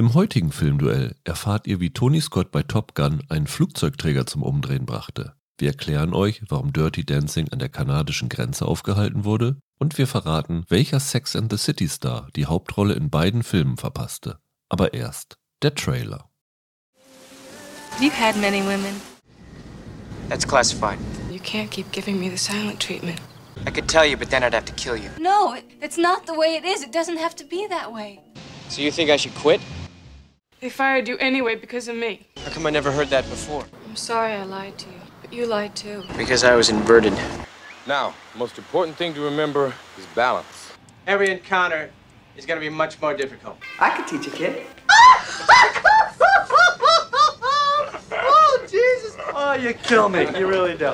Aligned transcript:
Im 0.00 0.14
heutigen 0.14 0.50
Filmduell 0.50 1.14
erfahrt 1.24 1.66
ihr, 1.66 1.78
wie 1.78 1.90
Tony 1.90 2.22
Scott 2.22 2.50
bei 2.50 2.62
Top 2.62 2.94
Gun 2.94 3.22
einen 3.28 3.46
Flugzeugträger 3.46 4.24
zum 4.24 4.42
Umdrehen 4.42 4.86
brachte. 4.86 5.34
Wir 5.58 5.68
erklären 5.72 6.14
euch, 6.14 6.40
warum 6.48 6.72
Dirty 6.72 7.04
Dancing 7.04 7.50
an 7.50 7.58
der 7.58 7.68
kanadischen 7.68 8.30
Grenze 8.30 8.64
aufgehalten 8.64 9.26
wurde 9.26 9.60
und 9.78 9.98
wir 9.98 10.06
verraten, 10.06 10.64
welcher 10.70 11.00
Sex 11.00 11.36
and 11.36 11.52
the 11.52 11.58
City 11.58 11.86
Star 11.86 12.28
die 12.34 12.46
Hauptrolle 12.46 12.94
in 12.94 13.10
beiden 13.10 13.42
Filmen 13.42 13.76
verpasste. 13.76 14.38
Aber 14.70 14.94
erst 14.94 15.36
der 15.60 15.74
Trailer. 15.74 16.30
You've 18.00 18.18
had 18.18 18.40
many 18.40 18.62
women. 18.62 19.02
That's 20.30 20.48
classified. 20.48 20.98
You 21.30 21.40
can't 21.40 21.68
keep 21.68 21.92
giving 21.92 22.18
me 22.18 22.30
the 22.30 22.38
silent 22.38 22.80
treatment. 22.80 23.20
I 23.66 23.70
could 23.70 23.86
tell 23.86 24.06
you, 24.06 24.16
but 24.16 24.30
then 24.30 24.42
I'd 24.42 24.54
have 24.54 24.64
to 24.64 24.72
kill 24.72 24.96
you. 24.96 25.10
No, 25.20 25.52
it, 25.52 25.64
it's 25.82 25.98
not 25.98 26.24
the 26.24 26.32
way 26.32 26.56
it 26.56 26.64
is. 26.64 26.82
It 26.82 26.90
doesn't 26.90 27.18
have 27.18 27.36
to 27.36 27.44
be 27.44 27.66
that 27.68 27.92
way. 27.92 28.20
So 28.70 28.80
you 28.80 28.90
think 28.90 29.10
I 29.10 29.18
should 29.18 29.34
quit? 29.34 29.60
They 30.60 30.68
fired 30.68 31.08
you 31.08 31.16
anyway 31.18 31.54
because 31.56 31.88
of 31.88 31.96
me. 31.96 32.26
How 32.44 32.50
come 32.52 32.66
I 32.66 32.70
never 32.70 32.90
heard 32.92 33.08
that 33.08 33.24
before? 33.30 33.64
I'm 33.88 33.96
sorry 33.96 34.32
I 34.34 34.44
lied 34.44 34.76
to 34.78 34.86
you, 34.90 35.00
but 35.22 35.32
you 35.32 35.46
lied 35.46 35.74
too. 35.74 36.02
Because 36.18 36.44
I 36.44 36.54
was 36.54 36.68
inverted. 36.68 37.14
Now, 37.86 38.14
the 38.32 38.38
most 38.38 38.58
important 38.58 38.96
thing 38.98 39.14
to 39.14 39.22
remember 39.22 39.72
is 39.98 40.04
balance. 40.14 40.72
Every 41.06 41.30
encounter 41.30 41.90
is 42.36 42.44
going 42.44 42.60
to 42.60 42.64
be 42.64 42.68
much 42.68 43.00
more 43.00 43.14
difficult. 43.16 43.56
I 43.78 43.90
could 43.96 44.06
teach 44.06 44.26
a 44.26 44.30
kid. 44.36 44.62
Oh, 48.12 48.58
Jesus! 48.68 49.16
Oh, 49.34 49.54
you 49.54 49.72
kill 49.74 50.08
me. 50.08 50.26
You 50.38 50.46
really 50.48 50.76
do. 50.76 50.92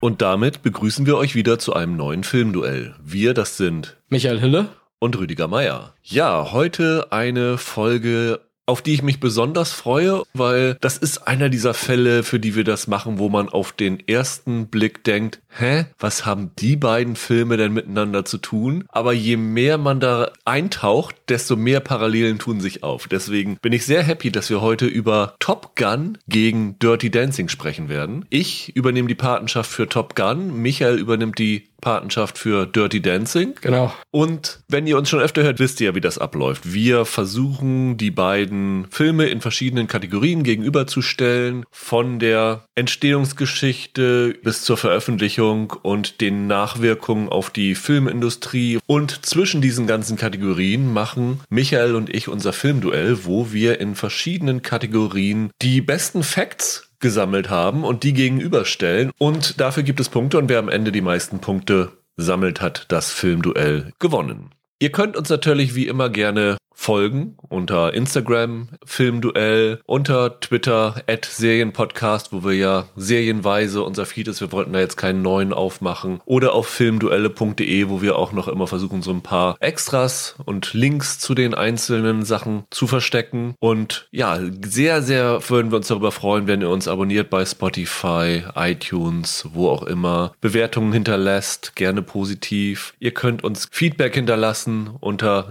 Und 0.00 0.20
damit 0.22 0.62
begrüßen 0.62 1.06
wir 1.06 1.16
euch 1.16 1.34
wieder 1.34 1.58
zu 1.58 1.72
einem 1.74 1.96
neuen 1.96 2.24
Filmduell. 2.24 2.94
Wir, 3.02 3.32
das 3.34 3.56
sind 3.56 3.96
Michael 4.08 4.40
Hille. 4.40 4.68
und 4.98 5.16
Rüdiger 5.18 5.48
Meier. 5.48 5.94
Ja, 6.02 6.52
heute 6.52 7.08
eine 7.10 7.58
Folge, 7.58 8.40
auf 8.66 8.82
die 8.82 8.94
ich 8.94 9.02
mich 9.02 9.20
besonders 9.20 9.72
freue, 9.72 10.22
weil 10.32 10.76
das 10.80 10.96
ist 10.96 11.26
einer 11.26 11.48
dieser 11.48 11.74
Fälle, 11.74 12.22
für 12.22 12.40
die 12.40 12.54
wir 12.54 12.64
das 12.64 12.86
machen, 12.86 13.18
wo 13.18 13.28
man 13.28 13.48
auf 13.48 13.72
den 13.72 14.06
ersten 14.08 14.68
Blick 14.68 15.04
denkt, 15.04 15.40
hä, 15.58 15.86
was 15.98 16.24
haben 16.24 16.50
die 16.58 16.76
beiden 16.76 17.16
Filme 17.16 17.56
denn 17.56 17.72
miteinander 17.72 18.24
zu 18.24 18.38
tun? 18.38 18.84
Aber 18.88 19.12
je 19.12 19.36
mehr 19.36 19.78
man 19.78 20.00
da 20.00 20.30
eintaucht, 20.44 21.16
desto 21.28 21.56
mehr 21.56 21.80
Parallelen 21.80 22.38
tun 22.38 22.60
sich 22.60 22.82
auf. 22.82 23.06
Deswegen 23.08 23.58
bin 23.60 23.72
ich 23.72 23.84
sehr 23.84 24.02
happy, 24.02 24.30
dass 24.30 24.50
wir 24.50 24.60
heute 24.60 24.86
über 24.86 25.34
Top 25.38 25.76
Gun 25.76 26.18
gegen 26.28 26.78
Dirty 26.78 27.10
Dancing 27.10 27.48
sprechen 27.48 27.88
werden. 27.88 28.24
Ich 28.30 28.74
übernehme 28.76 29.08
die 29.08 29.14
Patenschaft 29.14 29.70
für 29.70 29.88
Top 29.88 30.16
Gun, 30.16 30.54
Michael 30.60 30.98
übernimmt 30.98 31.38
die 31.38 31.68
Patenschaft 31.84 32.38
für 32.38 32.66
Dirty 32.66 33.00
Dancing. 33.00 33.54
Genau. 33.60 33.92
Und 34.10 34.60
wenn 34.68 34.86
ihr 34.86 34.96
uns 34.96 35.10
schon 35.10 35.20
öfter 35.20 35.42
hört, 35.42 35.60
wisst 35.60 35.80
ihr 35.80 35.90
ja, 35.90 35.94
wie 35.94 36.00
das 36.00 36.18
abläuft. 36.18 36.72
Wir 36.72 37.04
versuchen, 37.04 37.98
die 37.98 38.10
beiden 38.10 38.86
Filme 38.90 39.26
in 39.26 39.42
verschiedenen 39.42 39.86
Kategorien 39.86 40.42
gegenüberzustellen. 40.42 41.64
Von 41.70 42.18
der 42.18 42.64
Entstehungsgeschichte 42.74 44.34
bis 44.42 44.62
zur 44.62 44.78
Veröffentlichung 44.78 45.74
und 45.82 46.20
den 46.22 46.46
Nachwirkungen 46.46 47.28
auf 47.28 47.50
die 47.50 47.74
Filmindustrie. 47.74 48.78
Und 48.86 49.26
zwischen 49.26 49.60
diesen 49.60 49.86
ganzen 49.86 50.16
Kategorien 50.16 50.92
machen 50.92 51.40
Michael 51.50 51.94
und 51.94 52.12
ich 52.12 52.28
unser 52.28 52.54
Filmduell, 52.54 53.26
wo 53.26 53.52
wir 53.52 53.78
in 53.80 53.94
verschiedenen 53.94 54.62
Kategorien 54.62 55.50
die 55.60 55.82
besten 55.82 56.22
Facts 56.22 56.93
gesammelt 57.04 57.50
haben 57.50 57.84
und 57.84 58.02
die 58.02 58.14
gegenüberstellen. 58.14 59.10
Und 59.18 59.60
dafür 59.60 59.82
gibt 59.82 60.00
es 60.00 60.08
Punkte 60.08 60.38
und 60.38 60.48
wer 60.48 60.58
am 60.58 60.70
Ende 60.70 60.90
die 60.90 61.02
meisten 61.02 61.38
Punkte 61.38 61.92
sammelt, 62.16 62.62
hat 62.62 62.86
das 62.88 63.12
Filmduell 63.12 63.92
gewonnen. 63.98 64.52
Ihr 64.78 64.90
könnt 64.90 65.14
uns 65.14 65.28
natürlich 65.28 65.74
wie 65.74 65.86
immer 65.86 66.08
gerne 66.08 66.56
folgen 66.74 67.36
unter 67.48 67.94
Instagram 67.94 68.68
Filmduell, 68.84 69.80
unter 69.86 70.40
Twitter 70.40 70.96
at 71.06 71.24
Serienpodcast, 71.24 72.32
wo 72.32 72.44
wir 72.44 72.54
ja 72.54 72.84
serienweise 72.96 73.82
unser 73.82 74.06
Feed 74.06 74.28
ist. 74.28 74.40
Wir 74.40 74.52
wollten 74.52 74.72
da 74.72 74.80
jetzt 74.80 74.96
keinen 74.96 75.22
neuen 75.22 75.52
aufmachen. 75.52 76.20
Oder 76.26 76.52
auf 76.52 76.66
filmduelle.de, 76.66 77.88
wo 77.88 78.02
wir 78.02 78.16
auch 78.16 78.32
noch 78.32 78.48
immer 78.48 78.66
versuchen, 78.66 79.02
so 79.02 79.12
ein 79.12 79.22
paar 79.22 79.56
Extras 79.60 80.36
und 80.44 80.74
Links 80.74 81.18
zu 81.18 81.34
den 81.34 81.54
einzelnen 81.54 82.24
Sachen 82.24 82.64
zu 82.70 82.86
verstecken. 82.86 83.54
Und 83.60 84.08
ja, 84.10 84.38
sehr, 84.64 85.02
sehr 85.02 85.48
würden 85.48 85.70
wir 85.70 85.76
uns 85.76 85.88
darüber 85.88 86.12
freuen, 86.12 86.46
wenn 86.46 86.60
ihr 86.60 86.68
uns 86.68 86.88
abonniert 86.88 87.30
bei 87.30 87.44
Spotify, 87.44 88.42
iTunes, 88.54 89.46
wo 89.52 89.68
auch 89.68 89.84
immer. 89.84 90.32
Bewertungen 90.40 90.92
hinterlässt, 90.92 91.76
gerne 91.76 92.02
positiv. 92.02 92.94
Ihr 92.98 93.12
könnt 93.12 93.44
uns 93.44 93.68
Feedback 93.70 94.14
hinterlassen 94.14 94.90
unter 95.00 95.46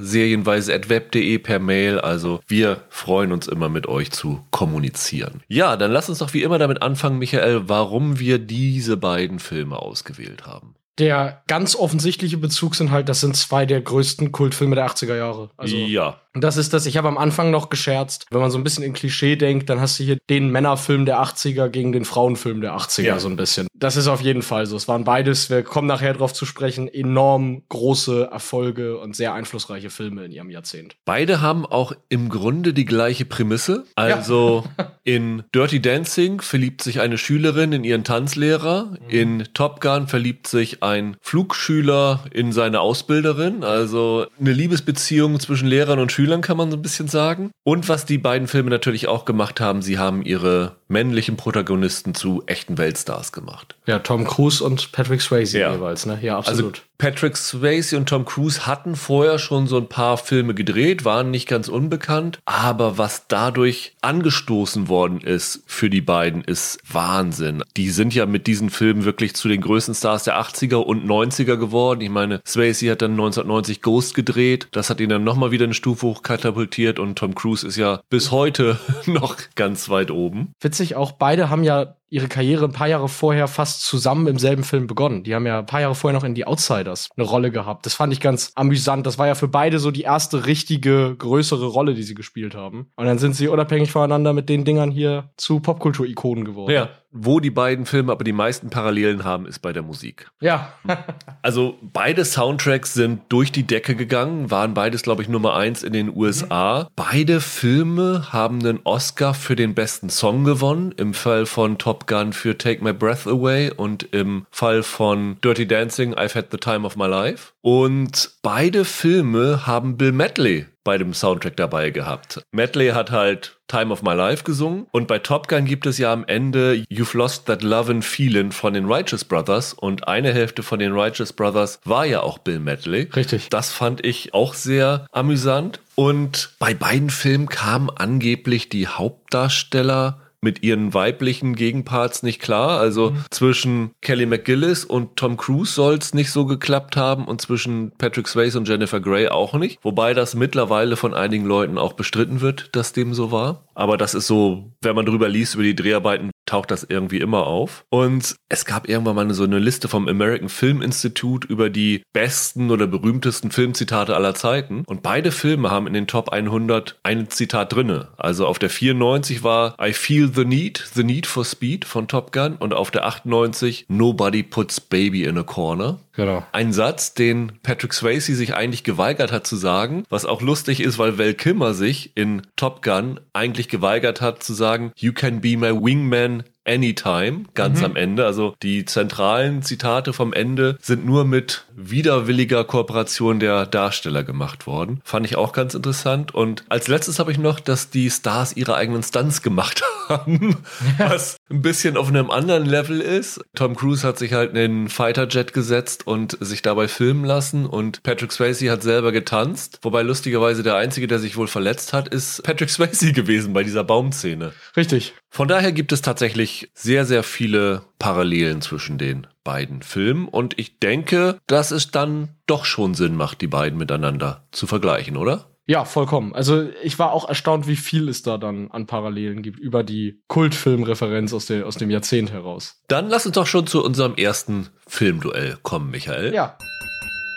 serienweise.web.de 1.13 1.39
per 1.39 1.59
Mail. 1.59 1.99
Also 1.99 2.39
wir 2.47 2.81
freuen 2.89 3.31
uns 3.31 3.47
immer 3.47 3.69
mit 3.69 3.87
euch 3.87 4.11
zu 4.11 4.43
kommunizieren. 4.51 5.41
Ja, 5.47 5.77
dann 5.77 5.91
lass 5.91 6.09
uns 6.09 6.19
doch 6.19 6.33
wie 6.33 6.43
immer 6.43 6.57
damit 6.57 6.81
anfangen, 6.81 7.19
Michael, 7.19 7.69
warum 7.69 8.19
wir 8.19 8.39
diese 8.39 8.97
beiden 8.97 9.39
Filme 9.39 9.77
ausgewählt 9.77 10.45
haben. 10.45 10.72
Der 10.99 11.41
ganz 11.47 11.75
offensichtliche 11.75 12.37
Bezug 12.37 12.75
sind 12.75 12.91
halt, 12.91 13.09
das 13.09 13.19
sind 13.21 13.35
zwei 13.35 13.65
der 13.65 13.81
größten 13.81 14.31
Kultfilme 14.31 14.75
der 14.75 14.85
80er 14.87 15.15
Jahre. 15.17 15.49
Also, 15.57 15.75
ja, 15.75 16.19
Und 16.35 16.43
das 16.43 16.57
ist 16.57 16.73
das, 16.73 16.85
ich 16.85 16.97
habe 16.97 17.07
am 17.07 17.17
Anfang 17.17 17.49
noch 17.51 17.69
gescherzt, 17.69 18.25
wenn 18.31 18.41
man 18.41 18.51
so 18.51 18.57
ein 18.59 18.63
bisschen 18.63 18.83
in 18.83 18.93
Klischee 18.93 19.35
denkt, 19.35 19.69
dann 19.69 19.79
hast 19.79 19.99
du 19.99 20.03
hier 20.03 20.17
den 20.29 20.49
Männerfilm 20.49 21.05
der 21.05 21.19
80er 21.21 21.69
gegen 21.69 21.91
den 21.93 22.05
Frauenfilm 22.05 22.61
der 22.61 22.75
80er 22.77 23.01
Ja. 23.03 23.19
so 23.19 23.27
ein 23.27 23.35
bisschen. 23.35 23.67
Das 23.73 23.97
ist 23.97 24.07
auf 24.07 24.21
jeden 24.21 24.43
Fall 24.43 24.65
so. 24.65 24.75
Es 24.75 24.87
waren 24.87 25.03
beides, 25.03 25.49
wir 25.49 25.63
kommen 25.63 25.87
nachher 25.87 26.13
drauf 26.13 26.33
zu 26.33 26.45
sprechen, 26.45 26.87
enorm 26.87 27.63
große 27.69 28.29
Erfolge 28.31 28.97
und 28.99 29.15
sehr 29.15 29.33
einflussreiche 29.33 29.89
Filme 29.89 30.25
in 30.25 30.31
ihrem 30.31 30.49
Jahrzehnt. 30.49 30.95
Beide 31.05 31.41
haben 31.41 31.65
auch 31.65 31.91
im 32.09 32.29
Grunde 32.29 32.73
die 32.73 32.85
gleiche 32.85 33.25
Prämisse. 33.25 33.85
Also 33.95 34.63
in 35.03 35.43
Dirty 35.53 35.81
Dancing 35.81 36.39
verliebt 36.41 36.81
sich 36.83 36.99
eine 37.01 37.17
Schülerin 37.17 37.73
in 37.73 37.83
ihren 37.83 38.03
Tanzlehrer. 38.03 38.93
In 39.09 39.47
Top 39.53 39.81
Gun 39.81 40.07
verliebt 40.07 40.47
sich 40.47 40.82
ein 40.83 41.17
Flugschüler 41.21 42.23
in 42.31 42.51
seine 42.51 42.79
Ausbilderin. 42.81 43.63
Also 43.63 44.25
eine 44.39 44.51
Liebesbeziehung 44.51 45.39
zwischen 45.39 45.67
Lehrern 45.67 45.99
und 45.99 46.11
Schülern 46.11 46.41
kann 46.41 46.57
man 46.57 46.69
so 46.71 46.77
ein 46.77 46.81
bisschen 46.81 47.07
sagen. 47.07 47.51
Und 47.63 47.89
was 47.89 48.05
die 48.05 48.17
beiden 48.17 48.47
Filme 48.47 48.69
natürlich 48.69 49.07
auch 49.07 49.25
gemacht 49.25 49.59
haben, 49.59 49.81
sie 49.81 49.97
haben 49.97 50.23
ihre 50.23 50.75
männlichen 50.87 51.37
Protagonisten 51.37 52.13
zu 52.13 52.43
echten 52.45 52.77
Weltstars 52.77 53.31
gemacht. 53.31 53.75
Ja, 53.87 53.99
Tom 53.99 54.25
Cruise 54.25 54.63
und 54.63 54.91
Patrick 54.91 55.21
Swayze 55.21 55.59
Ja. 55.59 55.73
jeweils, 55.73 56.05
ne? 56.05 56.19
Ja, 56.21 56.37
Also 56.37 56.49
absolut. 56.51 56.83
Patrick 57.03 57.35
Swayze 57.35 57.97
und 57.97 58.07
Tom 58.07 58.23
Cruise 58.23 58.65
hatten 58.65 58.95
vorher 58.95 59.37
schon 59.37 59.67
so 59.67 59.75
ein 59.75 59.89
paar 59.89 60.17
Filme 60.17 60.53
gedreht, 60.53 61.03
waren 61.03 61.31
nicht 61.31 61.49
ganz 61.49 61.67
unbekannt, 61.67 62.39
aber 62.45 62.97
was 62.97 63.27
dadurch 63.27 63.97
angestoßen 63.99 64.87
worden 64.87 65.19
ist 65.19 65.63
für 65.65 65.89
die 65.89 65.99
beiden 65.99 66.45
ist 66.45 66.79
Wahnsinn. 66.89 67.61
Die 67.75 67.89
sind 67.89 68.15
ja 68.15 68.25
mit 68.25 68.47
diesen 68.47 68.69
Filmen 68.69 69.03
wirklich 69.03 69.35
zu 69.35 69.49
den 69.49 69.59
größten 69.59 69.93
Stars 69.93 70.23
der 70.23 70.39
80er 70.39 70.77
und 70.77 71.05
90er 71.05 71.57
geworden. 71.57 71.99
Ich 71.99 72.09
meine, 72.09 72.39
Swayze 72.47 72.89
hat 72.89 73.01
dann 73.01 73.11
1990 73.11 73.81
Ghost 73.81 74.15
gedreht, 74.15 74.69
das 74.71 74.89
hat 74.89 75.01
ihn 75.01 75.09
dann 75.09 75.25
nochmal 75.25 75.51
wieder 75.51 75.65
eine 75.65 75.73
Stufe 75.73 76.07
hoch 76.07 76.23
katapultiert 76.23 76.99
und 76.99 77.17
Tom 77.17 77.35
Cruise 77.35 77.67
ist 77.67 77.75
ja 77.75 77.99
bis 78.09 78.31
heute 78.31 78.79
noch 79.07 79.35
ganz 79.55 79.89
weit 79.89 80.09
oben. 80.09 80.53
Witzig 80.61 80.95
auch, 80.95 81.11
beide 81.11 81.49
haben 81.49 81.65
ja 81.65 81.97
ihre 82.09 82.27
Karriere 82.27 82.65
ein 82.65 82.71
paar 82.71 82.87
Jahre 82.87 83.09
vorher 83.09 83.47
fast 83.47 83.83
zusammen 83.83 84.27
im 84.27 84.37
selben 84.37 84.63
Film 84.63 84.87
begonnen. 84.87 85.23
Die 85.23 85.33
haben 85.33 85.47
ja 85.47 85.59
ein 85.59 85.65
paar 85.65 85.81
Jahre 85.81 85.95
vorher 85.95 86.17
noch 86.17 86.23
in 86.23 86.35
Die 86.35 86.45
Outsiders 86.45 87.09
eine 87.17 87.25
Rolle 87.25 87.51
gehabt. 87.51 87.85
Das 87.85 87.95
fand 87.95 88.13
ich 88.13 88.19
ganz 88.19 88.51
amüsant. 88.55 89.05
Das 89.07 89.17
war 89.17 89.27
ja 89.27 89.35
für 89.35 89.47
beide 89.47 89.79
so 89.79 89.91
die 89.91 90.01
erste 90.01 90.45
richtige, 90.45 91.15
größere 91.17 91.65
Rolle, 91.65 91.93
die 91.93 92.03
sie 92.03 92.13
gespielt 92.13 92.55
haben. 92.55 92.91
Und 92.95 93.05
dann 93.05 93.17
sind 93.17 93.35
sie 93.35 93.47
unabhängig 93.47 93.91
voneinander 93.91 94.33
mit 94.33 94.49
den 94.49 94.63
Dingern 94.63 94.91
hier 94.91 95.31
zu 95.37 95.59
Popkultur-Ikonen 95.59 96.45
geworden. 96.45 96.71
Ja. 96.71 96.89
Wo 97.15 97.39
die 97.39 97.51
beiden 97.51 97.85
Filme 97.85 98.11
aber 98.11 98.23
die 98.23 98.33
meisten 98.33 98.71
Parallelen 98.71 99.23
haben, 99.23 99.45
ist 99.45 99.59
bei 99.59 99.71
der 99.71 99.83
Musik. 99.83 100.27
Ja. 100.41 100.73
Also 101.45 101.77
beide 101.81 102.23
Soundtracks 102.23 102.93
sind 102.93 103.23
durch 103.27 103.51
die 103.51 103.67
Decke 103.67 103.95
gegangen, 103.95 104.49
waren 104.49 104.73
beides, 104.73 105.03
glaube 105.03 105.21
ich, 105.21 105.27
Nummer 105.27 105.55
eins 105.55 105.83
in 105.83 105.91
den 105.91 106.15
USA. 106.15 106.87
Beide 106.95 107.41
Filme 107.41 108.31
haben 108.31 108.59
einen 108.59 108.79
Oscar 108.85 109.33
für 109.33 109.57
den 109.57 109.75
besten 109.75 110.09
Song 110.09 110.45
gewonnen. 110.45 110.93
Im 110.95 111.13
Fall 111.13 111.45
von 111.45 111.77
Top 111.77 112.07
Gun 112.07 112.31
für 112.31 112.57
Take 112.57 112.81
My 112.81 112.93
Breath 112.93 113.27
Away 113.27 113.71
und 113.71 114.03
im 114.13 114.45
Fall 114.51 114.83
von 114.83 115.37
Dirty 115.41 115.67
Dancing 115.67 116.13
I've 116.15 116.35
Had 116.35 116.47
the 116.51 116.57
Time 116.57 116.85
of 116.85 116.95
My 116.95 117.07
Life. 117.07 117.52
Und 117.65 118.31
beide 118.41 118.83
Filme 118.83 119.65
haben 119.65 119.95
Bill 119.95 120.11
Medley 120.11 120.65
bei 120.83 120.97
dem 120.97 121.13
Soundtrack 121.13 121.55
dabei 121.55 121.91
gehabt. 121.91 122.41
Medley 122.51 122.89
hat 122.89 123.09
halt 123.09 123.57
Time 123.69 123.93
of 123.93 124.03
My 124.03 124.13
Life 124.13 124.43
gesungen 124.43 124.85
und 124.91 125.07
bei 125.07 125.19
Top 125.19 125.47
Gun 125.47 125.63
gibt 125.63 125.85
es 125.85 125.97
ja 125.97 126.11
am 126.11 126.25
Ende 126.25 126.83
You've 126.91 127.17
Lost 127.17 127.45
That 127.45 127.63
Love 127.63 127.89
and 127.89 128.03
Feeling 128.03 128.51
von 128.51 128.73
den 128.73 128.91
Righteous 128.91 129.23
Brothers 129.23 129.73
und 129.73 130.09
eine 130.09 130.33
Hälfte 130.33 130.61
von 130.61 130.79
den 130.79 130.91
Righteous 130.91 131.31
Brothers 131.31 131.79
war 131.85 132.05
ja 132.05 132.19
auch 132.19 132.37
Bill 132.37 132.59
Medley. 132.59 133.09
Richtig. 133.15 133.47
Das 133.49 133.71
fand 133.71 134.05
ich 134.05 134.33
auch 134.33 134.53
sehr 134.53 135.07
amüsant 135.13 135.79
und 135.95 136.49
bei 136.59 136.73
beiden 136.73 137.09
Filmen 137.09 137.47
kamen 137.47 137.89
angeblich 137.89 138.67
die 138.67 138.87
Hauptdarsteller 138.87 140.19
mit 140.43 140.61
ihren 140.63 140.93
weiblichen 140.93 141.55
Gegenparts 141.55 142.21
nicht 142.21 142.41
klar. 142.41 142.79
Also 142.79 143.11
mhm. 143.11 143.25
zwischen 143.31 143.91
Kelly 144.01 144.25
McGillis 144.25 144.85
und 144.85 145.15
Tom 145.15 145.37
Cruise 145.37 145.73
soll 145.73 145.95
es 145.95 146.13
nicht 146.13 146.31
so 146.31 146.45
geklappt 146.45 146.97
haben 146.97 147.25
und 147.25 147.41
zwischen 147.41 147.91
Patrick 147.97 148.27
Swayze 148.27 148.57
und 148.57 148.67
Jennifer 148.67 148.99
Grey 148.99 149.29
auch 149.29 149.53
nicht. 149.53 149.79
Wobei 149.81 150.13
das 150.13 150.35
mittlerweile 150.35 150.95
von 150.95 151.13
einigen 151.13 151.45
Leuten 151.45 151.77
auch 151.77 151.93
bestritten 151.93 152.41
wird, 152.41 152.69
dass 152.75 152.93
dem 152.93 153.13
so 153.13 153.31
war. 153.31 153.63
Aber 153.75 153.97
das 153.97 154.13
ist 154.13 154.27
so, 154.27 154.71
wenn 154.81 154.95
man 154.95 155.05
drüber 155.05 155.29
liest 155.29 155.55
über 155.55 155.63
die 155.63 155.75
Dreharbeiten, 155.75 156.31
taucht 156.45 156.71
das 156.71 156.83
irgendwie 156.83 157.17
immer 157.17 157.47
auf. 157.47 157.85
Und 157.89 158.35
es 158.49 158.65
gab 158.65 158.87
irgendwann 158.89 159.15
mal 159.15 159.33
so 159.33 159.43
eine 159.43 159.59
Liste 159.59 159.87
vom 159.87 160.07
American 160.07 160.49
Film 160.49 160.81
Institute 160.81 161.47
über 161.47 161.69
die 161.69 162.03
besten 162.13 162.69
oder 162.71 162.87
berühmtesten 162.87 163.51
Filmzitate 163.51 164.15
aller 164.15 164.35
Zeiten. 164.35 164.83
Und 164.85 165.01
beide 165.03 165.31
Filme 165.31 165.71
haben 165.71 165.87
in 165.87 165.93
den 165.93 166.07
Top 166.07 166.29
100 166.29 166.99
ein 167.03 167.29
Zitat 167.29 167.73
drinne. 167.73 168.09
Also 168.17 168.45
auf 168.45 168.59
der 168.59 168.69
94 168.69 169.43
war 169.43 169.75
I 169.81 169.93
Feel 169.93 170.31
the 170.33 170.45
Need, 170.45 170.83
The 170.93 171.03
Need 171.03 171.25
for 171.25 171.45
Speed 171.45 171.85
von 171.85 172.07
Top 172.07 172.31
Gun 172.31 172.57
und 172.57 172.73
auf 172.73 172.91
der 172.91 173.05
98 173.05 173.85
Nobody 173.87 174.43
Puts 174.43 174.81
Baby 174.81 175.23
in 175.23 175.37
a 175.37 175.43
Corner. 175.43 175.99
Genau. 176.15 176.45
Ein 176.51 176.73
Satz, 176.73 177.15
den 177.15 177.59
Patrick 177.63 177.93
Swayze 177.93 178.35
sich 178.35 178.53
eigentlich 178.53 178.83
geweigert 178.83 179.31
hat 179.31 179.47
zu 179.47 179.55
sagen, 179.55 180.03
was 180.09 180.25
auch 180.25 180.41
lustig 180.41 180.79
ist, 180.79 180.99
weil 180.99 181.17
Val 181.17 181.33
Kilmer 181.33 181.73
sich 181.73 182.15
in 182.15 182.43
Top 182.55 182.83
Gun 182.83 183.19
eigentlich 183.33 183.67
geweigert 183.67 184.21
hat 184.21 184.43
zu 184.43 184.53
sagen, 184.53 184.91
You 184.95 185.11
can 185.11 185.41
be 185.41 185.57
my 185.57 185.71
wingman 185.71 186.43
Anytime, 186.65 187.43
ganz 187.53 187.79
mhm. 187.79 187.85
am 187.85 187.95
Ende. 187.95 188.25
Also 188.25 188.55
die 188.63 188.85
zentralen 188.85 189.61
Zitate 189.63 190.13
vom 190.13 190.33
Ende 190.33 190.77
sind 190.81 191.05
nur 191.05 191.25
mit 191.25 191.65
widerwilliger 191.75 192.63
Kooperation 192.63 193.39
der 193.39 193.65
Darsteller 193.65 194.23
gemacht 194.23 194.65
worden. 194.67 195.01
Fand 195.03 195.25
ich 195.25 195.35
auch 195.35 195.51
ganz 195.51 195.73
interessant. 195.73 196.33
Und 196.33 196.63
als 196.69 196.87
letztes 196.87 197.19
habe 197.19 197.31
ich 197.31 197.37
noch, 197.37 197.59
dass 197.59 197.89
die 197.89 198.09
Stars 198.09 198.55
ihre 198.55 198.75
eigenen 198.75 199.03
Stunts 199.03 199.41
gemacht 199.41 199.81
haben, 200.09 200.57
was 200.97 201.37
ein 201.49 201.61
bisschen 201.61 201.97
auf 201.97 202.07
einem 202.07 202.29
anderen 202.29 202.65
Level 202.65 203.01
ist. 203.01 203.41
Tom 203.55 203.75
Cruise 203.75 204.07
hat 204.07 204.17
sich 204.17 204.33
halt 204.33 204.51
in 204.51 204.55
den 204.55 204.89
Fighterjet 204.89 205.53
gesetzt 205.53 206.07
und 206.07 206.37
sich 206.39 206.61
dabei 206.61 206.87
filmen 206.87 207.25
lassen 207.25 207.65
und 207.65 208.03
Patrick 208.03 208.31
Swayze 208.31 208.71
hat 208.71 208.83
selber 208.83 209.11
getanzt. 209.11 209.79
Wobei 209.81 210.01
lustigerweise 210.01 210.63
der 210.63 210.75
Einzige, 210.75 211.07
der 211.07 211.19
sich 211.19 211.37
wohl 211.37 211.47
verletzt 211.47 211.93
hat, 211.93 212.07
ist 212.07 212.43
Patrick 212.43 212.69
Swayze 212.69 213.11
gewesen 213.11 213.53
bei 213.53 213.63
dieser 213.63 213.83
Baumszene. 213.83 214.53
Richtig. 214.77 215.13
Von 215.29 215.47
daher 215.47 215.71
gibt 215.71 215.91
es 215.91 216.03
tatsächlich 216.03 216.52
sehr, 216.73 217.05
sehr 217.05 217.23
viele 217.23 217.83
Parallelen 217.99 218.61
zwischen 218.61 218.97
den 218.97 219.27
beiden 219.43 219.81
Filmen 219.81 220.27
und 220.27 220.57
ich 220.57 220.79
denke, 220.79 221.39
dass 221.47 221.71
es 221.71 221.91
dann 221.91 222.29
doch 222.47 222.65
schon 222.65 222.93
Sinn 222.93 223.15
macht, 223.15 223.41
die 223.41 223.47
beiden 223.47 223.77
miteinander 223.77 224.47
zu 224.51 224.67
vergleichen, 224.67 225.17
oder? 225.17 225.49
Ja, 225.65 225.85
vollkommen. 225.85 226.35
Also 226.35 226.67
ich 226.83 226.99
war 226.99 227.13
auch 227.13 227.27
erstaunt, 227.27 227.67
wie 227.67 227.77
viel 227.77 228.09
es 228.09 228.21
da 228.21 228.37
dann 228.37 228.69
an 228.71 228.85
Parallelen 228.85 229.41
gibt 229.41 229.59
über 229.59 229.83
die 229.83 230.21
Kultfilmreferenz 230.27 231.33
aus, 231.33 231.49
aus 231.49 231.77
dem 231.77 231.89
Jahrzehnt 231.89 232.31
heraus. 232.31 232.81
Dann 232.89 233.09
lass 233.09 233.25
uns 233.25 233.35
doch 233.35 233.47
schon 233.47 233.65
zu 233.65 233.83
unserem 233.83 234.15
ersten 234.15 234.67
Filmduell 234.87 235.57
kommen, 235.63 235.89
Michael. 235.89 236.33
Ja. 236.33 236.57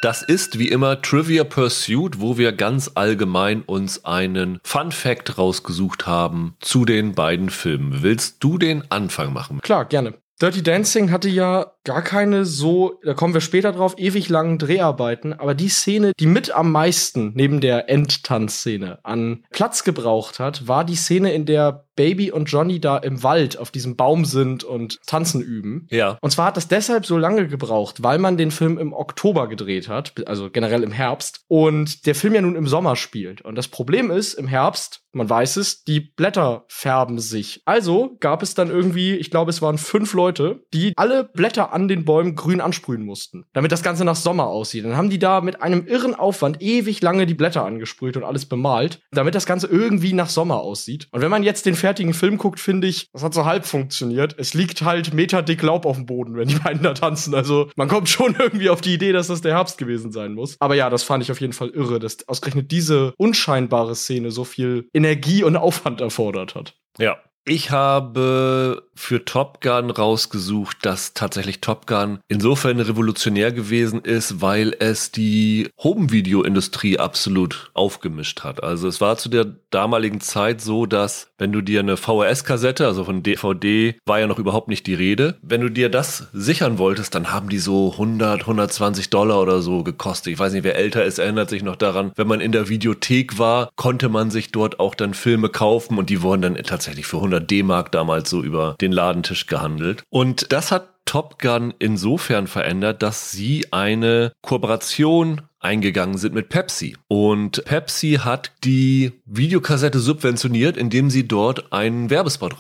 Das 0.03 0.23
ist 0.23 0.59
wie 0.59 0.69
immer 0.69 1.01
Trivia 1.01 1.43
Pursuit, 1.43 2.21
wo 2.21 2.37
wir 2.37 2.53
ganz 2.53 2.91
allgemein 2.95 3.63
uns 3.63 4.05
einen 4.05 4.61
Fun 4.63 4.93
Fact 4.93 5.39
rausgesucht 5.39 6.07
haben 6.07 6.55
zu 6.61 6.85
den 6.85 7.15
beiden 7.15 7.49
Filmen. 7.49 8.03
Willst 8.03 8.45
du 8.45 8.59
den 8.59 8.91
Anfang 8.91 9.33
machen? 9.33 9.61
Klar, 9.63 9.87
gerne. 9.87 10.15
Dirty 10.41 10.63
Dancing 10.63 11.11
hatte 11.11 11.31
ja 11.31 11.73
gar 11.87 12.03
keine 12.03 12.45
so, 12.45 12.99
da 13.05 13.15
kommen 13.15 13.33
wir 13.33 13.41
später 13.41 13.73
drauf, 13.73 13.95
ewig 13.97 14.29
langen 14.29 14.59
Dreharbeiten, 14.59 15.33
aber 15.33 15.55
die 15.55 15.69
Szene, 15.69 16.13
die 16.19 16.27
mit 16.27 16.51
am 16.51 16.73
meisten 16.73 17.33
neben 17.35 17.61
der 17.61 17.89
Endtanzszene 17.89 18.99
an 19.05 19.45
Platz 19.51 19.85
gebraucht 19.85 20.41
hat, 20.41 20.67
war 20.67 20.85
die 20.85 20.97
Szene, 20.97 21.33
in 21.33 21.47
der 21.47 21.87
Baby 21.97 22.31
und 22.31 22.45
Johnny 22.45 22.79
da 22.79 22.99
im 22.99 23.23
Wald 23.23 23.59
auf 23.59 23.71
diesem 23.71 23.97
Baum 23.97 24.25
sind 24.25 24.63
und 24.63 25.01
tanzen 25.07 25.41
üben. 25.41 25.89
Ja. 25.91 26.19
Und 26.21 26.31
zwar 26.31 26.47
hat 26.47 26.57
das 26.57 26.69
deshalb 26.69 27.07
so 27.07 27.17
lange 27.17 27.49
gebraucht, 27.49 28.03
weil 28.03 28.19
man 28.19 28.37
den 28.37 28.51
Film 28.51 28.79
im 28.79 28.93
Oktober 28.93 29.49
gedreht 29.49 29.89
hat, 29.89 30.13
also 30.27 30.51
generell 30.51 30.83
im 30.83 30.93
Herbst, 30.93 31.41
und 31.49 32.07
der 32.07 32.15
Film 32.15 32.35
ja 32.35 32.43
nun 32.43 32.55
im 32.55 32.69
Sommer 32.69 32.97
spielt. 32.97 33.41
Und 33.41 33.57
das 33.57 33.69
Problem 33.69 34.11
ist, 34.11 34.35
im 34.35 34.47
Herbst, 34.47 35.01
man 35.13 35.29
weiß 35.29 35.57
es, 35.57 35.85
die 35.85 36.01
Blätter 36.01 36.67
färben 36.69 37.19
sich. 37.19 37.63
Also 37.65 38.17
gab 38.21 38.43
es 38.43 38.55
dann 38.55 38.69
irgendwie, 38.69 39.15
ich 39.15 39.31
glaube, 39.31 39.51
es 39.51 39.63
waren 39.63 39.79
fünf 39.79 40.13
Leute, 40.13 40.61
die 40.75 40.93
alle 40.97 41.25
Blätter 41.25 41.73
an 41.77 41.89
den 41.89 42.07
Bäumen 42.07 42.35
grün 42.35 42.63
ansprühen 42.63 43.05
mussten, 43.05 43.45
damit 43.53 43.71
das 43.71 43.83
Ganze 43.83 44.07
nach 44.07 44.17
Sommer 44.17 44.47
aussieht. 44.47 44.87
Dann 44.87 44.97
haben 44.97 45.11
die 45.11 45.19
da 45.19 45.43
mit 45.43 45.61
einem 45.61 45.87
irren 45.87 46.15
Aufwand 46.15 46.63
ewig 46.63 47.03
lange 47.03 47.27
die 47.27 47.35
Blätter 47.35 47.67
angesprüht 47.67 48.17
und 48.17 48.25
alles 48.25 48.47
bemalt, 48.47 49.03
damit 49.11 49.35
das 49.35 49.45
Ganze 49.45 49.67
irgendwie 49.67 50.15
nach 50.15 50.31
Sommer 50.31 50.63
aussieht. 50.63 51.07
Und 51.13 51.21
wenn 51.21 51.31
man 51.31 51.43
jetzt 51.43 51.67
den 51.67 51.75
fertigen 51.75 52.15
Film 52.15 52.39
guckt, 52.39 52.61
finde 52.61 52.87
ich, 52.87 53.11
das 53.13 53.23
hat 53.23 53.35
so 53.35 53.45
halb 53.45 53.67
funktioniert. 53.67 54.35
Es 54.39 54.55
liegt 54.55 54.81
halt 54.81 55.13
meterdick 55.13 55.61
Laub 55.61 55.85
auf 55.85 55.97
dem 55.97 56.07
Boden, 56.07 56.35
wenn 56.37 56.49
die 56.49 56.55
beiden 56.65 56.83
da 56.83 56.95
tanzen. 56.95 57.35
Also 57.35 57.69
man 57.77 57.89
kommt 57.89 58.09
schon 58.09 58.35
irgendwie 58.39 58.71
auf 58.71 58.81
die 58.81 58.95
Idee, 58.95 59.13
dass 59.13 59.27
das 59.27 59.43
der 59.43 59.53
Herbst 59.53 59.77
gewesen 59.77 60.13
sein 60.13 60.33
muss. 60.33 60.57
Aber 60.61 60.75
ja, 60.75 60.89
das 60.89 61.03
fand 61.03 61.23
ich 61.23 61.31
auf 61.31 61.43
jeden 61.43 61.53
Fall 61.53 61.69
irre, 61.69 61.99
dass 61.99 62.27
ausgerechnet 62.27 62.71
diese 62.71 63.13
unscheinbare 63.19 63.95
Szene 63.95 64.31
so 64.31 64.45
viel 64.45 64.89
Energie 64.95 65.45
und 65.45 65.57
Aufwand 65.57 66.01
erfordert 66.01 66.55
hat. 66.55 66.75
Ja, 66.99 67.19
ich 67.45 67.71
habe 67.71 68.86
für 68.97 69.25
Top 69.25 69.61
Gun 69.61 69.91
rausgesucht, 69.91 70.79
dass 70.83 71.15
tatsächlich 71.15 71.61
Top 71.61 71.87
Gun 71.87 72.19
insofern 72.29 72.81
revolutionär 72.81 73.53
gewesen 73.53 74.01
ist, 74.01 74.41
weil 74.41 74.75
es 74.79 75.13
die 75.13 75.69
Home-Video-Industrie 75.83 76.99
absolut 76.99 77.71
aufgemischt 77.75 78.43
hat. 78.43 78.63
Also 78.63 78.89
es 78.89 79.01
war 79.01 79.17
zu 79.19 79.29
der 79.29 79.47
damaligen 79.71 80.21
Zeit 80.21 80.61
so, 80.61 80.87
dass 80.87 81.29
wenn 81.39 81.53
du 81.53 81.61
dir 81.61 81.81
eine 81.81 81.97
VHS-Kassette, 81.97 82.87
also 82.87 83.05
von 83.05 83.23
DVD, 83.23 83.97
war 84.07 84.21
ja 84.21 84.27
noch 84.27 84.39
überhaupt 84.39 84.69
nicht 84.69 84.87
die 84.87 84.95
Rede, 84.95 85.37
wenn 85.43 85.61
du 85.61 85.69
dir 85.69 85.89
das 85.91 86.29
sichern 86.33 86.79
wolltest, 86.79 87.15
dann 87.15 87.33
haben 87.33 87.49
die 87.49 87.59
so 87.59 87.93
100, 87.93 88.41
120 88.43 89.11
Dollar 89.11 89.41
oder 89.43 89.61
so 89.61 89.83
gekostet. 89.83 90.33
Ich 90.33 90.39
weiß 90.39 90.53
nicht, 90.55 90.65
wer 90.65 90.77
älter 90.77 91.05
ist, 91.05 91.19
erinnert 91.19 91.51
sich 91.51 91.63
noch 91.63 91.77
daran. 91.77 92.13
Wenn 92.17 92.27
man 92.27 92.41
in 92.41 92.53
der 92.53 92.69
Videothek 92.69 93.39
war, 93.39 93.71
konnte 93.77 94.09
man 94.09 94.31
sich 94.31 94.51
dort 94.51 94.81
auch 94.81 94.95
dann 94.95 95.15
Filme 95.15 95.49
kaufen 95.49 95.99
und 95.99 96.09
die 96.09 96.23
wurden 96.23 96.43
dann 96.43 96.55
tatsächlich 96.57 97.07
für 97.07 97.19
100 97.19 97.51
D-Mark 97.51 97.93
damals 97.93 98.31
so 98.31 98.43
über 98.43 98.77
den 98.81 98.86
Ladentisch 98.93 99.47
gehandelt. 99.47 100.03
Und 100.11 100.53
das 100.53 100.73
hat 100.73 100.89
Top 101.07 101.39
Gun 101.39 101.73
insofern 101.79 102.49
verändert, 102.49 103.03
dass 103.03 103.31
sie 103.31 103.73
eine 103.73 104.33
Kooperation 104.43 105.43
eingegangen 105.61 106.19
sind 106.19 106.35
mit 106.35 106.49
Pepsi. 106.49 106.97
Und 107.09 107.65
Pepsi 107.65 108.21
hat 108.23 108.53
die 108.65 109.13
Videokassette 109.25 109.99
subventioniert, 109.99 110.77
indem 110.77 111.11
sie 111.11 111.27
dort 111.27 111.73
einen 111.73 112.11
Werbespot 112.11 112.59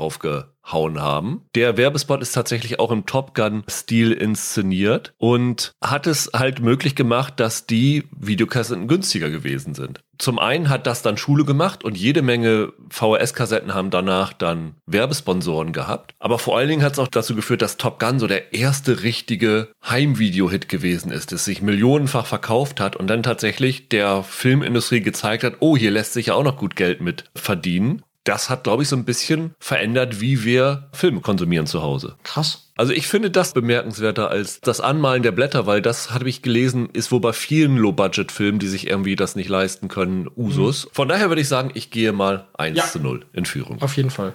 draufgehauen 0.66 1.00
haben. 1.00 1.42
Der 1.54 1.76
Werbespot 1.76 2.22
ist 2.22 2.32
tatsächlich 2.32 2.78
auch 2.78 2.90
im 2.90 3.06
Top 3.06 3.34
Gun-Stil 3.34 4.12
inszeniert 4.12 5.14
und 5.18 5.72
hat 5.82 6.06
es 6.06 6.30
halt 6.34 6.60
möglich 6.60 6.94
gemacht, 6.94 7.34
dass 7.38 7.66
die 7.66 8.04
Videokassetten 8.18 8.88
günstiger 8.88 9.30
gewesen 9.30 9.74
sind 9.74 10.00
zum 10.18 10.38
einen 10.38 10.68
hat 10.68 10.86
das 10.86 11.02
dann 11.02 11.16
Schule 11.16 11.44
gemacht 11.44 11.84
und 11.84 11.96
jede 11.96 12.22
Menge 12.22 12.72
VHS-Kassetten 12.90 13.74
haben 13.74 13.90
danach 13.90 14.32
dann 14.32 14.74
Werbesponsoren 14.86 15.72
gehabt. 15.72 16.14
Aber 16.18 16.38
vor 16.38 16.56
allen 16.56 16.68
Dingen 16.68 16.82
hat 16.82 16.94
es 16.94 16.98
auch 16.98 17.08
dazu 17.08 17.34
geführt, 17.34 17.62
dass 17.62 17.76
Top 17.76 17.98
Gun 17.98 18.18
so 18.18 18.26
der 18.26 18.54
erste 18.54 19.02
richtige 19.02 19.68
Heimvideo-Hit 19.86 20.68
gewesen 20.68 21.10
ist, 21.10 21.32
das 21.32 21.44
sich 21.44 21.62
millionenfach 21.62 22.26
verkauft 22.26 22.80
hat 22.80 22.96
und 22.96 23.08
dann 23.08 23.22
tatsächlich 23.22 23.88
der 23.88 24.22
Filmindustrie 24.22 25.00
gezeigt 25.00 25.44
hat, 25.44 25.56
oh, 25.60 25.76
hier 25.76 25.90
lässt 25.90 26.12
sich 26.12 26.26
ja 26.26 26.34
auch 26.34 26.44
noch 26.44 26.56
gut 26.56 26.76
Geld 26.76 27.00
mit 27.00 27.24
verdienen. 27.34 28.02
Das 28.26 28.50
hat, 28.50 28.64
glaube 28.64 28.82
ich, 28.82 28.88
so 28.88 28.96
ein 28.96 29.04
bisschen 29.04 29.54
verändert, 29.60 30.20
wie 30.20 30.44
wir 30.44 30.88
Filme 30.92 31.20
konsumieren 31.20 31.66
zu 31.66 31.80
Hause. 31.80 32.16
Krass. 32.24 32.72
Also 32.76 32.92
ich 32.92 33.06
finde 33.06 33.30
das 33.30 33.54
bemerkenswerter 33.54 34.28
als 34.28 34.60
das 34.60 34.80
Anmalen 34.80 35.22
der 35.22 35.30
Blätter, 35.30 35.66
weil 35.66 35.80
das, 35.80 36.10
habe 36.10 36.28
ich 36.28 36.42
gelesen, 36.42 36.88
ist 36.92 37.12
wohl 37.12 37.20
bei 37.20 37.32
vielen 37.32 37.76
Low-Budget-Filmen, 37.76 38.58
die 38.58 38.66
sich 38.66 38.88
irgendwie 38.88 39.14
das 39.14 39.36
nicht 39.36 39.48
leisten 39.48 39.86
können, 39.86 40.28
Usus. 40.36 40.86
Mhm. 40.86 40.90
Von 40.92 41.08
daher 41.08 41.28
würde 41.28 41.40
ich 41.40 41.48
sagen, 41.48 41.70
ich 41.74 41.90
gehe 41.90 42.12
mal 42.12 42.48
1 42.58 42.76
ja. 42.76 42.84
zu 42.84 42.98
0 42.98 43.24
in 43.32 43.46
Führung. 43.46 43.80
Auf 43.80 43.96
jeden 43.96 44.10
Fall. 44.10 44.34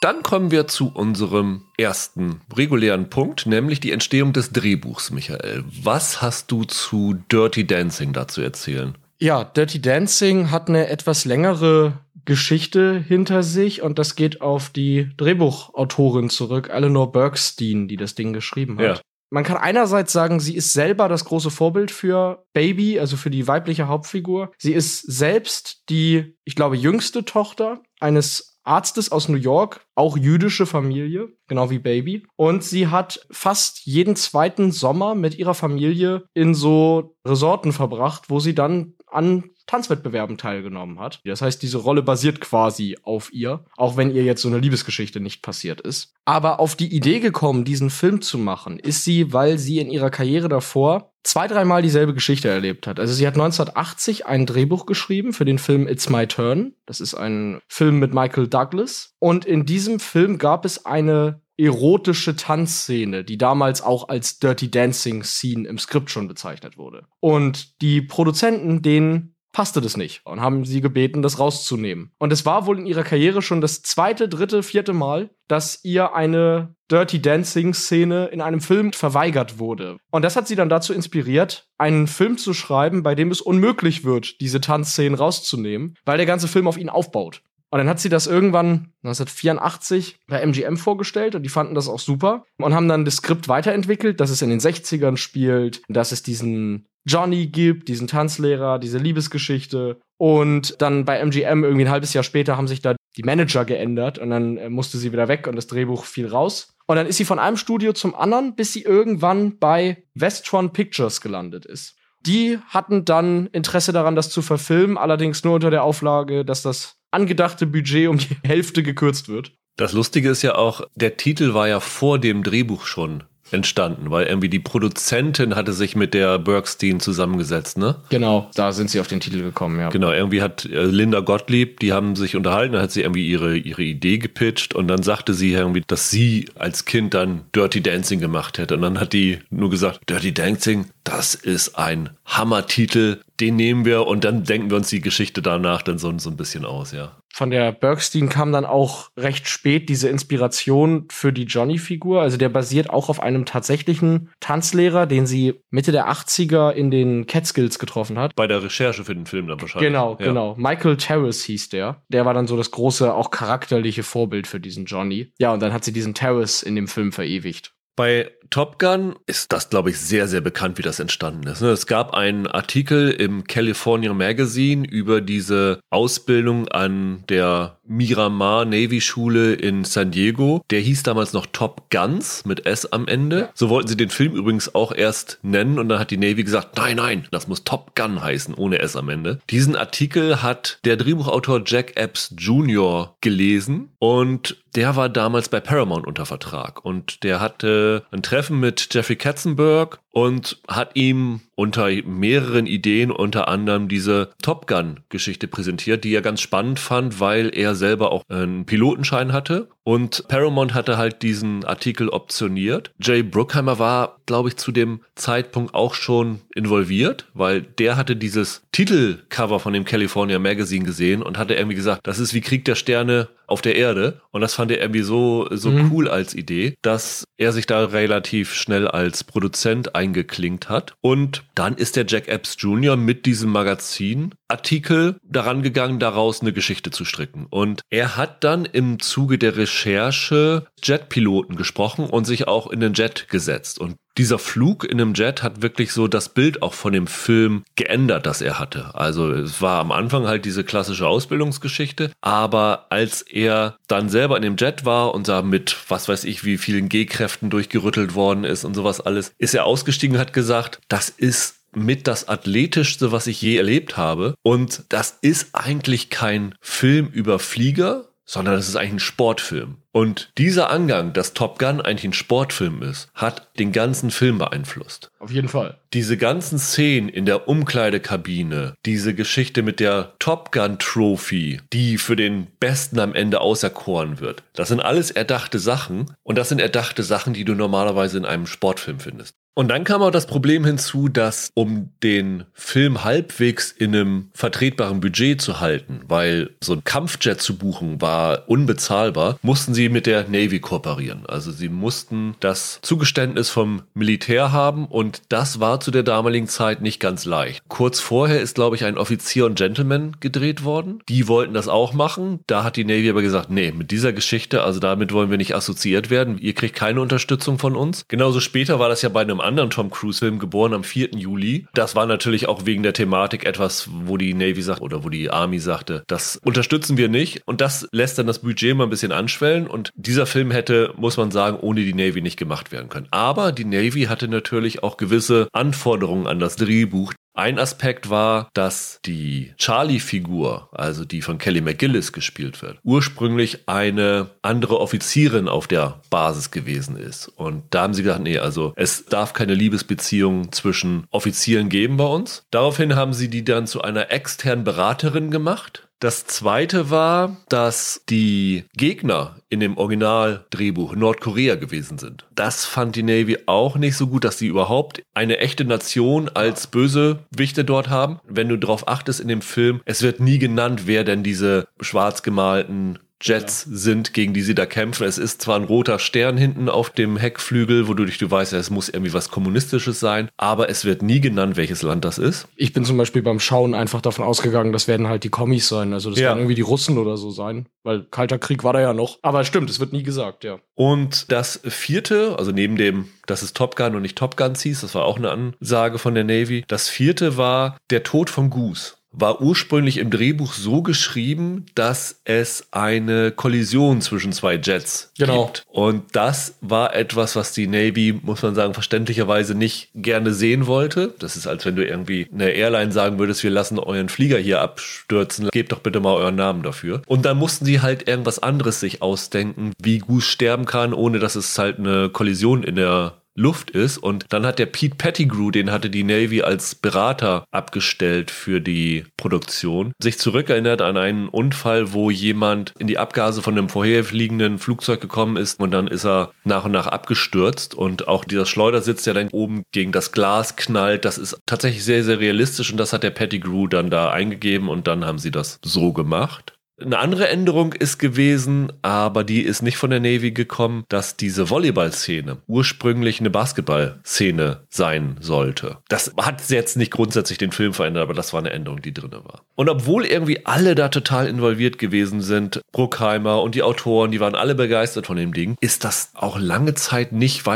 Dann 0.00 0.22
kommen 0.22 0.52
wir 0.52 0.68
zu 0.68 0.92
unserem 0.94 1.62
ersten 1.76 2.42
regulären 2.54 3.10
Punkt, 3.10 3.46
nämlich 3.46 3.80
die 3.80 3.90
Entstehung 3.90 4.32
des 4.32 4.52
Drehbuchs, 4.52 5.10
Michael. 5.10 5.64
Was 5.82 6.22
hast 6.22 6.52
du 6.52 6.62
zu 6.62 7.14
Dirty 7.32 7.66
Dancing 7.66 8.12
dazu 8.12 8.40
erzählen? 8.40 8.96
Ja, 9.18 9.42
Dirty 9.44 9.80
Dancing 9.80 10.50
hat 10.50 10.68
eine 10.68 10.88
etwas 10.88 11.24
längere 11.24 11.94
Geschichte 12.26 12.98
hinter 12.98 13.42
sich 13.42 13.82
und 13.82 13.98
das 13.98 14.16
geht 14.16 14.40
auf 14.42 14.68
die 14.68 15.08
Drehbuchautorin 15.16 16.28
zurück, 16.28 16.68
Eleanor 16.70 17.12
Bergstein, 17.12 17.88
die 17.88 17.96
das 17.96 18.14
Ding 18.14 18.32
geschrieben 18.32 18.78
hat. 18.78 18.98
Ja. 18.98 19.00
Man 19.30 19.42
kann 19.42 19.56
einerseits 19.56 20.12
sagen, 20.12 20.38
sie 20.38 20.54
ist 20.54 20.72
selber 20.72 21.08
das 21.08 21.24
große 21.24 21.50
Vorbild 21.50 21.90
für 21.90 22.44
Baby, 22.52 23.00
also 23.00 23.16
für 23.16 23.30
die 23.30 23.48
weibliche 23.48 23.88
Hauptfigur. 23.88 24.52
Sie 24.58 24.72
ist 24.72 25.00
selbst 25.00 25.82
die, 25.88 26.36
ich 26.44 26.54
glaube, 26.54 26.76
jüngste 26.76 27.24
Tochter 27.24 27.82
eines 27.98 28.60
Arztes 28.62 29.12
aus 29.12 29.28
New 29.28 29.36
York, 29.36 29.86
auch 29.94 30.16
jüdische 30.16 30.66
Familie, 30.66 31.28
genau 31.48 31.70
wie 31.70 31.78
Baby. 31.78 32.26
Und 32.36 32.64
sie 32.64 32.88
hat 32.88 33.26
fast 33.30 33.86
jeden 33.86 34.16
zweiten 34.16 34.72
Sommer 34.72 35.14
mit 35.14 35.38
ihrer 35.38 35.54
Familie 35.54 36.24
in 36.34 36.54
so 36.54 37.16
Resorten 37.24 37.72
verbracht, 37.72 38.24
wo 38.28 38.40
sie 38.40 38.54
dann 38.54 38.94
an 39.06 39.50
Tanzwettbewerben 39.66 40.38
teilgenommen 40.38 40.98
hat. 41.00 41.20
Das 41.24 41.42
heißt, 41.42 41.62
diese 41.62 41.78
Rolle 41.78 42.02
basiert 42.02 42.40
quasi 42.40 42.96
auf 43.02 43.32
ihr, 43.32 43.64
auch 43.76 43.96
wenn 43.96 44.14
ihr 44.14 44.22
jetzt 44.22 44.42
so 44.42 44.48
eine 44.48 44.58
Liebesgeschichte 44.58 45.20
nicht 45.20 45.42
passiert 45.42 45.80
ist. 45.80 46.14
Aber 46.24 46.60
auf 46.60 46.76
die 46.76 46.94
Idee 46.94 47.20
gekommen, 47.20 47.64
diesen 47.64 47.90
Film 47.90 48.20
zu 48.22 48.38
machen, 48.38 48.78
ist 48.78 49.04
sie, 49.04 49.32
weil 49.32 49.58
sie 49.58 49.78
in 49.78 49.90
ihrer 49.90 50.10
Karriere 50.10 50.48
davor 50.48 51.12
zwei, 51.26 51.48
dreimal 51.48 51.82
dieselbe 51.82 52.14
Geschichte 52.14 52.48
erlebt 52.48 52.86
hat. 52.86 53.00
Also 53.00 53.12
sie 53.12 53.26
hat 53.26 53.34
1980 53.34 54.26
ein 54.26 54.46
Drehbuch 54.46 54.86
geschrieben 54.86 55.32
für 55.32 55.44
den 55.44 55.58
Film 55.58 55.88
It's 55.88 56.08
My 56.08 56.26
Turn. 56.26 56.74
Das 56.86 57.00
ist 57.00 57.14
ein 57.14 57.60
Film 57.68 57.98
mit 57.98 58.14
Michael 58.14 58.48
Douglas. 58.48 59.14
Und 59.18 59.44
in 59.44 59.66
diesem 59.66 59.98
Film 59.98 60.38
gab 60.38 60.64
es 60.64 60.86
eine 60.86 61.40
erotische 61.58 62.36
Tanzszene, 62.36 63.24
die 63.24 63.38
damals 63.38 63.82
auch 63.82 64.08
als 64.08 64.38
Dirty 64.38 64.70
Dancing 64.70 65.24
Scene 65.24 65.66
im 65.66 65.78
Skript 65.78 66.10
schon 66.10 66.28
bezeichnet 66.28 66.76
wurde. 66.76 67.06
Und 67.20 67.80
die 67.80 68.02
Produzenten, 68.02 68.82
denen 68.82 69.35
passte 69.56 69.80
das 69.80 69.96
nicht 69.96 70.20
und 70.26 70.42
haben 70.42 70.66
sie 70.66 70.82
gebeten, 70.82 71.22
das 71.22 71.38
rauszunehmen. 71.38 72.10
Und 72.18 72.30
es 72.30 72.44
war 72.44 72.66
wohl 72.66 72.78
in 72.78 72.84
ihrer 72.84 73.04
Karriere 73.04 73.40
schon 73.40 73.62
das 73.62 73.80
zweite, 73.80 74.28
dritte, 74.28 74.62
vierte 74.62 74.92
Mal, 74.92 75.30
dass 75.48 75.82
ihr 75.82 76.14
eine 76.14 76.74
Dirty 76.90 77.22
Dancing 77.22 77.72
Szene 77.72 78.26
in 78.26 78.42
einem 78.42 78.60
Film 78.60 78.92
verweigert 78.92 79.58
wurde. 79.58 79.96
Und 80.10 80.26
das 80.26 80.36
hat 80.36 80.46
sie 80.46 80.56
dann 80.56 80.68
dazu 80.68 80.92
inspiriert, 80.92 81.70
einen 81.78 82.06
Film 82.06 82.36
zu 82.36 82.52
schreiben, 82.52 83.02
bei 83.02 83.14
dem 83.14 83.30
es 83.30 83.40
unmöglich 83.40 84.04
wird, 84.04 84.42
diese 84.42 84.60
Tanzszenen 84.60 85.18
rauszunehmen, 85.18 85.94
weil 86.04 86.18
der 86.18 86.26
ganze 86.26 86.48
Film 86.48 86.68
auf 86.68 86.76
ihn 86.76 86.90
aufbaut. 86.90 87.40
Und 87.76 87.80
dann 87.80 87.90
hat 87.90 88.00
sie 88.00 88.08
das 88.08 88.26
irgendwann 88.26 88.94
1984 89.02 90.16
bei 90.28 90.40
MGM 90.40 90.78
vorgestellt 90.78 91.34
und 91.34 91.42
die 91.42 91.50
fanden 91.50 91.74
das 91.74 91.90
auch 91.90 91.98
super 91.98 92.46
und 92.56 92.72
haben 92.72 92.88
dann 92.88 93.04
das 93.04 93.16
Skript 93.16 93.48
weiterentwickelt, 93.48 94.18
dass 94.18 94.30
es 94.30 94.40
in 94.40 94.48
den 94.48 94.60
60ern 94.60 95.18
spielt, 95.18 95.82
dass 95.86 96.10
es 96.10 96.22
diesen 96.22 96.86
Johnny 97.04 97.48
gibt, 97.48 97.88
diesen 97.88 98.06
Tanzlehrer, 98.06 98.78
diese 98.78 98.96
Liebesgeschichte. 98.96 100.00
Und 100.16 100.80
dann 100.80 101.04
bei 101.04 101.18
MGM 101.18 101.64
irgendwie 101.64 101.84
ein 101.84 101.90
halbes 101.90 102.14
Jahr 102.14 102.24
später 102.24 102.56
haben 102.56 102.66
sich 102.66 102.80
da 102.80 102.96
die 103.18 103.22
Manager 103.24 103.66
geändert 103.66 104.18
und 104.18 104.30
dann 104.30 104.56
äh, 104.56 104.70
musste 104.70 104.96
sie 104.96 105.12
wieder 105.12 105.28
weg 105.28 105.46
und 105.46 105.56
das 105.56 105.66
Drehbuch 105.66 106.06
fiel 106.06 106.28
raus. 106.28 106.72
Und 106.86 106.96
dann 106.96 107.06
ist 107.06 107.18
sie 107.18 107.26
von 107.26 107.38
einem 107.38 107.58
Studio 107.58 107.92
zum 107.92 108.14
anderen, 108.14 108.54
bis 108.54 108.72
sie 108.72 108.84
irgendwann 108.84 109.58
bei 109.58 110.02
Vestron 110.14 110.72
Pictures 110.72 111.20
gelandet 111.20 111.66
ist. 111.66 111.98
Die 112.22 112.58
hatten 112.68 113.04
dann 113.04 113.48
Interesse 113.48 113.92
daran, 113.92 114.16
das 114.16 114.30
zu 114.30 114.40
verfilmen, 114.40 114.96
allerdings 114.96 115.44
nur 115.44 115.56
unter 115.56 115.70
der 115.70 115.84
Auflage, 115.84 116.42
dass 116.42 116.62
das 116.62 116.95
angedachte 117.16 117.66
Budget 117.66 118.08
um 118.08 118.18
die 118.18 118.36
Hälfte 118.46 118.82
gekürzt 118.82 119.28
wird. 119.28 119.52
Das 119.76 119.92
Lustige 119.92 120.30
ist 120.30 120.42
ja 120.42 120.54
auch, 120.54 120.82
der 120.94 121.16
Titel 121.16 121.52
war 121.52 121.68
ja 121.68 121.80
vor 121.80 122.18
dem 122.18 122.42
Drehbuch 122.42 122.86
schon 122.86 123.24
entstanden, 123.50 124.10
weil 124.10 124.26
irgendwie 124.26 124.48
die 124.48 124.58
Produzentin 124.58 125.54
hatte 125.54 125.72
sich 125.72 125.96
mit 125.96 126.14
der 126.14 126.38
Bergstein 126.38 127.00
zusammengesetzt, 127.00 127.78
ne? 127.78 127.96
Genau, 128.08 128.50
da 128.54 128.72
sind 128.72 128.90
sie 128.90 129.00
auf 129.00 129.08
den 129.08 129.20
Titel 129.20 129.42
gekommen, 129.42 129.78
ja. 129.78 129.90
Genau, 129.90 130.10
irgendwie 130.10 130.42
hat 130.42 130.64
äh, 130.64 130.84
Linda 130.84 131.20
Gottlieb, 131.20 131.80
die 131.80 131.92
haben 131.92 132.16
sich 132.16 132.36
unterhalten, 132.36 132.72
dann 132.74 132.82
hat 132.82 132.92
sie 132.92 133.02
irgendwie 133.02 133.28
ihre, 133.28 133.56
ihre 133.56 133.82
Idee 133.82 134.18
gepitcht 134.18 134.74
und 134.74 134.88
dann 134.88 135.02
sagte 135.02 135.34
sie 135.34 135.52
irgendwie, 135.52 135.82
dass 135.86 136.10
sie 136.10 136.48
als 136.56 136.84
Kind 136.84 137.14
dann 137.14 137.42
Dirty 137.54 137.82
Dancing 137.82 138.20
gemacht 138.20 138.58
hätte. 138.58 138.74
Und 138.74 138.82
dann 138.82 139.00
hat 139.00 139.12
die 139.12 139.38
nur 139.50 139.70
gesagt, 139.70 140.00
Dirty 140.08 140.32
Dancing, 140.32 140.86
das 141.04 141.34
ist 141.34 141.78
ein 141.78 142.10
Hammertitel, 142.24 143.20
den 143.40 143.56
nehmen 143.56 143.84
wir 143.84 144.06
und 144.06 144.24
dann 144.24 144.44
denken 144.44 144.70
wir 144.70 144.76
uns 144.76 144.88
die 144.88 145.00
Geschichte 145.00 145.42
danach 145.42 145.82
dann 145.82 145.98
so, 145.98 146.12
so 146.18 146.30
ein 146.30 146.36
bisschen 146.36 146.64
aus, 146.64 146.92
ja 146.92 147.12
von 147.36 147.50
der 147.50 147.70
Bergstein 147.70 148.30
kam 148.30 148.50
dann 148.50 148.64
auch 148.64 149.10
recht 149.14 149.46
spät 149.46 149.90
diese 149.90 150.08
Inspiration 150.08 151.06
für 151.10 151.34
die 151.34 151.42
Johnny-Figur. 151.42 152.22
Also 152.22 152.38
der 152.38 152.48
basiert 152.48 152.88
auch 152.88 153.10
auf 153.10 153.20
einem 153.20 153.44
tatsächlichen 153.44 154.30
Tanzlehrer, 154.40 155.04
den 155.04 155.26
sie 155.26 155.60
Mitte 155.68 155.92
der 155.92 156.08
80er 156.08 156.70
in 156.70 156.90
den 156.90 157.26
Catskills 157.26 157.78
getroffen 157.78 158.18
hat. 158.18 158.34
Bei 158.36 158.46
der 158.46 158.62
Recherche 158.62 159.04
für 159.04 159.14
den 159.14 159.26
Film 159.26 159.48
dann 159.48 159.60
wahrscheinlich. 159.60 159.90
Genau, 159.90 160.16
ja. 160.18 160.24
genau. 160.24 160.54
Michael 160.56 160.96
Terrace 160.96 161.44
hieß 161.44 161.68
der. 161.68 162.02
Der 162.08 162.24
war 162.24 162.32
dann 162.32 162.46
so 162.46 162.56
das 162.56 162.70
große, 162.70 163.12
auch 163.12 163.30
charakterliche 163.30 164.02
Vorbild 164.02 164.46
für 164.46 164.58
diesen 164.58 164.86
Johnny. 164.86 165.30
Ja, 165.38 165.52
und 165.52 165.60
dann 165.60 165.74
hat 165.74 165.84
sie 165.84 165.92
diesen 165.92 166.14
Terrace 166.14 166.62
in 166.62 166.74
dem 166.74 166.88
Film 166.88 167.12
verewigt. 167.12 167.74
Bei 167.96 168.30
Top 168.50 168.78
Gun 168.78 169.16
ist 169.26 169.52
das, 169.52 169.70
glaube 169.70 169.90
ich, 169.90 169.98
sehr, 169.98 170.28
sehr 170.28 170.42
bekannt, 170.42 170.78
wie 170.78 170.82
das 170.82 171.00
entstanden 171.00 171.46
ist. 171.48 171.62
Ne? 171.62 171.70
Es 171.70 171.86
gab 171.86 172.12
einen 172.14 172.46
Artikel 172.46 173.10
im 173.10 173.44
California 173.44 174.12
Magazine 174.12 174.86
über 174.86 175.20
diese 175.20 175.80
Ausbildung 175.90 176.68
an 176.68 177.24
der 177.28 177.75
Miramar 177.88 178.64
Navy 178.64 179.00
Schule 179.00 179.54
in 179.54 179.84
San 179.84 180.10
Diego. 180.10 180.62
Der 180.70 180.80
hieß 180.80 181.02
damals 181.02 181.32
noch 181.32 181.46
Top 181.46 181.90
Guns 181.90 182.44
mit 182.44 182.66
S 182.66 182.86
am 182.86 183.06
Ende. 183.08 183.50
So 183.54 183.68
wollten 183.68 183.88
sie 183.88 183.96
den 183.96 184.10
Film 184.10 184.34
übrigens 184.34 184.74
auch 184.74 184.92
erst 184.92 185.38
nennen 185.42 185.78
und 185.78 185.88
dann 185.88 185.98
hat 185.98 186.10
die 186.10 186.16
Navy 186.16 186.44
gesagt, 186.44 186.76
nein, 186.76 186.96
nein, 186.96 187.28
das 187.30 187.48
muss 187.48 187.64
Top 187.64 187.94
Gun 187.94 188.22
heißen, 188.22 188.54
ohne 188.54 188.78
S 188.78 188.96
am 188.96 189.08
Ende. 189.08 189.40
Diesen 189.50 189.76
Artikel 189.76 190.42
hat 190.42 190.78
der 190.84 190.96
Drehbuchautor 190.96 191.62
Jack 191.64 191.96
Epps 191.96 192.34
Jr. 192.36 193.16
gelesen 193.20 193.90
und 193.98 194.56
der 194.74 194.94
war 194.94 195.08
damals 195.08 195.48
bei 195.48 195.60
Paramount 195.60 196.06
unter 196.06 196.26
Vertrag 196.26 196.84
und 196.84 197.22
der 197.22 197.40
hatte 197.40 198.04
ein 198.10 198.22
Treffen 198.22 198.60
mit 198.60 198.88
Jeffrey 198.92 199.16
Katzenberg 199.16 200.00
und 200.16 200.56
hat 200.66 200.92
ihm 200.94 201.40
unter 201.56 201.90
mehreren 202.06 202.66
Ideen 202.66 203.10
unter 203.10 203.48
anderem 203.48 203.86
diese 203.86 204.30
Top 204.40 204.66
Gun 204.66 205.00
Geschichte 205.10 205.46
präsentiert, 205.46 206.04
die 206.04 206.14
er 206.14 206.22
ganz 206.22 206.40
spannend 206.40 206.80
fand, 206.80 207.20
weil 207.20 207.50
er 207.54 207.74
selber 207.74 208.12
auch 208.12 208.22
einen 208.30 208.64
Pilotenschein 208.64 209.34
hatte 209.34 209.68
und 209.84 210.26
Paramount 210.28 210.72
hatte 210.72 210.96
halt 210.96 211.22
diesen 211.22 211.66
Artikel 211.66 212.08
optioniert. 212.08 212.92
Jay 212.98 213.22
Bruckheimer 213.22 213.78
war, 213.78 214.16
glaube 214.24 214.48
ich, 214.48 214.56
zu 214.56 214.72
dem 214.72 215.02
Zeitpunkt 215.16 215.74
auch 215.74 215.92
schon 215.92 216.40
involviert, 216.54 217.26
weil 217.34 217.60
der 217.60 217.98
hatte 217.98 218.16
dieses 218.16 218.62
Titelcover 218.72 219.60
von 219.60 219.74
dem 219.74 219.84
California 219.84 220.38
Magazine 220.38 220.86
gesehen 220.86 221.22
und 221.22 221.36
hatte 221.36 221.54
irgendwie 221.54 221.76
gesagt, 221.76 222.06
das 222.06 222.20
ist 222.20 222.32
wie 222.32 222.40
Krieg 222.40 222.64
der 222.64 222.74
Sterne 222.74 223.28
auf 223.46 223.62
der 223.62 223.76
Erde. 223.76 224.20
Und 224.30 224.40
das 224.40 224.54
fand 224.54 224.70
er 224.70 224.80
irgendwie 224.80 225.02
so, 225.02 225.48
so 225.50 225.70
mhm. 225.70 225.92
cool 225.92 226.08
als 226.08 226.34
Idee, 226.34 226.74
dass 226.82 227.24
er 227.36 227.52
sich 227.52 227.66
da 227.66 227.84
relativ 227.84 228.54
schnell 228.54 228.88
als 228.88 229.24
Produzent 229.24 229.94
eingeklinkt 229.94 230.68
hat. 230.68 230.94
Und 231.00 231.44
dann 231.54 231.76
ist 231.76 231.96
der 231.96 232.06
Jack 232.06 232.28
Epps 232.28 232.56
Jr. 232.58 232.96
mit 232.96 233.26
diesem 233.26 233.50
Magazin 233.50 234.34
Artikel 234.48 235.16
daran 235.22 235.62
gegangen, 235.62 235.98
daraus 235.98 236.40
eine 236.40 236.52
Geschichte 236.52 236.90
zu 236.90 237.04
stricken. 237.04 237.46
Und 237.50 237.82
er 237.90 238.16
hat 238.16 238.44
dann 238.44 238.64
im 238.64 239.00
Zuge 239.00 239.38
der 239.38 239.56
Recherche 239.56 240.66
Jetpiloten 240.82 241.56
gesprochen 241.56 242.08
und 242.08 242.24
sich 242.24 242.46
auch 242.46 242.70
in 242.70 242.80
den 242.80 242.94
Jet 242.94 243.28
gesetzt. 243.28 243.78
Und 243.78 243.96
dieser 244.18 244.38
Flug 244.38 244.84
in 244.84 245.00
einem 245.00 245.14
Jet 245.14 245.42
hat 245.42 245.62
wirklich 245.62 245.92
so 245.92 246.08
das 246.08 246.28
Bild 246.28 246.62
auch 246.62 246.74
von 246.74 246.92
dem 246.92 247.06
Film 247.06 247.64
geändert, 247.76 248.26
das 248.26 248.40
er 248.40 248.58
hatte. 248.58 248.94
Also 248.94 249.30
es 249.30 249.60
war 249.60 249.80
am 249.80 249.92
Anfang 249.92 250.26
halt 250.26 250.44
diese 250.44 250.64
klassische 250.64 251.06
Ausbildungsgeschichte, 251.06 252.10
aber 252.20 252.86
als 252.90 253.22
er 253.22 253.76
dann 253.88 254.08
selber 254.08 254.36
in 254.36 254.42
dem 254.42 254.56
Jet 254.56 254.84
war 254.84 255.14
und 255.14 255.28
da 255.28 255.42
mit 255.42 255.76
was 255.88 256.08
weiß 256.08 256.24
ich 256.24 256.44
wie 256.44 256.58
vielen 256.58 256.88
G-Kräften 256.88 257.50
durchgerüttelt 257.50 258.14
worden 258.14 258.44
ist 258.44 258.64
und 258.64 258.74
sowas 258.74 259.00
alles, 259.00 259.32
ist 259.38 259.54
er 259.54 259.64
ausgestiegen 259.64 260.16
und 260.16 260.20
hat 260.20 260.32
gesagt, 260.32 260.80
das 260.88 261.08
ist 261.08 261.56
mit 261.74 262.06
das 262.06 262.28
athletischste, 262.28 263.12
was 263.12 263.26
ich 263.26 263.42
je 263.42 263.56
erlebt 263.56 263.96
habe. 263.98 264.34
Und 264.42 264.84
das 264.88 265.18
ist 265.20 265.50
eigentlich 265.52 266.08
kein 266.08 266.54
Film 266.60 267.08
über 267.08 267.38
Flieger, 267.38 268.08
sondern 268.26 268.56
es 268.56 268.68
ist 268.68 268.76
eigentlich 268.76 268.94
ein 268.94 268.98
Sportfilm. 268.98 269.76
Und 269.92 270.30
dieser 270.36 270.68
Angang, 270.68 271.14
dass 271.14 271.32
Top 271.32 271.58
Gun 271.58 271.80
eigentlich 271.80 272.04
ein 272.04 272.12
Sportfilm 272.12 272.82
ist, 272.82 273.08
hat 273.14 273.48
den 273.58 273.72
ganzen 273.72 274.10
Film 274.10 274.36
beeinflusst. 274.36 275.10
Auf 275.18 275.30
jeden 275.30 275.48
Fall. 275.48 275.78
Diese 275.94 276.18
ganzen 276.18 276.58
Szenen 276.58 277.08
in 277.08 277.24
der 277.24 277.48
Umkleidekabine, 277.48 278.74
diese 278.84 279.14
Geschichte 279.14 279.62
mit 279.62 279.80
der 279.80 280.12
Top 280.18 280.52
Gun 280.52 280.78
Trophy, 280.78 281.60
die 281.72 281.96
für 281.96 282.16
den 282.16 282.48
Besten 282.60 282.98
am 282.98 283.14
Ende 283.14 283.40
auserkoren 283.40 284.20
wird, 284.20 284.42
das 284.52 284.68
sind 284.68 284.80
alles 284.80 285.10
erdachte 285.10 285.58
Sachen 285.58 286.14
und 286.22 286.36
das 286.36 286.50
sind 286.50 286.60
erdachte 286.60 287.02
Sachen, 287.04 287.32
die 287.32 287.44
du 287.44 287.54
normalerweise 287.54 288.18
in 288.18 288.26
einem 288.26 288.46
Sportfilm 288.46 289.00
findest. 289.00 289.34
Und 289.58 289.68
dann 289.68 289.84
kam 289.84 290.02
auch 290.02 290.10
das 290.10 290.26
Problem 290.26 290.66
hinzu, 290.66 291.08
dass 291.08 291.50
um 291.54 291.88
den 292.02 292.44
Film 292.52 293.04
halbwegs 293.04 293.72
in 293.72 293.96
einem 293.96 294.28
vertretbaren 294.34 295.00
Budget 295.00 295.40
zu 295.40 295.60
halten, 295.60 296.02
weil 296.06 296.50
so 296.62 296.74
ein 296.74 296.84
Kampfjet 296.84 297.40
zu 297.40 297.56
buchen 297.56 298.02
war 298.02 298.50
unbezahlbar, 298.50 299.38
mussten 299.40 299.72
sie 299.72 299.88
mit 299.88 300.04
der 300.04 300.28
Navy 300.28 300.60
kooperieren. 300.60 301.24
Also 301.26 301.52
sie 301.52 301.70
mussten 301.70 302.36
das 302.40 302.80
Zugeständnis 302.82 303.48
vom 303.48 303.84
Militär 303.94 304.52
haben 304.52 304.84
und 304.84 305.22
das 305.30 305.58
war 305.58 305.80
zu 305.80 305.90
der 305.90 306.02
damaligen 306.02 306.48
Zeit 306.48 306.82
nicht 306.82 307.00
ganz 307.00 307.24
leicht. 307.24 307.62
Kurz 307.66 307.98
vorher 307.98 308.42
ist, 308.42 308.56
glaube 308.56 308.76
ich, 308.76 308.84
ein 308.84 308.98
Offizier 308.98 309.46
und 309.46 309.56
Gentleman 309.56 310.18
gedreht 310.20 310.64
worden. 310.64 310.98
Die 311.08 311.28
wollten 311.28 311.54
das 311.54 311.66
auch 311.66 311.94
machen. 311.94 312.40
Da 312.46 312.62
hat 312.62 312.76
die 312.76 312.84
Navy 312.84 313.08
aber 313.08 313.22
gesagt, 313.22 313.48
nee, 313.48 313.72
mit 313.72 313.90
dieser 313.90 314.12
Geschichte, 314.12 314.64
also 314.64 314.80
damit 314.80 315.14
wollen 315.14 315.30
wir 315.30 315.38
nicht 315.38 315.54
assoziiert 315.54 316.10
werden. 316.10 316.36
Ihr 316.36 316.52
kriegt 316.52 316.76
keine 316.76 317.00
Unterstützung 317.00 317.58
von 317.58 317.74
uns. 317.74 318.04
Genauso 318.08 318.40
später 318.40 318.78
war 318.78 318.90
das 318.90 319.00
ja 319.00 319.08
bei 319.08 319.22
einem 319.22 319.40
anderen 319.46 319.70
Tom 319.70 319.90
Cruise-Film, 319.90 320.38
geboren 320.38 320.74
am 320.74 320.84
4. 320.84 321.10
Juli. 321.14 321.66
Das 321.74 321.96
war 321.96 322.06
natürlich 322.06 322.48
auch 322.48 322.66
wegen 322.66 322.82
der 322.82 322.92
Thematik 322.92 323.46
etwas, 323.46 323.88
wo 324.04 324.16
die 324.16 324.34
Navy 324.34 324.62
sagt 324.62 324.80
oder 324.80 325.04
wo 325.04 325.08
die 325.08 325.30
Army 325.30 325.58
sagte, 325.58 326.04
das 326.06 326.36
unterstützen 326.44 326.96
wir 326.96 327.08
nicht. 327.08 327.42
Und 327.46 327.60
das 327.60 327.88
lässt 327.92 328.18
dann 328.18 328.26
das 328.26 328.40
Budget 328.40 328.76
mal 328.76 328.84
ein 328.84 328.90
bisschen 328.90 329.12
anschwellen. 329.12 329.66
Und 329.66 329.90
dieser 329.94 330.26
Film 330.26 330.50
hätte, 330.50 330.92
muss 330.96 331.16
man 331.16 331.30
sagen, 331.30 331.58
ohne 331.60 331.80
die 331.80 331.94
Navy 331.94 332.20
nicht 332.20 332.38
gemacht 332.38 332.72
werden 332.72 332.88
können. 332.88 333.08
Aber 333.10 333.52
die 333.52 333.64
Navy 333.64 334.02
hatte 334.02 334.28
natürlich 334.28 334.82
auch 334.82 334.96
gewisse 334.96 335.48
Anforderungen 335.52 336.26
an 336.26 336.38
das 336.38 336.56
Drehbuch. 336.56 337.12
Ein 337.36 337.58
Aspekt 337.58 338.08
war, 338.08 338.48
dass 338.54 338.98
die 339.04 339.52
Charlie-Figur, 339.58 340.70
also 340.72 341.04
die 341.04 341.20
von 341.20 341.36
Kelly 341.36 341.60
McGillis 341.60 342.12
gespielt 342.12 342.62
wird, 342.62 342.78
ursprünglich 342.82 343.68
eine 343.68 344.30
andere 344.40 344.80
Offizierin 344.80 345.46
auf 345.46 345.66
der 345.66 346.00
Basis 346.08 346.50
gewesen 346.50 346.96
ist. 346.96 347.28
Und 347.28 347.64
da 347.70 347.82
haben 347.82 347.92
sie 347.92 348.02
gesagt, 348.02 348.22
nee, 348.22 348.38
also 348.38 348.72
es 348.74 349.04
darf 349.04 349.34
keine 349.34 349.52
Liebesbeziehung 349.52 350.50
zwischen 350.50 351.06
Offizieren 351.10 351.68
geben 351.68 351.98
bei 351.98 352.06
uns. 352.06 352.46
Daraufhin 352.50 352.96
haben 352.96 353.12
sie 353.12 353.28
die 353.28 353.44
dann 353.44 353.66
zu 353.66 353.82
einer 353.82 354.10
externen 354.10 354.64
Beraterin 354.64 355.30
gemacht 355.30 355.85
das 355.98 356.26
zweite 356.26 356.90
war, 356.90 357.38
dass 357.48 358.02
die 358.08 358.64
Gegner 358.76 359.36
in 359.48 359.60
dem 359.60 359.78
Originaldrehbuch 359.78 360.94
Nordkorea 360.94 361.54
gewesen 361.54 361.98
sind. 361.98 362.26
Das 362.34 362.64
fand 362.66 362.96
die 362.96 363.02
Navy 363.02 363.38
auch 363.46 363.76
nicht 363.76 363.96
so 363.96 364.06
gut, 364.06 364.24
dass 364.24 364.38
sie 364.38 364.46
überhaupt 364.46 365.02
eine 365.14 365.38
echte 365.38 365.64
Nation 365.64 366.28
als 366.28 366.66
Bösewichte 366.66 367.64
dort 367.64 367.88
haben. 367.88 368.20
Wenn 368.26 368.48
du 368.48 368.58
darauf 368.58 368.88
achtest 368.88 369.20
in 369.20 369.28
dem 369.28 369.42
Film, 369.42 369.80
es 369.84 370.02
wird 370.02 370.20
nie 370.20 370.38
genannt, 370.38 370.82
wer 370.86 371.04
denn 371.04 371.22
diese 371.22 371.68
schwarz 371.80 372.22
gemalten 372.22 372.98
Jets 373.22 373.66
ja. 373.68 373.76
sind, 373.76 374.12
gegen 374.12 374.34
die 374.34 374.42
sie 374.42 374.54
da 374.54 374.66
kämpfen. 374.66 375.06
Es 375.06 375.18
ist 375.18 375.42
zwar 375.42 375.56
ein 375.56 375.64
roter 375.64 375.98
Stern 375.98 376.36
hinten 376.36 376.68
auf 376.68 376.90
dem 376.90 377.16
Heckflügel, 377.16 377.88
wodurch 377.88 378.18
du 378.18 378.30
weißt, 378.30 378.52
es 378.52 378.70
muss 378.70 378.88
irgendwie 378.88 379.12
was 379.12 379.30
Kommunistisches 379.30 380.00
sein, 380.00 380.28
aber 380.36 380.68
es 380.68 380.84
wird 380.84 381.02
nie 381.02 381.20
genannt, 381.20 381.56
welches 381.56 381.82
Land 381.82 382.04
das 382.04 382.18
ist. 382.18 382.48
Ich 382.56 382.72
bin 382.72 382.84
zum 382.84 382.96
Beispiel 382.96 383.22
beim 383.22 383.40
Schauen 383.40 383.74
einfach 383.74 384.00
davon 384.00 384.24
ausgegangen, 384.24 384.72
das 384.72 384.88
werden 384.88 385.08
halt 385.08 385.24
die 385.24 385.28
Kommis 385.28 385.68
sein. 385.68 385.92
Also 385.92 386.10
das 386.10 386.18
ja. 386.18 386.28
werden 386.28 386.40
irgendwie 386.40 386.54
die 386.54 386.62
Russen 386.62 386.98
oder 386.98 387.16
so 387.16 387.30
sein, 387.30 387.66
weil 387.82 388.04
Kalter 388.04 388.38
Krieg 388.38 388.64
war 388.64 388.72
da 388.72 388.80
ja 388.80 388.92
noch. 388.92 389.18
Aber 389.22 389.44
stimmt, 389.44 389.70
es 389.70 389.80
wird 389.80 389.92
nie 389.92 390.02
gesagt, 390.02 390.44
ja. 390.44 390.58
Und 390.74 391.32
das 391.32 391.60
vierte, 391.64 392.36
also 392.38 392.52
neben 392.52 392.76
dem, 392.76 393.08
dass 393.26 393.42
es 393.42 393.54
Top 393.54 393.76
Gun 393.76 393.94
und 393.94 394.02
nicht 394.02 394.18
Top 394.18 394.36
Gun 394.36 394.54
hieß, 394.54 394.82
das 394.82 394.94
war 394.94 395.04
auch 395.04 395.16
eine 395.16 395.30
Ansage 395.30 395.98
von 395.98 396.14
der 396.14 396.24
Navy. 396.24 396.64
Das 396.68 396.88
vierte 396.88 397.36
war 397.36 397.78
der 397.90 398.02
Tod 398.02 398.30
von 398.30 398.50
Goose 398.50 398.95
war 399.12 399.40
ursprünglich 399.40 399.98
im 399.98 400.10
Drehbuch 400.10 400.52
so 400.52 400.82
geschrieben, 400.82 401.66
dass 401.74 402.20
es 402.24 402.66
eine 402.70 403.30
Kollision 403.30 404.00
zwischen 404.00 404.32
zwei 404.32 404.56
Jets 404.56 405.12
genau. 405.18 405.46
gibt. 405.46 405.64
Und 405.68 406.14
das 406.14 406.56
war 406.60 406.94
etwas, 406.94 407.34
was 407.34 407.52
die 407.52 407.66
Navy, 407.66 408.18
muss 408.22 408.42
man 408.42 408.54
sagen, 408.54 408.74
verständlicherweise 408.74 409.54
nicht 409.54 409.90
gerne 409.94 410.34
sehen 410.34 410.66
wollte. 410.66 411.14
Das 411.18 411.36
ist, 411.36 411.46
als 411.46 411.64
wenn 411.64 411.76
du 411.76 411.86
irgendwie 411.86 412.28
eine 412.32 412.50
Airline 412.50 412.92
sagen 412.92 413.18
würdest, 413.18 413.42
wir 413.42 413.50
lassen 413.50 413.78
euren 413.78 414.08
Flieger 414.08 414.38
hier 414.38 414.60
abstürzen, 414.60 415.48
gebt 415.50 415.72
doch 415.72 415.80
bitte 415.80 416.00
mal 416.00 416.14
euren 416.14 416.36
Namen 416.36 416.62
dafür. 416.62 417.02
Und 417.06 417.24
dann 417.24 417.38
mussten 417.38 417.64
sie 417.64 417.80
halt 417.80 418.08
irgendwas 418.08 418.38
anderes 418.38 418.80
sich 418.80 419.02
ausdenken, 419.02 419.72
wie 419.80 419.98
Goose 419.98 420.26
sterben 420.26 420.66
kann, 420.66 420.92
ohne 420.92 421.18
dass 421.18 421.36
es 421.36 421.58
halt 421.58 421.78
eine 421.78 422.10
Kollision 422.10 422.62
in 422.62 422.76
der 422.76 423.14
Luft 423.36 423.70
ist. 423.70 423.98
Und 423.98 424.26
dann 424.30 424.44
hat 424.44 424.58
der 424.58 424.66
Pete 424.66 424.96
Pettigrew, 424.96 425.50
den 425.50 425.70
hatte 425.70 425.90
die 425.90 426.04
Navy 426.04 426.42
als 426.42 426.74
Berater 426.74 427.44
abgestellt 427.50 428.30
für 428.30 428.60
die 428.60 429.04
Produktion, 429.16 429.92
sich 430.02 430.18
zurückerinnert 430.18 430.82
an 430.82 430.96
einen 430.96 431.28
Unfall, 431.28 431.92
wo 431.92 432.10
jemand 432.10 432.72
in 432.78 432.86
die 432.86 432.98
Abgase 432.98 433.42
von 433.42 433.56
einem 433.56 433.68
vorherfliegenden 433.68 434.58
Flugzeug 434.58 435.00
gekommen 435.00 435.36
ist. 435.36 435.60
Und 435.60 435.70
dann 435.70 435.86
ist 435.86 436.04
er 436.04 436.32
nach 436.44 436.64
und 436.64 436.72
nach 436.72 436.86
abgestürzt. 436.86 437.74
Und 437.74 438.08
auch 438.08 438.24
dieser 438.24 438.46
Schleudersitz, 438.46 439.04
der 439.04 439.14
dann 439.14 439.28
oben 439.28 439.62
gegen 439.72 439.92
das 439.92 440.12
Glas 440.12 440.56
knallt, 440.56 441.04
das 441.04 441.18
ist 441.18 441.38
tatsächlich 441.46 441.84
sehr, 441.84 442.02
sehr 442.04 442.18
realistisch. 442.18 442.70
Und 442.72 442.78
das 442.78 442.92
hat 442.92 443.02
der 443.02 443.10
Pettigrew 443.10 443.68
dann 443.68 443.90
da 443.90 444.10
eingegeben. 444.10 444.68
Und 444.68 444.86
dann 444.86 445.04
haben 445.04 445.18
sie 445.18 445.30
das 445.30 445.58
so 445.62 445.92
gemacht. 445.92 446.55
Eine 446.78 446.98
andere 446.98 447.28
Änderung 447.28 447.72
ist 447.72 447.96
gewesen, 447.98 448.70
aber 448.82 449.24
die 449.24 449.40
ist 449.40 449.62
nicht 449.62 449.78
von 449.78 449.88
der 449.88 450.00
Navy 450.00 450.32
gekommen, 450.32 450.84
dass 450.90 451.16
diese 451.16 451.48
Volleyball-Szene 451.48 452.36
ursprünglich 452.46 453.18
eine 453.18 453.30
Basketball-Szene 453.30 454.60
sein 454.68 455.16
sollte. 455.20 455.78
Das 455.88 456.12
hat 456.18 456.50
jetzt 456.50 456.76
nicht 456.76 456.92
grundsätzlich 456.92 457.38
den 457.38 457.52
Film 457.52 457.72
verändert, 457.72 458.02
aber 458.02 458.12
das 458.12 458.34
war 458.34 458.40
eine 458.40 458.50
Änderung, 458.50 458.82
die 458.82 458.92
drin 458.92 459.10
war. 459.10 459.40
Und 459.54 459.70
obwohl 459.70 460.04
irgendwie 460.04 460.44
alle 460.44 460.74
da 460.74 460.88
total 460.88 461.28
involviert 461.28 461.78
gewesen 461.78 462.20
sind, 462.20 462.60
Bruckheimer 462.72 463.40
und 463.40 463.54
die 463.54 463.62
Autoren, 463.62 464.10
die 464.10 464.20
waren 464.20 464.34
alle 464.34 464.54
begeistert 464.54 465.06
von 465.06 465.16
dem 465.16 465.32
Ding, 465.32 465.56
ist 465.60 465.82
das 465.82 466.10
auch 466.12 466.38
lange 466.38 466.74
Zeit 466.74 467.10
nicht 467.10 467.46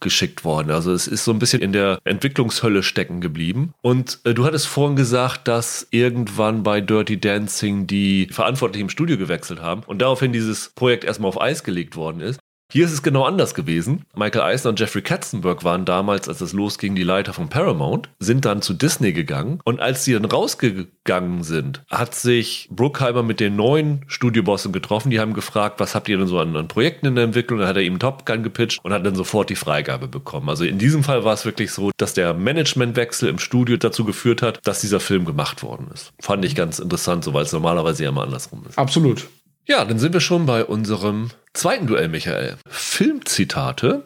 weitergeschickt 0.00 0.44
worden. 0.44 0.70
Also 0.70 0.92
es 0.92 1.06
ist 1.06 1.24
so 1.24 1.32
ein 1.32 1.38
bisschen 1.38 1.62
in 1.62 1.72
der 1.72 1.98
Entwicklungshölle 2.04 2.82
stecken 2.82 3.20
geblieben. 3.20 3.74
Und 3.82 4.20
äh, 4.24 4.34
du 4.34 4.44
hattest 4.44 4.66
vorhin 4.66 4.96
gesagt, 4.96 5.46
dass 5.46 5.86
irgendwann 5.90 6.62
bei 6.62 6.80
Dirty 6.80 7.20
Dancing 7.20 7.86
die 7.86 8.26
Verantwortung 8.30 8.50
verantwortlich 8.50 8.80
im 8.80 8.88
Studio 8.88 9.16
gewechselt 9.16 9.60
haben 9.60 9.82
und 9.86 10.02
daraufhin 10.02 10.32
dieses 10.32 10.70
Projekt 10.70 11.04
erstmal 11.04 11.28
auf 11.28 11.40
Eis 11.40 11.62
gelegt 11.62 11.94
worden 11.94 12.20
ist. 12.20 12.40
Hier 12.72 12.84
ist 12.84 12.92
es 12.92 13.02
genau 13.02 13.24
anders 13.24 13.54
gewesen. 13.54 14.04
Michael 14.14 14.42
Eisner 14.42 14.70
und 14.70 14.78
Jeffrey 14.78 15.02
Katzenberg 15.02 15.64
waren 15.64 15.84
damals, 15.84 16.28
als 16.28 16.40
es 16.40 16.52
losging, 16.52 16.94
die 16.94 17.02
Leiter 17.02 17.32
von 17.32 17.48
Paramount, 17.48 18.08
sind 18.20 18.44
dann 18.44 18.62
zu 18.62 18.74
Disney 18.74 19.12
gegangen 19.12 19.58
und 19.64 19.80
als 19.80 20.04
sie 20.04 20.12
dann 20.12 20.24
rausgegangen 20.24 21.42
sind, 21.42 21.82
hat 21.90 22.14
sich 22.14 22.68
Bruckheimer 22.70 23.24
mit 23.24 23.40
den 23.40 23.56
neuen 23.56 24.04
Studiobossen 24.06 24.72
getroffen. 24.72 25.10
Die 25.10 25.18
haben 25.18 25.34
gefragt, 25.34 25.80
was 25.80 25.96
habt 25.96 26.08
ihr 26.08 26.16
denn 26.16 26.28
so 26.28 26.38
an, 26.38 26.54
an 26.54 26.68
Projekten 26.68 27.06
in 27.06 27.16
der 27.16 27.24
Entwicklung? 27.24 27.58
Dann 27.58 27.68
hat 27.68 27.76
er 27.76 27.82
ihm 27.82 27.98
Top 27.98 28.24
Gun 28.24 28.44
gepitcht 28.44 28.78
und 28.84 28.92
hat 28.92 29.04
dann 29.04 29.16
sofort 29.16 29.50
die 29.50 29.56
Freigabe 29.56 30.06
bekommen. 30.06 30.48
Also 30.48 30.64
in 30.64 30.78
diesem 30.78 31.02
Fall 31.02 31.24
war 31.24 31.34
es 31.34 31.44
wirklich 31.44 31.72
so, 31.72 31.90
dass 31.96 32.14
der 32.14 32.34
Managementwechsel 32.34 33.28
im 33.28 33.40
Studio 33.40 33.78
dazu 33.78 34.04
geführt 34.04 34.42
hat, 34.42 34.60
dass 34.64 34.80
dieser 34.80 35.00
Film 35.00 35.24
gemacht 35.24 35.64
worden 35.64 35.88
ist. 35.92 36.12
Fand 36.20 36.44
ich 36.44 36.54
ganz 36.54 36.78
interessant, 36.78 37.24
so 37.24 37.34
weil 37.34 37.42
es 37.42 37.52
normalerweise 37.52 38.04
ja 38.04 38.10
immer 38.10 38.22
andersrum 38.22 38.64
ist. 38.68 38.78
Absolut. 38.78 39.26
Ja, 39.70 39.84
dann 39.84 40.00
sind 40.00 40.12
wir 40.12 40.20
schon 40.20 40.46
bei 40.46 40.64
unserem 40.64 41.30
zweiten 41.54 41.86
Duell, 41.86 42.08
Michael. 42.08 42.56
Filmzitate. 42.66 44.02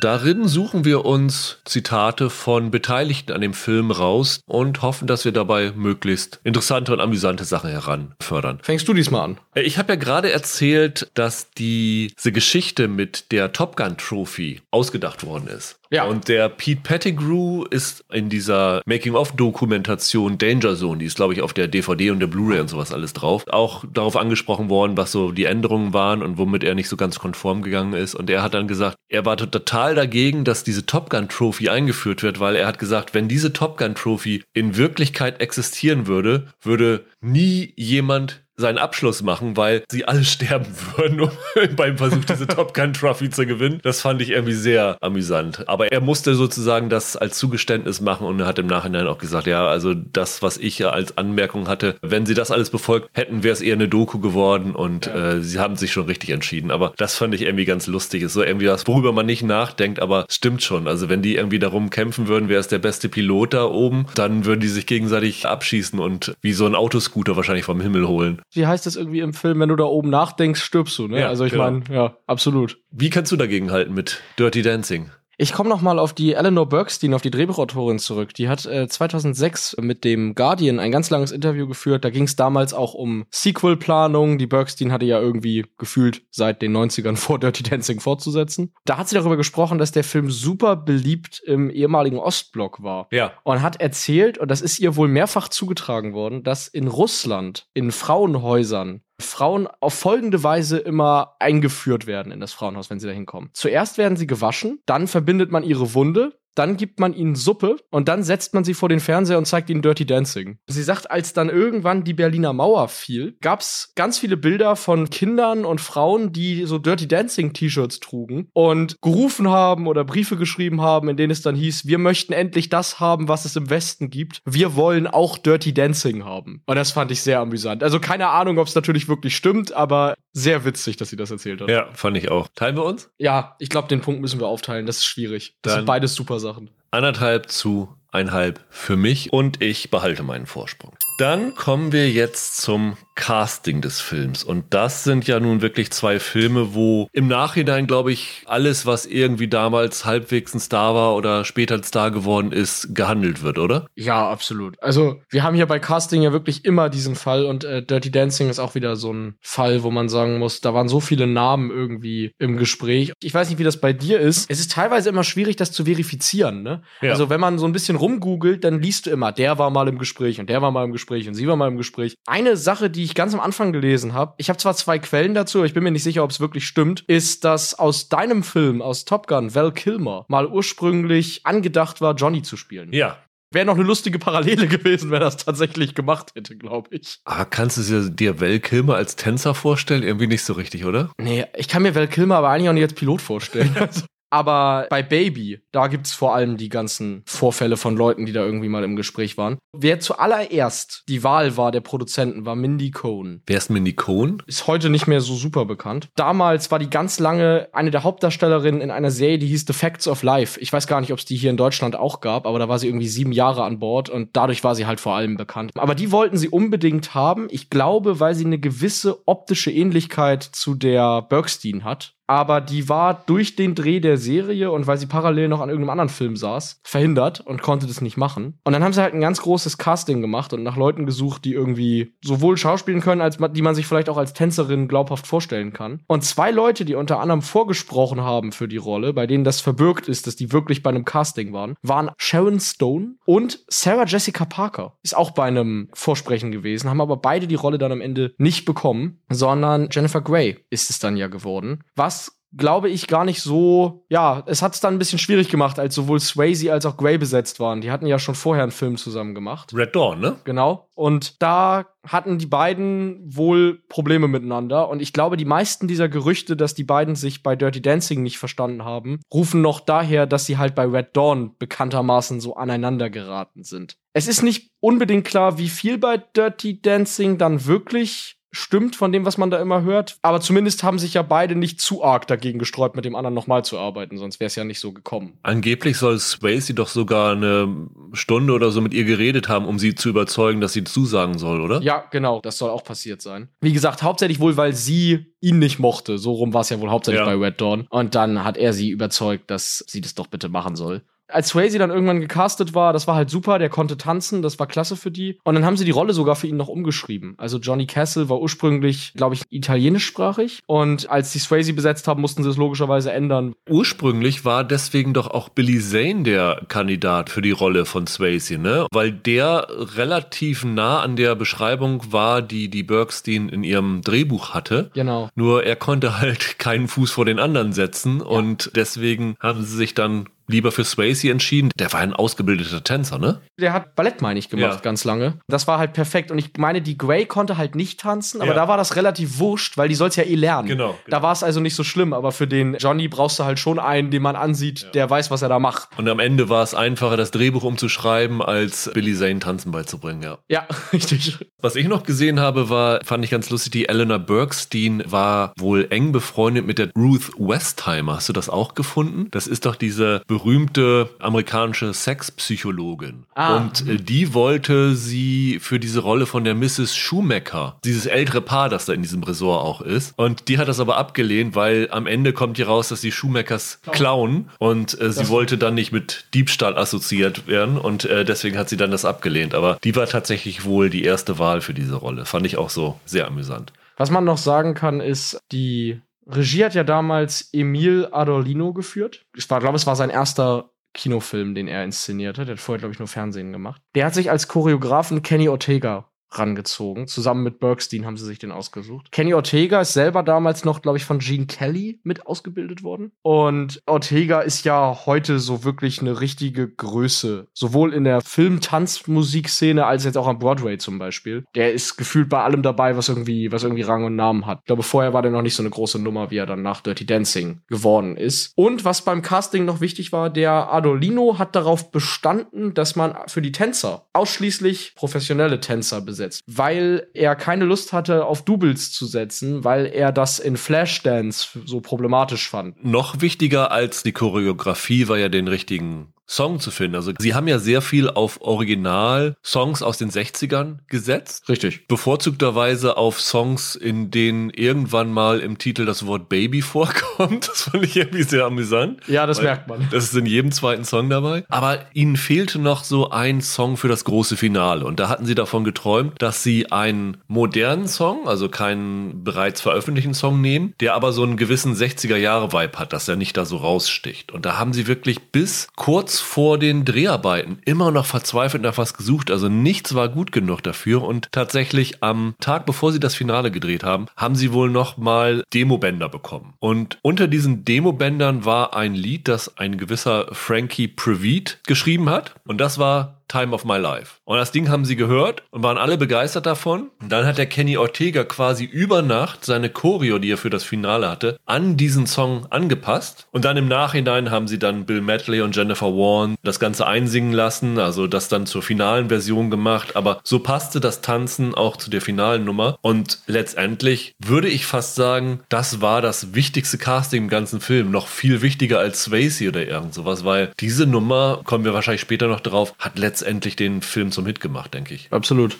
Darin 0.00 0.48
suchen 0.48 0.84
wir 0.84 1.04
uns 1.04 1.60
Zitate 1.64 2.28
von 2.28 2.72
Beteiligten 2.72 3.32
an 3.32 3.40
dem 3.40 3.54
Film 3.54 3.92
raus 3.92 4.40
und 4.46 4.82
hoffen, 4.82 5.06
dass 5.06 5.24
wir 5.24 5.30
dabei 5.30 5.70
möglichst 5.76 6.40
interessante 6.42 6.92
und 6.92 6.98
amüsante 6.98 7.44
Sachen 7.44 7.70
heranfördern. 7.70 8.58
Fängst 8.60 8.88
du 8.88 8.94
diesmal 8.94 9.22
an? 9.22 9.38
Äh, 9.54 9.62
ich 9.62 9.78
habe 9.78 9.92
ja 9.92 9.96
gerade 9.96 10.32
erzählt, 10.32 11.08
dass 11.14 11.52
diese 11.52 12.32
Geschichte 12.32 12.88
mit 12.88 13.30
der 13.30 13.52
Top 13.52 13.76
Gun 13.76 13.96
Trophy 13.96 14.60
ausgedacht 14.72 15.24
worden 15.24 15.46
ist. 15.46 15.77
Ja. 15.90 16.04
Und 16.04 16.28
der 16.28 16.48
Pete 16.48 16.82
Pettigrew 16.82 17.64
ist 17.70 18.04
in 18.12 18.28
dieser 18.28 18.82
Making-of-Dokumentation 18.84 20.36
Danger 20.36 20.76
Zone, 20.76 20.98
die 20.98 21.06
ist, 21.06 21.16
glaube 21.16 21.32
ich, 21.32 21.40
auf 21.40 21.54
der 21.54 21.68
DVD 21.68 22.10
und 22.10 22.20
der 22.20 22.26
Blu-ray 22.26 22.60
und 22.60 22.68
sowas 22.68 22.92
alles 22.92 23.14
drauf, 23.14 23.44
auch 23.48 23.84
darauf 23.92 24.16
angesprochen 24.16 24.68
worden, 24.68 24.96
was 24.96 25.12
so 25.12 25.32
die 25.32 25.44
Änderungen 25.44 25.94
waren 25.94 26.22
und 26.22 26.36
womit 26.36 26.62
er 26.64 26.74
nicht 26.74 26.88
so 26.88 26.96
ganz 26.96 27.18
konform 27.18 27.62
gegangen 27.62 27.94
ist. 27.94 28.14
Und 28.14 28.28
er 28.28 28.42
hat 28.42 28.54
dann 28.54 28.68
gesagt, 28.68 28.96
er 29.08 29.24
war 29.24 29.36
total 29.36 29.94
dagegen, 29.94 30.44
dass 30.44 30.64
diese 30.64 30.84
Top 30.84 31.08
Gun 31.08 31.28
Trophy 31.28 31.68
eingeführt 31.70 32.22
wird, 32.22 32.40
weil 32.40 32.56
er 32.56 32.66
hat 32.66 32.78
gesagt, 32.78 33.14
wenn 33.14 33.28
diese 33.28 33.52
Top 33.52 33.78
Gun 33.78 33.94
Trophy 33.94 34.44
in 34.52 34.76
Wirklichkeit 34.76 35.40
existieren 35.40 36.06
würde, 36.06 36.48
würde 36.60 37.06
nie 37.20 37.72
jemand 37.76 38.42
seinen 38.58 38.78
Abschluss 38.78 39.22
machen, 39.22 39.56
weil 39.56 39.84
sie 39.90 40.04
alle 40.04 40.24
sterben 40.24 40.66
würden 40.96 41.20
um 41.20 41.30
beim 41.76 41.96
Versuch, 41.96 42.24
diese 42.24 42.46
Top 42.58 42.74
Gun 42.74 42.92
Trophy 42.92 43.30
zu 43.30 43.46
gewinnen. 43.46 43.80
Das 43.82 44.00
fand 44.00 44.20
ich 44.20 44.30
irgendwie 44.30 44.52
sehr 44.52 44.98
amüsant. 45.00 45.66
Aber 45.68 45.90
er 45.90 46.00
musste 46.00 46.34
sozusagen 46.34 46.90
das 46.90 47.16
als 47.16 47.38
Zugeständnis 47.38 48.00
machen 48.00 48.26
und 48.26 48.44
hat 48.44 48.58
im 48.58 48.66
Nachhinein 48.66 49.06
auch 49.06 49.18
gesagt, 49.18 49.46
ja, 49.46 49.66
also 49.66 49.94
das, 49.94 50.42
was 50.42 50.58
ich 50.58 50.78
ja 50.78 50.90
als 50.90 51.16
Anmerkung 51.16 51.68
hatte, 51.68 51.96
wenn 52.02 52.26
sie 52.26 52.34
das 52.34 52.50
alles 52.50 52.70
befolgt 52.70 53.08
hätten, 53.14 53.42
wäre 53.42 53.52
es 53.52 53.60
eher 53.60 53.74
eine 53.74 53.88
Doku 53.88 54.18
geworden 54.18 54.74
und 54.74 55.06
ja. 55.06 55.32
äh, 55.32 55.40
sie 55.40 55.58
haben 55.58 55.76
sich 55.76 55.92
schon 55.92 56.06
richtig 56.06 56.30
entschieden. 56.30 56.70
Aber 56.70 56.92
das 56.96 57.16
fand 57.16 57.34
ich 57.34 57.42
irgendwie 57.42 57.64
ganz 57.64 57.86
lustig. 57.86 58.22
Ist 58.22 58.32
so 58.32 58.42
irgendwie 58.42 58.68
was, 58.68 58.86
worüber 58.86 59.12
man 59.12 59.26
nicht 59.26 59.42
nachdenkt, 59.42 60.00
aber 60.00 60.26
stimmt 60.28 60.62
schon. 60.62 60.88
Also 60.88 61.08
wenn 61.08 61.22
die 61.22 61.36
irgendwie 61.36 61.60
darum 61.60 61.90
kämpfen 61.90 62.26
würden, 62.26 62.48
wer 62.48 62.58
ist 62.58 62.72
der 62.72 62.78
beste 62.78 63.08
Pilot 63.08 63.54
da 63.54 63.64
oben, 63.64 64.06
dann 64.16 64.44
würden 64.44 64.60
die 64.60 64.68
sich 64.68 64.86
gegenseitig 64.86 65.46
abschießen 65.46 65.98
und 65.98 66.34
wie 66.42 66.52
so 66.52 66.66
ein 66.66 66.74
Autoscooter 66.74 67.36
wahrscheinlich 67.36 67.64
vom 67.64 67.80
Himmel 67.80 68.08
holen 68.08 68.40
wie 68.52 68.66
heißt 68.66 68.86
das 68.86 68.96
irgendwie 68.96 69.20
im 69.20 69.34
Film, 69.34 69.60
wenn 69.60 69.68
du 69.68 69.76
da 69.76 69.84
oben 69.84 70.10
nachdenkst, 70.10 70.60
stirbst 70.60 70.98
du, 70.98 71.08
ne? 71.08 71.20
Ja, 71.20 71.28
also 71.28 71.44
ich 71.44 71.52
genau. 71.52 71.64
meine, 71.64 71.84
ja, 71.90 72.16
absolut. 72.26 72.78
Wie 72.90 73.10
kannst 73.10 73.32
du 73.32 73.36
dagegen 73.36 73.70
halten 73.70 73.94
mit 73.94 74.22
Dirty 74.38 74.62
Dancing? 74.62 75.10
Ich 75.40 75.52
komme 75.52 75.68
noch 75.68 75.82
mal 75.82 76.00
auf 76.00 76.12
die 76.12 76.34
Eleanor 76.34 76.68
Bergstein, 76.68 77.14
auf 77.14 77.22
die 77.22 77.30
Drehbuchautorin 77.30 78.00
zurück. 78.00 78.34
Die 78.34 78.48
hat 78.48 78.66
äh, 78.66 78.88
2006 78.88 79.76
mit 79.80 80.02
dem 80.02 80.34
Guardian 80.34 80.80
ein 80.80 80.90
ganz 80.90 81.10
langes 81.10 81.30
Interview 81.30 81.68
geführt. 81.68 82.04
Da 82.04 82.10
ging 82.10 82.24
es 82.24 82.34
damals 82.34 82.74
auch 82.74 82.92
um 82.92 83.24
Sequel-Planung. 83.30 84.38
Die 84.38 84.48
Bergstein 84.48 84.90
hatte 84.90 85.06
ja 85.06 85.20
irgendwie 85.20 85.64
gefühlt 85.78 86.22
seit 86.32 86.60
den 86.60 86.76
90ern 86.76 87.14
vor 87.14 87.38
Dirty 87.38 87.62
Dancing 87.62 88.00
fortzusetzen. 88.00 88.74
Da 88.84 88.98
hat 88.98 89.08
sie 89.08 89.14
darüber 89.14 89.36
gesprochen, 89.36 89.78
dass 89.78 89.92
der 89.92 90.02
Film 90.02 90.28
super 90.28 90.74
beliebt 90.74 91.40
im 91.46 91.70
ehemaligen 91.70 92.18
Ostblock 92.18 92.82
war. 92.82 93.06
Ja. 93.12 93.30
Und 93.44 93.62
hat 93.62 93.80
erzählt, 93.80 94.38
und 94.38 94.50
das 94.50 94.60
ist 94.60 94.80
ihr 94.80 94.96
wohl 94.96 95.06
mehrfach 95.06 95.48
zugetragen 95.48 96.14
worden, 96.14 96.42
dass 96.42 96.66
in 96.66 96.88
Russland 96.88 97.68
in 97.74 97.92
Frauenhäusern 97.92 99.02
Frauen 99.20 99.66
auf 99.80 99.94
folgende 99.94 100.42
Weise 100.42 100.78
immer 100.78 101.36
eingeführt 101.40 102.06
werden 102.06 102.32
in 102.32 102.40
das 102.40 102.52
Frauenhaus, 102.52 102.90
wenn 102.90 103.00
sie 103.00 103.06
da 103.08 103.12
hinkommen. 103.12 103.50
Zuerst 103.52 103.98
werden 103.98 104.16
sie 104.16 104.26
gewaschen, 104.26 104.80
dann 104.86 105.08
verbindet 105.08 105.50
man 105.50 105.64
ihre 105.64 105.94
Wunde, 105.94 106.38
dann 106.58 106.76
gibt 106.76 107.00
man 107.00 107.14
ihnen 107.14 107.34
Suppe 107.34 107.76
und 107.90 108.08
dann 108.08 108.22
setzt 108.22 108.54
man 108.54 108.64
sie 108.64 108.74
vor 108.74 108.88
den 108.88 109.00
Fernseher 109.00 109.38
und 109.38 109.46
zeigt 109.46 109.70
ihnen 109.70 109.82
Dirty 109.82 110.06
Dancing. 110.06 110.58
Sie 110.66 110.82
sagt, 110.82 111.10
als 111.10 111.32
dann 111.32 111.48
irgendwann 111.48 112.04
die 112.04 112.14
Berliner 112.14 112.52
Mauer 112.52 112.88
fiel, 112.88 113.36
gab's 113.40 113.92
ganz 113.94 114.18
viele 114.18 114.36
Bilder 114.36 114.76
von 114.76 115.10
Kindern 115.10 115.64
und 115.64 115.80
Frauen, 115.80 116.32
die 116.32 116.64
so 116.64 116.78
Dirty 116.78 117.06
Dancing 117.08 117.52
T-Shirts 117.52 118.00
trugen 118.00 118.48
und 118.52 119.00
gerufen 119.00 119.48
haben 119.48 119.86
oder 119.86 120.04
Briefe 120.04 120.36
geschrieben 120.36 120.80
haben, 120.80 121.08
in 121.08 121.16
denen 121.16 121.30
es 121.30 121.42
dann 121.42 121.54
hieß, 121.54 121.86
wir 121.86 121.98
möchten 121.98 122.32
endlich 122.32 122.68
das 122.68 123.00
haben, 123.00 123.28
was 123.28 123.44
es 123.44 123.56
im 123.56 123.70
Westen 123.70 124.10
gibt. 124.10 124.40
Wir 124.44 124.74
wollen 124.74 125.06
auch 125.06 125.38
Dirty 125.38 125.72
Dancing 125.72 126.24
haben. 126.24 126.62
Und 126.66 126.76
das 126.76 126.90
fand 126.92 127.10
ich 127.10 127.22
sehr 127.22 127.40
amüsant. 127.40 127.82
Also 127.82 128.00
keine 128.00 128.28
Ahnung, 128.28 128.58
ob 128.58 128.66
es 128.66 128.74
natürlich 128.74 129.08
wirklich 129.08 129.36
stimmt, 129.36 129.72
aber 129.72 130.14
sehr 130.32 130.64
witzig, 130.64 130.96
dass 130.96 131.10
sie 131.10 131.16
das 131.16 131.30
erzählt 131.30 131.60
hat. 131.60 131.68
Ja, 131.68 131.88
fand 131.92 132.16
ich 132.16 132.30
auch. 132.30 132.48
Teilen 132.54 132.76
wir 132.76 132.84
uns? 132.84 133.10
Ja, 133.18 133.56
ich 133.58 133.68
glaube, 133.68 133.88
den 133.88 134.00
Punkt 134.00 134.20
müssen 134.20 134.40
wir 134.40 134.46
aufteilen. 134.46 134.86
Das 134.86 134.98
ist 134.98 135.06
schwierig. 135.06 135.56
Das 135.62 135.72
Dann- 135.72 135.80
sind 135.80 135.86
beides 135.86 136.14
super 136.14 136.40
Sachen. 136.40 136.47
Anderthalb 136.90 137.50
zu 137.50 137.94
einhalb 138.10 138.64
für 138.70 138.96
mich 138.96 139.32
und 139.32 139.60
ich 139.60 139.90
behalte 139.90 140.22
meinen 140.22 140.46
Vorsprung. 140.46 140.96
Dann 141.18 141.54
kommen 141.54 141.92
wir 141.92 142.10
jetzt 142.10 142.56
zum 142.58 142.96
Casting 143.18 143.80
des 143.80 144.00
Films. 144.00 144.44
Und 144.44 144.66
das 144.70 145.02
sind 145.02 145.26
ja 145.26 145.40
nun 145.40 145.60
wirklich 145.60 145.90
zwei 145.90 146.20
Filme, 146.20 146.74
wo 146.74 147.08
im 147.12 147.26
Nachhinein, 147.26 147.88
glaube 147.88 148.12
ich, 148.12 148.44
alles, 148.46 148.86
was 148.86 149.06
irgendwie 149.06 149.48
damals 149.48 150.04
halbwegs 150.04 150.54
ein 150.54 150.60
Star 150.60 150.94
war 150.94 151.16
oder 151.16 151.44
später 151.44 151.74
ein 151.74 151.82
Star 151.82 152.12
geworden 152.12 152.52
ist, 152.52 152.94
gehandelt 152.94 153.42
wird, 153.42 153.58
oder? 153.58 153.88
Ja, 153.96 154.30
absolut. 154.30 154.80
Also, 154.80 155.20
wir 155.30 155.42
haben 155.42 155.56
hier 155.56 155.66
bei 155.66 155.80
Casting 155.80 156.22
ja 156.22 156.30
wirklich 156.32 156.64
immer 156.64 156.88
diesen 156.88 157.16
Fall 157.16 157.44
und 157.44 157.64
äh, 157.64 157.82
Dirty 157.82 158.12
Dancing 158.12 158.50
ist 158.50 158.60
auch 158.60 158.76
wieder 158.76 158.94
so 158.94 159.12
ein 159.12 159.34
Fall, 159.40 159.82
wo 159.82 159.90
man 159.90 160.08
sagen 160.08 160.38
muss, 160.38 160.60
da 160.60 160.72
waren 160.72 160.88
so 160.88 161.00
viele 161.00 161.26
Namen 161.26 161.72
irgendwie 161.72 162.30
im 162.38 162.56
Gespräch. 162.56 163.12
Ich 163.20 163.34
weiß 163.34 163.50
nicht, 163.50 163.58
wie 163.58 163.64
das 163.64 163.80
bei 163.80 163.92
dir 163.92 164.20
ist. 164.20 164.48
Es 164.48 164.60
ist 164.60 164.70
teilweise 164.70 165.08
immer 165.08 165.24
schwierig, 165.24 165.56
das 165.56 165.72
zu 165.72 165.86
verifizieren, 165.86 166.62
ne? 166.62 166.82
Ja. 167.02 167.10
Also, 167.10 167.30
wenn 167.30 167.40
man 167.40 167.58
so 167.58 167.66
ein 167.66 167.72
bisschen 167.72 167.96
rumgoogelt, 167.96 168.62
dann 168.62 168.80
liest 168.80 169.06
du 169.06 169.10
immer, 169.10 169.32
der 169.32 169.58
war 169.58 169.70
mal 169.70 169.88
im 169.88 169.98
Gespräch 169.98 170.38
und 170.38 170.48
der 170.48 170.62
war 170.62 170.70
mal 170.70 170.84
im 170.84 170.92
Gespräch 170.92 171.26
und 171.26 171.34
sie 171.34 171.48
war 171.48 171.56
mal 171.56 171.66
im 171.66 171.76
Gespräch. 171.76 172.14
Eine 172.24 172.56
Sache, 172.56 172.88
die 172.90 173.07
ich 173.08 173.14
ganz 173.14 173.34
am 173.34 173.40
Anfang 173.40 173.72
gelesen 173.72 174.14
habe, 174.14 174.34
ich 174.38 174.48
habe 174.48 174.58
zwar 174.58 174.74
zwei 174.74 174.98
Quellen 174.98 175.34
dazu, 175.34 175.58
aber 175.58 175.66
ich 175.66 175.74
bin 175.74 175.82
mir 175.82 175.90
nicht 175.90 176.02
sicher, 176.02 176.22
ob 176.22 176.30
es 176.30 176.40
wirklich 176.40 176.66
stimmt, 176.66 177.00
ist, 177.06 177.44
dass 177.44 177.74
aus 177.78 178.08
deinem 178.08 178.42
Film, 178.42 178.82
aus 178.82 179.04
Top 179.04 179.26
Gun, 179.26 179.54
Val 179.54 179.72
Kilmer, 179.72 180.24
mal 180.28 180.46
ursprünglich 180.46 181.44
angedacht 181.44 182.00
war, 182.00 182.14
Johnny 182.14 182.42
zu 182.42 182.56
spielen. 182.56 182.92
Ja. 182.92 183.18
Wäre 183.50 183.64
noch 183.64 183.76
eine 183.76 183.84
lustige 183.84 184.18
Parallele 184.18 184.68
gewesen, 184.68 185.10
wenn 185.10 185.22
er 185.22 185.26
das 185.26 185.38
tatsächlich 185.38 185.94
gemacht 185.94 186.32
hätte, 186.34 186.56
glaube 186.56 186.90
ich. 186.94 187.18
Aber 187.24 187.46
kannst 187.46 187.78
du 187.78 188.10
dir 188.10 188.40
Val 188.40 188.60
Kilmer 188.60 188.96
als 188.96 189.16
Tänzer 189.16 189.54
vorstellen? 189.54 190.02
Irgendwie 190.02 190.26
nicht 190.26 190.44
so 190.44 190.52
richtig, 190.52 190.84
oder? 190.84 191.10
Nee, 191.18 191.46
ich 191.56 191.68
kann 191.68 191.82
mir 191.82 191.94
Val 191.94 192.08
Kilmer 192.08 192.36
aber 192.36 192.50
eigentlich 192.50 192.68
auch 192.68 192.74
nicht 192.74 192.82
als 192.82 192.94
Pilot 192.94 193.22
vorstellen. 193.22 193.74
Also, 193.80 194.02
aber 194.30 194.86
bei 194.90 195.02
Baby, 195.02 195.60
da 195.72 195.86
gibt's 195.86 196.12
vor 196.12 196.34
allem 196.34 196.56
die 196.56 196.68
ganzen 196.68 197.22
Vorfälle 197.26 197.76
von 197.76 197.96
Leuten, 197.96 198.26
die 198.26 198.32
da 198.32 198.44
irgendwie 198.44 198.68
mal 198.68 198.84
im 198.84 198.96
Gespräch 198.96 199.38
waren. 199.38 199.58
Wer 199.72 200.00
zuallererst 200.00 201.04
die 201.08 201.22
Wahl 201.22 201.56
war 201.56 201.72
der 201.72 201.80
Produzenten, 201.80 202.46
war 202.46 202.56
Mindy 202.56 202.90
Cohn. 202.90 203.42
Wer 203.46 203.58
ist 203.58 203.70
Mindy 203.70 203.94
Cohn? 203.94 204.42
Ist 204.46 204.66
heute 204.66 204.90
nicht 204.90 205.06
mehr 205.06 205.20
so 205.20 205.34
super 205.34 205.64
bekannt. 205.64 206.08
Damals 206.16 206.70
war 206.70 206.78
die 206.78 206.90
ganz 206.90 207.18
lange 207.18 207.68
eine 207.72 207.90
der 207.90 208.04
Hauptdarstellerinnen 208.04 208.80
in 208.80 208.90
einer 208.90 209.10
Serie, 209.10 209.38
die 209.38 209.46
hieß 209.46 209.64
The 209.66 209.72
Facts 209.72 210.08
of 210.08 210.22
Life. 210.22 210.58
Ich 210.60 210.72
weiß 210.72 210.86
gar 210.86 211.00
nicht, 211.00 211.12
ob 211.12 211.18
es 211.18 211.24
die 211.24 211.36
hier 211.36 211.50
in 211.50 211.56
Deutschland 211.56 211.96
auch 211.96 212.20
gab, 212.20 212.46
aber 212.46 212.58
da 212.58 212.68
war 212.68 212.78
sie 212.78 212.88
irgendwie 212.88 213.08
sieben 213.08 213.32
Jahre 213.32 213.64
an 213.64 213.78
Bord 213.78 214.10
und 214.10 214.36
dadurch 214.36 214.64
war 214.64 214.74
sie 214.74 214.86
halt 214.86 215.00
vor 215.00 215.14
allem 215.14 215.36
bekannt. 215.36 215.72
Aber 215.76 215.94
die 215.94 216.12
wollten 216.12 216.36
sie 216.36 216.48
unbedingt 216.48 217.14
haben. 217.14 217.48
Ich 217.50 217.70
glaube, 217.70 218.20
weil 218.20 218.34
sie 218.34 218.44
eine 218.44 218.58
gewisse 218.58 219.26
optische 219.26 219.70
Ähnlichkeit 219.70 220.42
zu 220.42 220.74
der 220.74 221.22
Bergstein 221.22 221.84
hat. 221.84 222.14
Aber 222.28 222.60
die 222.60 222.88
war 222.90 223.24
durch 223.26 223.56
den 223.56 223.74
Dreh 223.74 224.00
der 224.00 224.18
Serie 224.18 224.70
und 224.70 224.86
weil 224.86 224.98
sie 224.98 225.06
parallel 225.06 225.48
noch 225.48 225.60
an 225.60 225.70
irgendeinem 225.70 225.90
anderen 225.90 226.10
Film 226.10 226.36
saß, 226.36 226.80
verhindert 226.84 227.40
und 227.40 227.62
konnte 227.62 227.86
das 227.86 228.02
nicht 228.02 228.18
machen. 228.18 228.58
Und 228.64 228.74
dann 228.74 228.84
haben 228.84 228.92
sie 228.92 229.00
halt 229.00 229.14
ein 229.14 229.22
ganz 229.22 229.40
großes 229.40 229.78
Casting 229.78 230.20
gemacht 230.20 230.52
und 230.52 230.62
nach 230.62 230.76
Leuten 230.76 231.06
gesucht, 231.06 231.46
die 231.46 231.54
irgendwie 231.54 232.14
sowohl 232.22 232.58
schauspielen 232.58 233.00
können, 233.00 233.22
als 233.22 233.38
die 233.38 233.62
man 233.62 233.74
sich 233.74 233.86
vielleicht 233.86 234.10
auch 234.10 234.18
als 234.18 234.34
Tänzerin 234.34 234.88
glaubhaft 234.88 235.26
vorstellen 235.26 235.72
kann. 235.72 236.02
Und 236.06 236.22
zwei 236.22 236.50
Leute, 236.50 236.84
die 236.84 236.94
unter 236.94 237.18
anderem 237.18 237.40
vorgesprochen 237.40 238.20
haben 238.20 238.52
für 238.52 238.68
die 238.68 238.76
Rolle, 238.76 239.14
bei 239.14 239.26
denen 239.26 239.44
das 239.44 239.62
verbürgt 239.62 240.06
ist, 240.06 240.26
dass 240.26 240.36
die 240.36 240.52
wirklich 240.52 240.82
bei 240.82 240.90
einem 240.90 241.06
Casting 241.06 241.54
waren, 241.54 241.76
waren 241.82 242.10
Sharon 242.18 242.60
Stone 242.60 243.14
und 243.24 243.64
Sarah 243.68 244.04
Jessica 244.04 244.44
Parker. 244.44 244.98
Ist 245.02 245.16
auch 245.16 245.30
bei 245.30 245.44
einem 245.44 245.88
Vorsprechen 245.94 246.52
gewesen, 246.52 246.90
haben 246.90 247.00
aber 247.00 247.16
beide 247.16 247.46
die 247.46 247.54
Rolle 247.54 247.78
dann 247.78 247.92
am 247.92 248.02
Ende 248.02 248.34
nicht 248.36 248.66
bekommen, 248.66 249.22
sondern 249.30 249.88
Jennifer 249.90 250.20
Grey 250.20 250.58
ist 250.68 250.90
es 250.90 250.98
dann 250.98 251.16
ja 251.16 251.28
geworden. 251.28 251.80
Was 251.96 252.17
glaube 252.56 252.88
ich, 252.88 253.06
gar 253.06 253.24
nicht 253.24 253.42
so, 253.42 254.04
ja, 254.08 254.42
es 254.46 254.62
hat 254.62 254.74
es 254.74 254.80
dann 254.80 254.94
ein 254.94 254.98
bisschen 254.98 255.18
schwierig 255.18 255.48
gemacht, 255.48 255.78
als 255.78 255.94
sowohl 255.94 256.18
Swayze 256.18 256.72
als 256.72 256.86
auch 256.86 256.96
Grey 256.96 257.18
besetzt 257.18 257.60
waren. 257.60 257.80
Die 257.80 257.90
hatten 257.90 258.06
ja 258.06 258.18
schon 258.18 258.34
vorher 258.34 258.62
einen 258.62 258.72
Film 258.72 258.96
zusammen 258.96 259.34
gemacht. 259.34 259.72
Red 259.74 259.94
Dawn, 259.94 260.20
ne? 260.20 260.36
Genau. 260.44 260.88
Und 260.94 261.42
da 261.42 261.86
hatten 262.06 262.38
die 262.38 262.46
beiden 262.46 263.20
wohl 263.24 263.82
Probleme 263.88 264.28
miteinander. 264.28 264.88
Und 264.88 265.02
ich 265.02 265.12
glaube, 265.12 265.36
die 265.36 265.44
meisten 265.44 265.88
dieser 265.88 266.08
Gerüchte, 266.08 266.56
dass 266.56 266.74
die 266.74 266.84
beiden 266.84 267.16
sich 267.16 267.42
bei 267.42 267.54
Dirty 267.54 267.82
Dancing 267.82 268.22
nicht 268.22 268.38
verstanden 268.38 268.84
haben, 268.84 269.20
rufen 269.32 269.60
noch 269.60 269.80
daher, 269.80 270.26
dass 270.26 270.46
sie 270.46 270.56
halt 270.56 270.74
bei 270.74 270.86
Red 270.86 271.16
Dawn 271.16 271.56
bekanntermaßen 271.58 272.40
so 272.40 272.56
aneinander 272.56 273.10
geraten 273.10 273.62
sind. 273.62 273.96
Es 274.14 274.26
ist 274.26 274.42
nicht 274.42 274.72
unbedingt 274.80 275.26
klar, 275.26 275.58
wie 275.58 275.68
viel 275.68 275.98
bei 275.98 276.16
Dirty 276.16 276.80
Dancing 276.80 277.36
dann 277.36 277.66
wirklich 277.66 278.37
stimmt 278.50 278.96
von 278.96 279.12
dem, 279.12 279.24
was 279.24 279.36
man 279.38 279.50
da 279.50 279.60
immer 279.60 279.82
hört. 279.82 280.16
Aber 280.22 280.40
zumindest 280.40 280.82
haben 280.82 280.98
sich 280.98 281.14
ja 281.14 281.22
beide 281.22 281.54
nicht 281.54 281.80
zu 281.80 282.02
arg 282.02 282.26
dagegen 282.26 282.58
gesträubt, 282.58 282.96
mit 282.96 283.04
dem 283.04 283.14
anderen 283.14 283.34
nochmal 283.34 283.64
zu 283.64 283.78
arbeiten, 283.78 284.16
sonst 284.18 284.40
wäre 284.40 284.46
es 284.46 284.56
ja 284.56 284.64
nicht 284.64 284.80
so 284.80 284.92
gekommen. 284.92 285.38
Angeblich 285.42 285.96
soll 285.98 286.18
Swayze 286.18 286.74
doch 286.74 286.88
sogar 286.88 287.32
eine 287.32 287.88
Stunde 288.12 288.52
oder 288.52 288.70
so 288.70 288.80
mit 288.80 288.94
ihr 288.94 289.04
geredet 289.04 289.48
haben, 289.48 289.66
um 289.66 289.78
sie 289.78 289.94
zu 289.94 290.08
überzeugen, 290.08 290.60
dass 290.60 290.72
sie 290.72 290.84
zusagen 290.84 291.38
soll, 291.38 291.60
oder? 291.60 291.82
Ja, 291.82 292.04
genau, 292.10 292.40
das 292.40 292.58
soll 292.58 292.70
auch 292.70 292.84
passiert 292.84 293.20
sein. 293.22 293.48
Wie 293.60 293.72
gesagt, 293.72 294.02
hauptsächlich 294.02 294.40
wohl, 294.40 294.56
weil 294.56 294.72
sie 294.74 295.26
ihn 295.40 295.58
nicht 295.58 295.78
mochte. 295.78 296.18
So 296.18 296.32
rum 296.32 296.54
war 296.54 296.62
es 296.62 296.70
ja 296.70 296.80
wohl 296.80 296.90
hauptsächlich 296.90 297.20
Ja. 297.20 297.26
bei 297.26 297.34
Red 297.46 297.60
Dawn. 297.60 297.86
Und 297.90 298.14
dann 298.14 298.44
hat 298.44 298.56
er 298.56 298.72
sie 298.72 298.90
überzeugt, 298.90 299.50
dass 299.50 299.84
sie 299.86 300.00
das 300.00 300.14
doch 300.14 300.26
bitte 300.26 300.48
machen 300.48 300.74
soll. 300.74 301.02
Als 301.28 301.48
Swayze 301.48 301.78
dann 301.78 301.90
irgendwann 301.90 302.20
gecastet 302.20 302.74
war, 302.74 302.92
das 302.92 303.06
war 303.06 303.14
halt 303.14 303.30
super, 303.30 303.58
der 303.58 303.68
konnte 303.68 303.96
tanzen, 303.96 304.42
das 304.42 304.58
war 304.58 304.66
klasse 304.66 304.96
für 304.96 305.10
die. 305.10 305.38
Und 305.44 305.54
dann 305.54 305.64
haben 305.64 305.76
sie 305.76 305.84
die 305.84 305.90
Rolle 305.90 306.14
sogar 306.14 306.36
für 306.36 306.46
ihn 306.46 306.56
noch 306.56 306.68
umgeschrieben. 306.68 307.34
Also 307.36 307.58
Johnny 307.58 307.86
Castle 307.86 308.28
war 308.28 308.40
ursprünglich, 308.40 309.12
glaube 309.14 309.34
ich, 309.34 309.42
italienischsprachig. 309.50 310.60
Und 310.66 311.10
als 311.10 311.32
die 311.32 311.38
Swayze 311.38 311.72
besetzt 311.74 312.08
haben, 312.08 312.20
mussten 312.20 312.42
sie 312.42 312.50
es 312.50 312.56
logischerweise 312.56 313.12
ändern. 313.12 313.54
Ursprünglich 313.68 314.44
war 314.44 314.64
deswegen 314.64 315.12
doch 315.14 315.28
auch 315.28 315.48
Billy 315.50 315.80
Zane 315.80 316.22
der 316.22 316.62
Kandidat 316.68 317.30
für 317.30 317.42
die 317.42 317.50
Rolle 317.50 317.84
von 317.84 318.06
Swayze, 318.06 318.58
ne? 318.58 318.86
Weil 318.92 319.12
der 319.12 319.66
relativ 319.96 320.64
nah 320.64 321.00
an 321.00 321.16
der 321.16 321.34
Beschreibung 321.34 322.12
war, 322.12 322.42
die 322.42 322.68
die 322.68 322.82
Bergstein 322.82 323.48
in 323.48 323.64
ihrem 323.64 324.02
Drehbuch 324.02 324.54
hatte. 324.54 324.90
Genau. 324.94 325.28
Nur 325.34 325.64
er 325.64 325.76
konnte 325.76 326.18
halt 326.20 326.58
keinen 326.58 326.88
Fuß 326.88 327.10
vor 327.10 327.24
den 327.24 327.38
anderen 327.38 327.72
setzen 327.72 328.20
und 328.20 328.70
deswegen 328.74 329.36
haben 329.40 329.62
sie 329.62 329.76
sich 329.76 329.94
dann 329.94 330.28
lieber 330.48 330.72
für 330.72 330.84
Swayze 330.84 331.30
entschieden. 331.30 331.70
Der 331.78 331.92
war 331.92 332.00
ein 332.00 332.12
ausgebildeter 332.12 332.82
Tänzer, 332.82 333.18
ne? 333.18 333.40
Der 333.60 333.72
hat 333.72 333.94
Ballett, 333.94 334.22
meine 334.22 334.38
ich, 334.38 334.48
gemacht, 334.48 334.74
Ja. 334.76 334.80
ganz 334.80 335.04
lange. 335.04 335.38
Das 335.48 335.66
war 335.68 335.78
halt 335.78 335.92
perfekt. 335.92 336.30
Und 336.30 336.38
ich 336.38 336.50
meine, 336.58 336.82
die 336.82 336.98
Grey 336.98 337.26
konnte 337.26 337.56
halt 337.56 337.74
nicht 337.74 338.00
tanzen, 338.00 338.40
aber 338.40 338.50
Ja. 338.50 338.56
da 338.56 338.68
war 338.68 338.76
das 338.76 338.96
relativ 338.96 339.38
wurscht, 339.38 339.76
weil 339.76 339.88
die 339.88 339.94
soll's 339.94 340.16
ja 340.16 340.24
eh 340.24 340.34
lernen. 340.34 340.68
Genau, 340.68 340.96
Da 341.08 341.22
war 341.22 341.32
es 341.32 341.42
also 341.42 341.60
nicht 341.60 341.74
so 341.74 341.84
schlimm, 341.84 342.12
aber 342.12 342.32
für 342.32 342.46
den 342.46 342.74
Johnny 342.78 343.08
brauchst 343.08 343.38
du 343.38 343.44
halt 343.44 343.58
schon 343.58 343.78
einen, 343.78 344.10
den 344.10 344.22
man 344.22 344.36
ansieht, 344.36 344.88
der 344.94 345.08
weiß, 345.08 345.30
was 345.30 345.42
er 345.42 345.48
da 345.48 345.58
macht. 345.58 345.88
Und 345.98 346.08
am 346.08 346.18
Ende 346.18 346.48
war 346.48 346.62
es 346.62 346.74
einfacher, 346.74 347.16
das 347.16 347.30
Drehbuch 347.30 347.62
umzuschreiben, 347.64 348.42
als 348.42 348.90
Billy 348.94 349.14
Zane 349.14 349.38
tanzen 349.40 349.70
beizubringen, 349.72 350.22
ja. 350.22 350.38
Ja, 350.48 350.66
richtig. 350.92 351.38
Was 351.60 351.76
ich 351.76 351.88
noch 351.88 352.02
gesehen 352.04 352.40
habe, 352.40 352.70
war, 352.70 353.00
fand 353.04 353.24
ich 353.24 353.30
ganz 353.30 353.50
lustig, 353.50 353.72
die 353.72 353.88
Eleanor 353.88 354.18
Bergstein 354.18 355.02
war 355.06 355.52
wohl 355.58 355.86
eng 355.90 356.12
befreundet 356.12 356.66
mit 356.66 356.78
der 356.78 356.90
Ruth 356.96 357.32
Westheimer. 357.38 358.16
Hast 358.16 358.28
du 358.28 358.32
das 358.32 358.48
auch 358.48 358.74
gefunden? 358.74 359.28
Das 359.30 359.46
ist 359.46 359.66
doch 359.66 359.76
diese 359.76 360.22
berühmte 360.38 361.10
amerikanische 361.18 361.92
Sexpsychologin. 361.92 363.24
Ah. 363.34 363.56
Und 363.56 363.88
äh, 363.88 363.96
die 363.96 364.34
wollte 364.34 364.94
sie 364.94 365.58
für 365.60 365.80
diese 365.80 366.00
Rolle 366.00 366.26
von 366.26 366.44
der 366.44 366.54
Mrs. 366.54 366.94
Schumacher, 366.94 367.76
dieses 367.84 368.06
ältere 368.06 368.40
Paar, 368.40 368.68
das 368.68 368.86
da 368.86 368.92
in 368.92 369.02
diesem 369.02 369.24
Resort 369.24 369.64
auch 369.64 369.80
ist. 369.80 370.16
Und 370.16 370.48
die 370.48 370.58
hat 370.58 370.68
das 370.68 370.78
aber 370.78 370.96
abgelehnt, 370.96 371.56
weil 371.56 371.88
am 371.90 372.06
Ende 372.06 372.32
kommt 372.32 372.56
hier 372.56 372.68
raus, 372.68 372.88
dass 372.88 373.00
die 373.00 373.10
Schumachers 373.10 373.80
klauen 373.90 374.48
und 374.58 375.00
äh, 375.00 375.10
sie 375.10 375.28
wollte 375.28 375.58
dann 375.58 375.74
nicht 375.74 375.90
mit 375.90 376.26
Diebstahl 376.34 376.78
assoziiert 376.78 377.48
werden 377.48 377.76
und 377.76 378.04
äh, 378.04 378.24
deswegen 378.24 378.56
hat 378.56 378.68
sie 378.68 378.76
dann 378.76 378.92
das 378.92 379.04
abgelehnt. 379.04 379.54
Aber 379.54 379.78
die 379.82 379.96
war 379.96 380.06
tatsächlich 380.06 380.64
wohl 380.64 380.88
die 380.88 381.02
erste 381.02 381.40
Wahl 381.40 381.62
für 381.62 381.74
diese 381.74 381.96
Rolle. 381.96 382.26
Fand 382.26 382.46
ich 382.46 382.58
auch 382.58 382.70
so 382.70 383.00
sehr 383.04 383.26
amüsant. 383.26 383.72
Was 383.96 384.10
man 384.10 384.24
noch 384.24 384.38
sagen 384.38 384.74
kann, 384.74 385.00
ist, 385.00 385.40
die 385.50 386.00
Regie 386.28 386.64
hat 386.64 386.74
ja 386.74 386.84
damals 386.84 387.48
Emil 387.52 388.08
Adorlino 388.12 388.72
geführt. 388.72 389.26
Ich 389.34 389.48
glaube, 389.48 389.76
es 389.76 389.86
war 389.86 389.96
sein 389.96 390.10
erster 390.10 390.70
Kinofilm, 390.94 391.54
den 391.54 391.68
er 391.68 391.84
inszeniert 391.84 392.38
hat. 392.38 392.48
Der 392.48 392.54
hat 392.54 392.60
vorher, 392.60 392.80
glaube 392.80 392.92
ich, 392.92 392.98
nur 392.98 393.08
Fernsehen 393.08 393.52
gemacht. 393.52 393.80
Der 393.94 394.06
hat 394.06 394.14
sich 394.14 394.30
als 394.30 394.48
Choreografen 394.48 395.22
Kenny 395.22 395.48
Ortega 395.48 396.10
rangezogen. 396.30 397.06
Zusammen 397.06 397.42
mit 397.42 397.58
Bergstein 397.60 398.06
haben 398.06 398.16
sie 398.16 398.26
sich 398.26 398.38
den 398.38 398.52
ausgesucht. 398.52 399.12
Kenny 399.12 399.34
Ortega 399.34 399.80
ist 399.80 399.92
selber 399.92 400.22
damals 400.22 400.64
noch, 400.64 400.82
glaube 400.82 400.98
ich, 400.98 401.04
von 401.04 401.18
Gene 401.18 401.46
Kelly 401.46 402.00
mit 402.02 402.26
ausgebildet 402.26 402.82
worden. 402.82 403.12
Und 403.22 403.82
Ortega 403.86 404.40
ist 404.40 404.64
ja 404.64 405.06
heute 405.06 405.38
so 405.38 405.64
wirklich 405.64 406.00
eine 406.00 406.20
richtige 406.20 406.68
Größe. 406.68 407.46
Sowohl 407.52 407.94
in 407.94 408.04
der 408.04 408.20
Film-Tanzmusikszene 408.20 409.86
als 409.86 410.04
jetzt 410.04 410.16
auch 410.16 410.26
am 410.26 410.38
Broadway 410.38 410.78
zum 410.78 410.98
Beispiel. 410.98 411.44
Der 411.54 411.72
ist 411.72 411.96
gefühlt 411.96 412.28
bei 412.28 412.42
allem 412.42 412.62
dabei, 412.62 412.96
was 412.96 413.08
irgendwie, 413.08 413.50
was 413.52 413.62
irgendwie 413.62 413.82
Rang 413.82 414.04
und 414.04 414.16
Namen 414.16 414.46
hat. 414.46 414.60
Ich 414.60 414.66
glaube, 414.66 414.82
vorher 414.82 415.12
war 415.12 415.22
der 415.22 415.30
noch 415.30 415.42
nicht 415.42 415.54
so 415.54 415.62
eine 415.62 415.70
große 415.70 415.98
Nummer, 415.98 416.30
wie 416.30 416.36
er 416.36 416.46
dann 416.46 416.62
nach 416.62 416.80
Dirty 416.80 417.06
Dancing 417.06 417.62
geworden 417.68 418.16
ist. 418.16 418.52
Und 418.56 418.84
was 418.84 419.02
beim 419.02 419.22
Casting 419.22 419.64
noch 419.64 419.80
wichtig 419.80 420.12
war, 420.12 420.30
der 420.30 420.72
Adolino 420.72 421.38
hat 421.38 421.56
darauf 421.56 421.90
bestanden, 421.90 422.74
dass 422.74 422.96
man 422.96 423.14
für 423.26 423.42
die 423.42 423.52
Tänzer 423.52 424.06
ausschließlich 424.12 424.94
professionelle 424.94 425.60
Tänzer 425.60 426.00
besetzt, 426.18 426.42
weil 426.46 427.06
er 427.14 427.36
keine 427.36 427.64
Lust 427.64 427.92
hatte, 427.92 428.24
auf 428.24 428.44
Doubles 428.44 428.90
zu 428.92 429.06
setzen, 429.06 429.64
weil 429.64 429.86
er 429.86 430.12
das 430.12 430.38
in 430.38 430.56
Flashdance 430.56 431.48
so 431.64 431.80
problematisch 431.80 432.48
fand. 432.48 432.84
Noch 432.84 433.20
wichtiger 433.20 433.70
als 433.70 434.02
die 434.02 434.12
Choreografie 434.12 435.08
war 435.08 435.18
ja 435.18 435.28
den 435.28 435.48
richtigen 435.48 436.12
Song 436.28 436.60
zu 436.60 436.70
finden. 436.70 436.94
Also 436.94 437.12
sie 437.18 437.34
haben 437.34 437.48
ja 437.48 437.58
sehr 437.58 437.80
viel 437.80 438.10
auf 438.10 438.42
Original-Songs 438.42 439.82
aus 439.82 439.96
den 439.96 440.10
60ern 440.10 440.76
gesetzt. 440.86 441.48
Richtig. 441.48 441.88
Bevorzugterweise 441.88 442.98
auf 442.98 443.20
Songs, 443.20 443.74
in 443.74 444.10
denen 444.10 444.50
irgendwann 444.50 445.10
mal 445.10 445.40
im 445.40 445.56
Titel 445.56 445.86
das 445.86 446.06
Wort 446.06 446.28
Baby 446.28 446.60
vorkommt. 446.68 447.48
Das 447.48 447.62
fand 447.62 447.84
ich 447.84 447.96
irgendwie 447.96 448.24
sehr 448.24 448.44
amüsant. 448.44 449.00
Ja, 449.08 449.26
das 449.26 449.40
merkt 449.40 449.68
man. 449.68 449.88
Das 449.90 450.04
ist 450.04 450.14
in 450.14 450.26
jedem 450.26 450.52
zweiten 450.52 450.84
Song 450.84 451.08
dabei. 451.08 451.44
Aber 451.48 451.80
ihnen 451.94 452.16
fehlte 452.16 452.58
noch 452.58 452.84
so 452.84 453.10
ein 453.10 453.40
Song 453.40 453.78
für 453.78 453.88
das 453.88 454.04
große 454.04 454.36
Finale. 454.36 454.84
Und 454.84 455.00
da 455.00 455.08
hatten 455.08 455.24
sie 455.24 455.34
davon 455.34 455.64
geträumt, 455.64 456.20
dass 456.20 456.42
sie 456.42 456.70
einen 456.70 457.16
modernen 457.26 457.88
Song, 457.88 458.28
also 458.28 458.50
keinen 458.50 459.24
bereits 459.24 459.62
veröffentlichten 459.62 460.12
Song 460.12 460.42
nehmen, 460.42 460.74
der 460.80 460.94
aber 460.94 461.12
so 461.12 461.22
einen 461.22 461.38
gewissen 461.38 461.74
60er-Jahre-Vibe 461.74 462.78
hat, 462.78 462.92
dass 462.92 463.08
er 463.08 463.16
nicht 463.16 463.36
da 463.38 463.46
so 463.46 463.56
raussticht. 463.56 464.30
Und 464.30 464.44
da 464.44 464.58
haben 464.58 464.74
sie 464.74 464.86
wirklich 464.86 465.20
bis 465.32 465.68
kurz 465.74 466.17
vor 466.20 466.58
den 466.58 466.84
Dreharbeiten 466.84 467.58
immer 467.64 467.90
noch 467.90 468.06
verzweifelt 468.06 468.62
nach 468.62 468.78
was 468.78 468.94
gesucht. 468.94 469.30
Also 469.30 469.48
nichts 469.48 469.94
war 469.94 470.08
gut 470.08 470.32
genug 470.32 470.62
dafür. 470.62 471.02
Und 471.02 471.28
tatsächlich 471.32 472.02
am 472.02 472.34
Tag, 472.40 472.66
bevor 472.66 472.92
sie 472.92 473.00
das 473.00 473.14
Finale 473.14 473.50
gedreht 473.50 473.84
haben, 473.84 474.06
haben 474.16 474.34
sie 474.34 474.52
wohl 474.52 474.70
noch 474.70 474.96
mal 474.96 475.44
Demobänder 475.52 476.08
bekommen. 476.08 476.54
Und 476.58 476.98
unter 477.02 477.28
diesen 477.28 477.64
Demobändern 477.64 478.44
war 478.44 478.74
ein 478.74 478.94
Lied, 478.94 479.28
das 479.28 479.58
ein 479.58 479.78
gewisser 479.78 480.28
Frankie 480.32 480.88
Preveet 480.88 481.60
geschrieben 481.66 482.08
hat. 482.10 482.34
Und 482.46 482.58
das 482.60 482.78
war 482.78 483.17
Time 483.28 483.54
of 483.54 483.64
My 483.64 483.76
Life. 483.76 484.16
Und 484.24 484.38
das 484.38 484.52
Ding 484.52 484.68
haben 484.68 484.84
sie 484.84 484.96
gehört 484.96 485.42
und 485.50 485.62
waren 485.62 485.78
alle 485.78 485.98
begeistert 485.98 486.46
davon. 486.46 486.90
Und 487.00 487.12
dann 487.12 487.26
hat 487.26 487.38
der 487.38 487.46
Kenny 487.46 487.76
Ortega 487.76 488.24
quasi 488.24 488.64
über 488.64 489.02
Nacht 489.02 489.44
seine 489.44 489.68
Choreo, 489.68 490.18
die 490.18 490.32
er 490.32 490.38
für 490.38 490.50
das 490.50 490.64
Finale 490.64 491.08
hatte, 491.08 491.38
an 491.44 491.76
diesen 491.76 492.06
Song 492.06 492.46
angepasst. 492.50 493.26
Und 493.30 493.44
dann 493.44 493.56
im 493.56 493.68
Nachhinein 493.68 494.30
haben 494.30 494.48
sie 494.48 494.58
dann 494.58 494.86
Bill 494.86 495.02
Medley 495.02 495.42
und 495.42 495.54
Jennifer 495.54 495.86
Warren 495.86 496.36
das 496.42 496.58
Ganze 496.58 496.86
einsingen 496.86 497.32
lassen, 497.32 497.78
also 497.78 498.06
das 498.06 498.28
dann 498.28 498.46
zur 498.46 498.62
finalen 498.62 499.08
Version 499.08 499.50
gemacht. 499.50 499.94
Aber 499.94 500.20
so 500.24 500.38
passte 500.38 500.80
das 500.80 501.02
Tanzen 501.02 501.54
auch 501.54 501.76
zu 501.76 501.90
der 501.90 502.00
finalen 502.00 502.44
Nummer. 502.44 502.78
Und 502.80 503.20
letztendlich 503.26 504.14
würde 504.18 504.48
ich 504.48 504.66
fast 504.66 504.94
sagen, 504.94 505.40
das 505.50 505.80
war 505.82 506.00
das 506.00 506.34
wichtigste 506.34 506.78
Casting 506.78 507.24
im 507.24 507.28
ganzen 507.28 507.60
Film. 507.60 507.90
Noch 507.90 508.08
viel 508.08 508.40
wichtiger 508.42 508.78
als 508.78 509.04
Swayze 509.04 509.48
oder 509.48 509.66
irgend 509.66 509.92
sowas, 509.92 510.24
weil 510.24 510.52
diese 510.60 510.86
Nummer, 510.86 511.42
kommen 511.44 511.64
wir 511.64 511.74
wahrscheinlich 511.74 512.00
später 512.00 512.26
noch 512.28 512.40
drauf, 512.40 512.74
hat 512.78 512.98
letztendlich 512.98 513.17
letztendlich 513.18 513.56
den 513.56 513.82
Film 513.82 514.12
zum 514.12 514.26
Hit 514.26 514.40
gemacht, 514.40 514.74
denke 514.74 514.94
ich. 514.94 515.08
Absolut. 515.10 515.58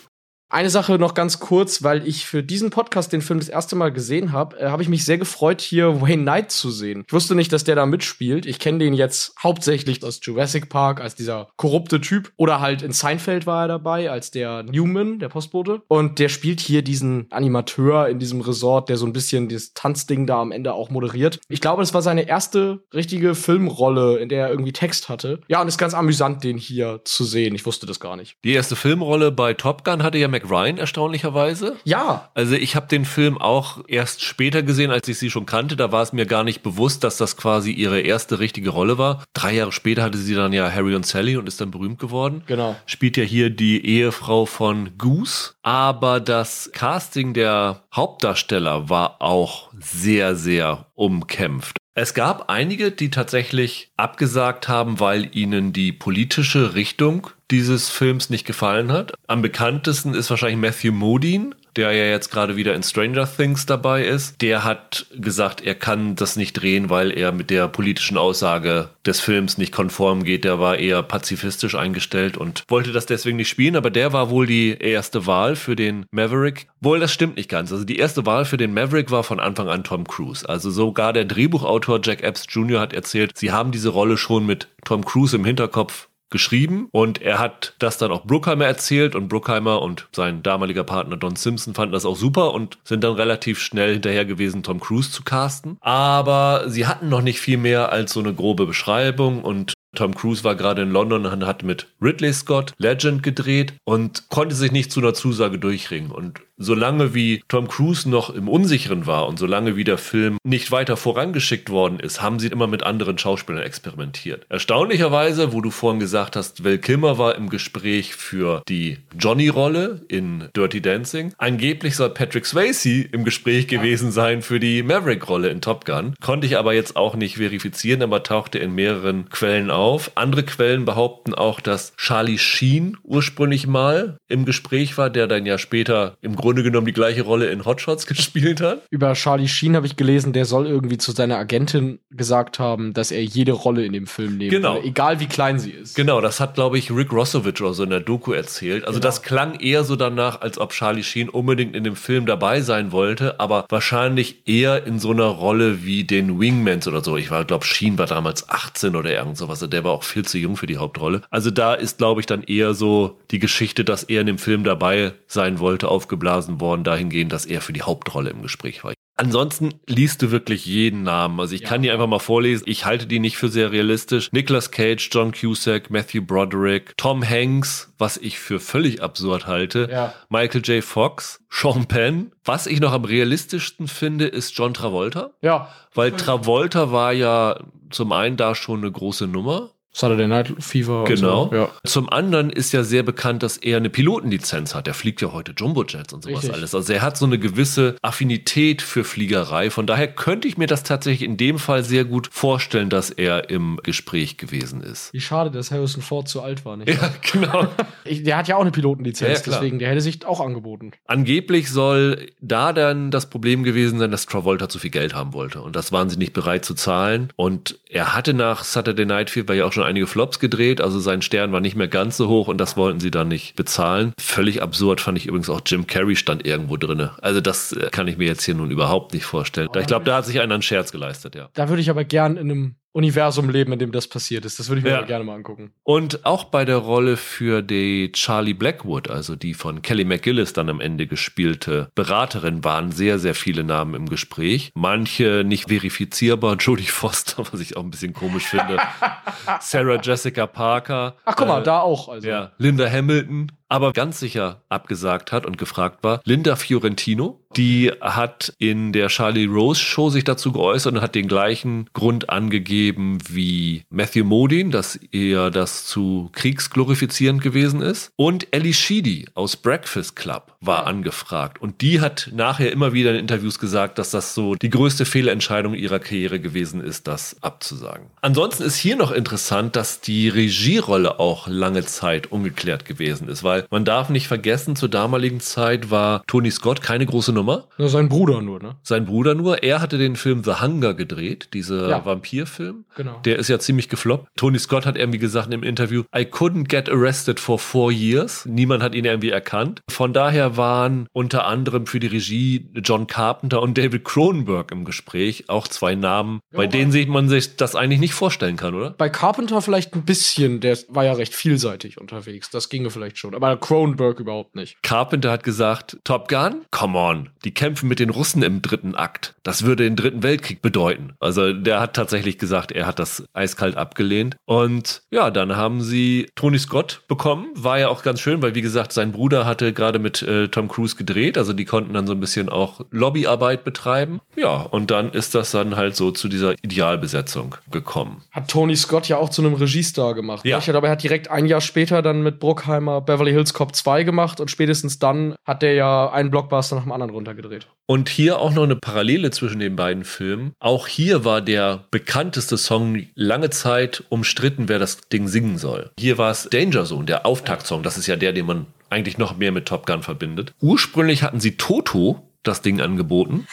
Eine 0.50 0.70
Sache 0.70 0.98
noch 0.98 1.12
ganz 1.12 1.40
kurz, 1.40 1.82
weil 1.82 2.08
ich 2.08 2.24
für 2.24 2.42
diesen 2.42 2.70
Podcast 2.70 3.12
den 3.12 3.20
Film 3.20 3.38
das 3.38 3.50
erste 3.50 3.76
Mal 3.76 3.92
gesehen 3.92 4.32
habe, 4.32 4.58
äh, 4.58 4.70
habe 4.70 4.82
ich 4.82 4.88
mich 4.88 5.04
sehr 5.04 5.18
gefreut, 5.18 5.60
hier 5.60 6.00
Wayne 6.00 6.22
Knight 6.22 6.50
zu 6.50 6.70
sehen. 6.70 7.04
Ich 7.06 7.12
wusste 7.12 7.34
nicht, 7.34 7.52
dass 7.52 7.64
der 7.64 7.74
da 7.74 7.84
mitspielt. 7.84 8.46
Ich 8.46 8.58
kenne 8.58 8.78
den 8.78 8.94
jetzt 8.94 9.34
hauptsächlich 9.42 10.02
aus 10.02 10.20
Jurassic 10.22 10.70
Park 10.70 11.02
als 11.02 11.14
dieser 11.14 11.48
korrupte 11.56 12.00
Typ 12.00 12.32
oder 12.36 12.60
halt 12.60 12.80
in 12.80 12.92
Seinfeld 12.92 13.44
war 13.44 13.64
er 13.64 13.68
dabei 13.68 14.10
als 14.10 14.30
der 14.30 14.62
Newman, 14.62 15.18
der 15.18 15.28
Postbote. 15.28 15.82
Und 15.86 16.18
der 16.18 16.30
spielt 16.30 16.60
hier 16.60 16.80
diesen 16.80 17.26
Animateur 17.30 18.08
in 18.08 18.18
diesem 18.18 18.40
Resort, 18.40 18.88
der 18.88 18.96
so 18.96 19.04
ein 19.04 19.12
bisschen 19.12 19.50
das 19.50 19.74
Tanzding 19.74 20.26
da 20.26 20.40
am 20.40 20.50
Ende 20.50 20.72
auch 20.72 20.88
moderiert. 20.88 21.40
Ich 21.50 21.60
glaube, 21.60 21.82
das 21.82 21.92
war 21.92 22.00
seine 22.00 22.26
erste 22.26 22.82
richtige 22.94 23.34
Filmrolle, 23.34 24.16
in 24.16 24.30
der 24.30 24.46
er 24.46 24.50
irgendwie 24.50 24.72
Text 24.72 25.10
hatte. 25.10 25.42
Ja, 25.48 25.60
und 25.60 25.68
es 25.68 25.74
ist 25.74 25.78
ganz 25.78 25.92
amüsant, 25.92 26.42
den 26.42 26.56
hier 26.56 27.02
zu 27.04 27.24
sehen. 27.24 27.54
Ich 27.54 27.66
wusste 27.66 27.84
das 27.84 28.00
gar 28.00 28.16
nicht. 28.16 28.36
Die 28.44 28.54
erste 28.54 28.76
Filmrolle 28.76 29.30
bei 29.30 29.52
Top 29.52 29.84
Gun 29.84 30.02
hatte 30.02 30.16
ja 30.16 30.37
Mac 30.38 30.50
Ryan 30.50 30.78
erstaunlicherweise. 30.78 31.76
Ja. 31.84 32.30
Also 32.34 32.54
ich 32.54 32.76
habe 32.76 32.86
den 32.86 33.04
Film 33.04 33.38
auch 33.38 33.80
erst 33.88 34.22
später 34.22 34.62
gesehen, 34.62 34.90
als 34.90 35.08
ich 35.08 35.18
sie 35.18 35.30
schon 35.30 35.46
kannte. 35.46 35.76
Da 35.76 35.90
war 35.92 36.02
es 36.02 36.12
mir 36.12 36.26
gar 36.26 36.44
nicht 36.44 36.62
bewusst, 36.62 37.04
dass 37.04 37.16
das 37.16 37.36
quasi 37.36 37.72
ihre 37.72 38.00
erste 38.00 38.38
richtige 38.38 38.70
Rolle 38.70 38.98
war. 38.98 39.24
Drei 39.34 39.54
Jahre 39.54 39.72
später 39.72 40.02
hatte 40.02 40.18
sie 40.18 40.34
dann 40.34 40.52
ja 40.52 40.70
Harry 40.70 40.94
und 40.94 41.06
Sally 41.06 41.36
und 41.36 41.48
ist 41.48 41.60
dann 41.60 41.70
berühmt 41.70 41.98
geworden. 41.98 42.42
Genau. 42.46 42.76
Spielt 42.86 43.16
ja 43.16 43.24
hier 43.24 43.50
die 43.50 43.84
Ehefrau 43.84 44.46
von 44.46 44.96
Goose. 44.96 45.52
Aber 45.62 46.20
das 46.20 46.70
Casting 46.72 47.34
der 47.34 47.82
Hauptdarsteller 47.94 48.88
war 48.88 49.22
auch 49.22 49.70
sehr, 49.78 50.36
sehr 50.36 50.86
umkämpft. 50.94 51.78
Es 51.94 52.14
gab 52.14 52.48
einige, 52.48 52.92
die 52.92 53.10
tatsächlich 53.10 53.90
abgesagt 53.96 54.68
haben, 54.68 55.00
weil 55.00 55.34
ihnen 55.36 55.72
die 55.72 55.92
politische 55.92 56.74
Richtung 56.74 57.28
dieses 57.50 57.88
Films 57.88 58.30
nicht 58.30 58.46
gefallen 58.46 58.92
hat. 58.92 59.14
Am 59.26 59.42
bekanntesten 59.42 60.14
ist 60.14 60.30
wahrscheinlich 60.30 60.60
Matthew 60.60 60.92
Modine, 60.92 61.56
der 61.78 61.92
ja 61.92 62.04
jetzt 62.04 62.30
gerade 62.30 62.56
wieder 62.56 62.74
in 62.74 62.82
Stranger 62.82 63.26
Things 63.26 63.64
dabei 63.64 64.04
ist. 64.04 64.42
Der 64.42 64.64
hat 64.64 65.06
gesagt, 65.16 65.64
er 65.64 65.76
kann 65.76 66.16
das 66.16 66.36
nicht 66.36 66.54
drehen, 66.54 66.90
weil 66.90 67.16
er 67.16 67.32
mit 67.32 67.50
der 67.50 67.68
politischen 67.68 68.18
Aussage 68.18 68.90
des 69.06 69.20
Films 69.20 69.56
nicht 69.56 69.72
konform 69.72 70.24
geht. 70.24 70.44
Der 70.44 70.58
war 70.58 70.76
eher 70.76 71.02
pazifistisch 71.02 71.76
eingestellt 71.76 72.36
und 72.36 72.64
wollte 72.68 72.92
das 72.92 73.06
deswegen 73.06 73.36
nicht 73.36 73.48
spielen, 73.48 73.76
aber 73.76 73.90
der 73.90 74.12
war 74.12 74.28
wohl 74.28 74.46
die 74.46 74.76
erste 74.78 75.26
Wahl 75.26 75.54
für 75.56 75.76
den 75.76 76.04
Maverick. 76.10 76.66
Wohl, 76.80 76.98
das 76.98 77.12
stimmt 77.12 77.36
nicht 77.36 77.48
ganz. 77.48 77.72
Also 77.72 77.84
die 77.84 77.98
erste 77.98 78.26
Wahl 78.26 78.44
für 78.44 78.56
den 78.56 78.74
Maverick 78.74 79.10
war 79.10 79.22
von 79.22 79.40
Anfang 79.40 79.68
an 79.68 79.84
Tom 79.84 80.04
Cruise. 80.04 80.48
Also 80.48 80.70
sogar 80.70 81.12
der 81.12 81.24
Drehbuchautor 81.24 82.00
Jack 82.02 82.22
Epps 82.22 82.46
Jr. 82.48 82.80
hat 82.80 82.92
erzählt, 82.92 83.38
sie 83.38 83.52
haben 83.52 83.70
diese 83.70 83.90
Rolle 83.90 84.16
schon 84.16 84.46
mit 84.46 84.68
Tom 84.84 85.04
Cruise 85.04 85.36
im 85.36 85.44
Hinterkopf 85.44 86.08
geschrieben 86.30 86.88
und 86.92 87.20
er 87.22 87.38
hat 87.38 87.74
das 87.78 87.98
dann 87.98 88.10
auch 88.10 88.24
Bruckheimer 88.24 88.66
erzählt 88.66 89.14
und 89.14 89.28
Bruckheimer 89.28 89.82
und 89.82 90.08
sein 90.12 90.42
damaliger 90.42 90.84
Partner 90.84 91.16
Don 91.16 91.36
Simpson 91.36 91.74
fanden 91.74 91.92
das 91.92 92.04
auch 92.04 92.16
super 92.16 92.52
und 92.54 92.78
sind 92.84 93.04
dann 93.04 93.14
relativ 93.14 93.60
schnell 93.60 93.94
hinterher 93.94 94.24
gewesen, 94.24 94.62
Tom 94.62 94.80
Cruise 94.80 95.10
zu 95.10 95.22
casten. 95.22 95.78
Aber 95.80 96.64
sie 96.68 96.86
hatten 96.86 97.08
noch 97.08 97.22
nicht 97.22 97.40
viel 97.40 97.58
mehr 97.58 97.92
als 97.92 98.12
so 98.12 98.20
eine 98.20 98.34
grobe 98.34 98.66
Beschreibung 98.66 99.42
und 99.42 99.74
Tom 99.96 100.14
Cruise 100.14 100.44
war 100.44 100.54
gerade 100.54 100.82
in 100.82 100.90
London 100.90 101.24
und 101.26 101.46
hat 101.46 101.62
mit 101.62 101.88
Ridley 102.00 102.32
Scott 102.32 102.72
Legend 102.78 103.22
gedreht 103.22 103.74
und 103.84 104.28
konnte 104.28 104.54
sich 104.54 104.70
nicht 104.70 104.92
zu 104.92 105.00
einer 105.00 105.14
Zusage 105.14 105.58
durchringen. 105.58 106.10
Und 106.10 106.40
solange 106.58 107.14
wie 107.14 107.42
Tom 107.48 107.68
Cruise 107.68 108.08
noch 108.08 108.30
im 108.30 108.48
Unsicheren 108.48 109.06
war 109.06 109.26
und 109.26 109.38
solange 109.38 109.76
wie 109.76 109.84
der 109.84 109.98
Film 109.98 110.38
nicht 110.44 110.70
weiter 110.70 110.96
vorangeschickt 110.96 111.70
worden 111.70 112.00
ist, 112.00 112.20
haben 112.20 112.38
sie 112.38 112.48
immer 112.48 112.66
mit 112.66 112.82
anderen 112.82 113.16
Schauspielern 113.16 113.62
experimentiert. 113.62 114.44
Erstaunlicherweise, 114.48 115.52
wo 115.52 115.60
du 115.60 115.70
vorhin 115.70 116.00
gesagt 116.00 116.36
hast, 116.36 116.64
Val 116.64 116.78
Kilmer 116.78 117.18
war 117.18 117.36
im 117.36 117.48
Gespräch 117.48 118.14
für 118.14 118.62
die 118.68 118.98
Johnny-Rolle 119.18 120.02
in 120.08 120.48
Dirty 120.56 120.82
Dancing. 120.82 121.32
Angeblich 121.38 121.96
soll 121.96 122.10
Patrick 122.10 122.44
Swayze 122.44 123.02
im 123.12 123.24
Gespräch 123.24 123.68
gewesen 123.68 124.10
sein 124.10 124.42
für 124.42 124.60
die 124.60 124.82
Maverick-Rolle 124.82 125.48
in 125.48 125.60
Top 125.60 125.84
Gun. 125.84 126.14
Konnte 126.20 126.46
ich 126.46 126.58
aber 126.58 126.74
jetzt 126.74 126.96
auch 126.96 127.14
nicht 127.14 127.36
verifizieren, 127.36 128.02
aber 128.02 128.22
tauchte 128.22 128.58
in 128.58 128.74
mehreren 128.74 129.28
Quellen 129.30 129.70
auf. 129.70 130.12
Andere 130.16 130.42
Quellen 130.42 130.84
behaupten 130.84 131.34
auch, 131.34 131.60
dass 131.60 131.94
Charlie 131.96 132.38
Sheen 132.38 132.96
ursprünglich 133.04 133.66
mal 133.66 134.18
im 134.28 134.44
Gespräch 134.44 134.98
war, 134.98 135.10
der 135.10 135.26
dann 135.26 135.46
ja 135.46 135.58
später 135.58 136.16
im 136.20 136.34
Grunde 136.34 136.47
genommen 136.56 136.86
die 136.86 136.92
gleiche 136.92 137.22
Rolle 137.22 137.46
in 137.50 137.64
Hotshots 137.64 138.06
gespielt 138.06 138.60
hat. 138.60 138.82
Über 138.90 139.12
Charlie 139.14 139.48
Sheen 139.48 139.76
habe 139.76 139.86
ich 139.86 139.96
gelesen, 139.96 140.32
der 140.32 140.44
soll 140.44 140.66
irgendwie 140.66 140.98
zu 140.98 141.12
seiner 141.12 141.36
Agentin 141.38 141.98
gesagt 142.10 142.58
haben, 142.58 142.92
dass 142.94 143.10
er 143.10 143.22
jede 143.22 143.52
Rolle 143.52 143.84
in 143.84 143.92
dem 143.92 144.06
Film 144.06 144.36
nehmen 144.38 144.50
Genau. 144.50 144.74
will, 144.76 144.84
egal 144.84 145.20
wie 145.20 145.26
klein 145.26 145.58
sie 145.58 145.70
ist. 145.70 145.94
Genau, 145.94 146.20
das 146.20 146.40
hat, 146.40 146.54
glaube 146.54 146.78
ich, 146.78 146.90
Rick 146.90 147.12
Rossovich 147.12 147.60
oder 147.60 147.74
so 147.74 147.84
in 147.84 147.90
der 147.90 148.00
Doku 148.00 148.32
erzählt. 148.32 148.84
Also 148.86 148.98
das 149.00 149.22
klang 149.22 149.58
eher 149.60 149.84
so 149.84 149.96
danach, 149.96 150.40
als 150.40 150.58
ob 150.58 150.70
Charlie 150.72 151.02
Sheen 151.02 151.28
unbedingt 151.28 151.74
in 151.76 151.84
dem 151.84 151.96
Film 151.96 152.26
dabei 152.26 152.60
sein 152.60 152.92
wollte, 152.92 153.38
aber 153.40 153.66
wahrscheinlich 153.68 154.46
eher 154.46 154.86
in 154.86 154.98
so 154.98 155.10
einer 155.10 155.24
Rolle 155.26 155.84
wie 155.84 156.04
den 156.04 156.38
Wingmans 156.40 156.86
oder 156.88 157.02
so. 157.02 157.16
Ich 157.16 157.30
war, 157.30 157.44
glaube 157.44 157.64
Sheen 157.64 157.98
war 157.98 158.06
damals 158.06 158.48
18 158.48 158.96
oder 158.96 159.12
irgend 159.12 159.36
sowas. 159.36 159.60
Der 159.68 159.84
war 159.84 159.92
auch 159.92 160.02
viel 160.04 160.24
zu 160.24 160.38
jung 160.38 160.56
für 160.56 160.66
die 160.66 160.76
Hauptrolle. 160.78 161.22
Also 161.30 161.50
da 161.50 161.74
ist, 161.74 161.98
glaube 161.98 162.20
ich, 162.20 162.26
dann 162.26 162.42
eher 162.42 162.74
so 162.74 163.18
die 163.30 163.38
Geschichte, 163.38 163.84
dass 163.84 164.02
er 164.04 164.20
in 164.20 164.26
dem 164.26 164.38
Film 164.38 164.64
dabei 164.64 165.12
sein 165.26 165.58
wollte, 165.58 165.88
aufgeblasen 165.88 166.37
worden, 166.60 166.84
dahingehend, 166.84 167.32
dass 167.32 167.46
er 167.46 167.60
für 167.60 167.72
die 167.72 167.82
Hauptrolle 167.82 168.30
im 168.30 168.42
Gespräch 168.42 168.84
war. 168.84 168.92
Ansonsten 169.20 169.74
liest 169.88 170.22
du 170.22 170.30
wirklich 170.30 170.64
jeden 170.64 171.02
Namen. 171.02 171.40
Also 171.40 171.52
ich 171.52 171.62
Ja. 171.62 171.68
kann 171.70 171.82
die 171.82 171.90
einfach 171.90 172.06
mal 172.06 172.20
vorlesen. 172.20 172.62
Ich 172.68 172.84
halte 172.84 173.06
die 173.08 173.18
nicht 173.18 173.36
für 173.36 173.48
sehr 173.48 173.72
realistisch. 173.72 174.30
Nicolas 174.30 174.70
Cage, 174.70 175.08
John 175.10 175.32
Cusack, 175.32 175.90
Matthew 175.90 176.22
Broderick, 176.22 176.96
Tom 176.96 177.28
Hanks, 177.28 177.92
was 177.98 178.16
ich 178.16 178.38
für 178.38 178.60
völlig 178.60 179.02
absurd 179.02 179.48
halte. 179.48 179.88
Ja. 179.90 180.14
Michael 180.28 180.60
J. 180.62 180.84
Fox, 180.84 181.40
Sean 181.50 181.86
Penn. 181.86 182.30
Was 182.44 182.68
ich 182.68 182.78
noch 182.78 182.92
am 182.92 183.04
realistischsten 183.04 183.88
finde, 183.88 184.26
ist 184.26 184.56
John 184.56 184.72
Travolta. 184.72 185.30
Ja. 185.42 185.68
Weil 185.94 186.12
Travolta 186.12 186.92
war 186.92 187.12
ja 187.12 187.58
zum 187.90 188.12
einen 188.12 188.36
da 188.36 188.54
schon 188.54 188.80
eine 188.84 188.92
große 188.92 189.26
Nummer. 189.26 189.70
Saturday 189.98 190.28
Night 190.28 190.54
Fever. 190.60 191.04
Genau. 191.04 191.48
So. 191.50 191.56
Ja. 191.56 191.68
Zum 191.84 192.08
anderen 192.08 192.50
ist 192.50 192.70
ja 192.72 192.84
sehr 192.84 193.02
bekannt, 193.02 193.42
dass 193.42 193.56
er 193.56 193.78
eine 193.78 193.90
Pilotenlizenz 193.90 194.76
hat. 194.76 194.86
Er 194.86 194.94
fliegt 194.94 195.20
ja 195.20 195.32
heute 195.32 195.52
Jumbojets 195.56 196.12
und 196.12 196.22
sowas 196.22 196.44
Richtig. 196.44 196.54
alles. 196.54 196.74
Also 196.74 196.92
er 196.92 197.02
hat 197.02 197.16
so 197.16 197.26
eine 197.26 197.36
gewisse 197.38 197.96
Affinität 198.00 198.80
für 198.80 199.02
Fliegerei. 199.02 199.70
Von 199.70 199.88
daher 199.88 200.06
könnte 200.06 200.46
ich 200.46 200.56
mir 200.56 200.68
das 200.68 200.84
tatsächlich 200.84 201.28
in 201.28 201.36
dem 201.36 201.58
Fall 201.58 201.82
sehr 201.82 202.04
gut 202.04 202.28
vorstellen, 202.30 202.90
dass 202.90 203.10
er 203.10 203.50
im 203.50 203.80
Gespräch 203.82 204.36
gewesen 204.36 204.82
ist. 204.82 205.12
Wie 205.12 205.20
schade, 205.20 205.50
dass 205.50 205.72
Harrison 205.72 206.00
Ford 206.00 206.28
zu 206.28 206.42
alt 206.42 206.64
war, 206.64 206.76
nicht? 206.76 206.88
Ja, 206.88 207.12
genau. 207.32 207.66
Der 208.08 208.36
hat 208.36 208.46
ja 208.46 208.56
auch 208.56 208.62
eine 208.62 208.70
Pilotenlizenz, 208.70 209.44
Ja, 209.46 209.52
deswegen, 209.52 209.78
der 209.78 209.90
hätte 209.90 210.00
sich 210.00 210.24
auch 210.24 210.40
angeboten. 210.40 210.92
Angeblich 211.06 211.70
soll 211.70 212.28
da 212.40 212.72
dann 212.72 213.10
das 213.10 213.28
Problem 213.28 213.64
gewesen 213.64 213.98
sein, 213.98 214.10
dass 214.10 214.26
Travolta 214.26 214.68
zu 214.68 214.78
viel 214.78 214.90
Geld 214.90 215.14
haben 215.14 215.34
wollte. 215.34 215.60
Und 215.60 215.76
das 215.76 215.92
waren 215.92 216.08
sie 216.08 216.16
nicht 216.16 216.32
bereit 216.32 216.64
zu 216.64 216.74
zahlen. 216.74 217.32
Und 217.36 217.78
er 217.90 218.14
hatte 218.14 218.32
nach 218.32 218.64
Saturday 218.64 219.04
Night 219.04 219.28
Fever 219.30 219.54
ja 219.54 219.66
auch 219.66 219.72
schon 219.72 219.87
einige 219.88 220.06
Flops 220.06 220.38
gedreht. 220.38 220.80
Also 220.80 221.00
sein 221.00 221.22
Stern 221.22 221.52
war 221.52 221.60
nicht 221.60 221.76
mehr 221.76 221.88
ganz 221.88 222.16
so 222.16 222.28
hoch 222.28 222.48
und 222.48 222.58
das 222.58 222.76
wollten 222.76 223.00
sie 223.00 223.10
dann 223.10 223.28
nicht 223.28 223.56
bezahlen. 223.56 224.12
Völlig 224.20 224.62
absurd 224.62 225.00
fand 225.00 225.18
ich 225.18 225.26
übrigens 225.26 225.50
auch 225.50 225.60
Jim 225.64 225.86
Carrey 225.86 226.16
stand 226.16 226.46
irgendwo 226.46 226.76
drinne. 226.76 227.12
Also 227.20 227.40
das 227.40 227.72
äh, 227.72 227.88
kann 227.90 228.08
ich 228.08 228.18
mir 228.18 228.26
jetzt 228.26 228.44
hier 228.44 228.54
nun 228.54 228.70
überhaupt 228.70 229.14
nicht 229.14 229.24
vorstellen. 229.24 229.68
Ich 229.78 229.86
glaube, 229.86 230.04
da 230.04 230.16
hat 230.16 230.26
sich 230.26 230.40
einer 230.40 230.54
einen 230.54 230.62
Scherz 230.62 230.92
geleistet, 230.92 231.34
ja. 231.34 231.48
Da 231.54 231.68
würde 231.68 231.82
ich 231.82 231.90
aber 231.90 232.04
gern 232.04 232.36
in 232.36 232.50
einem 232.50 232.74
Universum 232.92 233.50
leben, 233.50 233.72
in 233.72 233.78
dem 233.78 233.92
das 233.92 234.08
passiert 234.08 234.44
ist. 234.44 234.58
Das 234.58 234.68
würde 234.68 234.78
ich 234.80 234.84
mir 234.84 234.90
Ja. 234.90 235.02
gerne 235.02 235.24
mal 235.24 235.34
angucken. 235.34 235.72
Und 235.84 236.24
auch 236.24 236.44
bei 236.44 236.64
der 236.64 236.78
Rolle 236.78 237.16
für 237.16 237.62
die 237.62 238.10
Charlie 238.12 238.54
Blackwood, 238.54 239.08
also 239.10 239.36
die 239.36 239.54
von 239.54 239.82
Kelly 239.82 240.04
McGillis 240.04 240.52
dann 240.52 240.68
am 240.70 240.80
Ende 240.80 241.06
gespielte 241.06 241.90
Beraterin, 241.94 242.64
waren 242.64 242.90
sehr, 242.90 243.18
sehr 243.18 243.34
viele 243.34 243.62
Namen 243.62 243.94
im 243.94 244.08
Gespräch. 244.08 244.72
Manche 244.74 245.44
nicht 245.46 245.68
verifizierbar. 245.68 246.56
Jodie 246.60 246.84
Foster, 246.86 247.44
was 247.52 247.60
ich 247.60 247.76
auch 247.76 247.82
ein 247.84 247.90
bisschen 247.90 248.14
komisch 248.14 248.44
finde. 248.46 248.78
Sarah 249.60 250.00
Jessica 250.02 250.46
Parker. 250.46 251.16
Ach, 251.24 251.36
guck 251.36 251.46
mal, 251.48 251.60
äh, 251.60 251.64
da 251.64 251.80
auch. 251.80 252.08
Also. 252.08 252.26
Ja, 252.28 252.52
Linda 252.58 252.90
Hamilton. 252.90 253.52
Aber 253.68 253.92
ganz 253.92 254.18
sicher 254.18 254.62
abgesagt 254.68 255.30
hat 255.30 255.44
und 255.44 255.58
gefragt 255.58 256.02
war, 256.02 256.20
Linda 256.24 256.56
Fiorentino, 256.56 257.40
die 257.56 257.92
hat 258.00 258.54
in 258.58 258.92
der 258.92 259.08
Charlie 259.08 259.46
Rose 259.46 259.80
Show 259.80 260.10
sich 260.10 260.24
dazu 260.24 260.52
geäußert 260.52 260.94
und 260.94 261.00
hat 261.00 261.14
den 261.14 261.28
gleichen 261.28 261.88
Grund 261.92 262.30
angegeben 262.30 263.18
wie 263.28 263.84
Matthew 263.90 264.24
Modine, 264.24 264.70
dass 264.70 264.96
eher 264.96 265.50
das 265.50 265.86
zu 265.86 266.30
kriegsglorifizierend 266.32 267.42
gewesen 267.42 267.82
ist. 267.82 268.10
Und 268.16 268.48
Ellie 268.52 268.74
Sheedy 268.74 269.26
aus 269.34 269.56
Breakfast 269.56 270.16
Club 270.16 270.56
war 270.60 270.86
angefragt. 270.86 271.60
Und 271.62 271.80
die 271.82 272.00
hat 272.00 272.30
nachher 272.34 272.72
immer 272.72 272.92
wieder 272.92 273.10
in 273.12 273.16
Interviews 273.16 273.58
gesagt, 273.58 273.98
dass 273.98 274.10
das 274.10 274.34
so 274.34 274.54
die 274.56 274.70
größte 274.70 275.04
Fehlentscheidung 275.04 275.74
ihrer 275.74 275.98
Karriere 276.00 276.40
gewesen 276.40 276.80
ist, 276.80 277.06
das 277.06 277.36
abzusagen. 277.42 278.06
Ansonsten 278.22 278.64
ist 278.64 278.76
hier 278.76 278.96
noch 278.96 279.12
interessant, 279.12 279.76
dass 279.76 280.00
die 280.00 280.28
Regierolle 280.28 281.20
auch 281.20 281.46
lange 281.46 281.84
Zeit 281.84 282.32
ungeklärt 282.32 282.84
gewesen 282.84 283.28
ist, 283.28 283.44
weil 283.44 283.66
man 283.70 283.84
darf 283.84 284.08
nicht 284.10 284.26
vergessen, 284.26 284.74
zur 284.74 284.88
damaligen 284.88 285.40
Zeit 285.40 285.90
war 285.90 286.22
Tony 286.26 286.50
Scott 286.50 286.82
keine 286.82 287.06
große 287.06 287.32
Nummer. 287.32 287.68
Nur 287.78 287.88
sein 287.88 288.08
Bruder 288.08 288.42
nur, 288.42 288.60
ne? 288.60 288.76
Sein 288.82 289.04
Bruder 289.06 289.34
nur. 289.34 289.62
Er 289.62 289.80
hatte 289.80 289.96
den 289.98 290.16
Film 290.16 290.42
The 290.42 290.54
Hunger 290.60 290.94
gedreht, 290.94 291.50
dieser 291.54 291.88
Ja. 291.88 292.04
Vampirfilm. 292.04 292.84
Genau. 292.96 293.20
Der 293.24 293.38
ist 293.38 293.48
ja 293.48 293.58
ziemlich 293.60 293.88
gefloppt. 293.88 294.28
Tony 294.36 294.58
Scott 294.58 294.86
hat 294.86 294.96
irgendwie 294.96 295.18
gesagt 295.18 295.52
im 295.54 295.62
Interview, 295.62 296.02
I 296.14 296.20
couldn't 296.22 296.64
get 296.68 296.88
arrested 296.88 297.38
for 297.38 297.58
four 297.60 297.92
years. 297.92 298.44
Niemand 298.46 298.82
hat 298.82 298.94
ihn 298.94 299.04
irgendwie 299.04 299.30
erkannt. 299.30 299.82
Von 299.88 300.12
daher 300.12 300.47
waren 300.56 301.06
unter 301.12 301.46
anderem 301.46 301.86
für 301.86 302.00
die 302.00 302.06
Regie 302.06 302.70
John 302.84 303.06
Carpenter 303.06 303.60
und 303.62 303.76
David 303.78 304.04
Cronenberg 304.04 304.72
im 304.72 304.84
Gespräch. 304.84 305.44
Auch 305.48 305.68
zwei 305.68 305.94
Namen, 305.94 306.40
bei 306.52 306.64
Ja. 306.64 306.68
denen 306.68 306.92
sich 306.92 307.06
man 307.08 307.28
sich 307.28 307.56
das 307.56 307.74
eigentlich 307.74 308.00
nicht 308.00 308.14
vorstellen 308.14 308.56
kann, 308.56 308.74
oder? 308.74 308.90
Bei 308.90 309.08
Carpenter 309.08 309.60
vielleicht 309.62 309.94
ein 309.94 310.04
bisschen, 310.04 310.60
der 310.60 310.78
war 310.88 311.04
ja 311.04 311.12
recht 311.12 311.34
vielseitig 311.34 312.00
unterwegs. 312.00 312.50
Das 312.50 312.68
ginge 312.68 312.90
vielleicht 312.90 313.18
schon. 313.18 313.34
Aber 313.34 313.56
Cronenberg 313.56 314.20
überhaupt 314.20 314.54
nicht. 314.54 314.82
Carpenter 314.82 315.30
hat 315.30 315.42
gesagt, 315.42 315.98
Top 316.04 316.28
Gun? 316.28 316.62
Come 316.70 316.98
on. 316.98 317.30
Die 317.44 317.52
kämpfen 317.52 317.88
mit 317.88 317.98
den 317.98 318.10
Russen 318.10 318.42
im 318.42 318.62
dritten 318.62 318.94
Akt. 318.94 319.34
Das 319.42 319.64
würde 319.64 319.84
den 319.84 319.96
dritten 319.96 320.22
Weltkrieg 320.22 320.62
bedeuten. 320.62 321.14
Also 321.20 321.52
der 321.52 321.80
hat 321.80 321.94
tatsächlich 321.94 322.38
gesagt, 322.38 322.72
er 322.72 322.86
hat 322.86 322.98
das 322.98 323.24
eiskalt 323.32 323.76
abgelehnt. 323.76 324.36
Und 324.44 325.02
ja, 325.10 325.30
dann 325.30 325.56
haben 325.56 325.80
sie 325.80 326.30
Tony 326.34 326.58
Scott 326.58 327.02
bekommen. 327.08 327.46
War 327.54 327.78
ja 327.78 327.88
auch 327.88 328.02
ganz 328.02 328.20
schön, 328.20 328.42
weil 328.42 328.54
wie 328.54 328.62
gesagt, 328.62 328.92
sein 328.92 329.12
Bruder 329.12 329.46
hatte 329.46 329.72
gerade 329.72 329.98
mit 329.98 330.22
äh, 330.22 330.37
Tom 330.46 330.68
Cruise 330.68 330.96
gedreht. 330.96 331.38
Also 331.38 331.52
die 331.52 331.64
konnten 331.64 331.94
dann 331.94 332.06
so 332.06 332.12
ein 332.12 332.20
bisschen 332.20 332.48
auch 332.48 332.82
Lobbyarbeit 332.90 333.64
betreiben. 333.64 334.20
Ja, 334.36 334.56
und 334.60 334.90
dann 334.90 335.10
ist 335.10 335.34
das 335.34 335.50
dann 335.50 335.76
halt 335.76 335.96
so 335.96 336.10
zu 336.10 336.28
dieser 336.28 336.52
Idealbesetzung 336.62 337.56
gekommen. 337.70 338.22
Hat 338.30 338.48
Tony 338.48 338.76
Scott 338.76 339.08
ja 339.08 339.16
auch 339.16 339.30
zu 339.30 339.42
einem 339.42 339.54
Regiestar 339.54 340.14
gemacht. 340.14 340.44
Ja. 340.44 340.58
Ja. 340.58 340.58
Ich 340.58 340.70
glaube, 340.70 340.88
er 340.88 340.92
hat 340.92 341.02
direkt 341.02 341.30
ein 341.30 341.46
Jahr 341.46 341.60
später 341.60 342.02
dann 342.02 342.22
mit 342.22 342.40
Bruckheimer 342.40 343.00
Beverly 343.00 343.32
Hills 343.32 343.54
Cop 343.54 343.74
2 343.74 344.02
gemacht 344.02 344.40
und 344.40 344.50
spätestens 344.50 344.98
dann 344.98 345.34
hat 345.44 345.62
der 345.62 345.74
ja 345.74 346.10
einen 346.10 346.30
Blockbuster 346.30 346.76
nach 346.76 346.82
dem 346.82 346.92
anderen 346.92 347.12
runtergedreht. 347.12 347.68
Und 347.86 348.08
hier 348.08 348.38
auch 348.38 348.52
noch 348.52 348.64
eine 348.64 348.76
Parallele 348.76 349.30
zwischen 349.30 349.60
den 349.60 349.76
beiden 349.76 350.04
Filmen. 350.04 350.52
Auch 350.58 350.86
hier 350.86 351.24
war 351.24 351.40
der 351.40 351.84
bekannteste 351.90 352.58
Song 352.58 353.06
lange 353.14 353.50
Zeit 353.50 354.04
umstritten, 354.08 354.68
wer 354.68 354.78
das 354.78 355.00
Ding 355.08 355.28
singen 355.28 355.58
soll. 355.58 355.90
Hier 355.98 356.18
war 356.18 356.30
es 356.30 356.48
Danger 356.50 356.84
Zone, 356.84 357.06
der 357.06 357.24
Auftaktsong. 357.24 357.82
Das 357.82 357.96
ist 357.96 358.06
ja 358.06 358.16
der, 358.16 358.32
den 358.32 358.46
man 358.46 358.66
eigentlich 358.90 359.18
noch 359.18 359.36
mehr 359.36 359.52
mit 359.52 359.66
Top 359.66 359.86
Gun 359.86 360.02
verbindet. 360.02 360.52
Ursprünglich 360.60 361.22
hatten 361.22 361.40
sie 361.40 361.56
Toto 361.56 362.27
das 362.42 362.62
Ding 362.62 362.80
angeboten. 362.80 363.46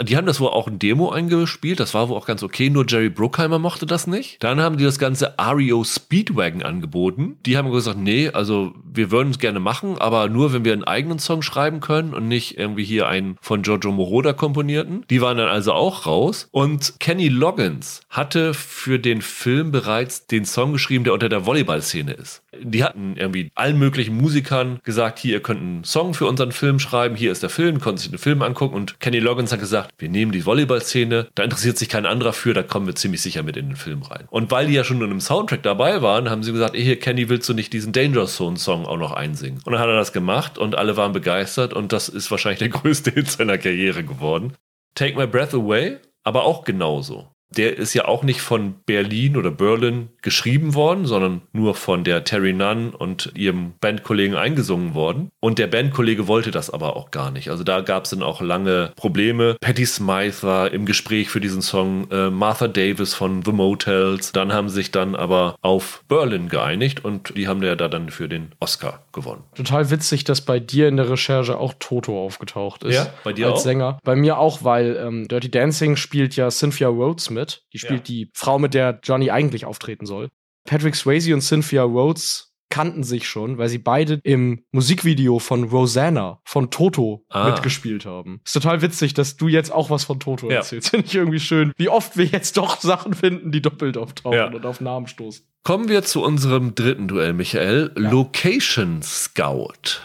Die 0.00 0.16
haben 0.16 0.26
das 0.26 0.38
wohl 0.38 0.50
auch 0.50 0.68
in 0.68 0.78
Demo 0.78 1.10
eingespielt, 1.10 1.80
das 1.80 1.92
war 1.92 2.08
wohl 2.08 2.16
auch 2.16 2.26
ganz 2.26 2.44
okay, 2.44 2.70
nur 2.70 2.84
Jerry 2.86 3.08
Bruckheimer 3.08 3.58
mochte 3.58 3.84
das 3.84 4.06
nicht. 4.06 4.42
Dann 4.44 4.60
haben 4.60 4.76
die 4.76 4.84
das 4.84 5.00
ganze 5.00 5.34
REO 5.40 5.82
Speedwagon 5.82 6.62
angeboten. 6.62 7.36
Die 7.44 7.56
haben 7.56 7.72
gesagt, 7.72 7.98
nee, 7.98 8.28
also 8.28 8.74
wir 8.84 9.10
würden 9.10 9.30
es 9.30 9.40
gerne 9.40 9.58
machen, 9.58 9.98
aber 9.98 10.28
nur, 10.28 10.52
wenn 10.52 10.64
wir 10.64 10.72
einen 10.72 10.84
eigenen 10.84 11.18
Song 11.18 11.42
schreiben 11.42 11.80
können 11.80 12.14
und 12.14 12.28
nicht 12.28 12.58
irgendwie 12.58 12.84
hier 12.84 13.08
einen 13.08 13.36
von 13.40 13.62
Giorgio 13.62 13.90
Moroder 13.90 14.34
komponierten. 14.34 15.04
Die 15.10 15.20
waren 15.20 15.36
dann 15.36 15.48
also 15.48 15.72
auch 15.72 16.06
raus. 16.06 16.48
Und 16.52 17.00
Kenny 17.00 17.28
Loggins 17.28 18.02
hatte 18.08 18.54
für 18.54 18.98
den 19.00 19.20
Film 19.20 19.72
bereits 19.72 20.26
den 20.26 20.44
Song 20.44 20.72
geschrieben, 20.72 21.04
der 21.04 21.12
unter 21.14 21.28
der 21.28 21.44
Volleyball-Szene 21.44 22.12
ist. 22.12 22.42
Die 22.60 22.84
hatten 22.84 23.16
irgendwie 23.16 23.50
allen 23.54 23.78
möglichen 23.78 24.16
Musikern 24.16 24.80
gesagt, 24.84 25.18
hier, 25.18 25.34
ihr 25.34 25.42
könnt 25.42 25.60
einen 25.60 25.84
Song 25.84 26.14
für 26.14 26.26
unseren 26.26 26.52
Film 26.52 26.78
schreiben, 26.78 27.16
hier 27.16 27.32
ist 27.32 27.42
der 27.42 27.50
Film, 27.50 27.80
konnten 27.80 27.98
sich 27.98 28.10
den 28.18 28.22
Film 28.22 28.42
angucken 28.42 28.74
und 28.74 29.00
Kenny 29.00 29.18
Loggins 29.18 29.52
hat 29.52 29.60
gesagt, 29.60 29.92
wir 29.98 30.08
nehmen 30.08 30.32
die 30.32 30.44
Volleyball-Szene, 30.44 31.28
da 31.34 31.42
interessiert 31.42 31.78
sich 31.78 31.88
kein 31.88 32.06
anderer 32.06 32.32
für, 32.32 32.52
da 32.52 32.62
kommen 32.62 32.86
wir 32.86 32.94
ziemlich 32.94 33.22
sicher 33.22 33.42
mit 33.42 33.56
in 33.56 33.68
den 33.68 33.76
Film 33.76 34.02
rein. 34.02 34.26
Und 34.30 34.50
weil 34.50 34.66
die 34.66 34.74
ja 34.74 34.84
schon 34.84 34.98
in 34.98 35.04
einem 35.04 35.20
Soundtrack 35.20 35.62
dabei 35.62 36.02
waren, 36.02 36.28
haben 36.28 36.42
sie 36.42 36.52
gesagt, 36.52 36.74
ey, 36.74 36.82
hier, 36.82 36.98
Kenny, 36.98 37.28
willst 37.28 37.48
du 37.48 37.54
nicht 37.54 37.72
diesen 37.72 37.92
Danger 37.92 38.26
Zone-Song 38.26 38.86
auch 38.86 38.98
noch 38.98 39.12
einsingen? 39.12 39.60
Und 39.64 39.72
dann 39.72 39.80
hat 39.80 39.88
er 39.88 39.96
das 39.96 40.12
gemacht 40.12 40.58
und 40.58 40.76
alle 40.76 40.96
waren 40.96 41.12
begeistert 41.12 41.72
und 41.72 41.92
das 41.92 42.08
ist 42.08 42.30
wahrscheinlich 42.30 42.58
der 42.58 42.68
größte 42.80 43.10
Hit 43.10 43.30
seiner 43.30 43.58
Karriere 43.58 44.04
geworden. 44.04 44.54
Take 44.94 45.16
My 45.16 45.26
Breath 45.26 45.54
Away, 45.54 45.98
aber 46.24 46.44
auch 46.44 46.64
genauso. 46.64 47.28
Der 47.56 47.76
ist 47.76 47.94
ja 47.94 48.06
auch 48.06 48.22
nicht 48.22 48.40
von 48.40 48.74
Berlin 48.84 49.36
oder 49.36 49.50
Berlin 49.50 50.08
geschrieben 50.22 50.74
worden, 50.74 51.06
sondern 51.06 51.42
nur 51.52 51.74
von 51.74 52.04
der 52.04 52.24
Terry 52.24 52.52
Nunn 52.52 52.90
und 52.90 53.32
ihrem 53.34 53.72
Bandkollegen 53.80 54.36
eingesungen 54.36 54.94
worden. 54.94 55.30
Und 55.40 55.58
der 55.58 55.66
Bandkollege 55.66 56.28
wollte 56.28 56.50
das 56.50 56.70
aber 56.70 56.96
auch 56.96 57.10
gar 57.10 57.30
nicht. 57.30 57.50
Also 57.50 57.64
da 57.64 57.80
gab 57.80 58.04
es 58.04 58.10
dann 58.10 58.22
auch 58.22 58.40
lange 58.40 58.92
Probleme. 58.96 59.56
Patti 59.60 59.86
Smythe 59.86 60.42
war 60.42 60.72
im 60.72 60.84
Gespräch 60.84 61.30
für 61.30 61.40
diesen 61.40 61.62
Song, 61.62 62.10
äh, 62.10 62.30
Martha 62.30 62.68
Davis 62.68 63.14
von 63.14 63.42
The 63.42 63.52
Motels. 63.52 64.32
Dann 64.32 64.52
haben 64.52 64.68
sich 64.68 64.90
dann 64.90 65.14
aber 65.14 65.56
auf 65.62 66.04
Berlin 66.08 66.48
geeinigt 66.48 67.04
und 67.04 67.34
die 67.36 67.48
haben 67.48 67.62
ja 67.62 67.76
da 67.76 67.88
dann 67.88 68.10
für 68.10 68.28
den 68.28 68.52
Oscar 68.60 69.02
gewonnen. 69.20 69.44
Total 69.54 69.90
witzig, 69.90 70.24
dass 70.24 70.40
bei 70.40 70.58
dir 70.60 70.88
in 70.88 70.96
der 70.96 71.10
Recherche 71.10 71.58
auch 71.58 71.74
Toto 71.78 72.22
aufgetaucht 72.24 72.84
ist. 72.84 72.94
Ja, 72.94 73.12
bei 73.24 73.32
dir 73.32 73.46
als 73.48 73.60
auch? 73.60 73.62
Sänger. 73.64 73.98
Bei 74.04 74.16
mir 74.16 74.38
auch, 74.38 74.64
weil 74.64 74.96
ähm, 74.96 75.28
Dirty 75.28 75.50
Dancing 75.50 75.96
spielt 75.96 76.36
ja 76.36 76.50
Cynthia 76.50 76.88
Rhodes 76.88 77.30
mit. 77.30 77.62
Die 77.72 77.78
spielt 77.78 78.00
Ja. 78.08 78.14
die 78.14 78.30
Frau, 78.34 78.58
mit 78.58 78.74
der 78.74 79.00
Johnny 79.02 79.30
eigentlich 79.30 79.64
auftreten 79.64 80.06
soll. 80.06 80.28
Patrick 80.68 80.94
Swayze 80.96 81.32
und 81.34 81.40
Cynthia 81.40 81.82
Rhodes 81.82 82.47
kannten 82.78 83.02
sich 83.02 83.26
schon, 83.28 83.58
weil 83.58 83.68
sie 83.68 83.78
beide 83.78 84.20
im 84.22 84.62
Musikvideo 84.70 85.40
von 85.40 85.64
Rosanna 85.64 86.40
von 86.44 86.70
Toto 86.70 87.24
Ah. 87.28 87.50
mitgespielt 87.50 88.06
haben. 88.06 88.40
Ist 88.44 88.52
total 88.52 88.82
witzig, 88.82 89.14
dass 89.14 89.36
du 89.36 89.48
jetzt 89.48 89.72
auch 89.72 89.90
was 89.90 90.04
von 90.04 90.20
Toto 90.20 90.48
Ja. 90.48 90.58
erzählst. 90.58 90.90
Finde 90.90 91.06
ich 91.06 91.14
irgendwie 91.16 91.40
schön, 91.40 91.72
wie 91.76 91.88
oft 91.88 92.16
wir 92.16 92.26
jetzt 92.26 92.56
doch 92.56 92.80
Sachen 92.80 93.14
finden, 93.14 93.50
die 93.50 93.60
doppelt 93.60 93.96
auftauchen 93.96 94.38
Ja. 94.38 94.46
und 94.46 94.64
auf 94.64 94.80
Namen 94.80 95.08
stoßen. 95.08 95.44
Kommen 95.64 95.88
wir 95.88 96.04
zu 96.04 96.22
unserem 96.22 96.76
dritten 96.76 97.08
Duell, 97.08 97.32
Michael. 97.32 97.90
Location 97.96 99.02
Scout. 99.02 100.00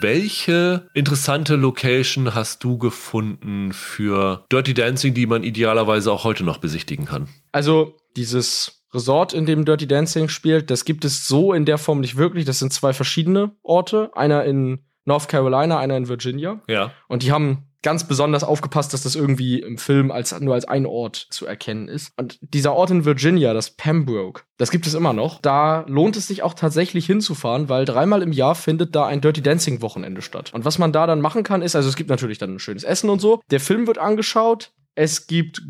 Welche 0.00 0.88
interessante 0.94 1.56
Location 1.56 2.34
hast 2.34 2.64
du 2.64 2.78
gefunden 2.78 3.72
für 3.74 4.46
Dirty 4.50 4.72
Dancing, 4.72 5.12
die 5.12 5.26
man 5.26 5.44
idealerweise 5.44 6.10
auch 6.12 6.24
heute 6.24 6.44
noch 6.44 6.58
besichtigen 6.58 7.04
kann? 7.04 7.28
Also 7.52 7.94
dieses 8.16 8.75
Resort, 8.94 9.32
in 9.32 9.46
dem 9.46 9.64
Dirty 9.64 9.86
Dancing 9.86 10.28
spielt, 10.28 10.70
das 10.70 10.84
gibt 10.84 11.04
es 11.04 11.26
so 11.26 11.52
in 11.52 11.64
der 11.64 11.78
Form 11.78 12.00
nicht 12.00 12.16
wirklich. 12.16 12.44
Das 12.44 12.58
sind 12.58 12.72
zwei 12.72 12.92
verschiedene 12.92 13.52
Orte. 13.62 14.10
Einer 14.14 14.44
in 14.44 14.84
North 15.04 15.28
Carolina, 15.28 15.78
einer 15.78 15.96
in 15.96 16.08
Virginia. 16.08 16.60
Ja. 16.68 16.92
Und 17.08 17.22
die 17.22 17.32
haben 17.32 17.66
ganz 17.82 18.02
besonders 18.02 18.42
aufgepasst, 18.42 18.92
dass 18.92 19.04
das 19.04 19.14
irgendwie 19.14 19.60
im 19.60 19.78
Film 19.78 20.10
als, 20.10 20.38
nur 20.40 20.54
als 20.54 20.64
ein 20.64 20.86
Ort 20.86 21.28
zu 21.30 21.46
erkennen 21.46 21.86
ist. 21.86 22.12
Und 22.16 22.36
dieser 22.40 22.72
Ort 22.72 22.90
in 22.90 23.04
Virginia, 23.04 23.54
das 23.54 23.76
Pembroke, 23.76 24.42
das 24.56 24.72
gibt 24.72 24.88
es 24.88 24.94
immer 24.94 25.12
noch. 25.12 25.40
Da 25.40 25.84
lohnt 25.86 26.16
es 26.16 26.26
sich 26.26 26.42
auch 26.42 26.54
tatsächlich 26.54 27.06
hinzufahren, 27.06 27.68
weil 27.68 27.84
dreimal 27.84 28.22
im 28.22 28.32
Jahr 28.32 28.56
findet 28.56 28.96
da 28.96 29.06
ein 29.06 29.20
Dirty 29.20 29.40
Dancing 29.40 29.82
Wochenende 29.82 30.20
statt. 30.20 30.52
Und 30.52 30.64
was 30.64 30.78
man 30.78 30.90
da 30.90 31.06
dann 31.06 31.20
machen 31.20 31.44
kann, 31.44 31.62
ist, 31.62 31.76
also 31.76 31.88
es 31.88 31.94
gibt 31.94 32.10
natürlich 32.10 32.38
dann 32.38 32.54
ein 32.54 32.58
schönes 32.58 32.82
Essen 32.82 33.08
und 33.08 33.20
so. 33.20 33.40
Der 33.52 33.60
Film 33.60 33.86
wird 33.86 33.98
angeschaut, 33.98 34.72
es 34.96 35.28
gibt 35.28 35.62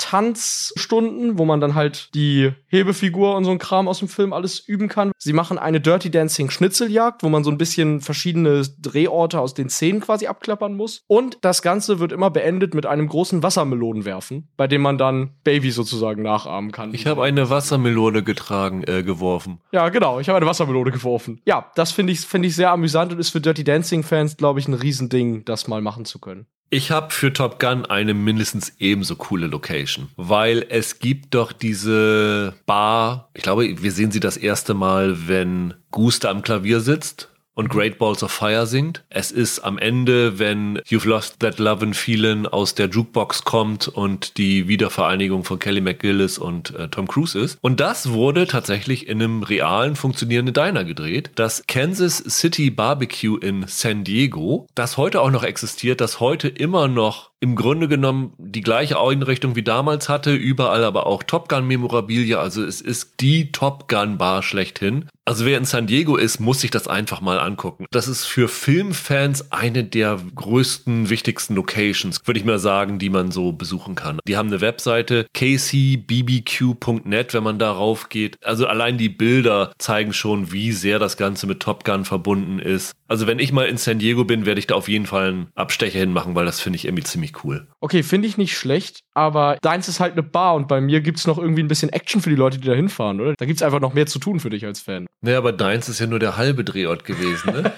Gruppentanzstunden, 0.00 1.38
wo 1.38 1.44
man 1.44 1.60
dann 1.60 1.74
halt 1.74 2.14
die 2.14 2.52
Hebefigur 2.66 3.36
und 3.36 3.44
so 3.44 3.50
ein 3.50 3.58
Kram 3.58 3.88
aus 3.88 3.98
dem 3.98 4.08
Film 4.08 4.32
alles 4.32 4.60
üben 4.60 4.88
kann. 4.88 5.12
Sie 5.18 5.32
machen 5.32 5.58
eine 5.58 5.80
Dirty 5.80 6.10
Dancing 6.10 6.50
Schnitzeljagd, 6.50 7.22
wo 7.22 7.28
man 7.28 7.44
so 7.44 7.50
ein 7.50 7.58
bisschen 7.58 8.00
verschiedene 8.00 8.62
Drehorte 8.78 9.40
aus 9.40 9.54
den 9.54 9.68
Szenen 9.68 10.00
quasi 10.00 10.26
abklappern 10.26 10.74
muss. 10.74 11.02
Und 11.06 11.38
das 11.42 11.62
Ganze 11.62 11.98
wird 11.98 12.12
immer 12.12 12.30
beendet 12.30 12.74
mit 12.74 12.86
einem 12.86 13.08
großen 13.08 13.42
Wassermelonenwerfen, 13.42 14.48
bei 14.56 14.66
dem 14.66 14.82
man 14.82 14.98
dann 14.98 15.34
Baby 15.44 15.70
sozusagen 15.70 16.22
nachahmen 16.22 16.72
kann. 16.72 16.94
Ich 16.94 17.06
habe 17.06 17.22
eine 17.22 17.50
Wassermelone 17.50 18.22
getragen, 18.22 18.82
äh, 18.84 19.02
geworfen. 19.02 19.60
Ja, 19.72 19.88
genau. 19.88 20.20
Ich 20.20 20.28
habe 20.28 20.36
eine 20.36 20.46
Wassermelone 20.46 20.90
geworfen. 20.90 21.40
Ja, 21.44 21.70
das 21.74 21.92
finde 21.92 22.12
ich, 22.12 22.20
finde 22.20 22.48
ich 22.48 22.56
sehr 22.56 22.70
amüsant 22.70 23.12
und 23.12 23.18
ist 23.18 23.30
für 23.30 23.40
Dirty 23.40 23.64
Dancing 23.64 24.02
Fans, 24.02 24.36
glaube 24.36 24.60
ich, 24.60 24.68
ein 24.68 24.74
Riesending, 24.74 25.44
das 25.44 25.68
mal 25.68 25.80
machen 25.80 26.04
zu 26.04 26.18
können. 26.18 26.46
Ich 26.72 26.92
habe 26.92 27.10
für 27.10 27.32
Top 27.32 27.58
Gun 27.58 27.84
eine 27.84 28.14
mindestens 28.14 28.74
ebenso 28.78 29.16
coole 29.16 29.48
Location, 29.48 29.89
weil 30.16 30.66
es 30.68 30.98
gibt 30.98 31.34
doch 31.34 31.52
diese 31.52 32.54
Bar, 32.66 33.30
ich 33.34 33.42
glaube, 33.42 33.82
wir 33.82 33.92
sehen 33.92 34.10
sie 34.10 34.20
das 34.20 34.36
erste 34.36 34.74
Mal, 34.74 35.28
wenn 35.28 35.74
Guster 35.90 36.30
am 36.30 36.42
Klavier 36.42 36.80
sitzt 36.80 37.30
und 37.60 37.68
Great 37.68 37.98
Balls 37.98 38.22
of 38.22 38.32
Fire 38.32 38.66
singt. 38.66 39.04
Es 39.10 39.30
ist 39.30 39.60
am 39.60 39.76
Ende, 39.76 40.38
wenn 40.38 40.78
You've 40.88 41.06
Lost 41.06 41.40
That 41.40 41.58
Love 41.58 41.84
and 41.84 41.96
Feeling 41.96 42.46
aus 42.46 42.74
der 42.74 42.88
Jukebox 42.88 43.44
kommt 43.44 43.86
und 43.86 44.38
die 44.38 44.66
Wiedervereinigung 44.66 45.44
von 45.44 45.58
Kelly 45.58 45.82
McGillis 45.82 46.38
und 46.38 46.74
äh, 46.74 46.88
Tom 46.88 47.06
Cruise 47.06 47.38
ist. 47.38 47.58
Und 47.60 47.80
das 47.80 48.12
wurde 48.12 48.46
tatsächlich 48.46 49.08
in 49.08 49.20
einem 49.20 49.42
realen 49.42 49.94
funktionierenden 49.94 50.54
Diner 50.54 50.84
gedreht. 50.84 51.32
Das 51.34 51.64
Kansas 51.66 52.18
City 52.18 52.70
Barbecue 52.70 53.36
in 53.36 53.66
San 53.66 54.04
Diego, 54.04 54.66
das 54.74 54.96
heute 54.96 55.20
auch 55.20 55.30
noch 55.30 55.44
existiert, 55.44 56.00
das 56.00 56.18
heute 56.18 56.48
immer 56.48 56.88
noch 56.88 57.29
im 57.40 57.56
Grunde 57.56 57.88
genommen 57.88 58.34
die 58.38 58.60
gleiche 58.60 59.00
Einrichtung 59.00 59.56
wie 59.56 59.62
damals 59.62 60.08
hatte, 60.08 60.34
überall 60.34 60.84
aber 60.84 61.06
auch 61.06 61.22
Top 61.22 61.48
Gun 61.48 61.66
Memorabilia, 61.66 62.38
also 62.38 62.62
es 62.62 62.82
ist 62.82 63.14
die 63.20 63.50
Top 63.50 63.88
Gun 63.88 64.18
Bar 64.18 64.42
schlechthin. 64.42 65.06
Also 65.24 65.46
wer 65.46 65.58
in 65.58 65.64
San 65.64 65.86
Diego 65.86 66.16
ist, 66.16 66.40
muss 66.40 66.60
sich 66.60 66.72
das 66.72 66.88
einfach 66.88 67.20
mal 67.20 67.38
angucken. 67.38 67.86
Das 67.92 68.08
ist 68.08 68.24
für 68.24 68.48
Filmfans 68.48 69.52
eine 69.52 69.84
der 69.84 70.18
größten, 70.34 71.08
wichtigsten 71.08 71.54
Locations, 71.54 72.18
würde 72.24 72.40
ich 72.40 72.44
mal 72.44 72.58
sagen, 72.58 72.98
die 72.98 73.10
man 73.10 73.30
so 73.30 73.52
besuchen 73.52 73.94
kann. 73.94 74.18
Die 74.26 74.36
haben 74.36 74.48
eine 74.48 74.60
Webseite 74.60 75.26
kcbbq.net, 75.32 77.32
wenn 77.32 77.44
man 77.44 77.60
darauf 77.60 78.08
geht. 78.08 78.36
Also 78.44 78.66
allein 78.66 78.98
die 78.98 79.08
Bilder 79.08 79.72
zeigen 79.78 80.12
schon, 80.12 80.52
wie 80.52 80.72
sehr 80.72 80.98
das 80.98 81.16
Ganze 81.16 81.46
mit 81.46 81.60
Top 81.60 81.84
Gun 81.84 82.04
verbunden 82.04 82.58
ist. 82.58 82.92
Also 83.06 83.26
wenn 83.26 83.38
ich 83.38 83.52
mal 83.52 83.66
in 83.66 83.76
San 83.76 84.00
Diego 84.00 84.24
bin, 84.24 84.46
werde 84.46 84.58
ich 84.58 84.66
da 84.66 84.74
auf 84.74 84.88
jeden 84.88 85.06
Fall 85.06 85.28
einen 85.28 85.48
Abstecher 85.54 86.00
hinmachen, 86.00 86.34
weil 86.34 86.46
das 86.46 86.60
finde 86.60 86.76
ich 86.76 86.86
irgendwie 86.86 87.04
ziemlich 87.04 87.29
cool. 87.44 87.68
Okay, 87.80 88.02
finde 88.02 88.28
ich 88.28 88.36
nicht 88.36 88.56
schlecht, 88.56 89.00
aber 89.14 89.58
deins 89.62 89.88
ist 89.88 90.00
halt 90.00 90.12
eine 90.12 90.22
Bar 90.22 90.54
und 90.54 90.68
bei 90.68 90.80
mir 90.80 91.00
gibt 91.00 91.18
es 91.18 91.26
noch 91.26 91.38
irgendwie 91.38 91.62
ein 91.62 91.68
bisschen 91.68 91.90
Action 91.90 92.20
für 92.20 92.30
die 92.30 92.36
Leute, 92.36 92.58
die 92.58 92.66
da 92.68 92.74
hinfahren, 92.74 93.20
oder? 93.20 93.34
Da 93.38 93.46
gibt 93.46 93.58
es 93.58 93.62
einfach 93.62 93.80
noch 93.80 93.94
mehr 93.94 94.06
zu 94.06 94.18
tun 94.18 94.40
für 94.40 94.50
dich 94.50 94.64
als 94.64 94.80
Fan. 94.80 95.06
Naja, 95.22 95.38
aber 95.38 95.52
deins 95.52 95.88
ist 95.88 95.98
ja 95.98 96.06
nur 96.06 96.18
der 96.18 96.36
halbe 96.36 96.64
Drehort 96.64 97.04
gewesen, 97.04 97.52
ne? 97.52 97.72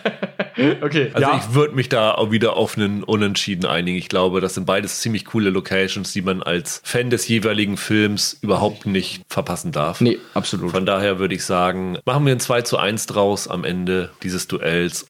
okay, 0.83 1.11
Also 1.15 1.29
ja. 1.29 1.37
ich 1.39 1.55
würde 1.55 1.75
mich 1.75 1.89
da 1.89 2.13
auch 2.13 2.31
wieder 2.31 2.57
auf 2.57 2.77
einen 2.77 3.03
Unentschieden 3.03 3.67
einigen. 3.67 3.97
Ich 3.97 4.09
glaube, 4.09 4.41
das 4.41 4.55
sind 4.55 4.67
beides 4.67 5.01
ziemlich 5.01 5.25
coole 5.25 5.51
Locations, 5.51 6.13
die 6.13 6.23
man 6.23 6.43
als 6.43 6.81
Fan 6.85 7.11
des 7.11 7.27
jeweiligen 7.29 7.77
Films 7.77 8.39
überhaupt 8.41 8.87
nicht 8.87 9.23
verpassen 9.29 9.73
darf. 9.73 10.01
nee, 10.01 10.19
absolut. 10.35 10.71
Von 10.71 10.87
daher 10.87 11.19
würde 11.19 11.35
ich 11.35 11.45
sagen, 11.45 11.99
machen 12.05 12.27
wir 12.27 12.33
ein 12.33 12.41
2 12.41 12.63
zu 12.63 12.79
1 12.79 13.07
draus 13.07 13.49
am 13.49 13.65
Ende 13.65 14.11
dieses 14.23 14.49
Duells 14.49 15.07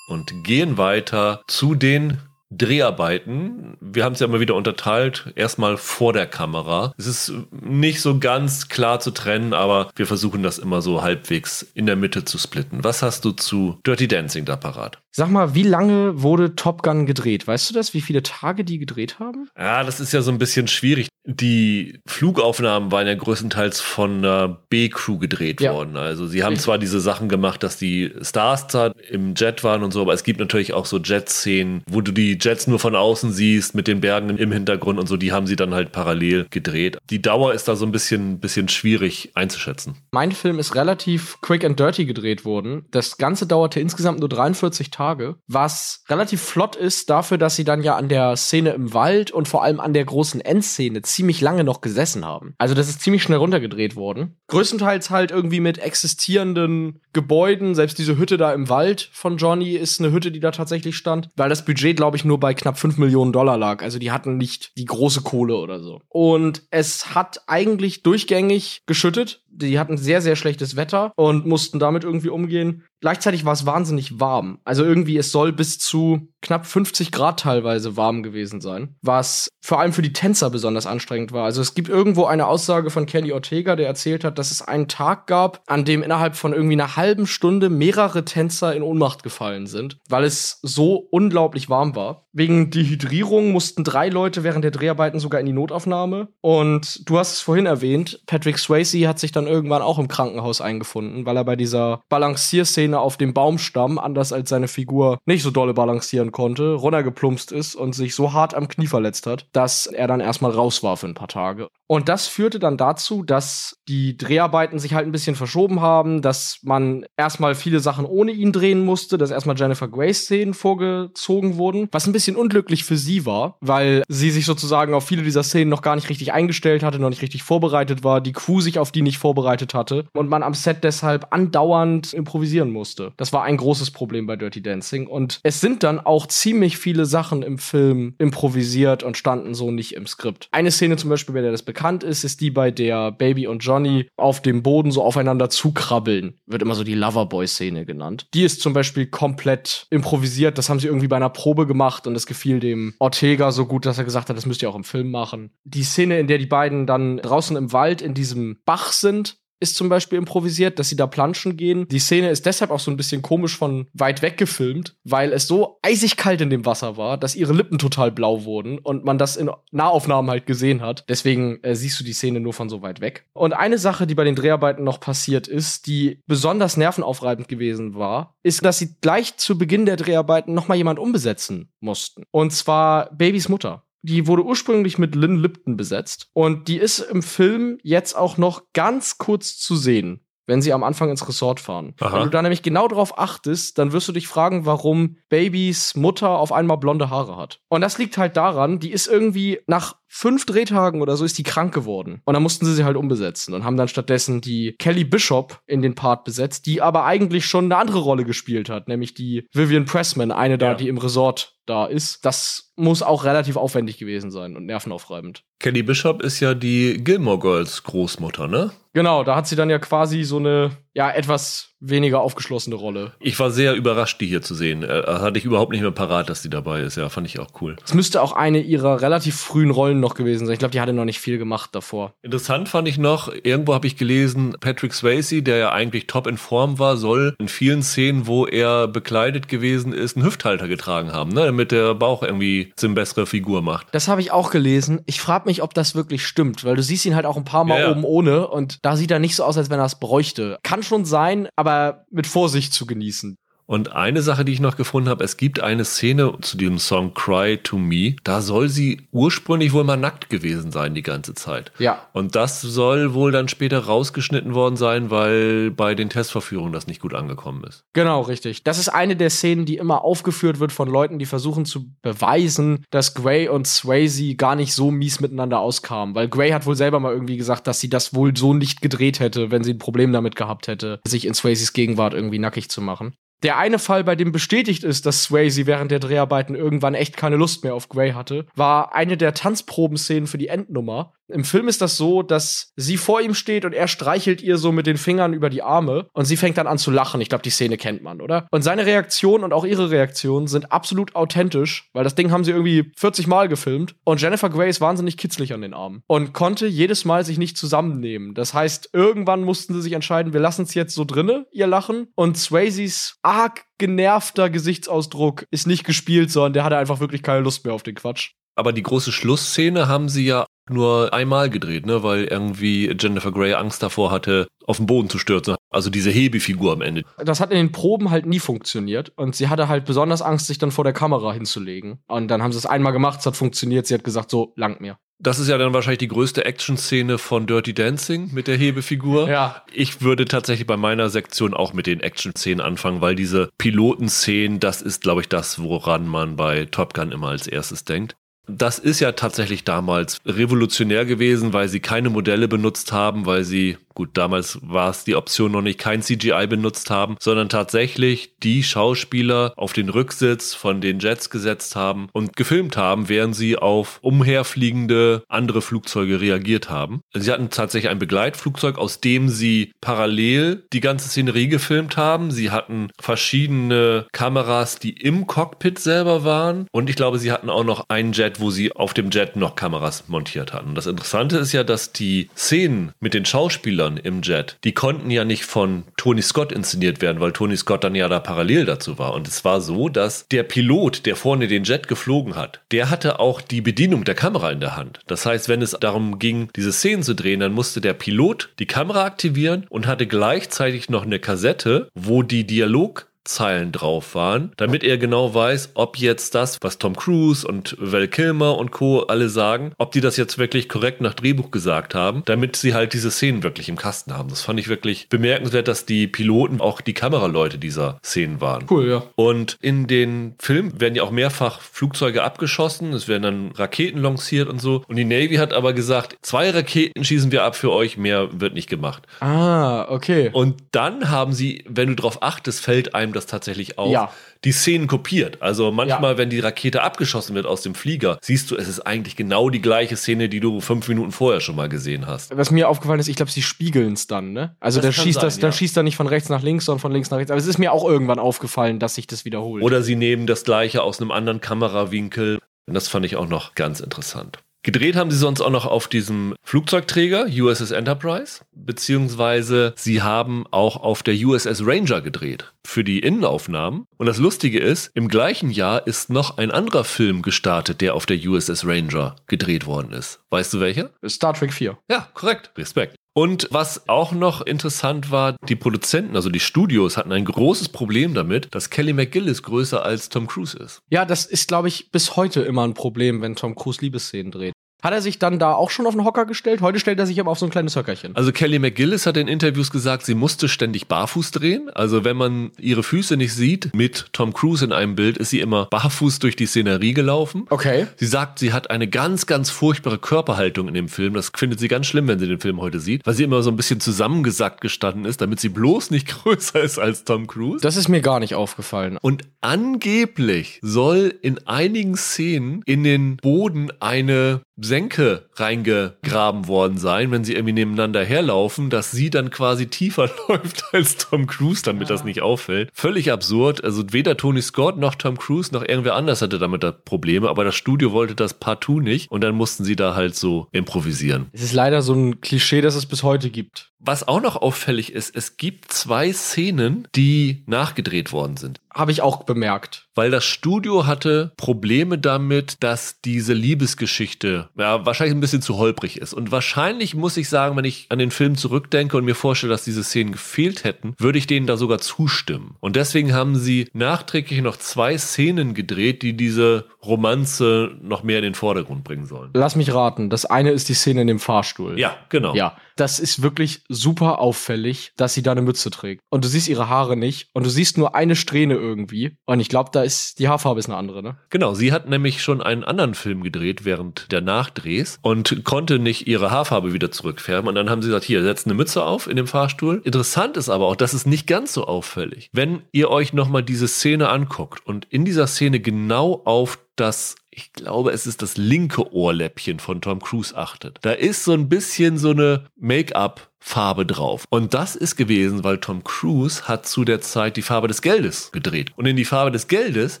und 0.08 0.32
gehen 0.44 0.78
weiter 0.78 1.42
zu 1.46 1.74
den 1.74 2.18
Dreharbeiten. 2.56 3.76
Wir 3.80 4.04
haben 4.04 4.12
es 4.12 4.20
ja 4.20 4.26
immer 4.26 4.40
wieder 4.40 4.54
unterteilt. 4.54 5.32
Erstmal 5.34 5.76
vor 5.76 6.12
der 6.12 6.26
Kamera. 6.26 6.92
Es 6.96 7.06
ist 7.06 7.32
nicht 7.50 8.00
so 8.00 8.18
ganz 8.18 8.68
klar 8.68 9.00
zu 9.00 9.10
trennen, 9.10 9.52
aber 9.52 9.90
wir 9.96 10.06
versuchen 10.06 10.42
das 10.42 10.58
immer 10.58 10.82
so 10.82 11.02
halbwegs 11.02 11.62
in 11.74 11.86
der 11.86 11.96
Mitte 11.96 12.24
zu 12.24 12.38
splitten. 12.38 12.84
Was 12.84 13.02
hast 13.02 13.24
du 13.24 13.32
zu 13.32 13.78
Dirty 13.86 14.08
Dancing 14.08 14.44
da 14.44 14.56
parat? 14.56 15.01
Sag 15.14 15.28
mal, 15.30 15.54
wie 15.54 15.62
lange 15.62 16.22
wurde 16.22 16.56
Top 16.56 16.82
Gun 16.82 17.04
gedreht? 17.04 17.46
Weißt 17.46 17.68
du 17.68 17.74
das? 17.74 17.92
Wie 17.92 18.00
viele 18.00 18.22
Tage 18.22 18.64
die 18.64 18.78
gedreht 18.78 19.18
haben? 19.18 19.48
Ja, 19.58 19.84
das 19.84 20.00
ist 20.00 20.12
ja 20.12 20.22
so 20.22 20.30
ein 20.30 20.38
bisschen 20.38 20.68
schwierig. 20.68 21.08
Die 21.24 22.00
Flugaufnahmen 22.06 22.90
waren 22.90 23.06
ja 23.06 23.14
größtenteils 23.14 23.80
von 23.80 24.18
einer 24.18 24.48
B-Crew 24.70 25.18
gedreht 25.18 25.60
Ja. 25.60 25.72
worden. 25.74 25.96
Also 25.96 26.26
sie 26.26 26.42
haben 26.42 26.56
zwar 26.56 26.78
diese 26.78 26.98
Sachen 26.98 27.28
gemacht, 27.28 27.62
dass 27.62 27.76
die 27.76 28.10
Stars 28.22 28.66
da 28.68 28.92
im 29.10 29.34
Jet 29.36 29.62
waren 29.62 29.82
und 29.84 29.92
so, 29.92 30.00
aber 30.00 30.14
es 30.14 30.24
gibt 30.24 30.40
natürlich 30.40 30.72
auch 30.72 30.86
so 30.86 30.96
Jet-Szenen, 30.98 31.82
wo 31.88 32.00
du 32.00 32.10
die 32.10 32.38
Jets 32.40 32.66
nur 32.66 32.78
von 32.80 32.96
außen 32.96 33.32
siehst, 33.32 33.74
mit 33.74 33.86
den 33.86 34.00
Bergen 34.00 34.36
im 34.38 34.50
Hintergrund 34.50 34.98
und 34.98 35.06
so, 35.06 35.16
die 35.16 35.30
haben 35.30 35.46
sie 35.46 35.54
dann 35.56 35.74
halt 35.74 35.92
parallel 35.92 36.46
gedreht. 36.50 36.96
Die 37.10 37.20
Dauer 37.22 37.52
ist 37.52 37.68
da 37.68 37.76
so 37.76 37.84
ein 37.86 37.92
bisschen, 37.92 38.40
bisschen 38.40 38.68
schwierig 38.68 39.30
einzuschätzen. 39.34 39.94
Mein 40.10 40.32
Film 40.32 40.58
ist 40.58 40.74
relativ 40.74 41.38
quick 41.42 41.64
and 41.64 41.78
dirty 41.78 42.04
gedreht 42.06 42.44
worden. 42.44 42.86
Das 42.90 43.18
Ganze 43.18 43.46
dauerte 43.46 43.78
insgesamt 43.78 44.18
nur 44.20 44.28
43 44.30 44.90
Tage, 44.90 45.01
was 45.46 46.02
relativ 46.08 46.40
flott 46.40 46.76
ist 46.76 47.10
dafür, 47.10 47.38
dass 47.38 47.56
sie 47.56 47.64
dann 47.64 47.82
ja 47.82 47.96
an 47.96 48.08
der 48.08 48.36
Szene 48.36 48.70
im 48.70 48.94
Wald 48.94 49.30
und 49.30 49.48
vor 49.48 49.62
allem 49.62 49.80
an 49.80 49.92
der 49.92 50.04
großen 50.04 50.40
Endszene 50.40 51.02
ziemlich 51.02 51.40
lange 51.40 51.64
noch 51.64 51.80
gesessen 51.80 52.24
haben. 52.24 52.54
Also 52.58 52.74
das 52.74 52.88
ist 52.88 53.00
ziemlich 53.00 53.22
schnell 53.22 53.38
runtergedreht 53.38 53.96
worden. 53.96 54.38
Größtenteils 54.48 55.10
halt 55.10 55.30
irgendwie 55.30 55.60
mit 55.60 55.78
existierenden 55.78 57.00
Gebäuden. 57.12 57.74
Selbst 57.74 57.98
diese 57.98 58.18
Hütte 58.18 58.36
da 58.36 58.52
im 58.52 58.68
Wald 58.68 59.10
von 59.12 59.36
Johnny 59.36 59.72
ist 59.72 60.00
eine 60.00 60.12
Hütte, 60.12 60.30
die 60.30 60.40
da 60.40 60.50
tatsächlich 60.50 60.96
stand, 60.96 61.28
weil 61.36 61.48
das 61.48 61.64
Budget, 61.64 61.96
glaube 61.96 62.16
ich, 62.16 62.24
nur 62.24 62.38
bei 62.38 62.54
knapp 62.54 62.78
5 62.78 62.98
Millionen 62.98 63.32
Dollar 63.32 63.56
lag. 63.56 63.82
Also 63.82 63.98
die 63.98 64.12
hatten 64.12 64.36
nicht 64.36 64.72
die 64.76 64.84
große 64.84 65.22
Kohle 65.22 65.56
oder 65.56 65.80
so. 65.80 66.00
Und 66.08 66.62
es 66.70 67.14
hat 67.14 67.42
eigentlich 67.46 68.02
durchgängig 68.02 68.82
geschüttet. 68.86 69.41
Die 69.54 69.78
hatten 69.78 69.98
sehr, 69.98 70.22
sehr 70.22 70.34
schlechtes 70.34 70.76
Wetter 70.76 71.12
und 71.16 71.46
mussten 71.46 71.78
damit 71.78 72.04
irgendwie 72.04 72.30
umgehen. 72.30 72.84
Gleichzeitig 73.00 73.44
war 73.44 73.52
es 73.52 73.66
wahnsinnig 73.66 74.18
warm. 74.18 74.58
Also 74.64 74.84
irgendwie, 74.84 75.18
es 75.18 75.30
soll 75.30 75.52
bis 75.52 75.78
zu 75.78 76.31
knapp 76.42 76.66
50 76.66 77.12
Grad 77.12 77.40
teilweise 77.40 77.96
warm 77.96 78.22
gewesen 78.22 78.60
sein, 78.60 78.96
was 79.00 79.48
vor 79.60 79.80
allem 79.80 79.92
für 79.92 80.02
die 80.02 80.12
Tänzer 80.12 80.50
besonders 80.50 80.86
anstrengend 80.86 81.32
war. 81.32 81.44
Also 81.44 81.62
es 81.62 81.74
gibt 81.74 81.88
irgendwo 81.88 82.24
eine 82.24 82.48
Aussage 82.48 82.90
von 82.90 83.06
Kenny 83.06 83.32
Ortega, 83.32 83.76
der 83.76 83.86
erzählt 83.86 84.24
hat, 84.24 84.38
dass 84.38 84.50
es 84.50 84.60
einen 84.60 84.88
Tag 84.88 85.26
gab, 85.28 85.62
an 85.66 85.84
dem 85.84 86.02
innerhalb 86.02 86.34
von 86.34 86.52
irgendwie 86.52 86.74
einer 86.74 86.96
halben 86.96 87.26
Stunde 87.26 87.70
mehrere 87.70 88.24
Tänzer 88.24 88.74
in 88.74 88.82
Ohnmacht 88.82 89.22
gefallen 89.22 89.66
sind, 89.66 89.98
weil 90.08 90.24
es 90.24 90.58
so 90.62 90.96
unglaublich 90.96 91.70
warm 91.70 91.94
war. 91.94 92.26
Wegen 92.32 92.70
Dehydrierung 92.70 93.52
mussten 93.52 93.84
drei 93.84 94.08
Leute 94.08 94.42
während 94.42 94.64
der 94.64 94.70
Dreharbeiten 94.70 95.20
sogar 95.20 95.38
in 95.38 95.46
die 95.46 95.52
Notaufnahme. 95.52 96.28
Und 96.40 97.08
du 97.08 97.18
hast 97.18 97.34
es 97.34 97.40
vorhin 97.40 97.66
erwähnt, 97.66 98.22
Patrick 98.26 98.58
Swayze 98.58 99.06
hat 99.06 99.18
sich 99.18 99.32
dann 99.32 99.46
irgendwann 99.46 99.82
auch 99.82 99.98
im 99.98 100.08
Krankenhaus 100.08 100.60
eingefunden, 100.60 101.26
weil 101.26 101.36
er 101.36 101.44
bei 101.44 101.56
dieser 101.56 102.00
Balancierszene 102.08 102.98
auf 102.98 103.18
dem 103.18 103.34
Baumstamm, 103.34 103.98
anders 103.98 104.32
als 104.32 104.48
seine 104.48 104.68
Figur, 104.68 105.18
nicht 105.26 105.42
so 105.42 105.50
dolle 105.50 105.74
balancieren 105.74 106.31
konnte, 106.32 106.74
runtergeplumpst 106.74 107.52
ist 107.52 107.74
und 107.74 107.94
sich 107.94 108.14
so 108.14 108.32
hart 108.32 108.54
am 108.54 108.68
Knie 108.68 108.86
verletzt 108.86 109.26
hat, 109.26 109.46
dass 109.52 109.86
er 109.86 110.08
dann 110.08 110.20
erstmal 110.20 110.50
raus 110.50 110.82
war 110.82 110.96
für 110.96 111.06
ein 111.06 111.14
paar 111.14 111.28
Tage. 111.28 111.68
Und 111.92 112.08
das 112.08 112.26
führte 112.26 112.58
dann 112.58 112.78
dazu, 112.78 113.22
dass 113.22 113.76
die 113.86 114.16
Dreharbeiten 114.16 114.78
sich 114.78 114.94
halt 114.94 115.06
ein 115.06 115.12
bisschen 115.12 115.36
verschoben 115.36 115.82
haben, 115.82 116.22
dass 116.22 116.60
man 116.62 117.04
erstmal 117.18 117.54
viele 117.54 117.80
Sachen 117.80 118.06
ohne 118.06 118.32
ihn 118.32 118.50
drehen 118.50 118.82
musste, 118.82 119.18
dass 119.18 119.30
erstmal 119.30 119.58
Jennifer 119.58 119.88
Grace 119.88 120.22
Szenen 120.22 120.54
vorgezogen 120.54 121.58
wurden, 121.58 121.88
was 121.92 122.06
ein 122.06 122.12
bisschen 122.12 122.34
unglücklich 122.34 122.84
für 122.84 122.96
sie 122.96 123.26
war, 123.26 123.58
weil 123.60 124.04
sie 124.08 124.30
sich 124.30 124.46
sozusagen 124.46 124.94
auf 124.94 125.06
viele 125.06 125.22
dieser 125.22 125.42
Szenen 125.42 125.68
noch 125.68 125.82
gar 125.82 125.96
nicht 125.96 126.08
richtig 126.08 126.32
eingestellt 126.32 126.82
hatte, 126.82 126.98
noch 126.98 127.10
nicht 127.10 127.20
richtig 127.20 127.42
vorbereitet 127.42 128.02
war, 128.02 128.22
die 128.22 128.32
Crew 128.32 128.62
sich 128.62 128.78
auf 128.78 128.90
die 128.90 129.02
nicht 129.02 129.18
vorbereitet 129.18 129.74
hatte 129.74 130.06
und 130.14 130.30
man 130.30 130.42
am 130.42 130.54
Set 130.54 130.84
deshalb 130.84 131.26
andauernd 131.30 132.14
improvisieren 132.14 132.70
musste. 132.70 133.12
Das 133.18 133.34
war 133.34 133.42
ein 133.42 133.58
großes 133.58 133.90
Problem 133.90 134.26
bei 134.26 134.36
Dirty 134.36 134.62
Dancing 134.62 135.06
und 135.06 135.40
es 135.42 135.60
sind 135.60 135.82
dann 135.82 136.00
auch 136.00 136.21
auch 136.22 136.28
ziemlich 136.28 136.78
viele 136.78 137.04
Sachen 137.04 137.42
im 137.42 137.58
Film 137.58 138.14
improvisiert 138.18 139.02
und 139.02 139.16
standen 139.16 139.54
so 139.54 139.72
nicht 139.72 139.94
im 139.94 140.06
Skript. 140.06 140.48
Eine 140.52 140.70
Szene 140.70 140.96
zum 140.96 141.10
Beispiel, 141.10 141.34
bei 141.34 141.40
der 141.40 141.50
das 141.50 141.64
bekannt 141.64 142.04
ist, 142.04 142.22
ist 142.22 142.40
die, 142.40 142.50
bei 142.50 142.70
der 142.70 143.10
Baby 143.10 143.48
und 143.48 143.64
Johnny 143.64 144.08
auf 144.16 144.40
dem 144.40 144.62
Boden 144.62 144.92
so 144.92 145.02
aufeinander 145.02 145.50
zukrabbeln. 145.50 146.34
Wird 146.46 146.62
immer 146.62 146.76
so 146.76 146.84
die 146.84 146.94
Loverboy-Szene 146.94 147.84
genannt. 147.84 148.28
Die 148.34 148.44
ist 148.44 148.60
zum 148.60 148.72
Beispiel 148.72 149.06
komplett 149.06 149.86
improvisiert. 149.90 150.58
Das 150.58 150.68
haben 150.68 150.78
sie 150.78 150.86
irgendwie 150.86 151.08
bei 151.08 151.16
einer 151.16 151.28
Probe 151.28 151.66
gemacht 151.66 152.06
und 152.06 152.14
es 152.14 152.26
gefiel 152.26 152.60
dem 152.60 152.94
Ortega 153.00 153.50
so 153.50 153.66
gut, 153.66 153.84
dass 153.84 153.98
er 153.98 154.04
gesagt 154.04 154.28
hat, 154.28 154.36
das 154.36 154.46
müsst 154.46 154.62
ihr 154.62 154.70
auch 154.70 154.76
im 154.76 154.84
Film 154.84 155.10
machen. 155.10 155.50
Die 155.64 155.82
Szene, 155.82 156.20
in 156.20 156.28
der 156.28 156.38
die 156.38 156.46
beiden 156.46 156.86
dann 156.86 157.16
draußen 157.16 157.56
im 157.56 157.72
Wald 157.72 158.00
in 158.00 158.14
diesem 158.14 158.58
Bach 158.64 158.92
sind, 158.92 159.41
ist 159.62 159.76
zum 159.76 159.88
Beispiel 159.88 160.18
improvisiert, 160.18 160.78
dass 160.78 160.88
sie 160.88 160.96
da 160.96 161.06
planschen 161.06 161.56
gehen. 161.56 161.86
Die 161.88 162.00
Szene 162.00 162.30
ist 162.30 162.44
deshalb 162.44 162.70
auch 162.70 162.80
so 162.80 162.90
ein 162.90 162.96
bisschen 162.96 163.22
komisch 163.22 163.56
von 163.56 163.86
weit 163.94 164.20
weg 164.20 164.36
gefilmt, 164.36 164.96
weil 165.04 165.32
es 165.32 165.46
so 165.46 165.78
eisig 165.82 166.16
kalt 166.16 166.40
in 166.40 166.50
dem 166.50 166.66
Wasser 166.66 166.96
war, 166.96 167.16
dass 167.16 167.36
ihre 167.36 167.52
Lippen 167.52 167.78
total 167.78 168.10
blau 168.10 168.44
wurden 168.44 168.78
und 168.78 169.04
man 169.04 169.18
das 169.18 169.36
in 169.36 169.50
Nahaufnahmen 169.70 170.30
halt 170.30 170.46
gesehen 170.46 170.82
hat. 170.82 171.04
Deswegen 171.08 171.62
äh, 171.62 171.76
siehst 171.76 172.00
du 172.00 172.04
die 172.04 172.12
Szene 172.12 172.40
nur 172.40 172.52
von 172.52 172.68
so 172.68 172.82
weit 172.82 173.00
weg. 173.00 173.24
Und 173.32 173.52
eine 173.52 173.78
Sache, 173.78 174.06
die 174.06 174.16
bei 174.16 174.24
den 174.24 174.34
Dreharbeiten 174.34 174.84
noch 174.84 175.00
passiert 175.00 175.46
ist, 175.46 175.86
die 175.86 176.20
besonders 176.26 176.76
nervenaufreibend 176.76 177.48
gewesen 177.48 177.94
war, 177.94 178.34
ist, 178.42 178.64
dass 178.64 178.78
sie 178.78 178.96
gleich 179.00 179.36
zu 179.36 179.56
Beginn 179.56 179.86
der 179.86 179.96
Dreharbeiten 179.96 180.54
noch 180.54 180.68
mal 180.68 180.74
jemand 180.74 180.98
umbesetzen 180.98 181.70
mussten. 181.80 182.24
Und 182.32 182.52
zwar 182.52 183.14
Babys 183.14 183.48
Mutter. 183.48 183.84
Die 184.02 184.26
wurde 184.26 184.44
ursprünglich 184.44 184.98
mit 184.98 185.14
Lynn 185.14 185.36
Lipton 185.36 185.76
besetzt 185.76 186.28
und 186.32 186.68
die 186.68 186.78
ist 186.78 186.98
im 186.98 187.22
Film 187.22 187.78
jetzt 187.82 188.16
auch 188.16 188.36
noch 188.36 188.64
ganz 188.72 189.18
kurz 189.18 189.56
zu 189.56 189.76
sehen, 189.76 190.20
wenn 190.46 190.60
sie 190.60 190.72
am 190.72 190.82
Anfang 190.82 191.08
ins 191.08 191.28
Resort 191.28 191.60
fahren. 191.60 191.94
Aha. 192.00 192.16
Wenn 192.16 192.24
du 192.24 192.30
da 192.30 192.42
nämlich 192.42 192.62
genau 192.62 192.88
drauf 192.88 193.18
achtest, 193.18 193.78
dann 193.78 193.92
wirst 193.92 194.08
du 194.08 194.12
dich 194.12 194.26
fragen, 194.26 194.66
warum 194.66 195.18
Babys 195.28 195.94
Mutter 195.94 196.30
auf 196.30 196.52
einmal 196.52 196.78
blonde 196.78 197.10
Haare 197.10 197.36
hat. 197.36 197.60
Und 197.68 197.80
das 197.80 197.98
liegt 197.98 198.18
halt 198.18 198.36
daran, 198.36 198.80
die 198.80 198.90
ist 198.90 199.06
irgendwie 199.06 199.60
nach 199.66 199.96
fünf 200.14 200.44
Drehtagen 200.44 201.00
oder 201.00 201.16
so 201.16 201.24
ist 201.24 201.38
die 201.38 201.42
krank 201.42 201.72
geworden. 201.72 202.20
Und 202.26 202.34
dann 202.34 202.42
mussten 202.42 202.66
sie 202.66 202.74
sie 202.74 202.84
halt 202.84 202.98
umbesetzen 202.98 203.54
und 203.54 203.64
haben 203.64 203.78
dann 203.78 203.88
stattdessen 203.88 204.42
die 204.42 204.76
Kelly 204.78 205.04
Bishop 205.04 205.60
in 205.66 205.80
den 205.80 205.94
Part 205.94 206.24
besetzt, 206.24 206.66
die 206.66 206.82
aber 206.82 207.04
eigentlich 207.06 207.46
schon 207.46 207.64
eine 207.64 207.78
andere 207.78 208.00
Rolle 208.00 208.24
gespielt 208.24 208.68
hat, 208.68 208.88
nämlich 208.88 209.14
die 209.14 209.48
Vivian 209.54 209.86
Pressman, 209.86 210.30
eine 210.30 210.58
da, 210.58 210.68
Ja. 210.68 210.74
die 210.74 210.88
im 210.88 210.98
Resort 210.98 211.56
da 211.64 211.86
ist. 211.86 212.24
Das 212.26 212.72
muss 212.76 213.02
auch 213.02 213.24
relativ 213.24 213.56
aufwendig 213.56 213.96
gewesen 213.96 214.30
sein 214.30 214.54
und 214.56 214.66
nervenaufreibend. 214.66 215.44
Kelly 215.60 215.82
Bishop 215.82 216.20
ist 216.22 216.40
ja 216.40 216.52
die 216.54 217.02
Gilmore 217.02 217.38
Girls 217.38 217.82
Großmutter, 217.84 218.48
ne? 218.48 218.72
Genau, 218.92 219.24
da 219.24 219.36
hat 219.36 219.46
sie 219.46 219.56
dann 219.56 219.70
ja 219.70 219.78
quasi 219.78 220.24
so 220.24 220.36
eine, 220.36 220.72
ja, 220.94 221.10
etwas 221.10 221.68
weniger 221.84 222.20
aufgeschlossene 222.20 222.76
Rolle. 222.76 223.12
Ich 223.18 223.38
war 223.40 223.50
sehr 223.50 223.74
überrascht, 223.74 224.20
die 224.20 224.26
hier 224.26 224.40
zu 224.40 224.54
sehen. 224.54 224.84
Äh, 224.84 225.02
hatte 225.06 225.36
ich 225.38 225.44
überhaupt 225.44 225.72
nicht 225.72 225.80
mehr 225.80 225.90
parat, 225.90 226.28
dass 226.30 226.40
die 226.42 226.48
dabei 226.48 226.80
ist. 226.82 226.96
Ja, 226.96 227.08
fand 227.08 227.26
ich 227.26 227.40
auch 227.40 227.48
cool. 227.60 227.74
Es 227.84 227.92
müsste 227.92 228.22
auch 228.22 228.32
eine 228.32 228.60
ihrer 228.60 229.00
relativ 229.00 229.34
frühen 229.36 229.70
Rollen 229.70 229.98
noch 229.98 230.14
gewesen 230.14 230.46
sein. 230.46 230.52
Ich 230.52 230.60
glaube, 230.60 230.70
die 230.70 230.80
hatte 230.80 230.92
noch 230.92 231.04
nicht 231.04 231.18
viel 231.18 231.38
gemacht 231.38 231.70
davor. 231.72 232.14
Interessant 232.22 232.68
fand 232.68 232.86
ich 232.86 232.98
noch, 232.98 233.32
irgendwo 233.42 233.74
habe 233.74 233.88
ich 233.88 233.96
gelesen, 233.96 234.54
Patrick 234.60 234.94
Swayze, 234.94 235.42
der 235.42 235.56
ja 235.56 235.72
eigentlich 235.72 236.06
top 236.06 236.28
in 236.28 236.36
Form 236.36 236.78
war, 236.78 236.96
soll 236.96 237.34
in 237.40 237.48
vielen 237.48 237.82
Szenen, 237.82 238.28
wo 238.28 238.46
er 238.46 238.86
bekleidet 238.86 239.48
gewesen 239.48 239.92
ist, 239.92 240.16
einen 240.16 240.24
Hüfthalter 240.24 240.68
getragen 240.68 241.12
haben, 241.12 241.32
ne? 241.32 241.46
damit 241.46 241.72
der 241.72 241.94
Bauch 241.94 242.22
irgendwie 242.22 242.72
eine 242.80 242.94
bessere 242.94 243.26
Figur 243.26 243.60
macht. 243.62 243.88
Das 243.90 244.06
habe 244.06 244.20
ich 244.20 244.30
auch 244.30 244.50
gelesen. 244.52 245.00
Ich 245.06 245.20
frage 245.20 245.46
mich, 245.46 245.62
ob 245.62 245.74
das 245.74 245.96
wirklich 245.96 246.24
stimmt, 246.24 246.64
weil 246.64 246.76
du 246.76 246.82
siehst 246.82 247.04
ihn 247.06 247.16
halt 247.16 247.26
auch 247.26 247.36
ein 247.36 247.44
paar 247.44 247.64
Mal 247.64 247.80
Ja, 247.80 247.86
ja. 247.86 247.90
oben 247.90 248.04
ohne 248.04 248.46
und 248.46 248.78
da 248.82 248.96
sieht 248.96 249.10
er 249.10 249.18
nicht 249.18 249.34
so 249.34 249.42
aus, 249.42 249.56
als 249.58 249.68
wenn 249.68 249.80
er 249.80 249.86
es 249.86 249.98
bräuchte. 249.98 250.58
Kann 250.62 250.81
schon 250.82 251.04
sein, 251.04 251.48
aber 251.56 252.06
mit 252.10 252.26
Vorsicht 252.26 252.72
zu 252.72 252.86
genießen. 252.86 253.36
Und 253.66 253.92
eine 253.92 254.22
Sache, 254.22 254.44
die 254.44 254.52
ich 254.52 254.60
noch 254.60 254.76
gefunden 254.76 255.08
habe, 255.08 255.24
es 255.24 255.36
gibt 255.36 255.60
eine 255.60 255.84
Szene 255.84 256.34
zu 256.40 256.56
diesem 256.56 256.78
Song 256.78 257.14
Cry 257.14 257.58
to 257.58 257.78
Me. 257.78 258.16
Da 258.24 258.40
soll 258.40 258.68
sie 258.68 259.06
ursprünglich 259.12 259.72
wohl 259.72 259.84
mal 259.84 259.96
nackt 259.96 260.28
gewesen 260.30 260.72
sein 260.72 260.94
die 260.94 261.02
ganze 261.02 261.34
Zeit. 261.34 261.72
Ja. 261.78 262.08
Und 262.12 262.34
das 262.34 262.60
soll 262.60 263.14
wohl 263.14 263.32
dann 263.32 263.48
später 263.48 263.78
rausgeschnitten 263.78 264.54
worden 264.54 264.76
sein, 264.76 265.10
weil 265.10 265.70
bei 265.70 265.94
den 265.94 266.10
Testverführungen 266.10 266.72
das 266.72 266.86
nicht 266.86 267.00
gut 267.00 267.14
angekommen 267.14 267.64
ist. 267.64 267.84
Genau, 267.92 268.22
richtig. 268.22 268.64
Das 268.64 268.78
ist 268.78 268.88
eine 268.88 269.16
der 269.16 269.30
Szenen, 269.30 269.64
die 269.64 269.76
immer 269.76 270.04
aufgeführt 270.04 270.60
wird 270.60 270.72
von 270.72 270.88
Leuten, 270.88 271.18
die 271.18 271.26
versuchen 271.26 271.64
zu 271.64 271.86
beweisen, 272.02 272.84
dass 272.90 273.14
Gray 273.14 273.48
und 273.48 273.66
Swayze 273.66 274.34
gar 274.34 274.56
nicht 274.56 274.74
so 274.74 274.90
mies 274.90 275.20
miteinander 275.20 275.60
auskamen. 275.60 276.14
Weil 276.14 276.28
Gray 276.28 276.50
hat 276.50 276.66
wohl 276.66 276.76
selber 276.76 277.00
mal 277.00 277.12
irgendwie 277.12 277.36
gesagt, 277.36 277.66
dass 277.66 277.80
sie 277.80 277.88
das 277.88 278.14
wohl 278.14 278.36
so 278.36 278.54
nicht 278.54 278.82
gedreht 278.82 279.20
hätte, 279.20 279.50
wenn 279.50 279.64
sie 279.64 279.74
ein 279.74 279.78
Problem 279.78 280.12
damit 280.12 280.36
gehabt 280.36 280.68
hätte, 280.68 281.00
sich 281.06 281.26
in 281.26 281.34
Swayzes 281.34 281.72
Gegenwart 281.72 282.14
irgendwie 282.14 282.38
nackig 282.38 282.68
zu 282.68 282.80
machen. 282.80 283.14
Der 283.42 283.58
eine 283.58 283.78
Fall, 283.78 284.04
bei 284.04 284.14
dem 284.14 284.30
bestätigt 284.30 284.84
ist, 284.84 285.04
dass 285.04 285.24
Swayze 285.24 285.66
während 285.66 285.90
der 285.90 285.98
Dreharbeiten 285.98 286.54
irgendwann 286.54 286.94
echt 286.94 287.16
keine 287.16 287.36
Lust 287.36 287.64
mehr 287.64 287.74
auf 287.74 287.88
Grey 287.88 288.12
hatte, 288.12 288.46
war 288.54 288.94
eine 288.94 289.16
der 289.16 289.34
Tanzprobenszenen 289.34 290.28
für 290.28 290.38
die 290.38 290.48
Endnummer. 290.48 291.12
Im 291.28 291.44
Film 291.44 291.68
ist 291.68 291.80
das 291.80 291.96
so, 291.96 292.22
dass 292.22 292.72
sie 292.76 292.96
vor 292.96 293.20
ihm 293.20 293.34
steht 293.34 293.64
und 293.64 293.72
er 293.72 293.88
streichelt 293.88 294.42
ihr 294.42 294.58
so 294.58 294.72
mit 294.72 294.86
den 294.86 294.96
Fingern 294.96 295.32
über 295.32 295.50
die 295.50 295.62
Arme 295.62 296.08
und 296.12 296.24
sie 296.24 296.36
fängt 296.36 296.58
dann 296.58 296.66
an 296.66 296.78
zu 296.78 296.90
lachen. 296.90 297.20
Ich 297.20 297.28
glaube, 297.28 297.42
die 297.42 297.50
Szene 297.50 297.76
kennt 297.76 298.02
man, 298.02 298.20
oder? 298.20 298.46
Und 298.50 298.62
seine 298.62 298.86
Reaktion 298.86 299.44
und 299.44 299.52
auch 299.52 299.64
ihre 299.64 299.90
Reaktion 299.90 300.46
sind 300.46 300.72
absolut 300.72 301.14
authentisch, 301.14 301.88
weil 301.92 302.04
das 302.04 302.14
Ding 302.14 302.30
haben 302.30 302.44
sie 302.44 302.50
irgendwie 302.50 302.90
40 302.96 303.26
Mal 303.26 303.48
gefilmt 303.48 303.94
und 304.04 304.20
Jennifer 304.20 304.50
Grey 304.50 304.68
ist 304.68 304.80
wahnsinnig 304.80 305.16
kitzlig 305.16 305.52
an 305.52 305.62
den 305.62 305.74
Armen 305.74 306.02
und 306.06 306.32
konnte 306.32 306.66
jedes 306.66 307.04
Mal 307.04 307.24
sich 307.24 307.38
nicht 307.38 307.56
zusammennehmen. 307.56 308.34
Das 308.34 308.54
heißt, 308.54 308.90
irgendwann 308.92 309.44
mussten 309.44 309.74
sie 309.74 309.82
sich 309.82 309.92
entscheiden, 309.92 310.32
wir 310.32 310.40
lassen 310.40 310.62
es 310.62 310.74
jetzt 310.74 310.94
so 310.94 311.04
drinne, 311.04 311.46
ihr 311.52 311.66
Lachen 311.66 312.08
und 312.14 312.36
Swayzes 312.36 313.18
arg 313.22 313.64
genervter 313.78 314.48
Gesichtsausdruck 314.48 315.46
ist 315.50 315.66
nicht 315.66 315.84
gespielt, 315.84 316.30
sondern 316.30 316.52
der 316.52 316.64
hatte 316.64 316.76
einfach 316.76 317.00
wirklich 317.00 317.22
keine 317.22 317.40
Lust 317.40 317.64
mehr 317.64 317.74
auf 317.74 317.82
den 317.82 317.96
Quatsch. 317.96 318.32
Aber 318.54 318.72
die 318.72 318.82
große 318.82 319.12
Schlussszene 319.12 319.88
haben 319.88 320.08
sie 320.08 320.26
ja 320.26 320.46
nur 320.70 321.12
einmal 321.12 321.50
gedreht, 321.50 321.86
ne? 321.86 322.02
weil 322.02 322.24
irgendwie 322.24 322.94
Jennifer 322.98 323.32
Grey 323.32 323.54
Angst 323.54 323.82
davor 323.82 324.10
hatte, 324.10 324.46
auf 324.66 324.76
den 324.76 324.86
Boden 324.86 325.08
zu 325.08 325.18
stürzen. 325.18 325.56
Also 325.70 325.90
diese 325.90 326.10
Hebefigur 326.10 326.72
am 326.72 326.82
Ende. 326.82 327.04
Das 327.18 327.40
hat 327.40 327.50
in 327.50 327.56
den 327.56 327.72
Proben 327.72 328.10
halt 328.10 328.26
nie 328.26 328.38
funktioniert 328.38 329.12
und 329.16 329.34
sie 329.34 329.48
hatte 329.48 329.68
halt 329.68 329.84
besonders 329.84 330.22
Angst, 330.22 330.46
sich 330.46 330.58
dann 330.58 330.70
vor 330.70 330.84
der 330.84 330.92
Kamera 330.92 331.32
hinzulegen. 331.32 332.02
Und 332.06 332.28
dann 332.28 332.42
haben 332.42 332.52
sie 332.52 332.58
es 332.58 332.66
einmal 332.66 332.92
gemacht, 332.92 333.20
es 333.20 333.26
hat 333.26 333.36
funktioniert, 333.36 333.86
sie 333.86 333.94
hat 333.94 334.04
gesagt, 334.04 334.30
so, 334.30 334.52
langt 334.56 334.80
mir. 334.80 334.98
Das 335.22 335.38
ist 335.38 335.48
ja 335.48 335.56
dann 335.56 335.72
wahrscheinlich 335.72 336.00
die 336.00 336.08
größte 336.08 336.44
Action-Szene 336.44 337.16
von 337.16 337.46
Dirty 337.46 337.72
Dancing 337.72 338.30
mit 338.32 338.48
der 338.48 338.56
Hebefigur. 338.56 339.30
Ja. 339.30 339.62
Ich 339.72 340.02
würde 340.02 340.24
tatsächlich 340.24 340.66
bei 340.66 340.76
meiner 340.76 341.10
Sektion 341.10 341.54
auch 341.54 341.72
mit 341.72 341.86
den 341.86 342.00
Action-Szenen 342.00 342.60
anfangen, 342.60 343.00
weil 343.00 343.14
diese 343.14 343.48
Pilotenszenen, 343.56 344.58
das 344.58 344.82
ist, 344.82 345.02
glaube 345.02 345.20
ich, 345.20 345.28
das, 345.28 345.62
woran 345.62 346.08
man 346.08 346.34
bei 346.34 346.64
Top 346.64 346.92
Gun 346.92 347.12
immer 347.12 347.28
als 347.28 347.46
erstes 347.46 347.84
denkt. 347.84 348.16
Das 348.48 348.78
ist 348.78 348.98
ja 349.00 349.12
tatsächlich 349.12 349.64
damals 349.64 350.18
revolutionär 350.26 351.04
gewesen, 351.04 351.52
weil 351.52 351.68
sie 351.68 351.80
keine 351.80 352.10
Modelle 352.10 352.48
benutzt 352.48 352.92
haben, 352.92 353.24
weil 353.24 353.44
sie, 353.44 353.78
gut, 353.94 354.10
damals 354.14 354.58
war 354.62 354.90
es 354.90 355.04
die 355.04 355.14
Option 355.14 355.52
noch 355.52 355.62
nicht, 355.62 355.78
kein 355.78 356.02
CGI 356.02 356.46
benutzt 356.46 356.90
haben, 356.90 357.16
sondern 357.20 357.48
tatsächlich 357.48 358.34
die 358.42 358.62
Schauspieler 358.62 359.52
auf 359.56 359.72
den 359.72 359.88
Rücksitz 359.88 360.54
von 360.54 360.80
den 360.80 360.98
Jets 360.98 361.30
gesetzt 361.30 361.76
haben 361.76 362.08
und 362.12 362.36
gefilmt 362.36 362.76
haben, 362.76 363.08
während 363.08 363.36
sie 363.36 363.56
auf 363.56 363.98
umherfliegende 364.02 365.24
andere 365.28 365.62
Flugzeuge 365.62 366.20
reagiert 366.20 366.70
haben. 366.70 367.02
Sie 367.14 367.30
hatten 367.30 367.50
tatsächlich 367.50 367.90
ein 367.90 367.98
Begleitflugzeug, 367.98 368.78
aus 368.78 369.00
dem 369.00 369.28
sie 369.28 369.72
parallel 369.80 370.64
die 370.72 370.80
ganze 370.80 371.08
Szenerie 371.08 371.48
gefilmt 371.48 371.96
haben. 371.96 372.30
Sie 372.30 372.50
hatten 372.50 372.88
verschiedene 373.00 374.06
Kameras, 374.12 374.78
die 374.78 374.90
im 374.90 375.26
Cockpit 375.26 375.78
selber 375.78 376.24
waren 376.24 376.66
und 376.72 376.88
ich 376.88 376.96
glaube, 376.96 377.18
sie 377.18 377.32
hatten 377.32 377.50
auch 377.50 377.64
noch 377.64 377.88
einen 377.88 378.12
Jet, 378.12 378.40
wo 378.40 378.50
sie 378.50 378.72
auf 378.72 378.94
dem 378.94 379.10
Jet 379.10 379.36
noch 379.36 379.56
Kameras 379.56 380.08
montiert 380.08 380.52
hatten. 380.52 380.74
Das 380.74 380.86
Interessante 380.86 381.38
ist 381.38 381.52
ja, 381.52 381.64
dass 381.64 381.92
die 381.92 382.30
Szenen 382.36 382.92
mit 383.00 383.14
den 383.14 383.24
Schauspielern 383.24 383.81
im 383.88 384.22
Jet, 384.22 384.56
die 384.64 384.72
konnten 384.72 385.10
ja 385.10 385.24
nicht 385.24 385.44
von 385.44 385.84
Tony 385.96 386.22
Scott 386.22 386.52
inszeniert 386.52 387.00
werden, 387.00 387.20
weil 387.20 387.32
Tony 387.32 387.56
Scott 387.56 387.84
dann 387.84 387.94
ja 387.94 388.08
da 388.08 388.20
parallel 388.20 388.64
dazu 388.64 388.98
war. 388.98 389.14
Und 389.14 389.28
es 389.28 389.44
war 389.44 389.60
so, 389.60 389.88
dass 389.88 390.26
der 390.28 390.42
Pilot, 390.42 391.06
der 391.06 391.16
vorne 391.16 391.48
den 391.48 391.64
Jet 391.64 391.88
geflogen 391.88 392.36
hat, 392.36 392.60
der 392.70 392.90
hatte 392.90 393.20
auch 393.20 393.40
die 393.40 393.60
Bedienung 393.60 394.04
der 394.04 394.14
Kamera 394.14 394.50
in 394.50 394.60
der 394.60 394.76
Hand. 394.76 395.00
Das 395.06 395.26
heißt, 395.26 395.48
wenn 395.48 395.62
es 395.62 395.76
darum 395.80 396.18
ging, 396.18 396.48
diese 396.56 396.72
Szenen 396.72 397.02
zu 397.02 397.14
drehen, 397.14 397.40
dann 397.40 397.52
musste 397.52 397.80
der 397.80 397.94
Pilot 397.94 398.50
die 398.58 398.66
Kamera 398.66 399.04
aktivieren 399.04 399.66
und 399.68 399.86
hatte 399.86 400.06
gleichzeitig 400.06 400.88
noch 400.88 401.04
eine 401.04 401.18
Kassette, 401.18 401.88
wo 401.94 402.22
die 402.22 402.46
Dialog 402.46 403.06
Zeilen 403.24 403.72
drauf 403.72 404.14
waren, 404.14 404.52
damit 404.56 404.84
er 404.84 404.98
genau 404.98 405.34
weiß, 405.34 405.70
ob 405.74 405.98
jetzt 405.98 406.34
das, 406.34 406.58
was 406.60 406.78
Tom 406.78 406.96
Cruise 406.96 407.46
und 407.46 407.76
Val 407.78 408.08
Kilmer 408.08 408.58
und 408.58 408.70
Co. 408.72 409.00
alle 409.00 409.28
sagen, 409.28 409.72
ob 409.78 409.92
die 409.92 410.00
das 410.00 410.16
jetzt 410.16 410.38
wirklich 410.38 410.68
korrekt 410.68 411.00
nach 411.00 411.14
Drehbuch 411.14 411.50
gesagt 411.50 411.94
haben, 411.94 412.22
damit 412.24 412.56
sie 412.56 412.74
halt 412.74 412.92
diese 412.92 413.10
Szenen 413.10 413.42
wirklich 413.42 413.68
im 413.68 413.76
Kasten 413.76 414.16
haben. 414.16 414.28
Das 414.28 414.42
fand 414.42 414.58
ich 414.58 414.68
wirklich 414.68 415.08
bemerkenswert, 415.08 415.68
dass 415.68 415.86
die 415.86 416.06
Piloten 416.06 416.60
auch 416.60 416.80
die 416.80 416.94
Kameraleute 416.94 417.58
dieser 417.58 417.98
Szenen 418.04 418.40
waren. 418.40 418.66
Cool, 418.68 418.88
ja. 418.88 419.02
Und 419.14 419.56
in 419.60 419.86
den 419.86 420.34
Filmen 420.38 420.80
werden 420.80 420.94
ja 420.94 421.02
auch 421.02 421.10
mehrfach 421.10 421.60
Flugzeuge 421.60 422.24
abgeschossen, 422.24 422.92
es 422.92 423.08
werden 423.08 423.22
dann 423.22 423.52
Raketen 423.52 424.00
lanciert 424.00 424.48
und 424.48 424.60
so. 424.60 424.84
Und 424.88 424.96
die 424.96 425.04
Navy 425.04 425.36
hat 425.36 425.52
aber 425.52 425.72
gesagt, 425.72 426.16
zwei 426.22 426.50
Raketen 426.50 427.04
schießen 427.04 427.30
wir 427.30 427.44
ab 427.44 427.56
für 427.56 427.70
euch, 427.70 427.96
mehr 427.96 428.28
wird 428.32 428.54
nicht 428.54 428.68
gemacht. 428.68 429.04
Ah, 429.20 429.86
okay. 429.88 430.30
Und 430.32 430.62
dann 430.72 431.10
haben 431.10 431.32
sie, 431.32 431.64
wenn 431.68 431.88
du 431.88 431.94
darauf 431.94 432.22
achtest, 432.22 432.60
fällt 432.60 432.94
einem 432.94 433.11
Film 433.12 433.14
das 433.14 433.26
tatsächlich 433.26 433.78
auch 433.78 433.90
Ja. 433.90 434.12
die 434.44 434.52
Szenen 434.52 434.86
kopiert. 434.86 435.40
Also 435.42 435.70
manchmal, 435.70 436.12
Ja. 436.12 436.18
wenn 436.18 436.30
die 436.30 436.40
Rakete 436.40 436.82
abgeschossen 436.82 437.34
wird 437.34 437.46
aus 437.46 437.62
dem 437.62 437.74
Flieger, 437.74 438.18
siehst 438.22 438.50
du, 438.50 438.56
es 438.56 438.68
ist 438.68 438.80
eigentlich 438.80 439.16
genau 439.16 439.50
die 439.50 439.60
gleiche 439.60 439.96
Szene, 439.96 440.28
die 440.28 440.40
du 440.40 440.60
fünf 440.60 440.88
Minuten 440.88 441.12
vorher 441.12 441.40
schon 441.40 441.56
mal 441.56 441.68
gesehen 441.68 442.06
hast. 442.06 442.36
Was 442.36 442.50
mir 442.50 442.68
aufgefallen 442.68 443.00
ist, 443.00 443.08
ich 443.08 443.16
glaube, 443.16 443.30
sie 443.30 443.42
spiegeln 443.42 443.92
es 443.92 444.06
dann, 444.06 444.32
ne? 444.32 444.56
Also 444.60 444.80
Das 444.80 444.86
der 444.86 445.02
schießt 445.02 445.20
sein, 445.20 445.24
das, 445.26 445.38
der 445.38 445.50
ja. 445.50 445.52
schießt 445.52 445.76
dann 445.76 445.84
nicht 445.84 445.96
von 445.96 446.06
rechts 446.06 446.28
nach 446.28 446.42
links, 446.42 446.64
sondern 446.64 446.80
von 446.80 446.92
links 446.92 447.10
nach 447.10 447.18
rechts. 447.18 447.30
Aber 447.30 447.38
es 447.38 447.46
ist 447.46 447.58
mir 447.58 447.72
auch 447.72 447.84
irgendwann 447.88 448.18
aufgefallen, 448.18 448.78
dass 448.78 448.94
sich 448.94 449.06
das 449.06 449.24
wiederholt. 449.24 449.62
Oder 449.62 449.82
sie 449.82 449.96
nehmen 449.96 450.26
das 450.26 450.44
gleiche 450.44 450.82
aus 450.82 451.00
einem 451.00 451.10
anderen 451.10 451.40
Kamerawinkel. 451.40 452.38
Und 452.66 452.74
das 452.74 452.88
fand 452.88 453.04
ich 453.06 453.16
auch 453.16 453.28
noch 453.28 453.54
ganz 453.54 453.80
interessant. 453.80 454.38
Gedreht 454.64 454.94
haben 454.94 455.10
sie 455.10 455.16
sonst 455.18 455.40
auch 455.40 455.50
noch 455.50 455.66
auf 455.66 455.88
diesem 455.88 456.36
Flugzeugträger 456.44 457.26
USS 457.26 457.72
Enterprise, 457.72 458.42
beziehungsweise 458.54 459.74
sie 459.76 460.02
haben 460.02 460.46
auch 460.52 460.76
auf 460.76 461.02
der 461.02 461.14
USS 461.14 461.66
Ranger 461.66 462.00
gedreht 462.00 462.52
für 462.64 462.84
die 462.84 463.00
Innenaufnahmen. 463.00 463.86
Und 463.96 464.06
das 464.06 464.18
Lustige 464.18 464.60
ist, 464.60 464.92
im 464.94 465.08
gleichen 465.08 465.50
Jahr 465.50 465.84
ist 465.88 466.10
noch 466.10 466.38
ein 466.38 466.52
anderer 466.52 466.84
Film 466.84 467.22
gestartet, 467.22 467.80
der 467.80 467.94
auf 467.94 468.06
der 468.06 468.18
USS 468.24 468.64
Ranger 468.64 469.16
gedreht 469.26 469.66
worden 469.66 469.92
ist. 469.92 470.20
Weißt 470.30 470.54
du 470.54 470.60
welcher? 470.60 470.90
Star 471.08 471.34
Trek 471.34 471.52
4. 471.52 471.76
Ja, 471.90 472.08
korrekt. 472.14 472.52
Respekt. 472.56 472.94
Und 473.14 473.48
was 473.50 473.88
auch 473.90 474.12
noch 474.12 474.40
interessant 474.40 475.10
war, 475.10 475.36
die 475.46 475.56
Produzenten, 475.56 476.16
also 476.16 476.30
die 476.30 476.40
Studios, 476.40 476.96
hatten 476.96 477.12
ein 477.12 477.26
großes 477.26 477.68
Problem 477.68 478.14
damit, 478.14 478.54
dass 478.54 478.70
Kelly 478.70 478.94
McGillis 478.94 479.42
größer 479.42 479.84
als 479.84 480.08
Tom 480.08 480.26
Cruise 480.26 480.58
ist. 480.58 480.80
Ja, 480.88 481.04
das 481.04 481.26
ist, 481.26 481.48
glaube 481.48 481.68
ich, 481.68 481.90
bis 481.90 482.16
heute 482.16 482.40
immer 482.40 482.66
ein 482.66 482.72
Problem, 482.72 483.20
wenn 483.20 483.36
Tom 483.36 483.54
Cruise 483.54 483.82
Liebesszenen 483.82 484.32
dreht. 484.32 484.54
Hat 484.82 484.92
er 484.92 485.00
sich 485.00 485.20
dann 485.20 485.38
da 485.38 485.54
auch 485.54 485.70
schon 485.70 485.86
auf 485.86 485.94
den 485.94 486.04
Hocker 486.04 486.26
gestellt? 486.26 486.60
Heute 486.60 486.80
stellt 486.80 486.98
er 486.98 487.06
sich 487.06 487.20
aber 487.20 487.30
auf 487.30 487.38
so 487.38 487.46
ein 487.46 487.50
kleines 487.50 487.76
Höckerchen. 487.76 488.16
Also 488.16 488.32
Kelly 488.32 488.58
McGillis 488.58 489.06
hat 489.06 489.16
in 489.16 489.28
Interviews 489.28 489.70
gesagt, 489.70 490.04
sie 490.04 490.16
musste 490.16 490.48
ständig 490.48 490.88
barfuß 490.88 491.30
drehen. 491.30 491.70
Also 491.70 492.04
wenn 492.04 492.16
man 492.16 492.50
ihre 492.58 492.82
Füße 492.82 493.16
nicht 493.16 493.32
sieht 493.32 493.72
mit 493.76 494.06
Tom 494.12 494.32
Cruise 494.32 494.64
in 494.64 494.72
einem 494.72 494.96
Bild, 494.96 495.18
ist 495.18 495.30
sie 495.30 495.38
immer 495.38 495.66
barfuß 495.66 496.18
durch 496.18 496.34
die 496.34 496.46
Szenerie 496.46 496.94
gelaufen. 496.94 497.46
Okay. 497.48 497.86
Sie 497.94 498.06
sagt, 498.06 498.40
sie 498.40 498.52
hat 498.52 498.70
eine 498.72 498.88
ganz, 498.88 499.26
ganz 499.26 499.50
furchtbare 499.50 499.98
Körperhaltung 499.98 500.66
in 500.66 500.74
dem 500.74 500.88
Film. 500.88 501.14
Das 501.14 501.30
findet 501.32 501.60
sie 501.60 501.68
ganz 501.68 501.86
schlimm, 501.86 502.08
wenn 502.08 502.18
sie 502.18 502.26
den 502.26 502.40
Film 502.40 502.60
heute 502.60 502.80
sieht, 502.80 503.06
weil 503.06 503.14
sie 503.14 503.22
immer 503.22 503.42
so 503.44 503.50
ein 503.50 503.56
bisschen 503.56 503.78
zusammengesackt 503.78 504.60
gestanden 504.60 505.04
ist, 505.04 505.20
damit 505.20 505.38
sie 505.38 505.48
bloß 505.48 505.92
nicht 505.92 506.08
größer 506.24 506.60
ist 506.60 506.80
als 506.80 507.04
Tom 507.04 507.28
Cruise. 507.28 507.60
Das 507.62 507.76
ist 507.76 507.86
mir 507.86 508.00
gar 508.00 508.18
nicht 508.18 508.34
aufgefallen. 508.34 508.98
Und 509.00 509.22
angeblich 509.42 510.58
soll 510.60 511.14
in 511.22 511.46
einigen 511.46 511.96
Szenen 511.96 512.62
in 512.66 512.82
den 512.82 513.16
Boden 513.18 513.70
eine 513.78 514.40
Senke 514.56 515.28
reingegraben 515.34 516.46
worden 516.46 516.78
sein, 516.78 517.10
wenn 517.10 517.24
sie 517.24 517.34
irgendwie 517.34 517.54
nebeneinander 517.54 518.04
herlaufen, 518.04 518.70
dass 518.70 518.90
sie 518.90 519.10
dann 519.10 519.30
quasi 519.30 519.66
tiefer 519.66 520.10
läuft 520.28 520.64
als 520.72 520.98
Tom 520.98 521.26
Cruise, 521.26 521.62
damit 521.62 521.90
das 521.90 522.04
nicht 522.04 522.22
auffällt. 522.22 522.70
Völlig 522.74 523.10
absurd. 523.10 523.64
Also 523.64 523.84
weder 523.92 524.16
Tony 524.16 524.42
Scott 524.42 524.76
noch 524.76 524.94
Tom 524.94 525.18
Cruise 525.18 525.52
noch 525.52 525.62
irgendwer 525.66 525.94
anders 525.94 526.22
hatte 526.22 526.38
damit 526.38 526.62
da 526.62 526.72
Probleme, 526.72 527.28
aber 527.28 527.44
das 527.44 527.54
Studio 527.54 527.92
wollte 527.92 528.14
das 528.14 528.34
partout 528.34 528.80
nicht 528.80 529.10
und 529.10 529.22
dann 529.22 529.34
mussten 529.34 529.64
sie 529.64 529.76
da 529.76 529.94
halt 529.94 530.14
so 530.16 530.48
improvisieren. 530.52 531.28
Es 531.32 531.42
ist 531.42 531.52
leider 531.52 531.82
so 531.82 531.94
ein 531.94 532.20
Klischee, 532.20 532.60
das 532.60 532.74
es 532.74 532.86
bis 532.86 533.02
heute 533.02 533.30
gibt. 533.30 533.72
Was 533.78 534.06
auch 534.06 534.20
noch 534.20 534.36
auffällig 534.36 534.92
ist, 534.92 535.14
es 535.16 535.36
gibt 535.36 535.72
zwei 535.72 536.12
Szenen, 536.12 536.86
die 536.94 537.42
nachgedreht 537.46 538.12
worden 538.12 538.36
sind. 538.36 538.60
Habe 538.74 538.92
ich 538.92 539.02
auch 539.02 539.24
bemerkt. 539.24 539.88
Weil 539.94 540.10
das 540.10 540.24
Studio 540.24 540.86
hatte 540.86 541.32
Probleme 541.36 541.98
damit, 541.98 542.56
dass 542.60 543.00
diese 543.02 543.34
Liebesgeschichte 543.34 544.48
ja, 544.56 544.86
wahrscheinlich 544.86 545.14
ein 545.14 545.20
bisschen 545.20 545.42
zu 545.42 545.58
holprig 545.58 545.98
ist. 545.98 546.14
Und 546.14 546.32
wahrscheinlich 546.32 546.94
muss 546.94 547.16
ich 547.16 547.28
sagen, 547.28 547.56
wenn 547.56 547.64
ich 547.64 547.86
an 547.90 547.98
den 547.98 548.10
Film 548.10 548.36
zurückdenke 548.36 548.96
und 548.96 549.04
mir 549.04 549.14
vorstelle, 549.14 549.52
dass 549.52 549.64
diese 549.64 549.84
Szenen 549.84 550.12
gefehlt 550.12 550.64
hätten, 550.64 550.94
würde 550.98 551.18
ich 551.18 551.26
denen 551.26 551.46
da 551.46 551.56
sogar 551.56 551.78
zustimmen. 551.78 552.56
Und 552.60 552.76
deswegen 552.76 553.12
haben 553.12 553.36
sie 553.36 553.68
nachträglich 553.74 554.40
noch 554.40 554.56
zwei 554.56 554.96
Szenen 554.96 555.54
gedreht, 555.54 556.02
die 556.02 556.16
diese 556.16 556.66
Romanze 556.84 557.76
noch 557.80 558.02
mehr 558.02 558.18
in 558.18 558.24
den 558.24 558.34
Vordergrund 558.34 558.84
bringen 558.84 559.06
sollen. 559.06 559.30
Lass 559.34 559.56
mich 559.56 559.72
raten. 559.72 560.10
Das 560.10 560.24
eine 560.24 560.50
ist 560.50 560.68
die 560.68 560.74
Szene 560.74 561.02
in 561.02 561.06
dem 561.06 561.18
Fahrstuhl. 561.20 561.78
Ja, 561.78 561.96
genau. 562.08 562.34
Ja, 562.34 562.56
das 562.76 562.98
ist 562.98 563.22
wirklich 563.22 563.62
super 563.68 564.18
auffällig, 564.18 564.92
dass 564.96 565.14
sie 565.14 565.22
da 565.22 565.32
eine 565.32 565.42
Mütze 565.42 565.70
trägt. 565.70 566.02
Und 566.10 566.24
du 566.24 566.28
siehst 566.28 566.48
ihre 566.48 566.68
Haare 566.68 566.96
nicht 566.96 567.28
und 567.34 567.44
du 567.46 567.50
siehst 567.50 567.78
nur 567.78 567.94
eine 567.94 568.16
Strähne 568.16 568.54
irgendwie. 568.54 569.16
Und 569.26 569.40
ich 569.40 569.48
glaube, 569.48 569.70
da 569.72 569.82
ist 569.82 570.18
die 570.18 570.28
Haarfarbe 570.28 570.58
ist 570.58 570.68
eine 570.68 570.76
andere, 570.76 571.02
ne? 571.02 571.16
Genau, 571.30 571.54
sie 571.54 571.72
hat 571.72 571.88
nämlich 571.88 572.22
schon 572.22 572.42
einen 572.42 572.64
anderen 572.64 572.94
Film 572.94 573.22
gedreht 573.22 573.64
während 573.64 574.10
der 574.10 574.20
Nachdrehs 574.20 574.98
und 575.02 575.44
konnte 575.44 575.78
nicht 575.78 576.06
ihre 576.06 576.30
Haarfarbe 576.30 576.72
wieder 576.72 576.90
zurückfärben. 576.90 577.48
Und 577.48 577.54
dann 577.54 577.70
haben 577.70 577.82
sie 577.82 577.88
gesagt, 577.88 578.04
hier, 578.04 578.22
setzt 578.22 578.46
eine 578.46 578.54
Mütze 578.54 578.84
auf 578.84 579.06
in 579.06 579.16
dem 579.16 579.26
Fahrstuhl. 579.26 579.80
Interessant 579.84 580.36
ist 580.36 580.48
aber 580.48 580.66
auch, 580.66 580.76
das 580.76 580.94
ist 580.94 581.06
nicht 581.06 581.26
ganz 581.26 581.52
so 581.52 581.66
auffällig. 581.66 582.30
Wenn 582.32 582.62
ihr 582.72 582.90
euch 582.90 583.12
nochmal 583.12 583.42
diese 583.42 583.68
Szene 583.68 584.08
anguckt 584.08 584.66
und 584.66 584.86
in 584.90 585.04
dieser 585.04 585.26
Szene 585.26 585.60
genau 585.60 586.22
auf 586.24 586.58
das 586.76 587.16
ich 587.34 587.52
glaube, 587.54 587.92
es 587.92 588.06
ist 588.06 588.20
das 588.20 588.36
linke 588.36 588.92
Ohrläppchen 588.92 589.58
von 589.58 589.80
Tom 589.80 590.00
Cruise 590.00 590.36
achtet. 590.36 590.78
Da 590.82 590.92
ist 590.92 591.24
so 591.24 591.32
ein 591.32 591.48
bisschen 591.48 591.96
so 591.96 592.10
eine 592.10 592.44
Make-up 592.56 593.31
Farbe 593.44 593.84
drauf. 593.84 594.24
Und 594.30 594.54
das 594.54 594.76
ist 594.76 594.96
gewesen, 594.96 595.42
weil 595.42 595.58
Tom 595.58 595.82
Cruise 595.82 596.46
hat 596.48 596.64
zu 596.66 596.84
der 596.84 597.00
Zeit 597.00 597.36
die 597.36 597.42
Farbe 597.42 597.66
des 597.68 597.82
Geldes 597.82 598.30
gedreht. 598.32 598.72
Und 598.76 598.86
in 598.86 598.96
die 598.96 599.04
Farbe 599.04 599.32
des 599.32 599.48
Geldes 599.48 600.00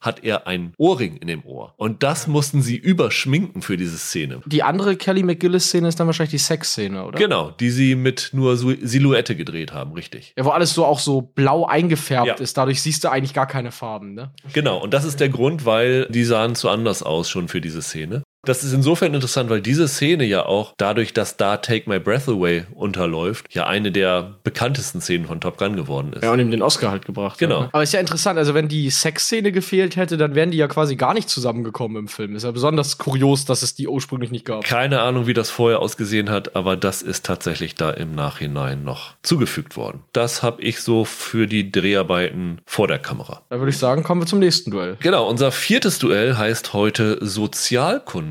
hat 0.00 0.24
er 0.24 0.46
ein 0.48 0.74
Ohrring 0.76 1.16
in 1.18 1.28
dem 1.28 1.44
Ohr. 1.44 1.72
Und 1.76 2.02
das 2.02 2.26
mussten 2.26 2.62
sie 2.62 2.76
überschminken 2.76 3.62
für 3.62 3.76
diese 3.76 3.96
Szene. 3.96 4.40
Die 4.46 4.62
andere 4.64 4.96
Kelly 4.96 5.22
McGillis-Szene 5.22 5.88
ist 5.88 6.00
dann 6.00 6.08
wahrscheinlich 6.08 6.32
die 6.32 6.38
Sexszene, 6.38 7.04
oder? 7.04 7.18
Genau, 7.18 7.50
die 7.52 7.70
sie 7.70 7.94
mit 7.94 8.30
nur 8.32 8.56
Silhouette 8.56 9.36
gedreht 9.36 9.72
haben, 9.72 9.92
richtig. 9.92 10.34
Ja, 10.36 10.44
wo 10.44 10.50
alles 10.50 10.74
so 10.74 10.84
auch 10.84 10.98
so 10.98 11.22
blau 11.22 11.64
eingefärbt 11.64 12.26
Ja. 12.26 12.34
ist. 12.34 12.56
Dadurch 12.58 12.82
siehst 12.82 13.04
du 13.04 13.08
eigentlich 13.08 13.34
gar 13.34 13.46
keine 13.46 13.70
Farben, 13.70 14.14
ne? 14.14 14.32
Genau, 14.52 14.78
und 14.82 14.92
das 14.92 15.04
ist 15.04 15.20
der 15.20 15.28
Grund, 15.28 15.64
weil 15.64 16.06
die 16.10 16.24
sahen 16.24 16.56
zu 16.56 16.68
anders 16.68 17.02
aus 17.04 17.30
schon 17.30 17.46
für 17.48 17.60
diese 17.60 17.82
Szene. 17.82 18.22
Das 18.44 18.62
ist 18.62 18.72
insofern 18.72 19.14
interessant, 19.14 19.50
weil 19.50 19.60
diese 19.60 19.88
Szene 19.88 20.24
ja 20.24 20.46
auch 20.46 20.72
dadurch, 20.76 21.12
dass 21.12 21.36
da 21.36 21.56
Take 21.56 21.90
My 21.90 21.98
Breath 21.98 22.28
Away 22.28 22.66
unterläuft, 22.74 23.46
ja 23.50 23.66
eine 23.66 23.90
der 23.90 24.36
bekanntesten 24.44 25.00
Szenen 25.00 25.26
von 25.26 25.40
Top 25.40 25.58
Gun 25.58 25.74
geworden 25.74 26.12
ist. 26.12 26.22
Ja, 26.22 26.32
und 26.32 26.38
ihm 26.38 26.50
den 26.50 26.62
Oscar 26.62 26.90
halt 26.90 27.04
gebracht. 27.04 27.38
Genau. 27.38 27.56
hat, 27.56 27.62
ne? 27.62 27.70
Aber 27.72 27.82
ist 27.82 27.92
ja 27.92 28.00
interessant, 28.00 28.38
also 28.38 28.54
wenn 28.54 28.68
die 28.68 28.90
Sexszene 28.90 29.50
gefehlt 29.50 29.96
hätte, 29.96 30.16
dann 30.16 30.34
wären 30.34 30.52
die 30.52 30.56
ja 30.56 30.68
quasi 30.68 30.94
gar 30.94 31.14
nicht 31.14 31.28
zusammengekommen 31.28 31.96
im 31.96 32.08
Film. 32.08 32.36
Ist 32.36 32.44
ja 32.44 32.52
besonders 32.52 32.96
kurios, 32.98 33.44
dass 33.44 33.62
es 33.62 33.74
die 33.74 33.88
ursprünglich 33.88 34.30
nicht 34.30 34.44
gab. 34.44 34.62
Keine 34.64 35.00
Ahnung, 35.00 35.26
wie 35.26 35.34
das 35.34 35.50
vorher 35.50 35.80
ausgesehen 35.80 36.30
hat, 36.30 36.54
aber 36.54 36.76
das 36.76 37.02
ist 37.02 37.26
tatsächlich 37.26 37.74
da 37.74 37.90
im 37.90 38.14
Nachhinein 38.14 38.84
noch 38.84 39.14
zugefügt 39.22 39.76
worden. 39.76 40.04
Das 40.12 40.42
habe 40.44 40.62
ich 40.62 40.80
so 40.80 41.04
für 41.04 41.48
die 41.48 41.72
Dreharbeiten 41.72 42.60
vor 42.66 42.86
der 42.86 42.98
Kamera. 43.00 43.42
Da 43.50 43.58
würde 43.58 43.70
ich 43.70 43.78
sagen, 43.78 44.04
kommen 44.04 44.22
wir 44.22 44.26
zum 44.26 44.38
nächsten 44.38 44.70
Duell. 44.70 44.96
Genau, 45.00 45.28
unser 45.28 45.50
viertes 45.50 45.98
Duell 45.98 46.36
heißt 46.36 46.72
heute 46.72 47.18
Sozialkunde. 47.20 48.27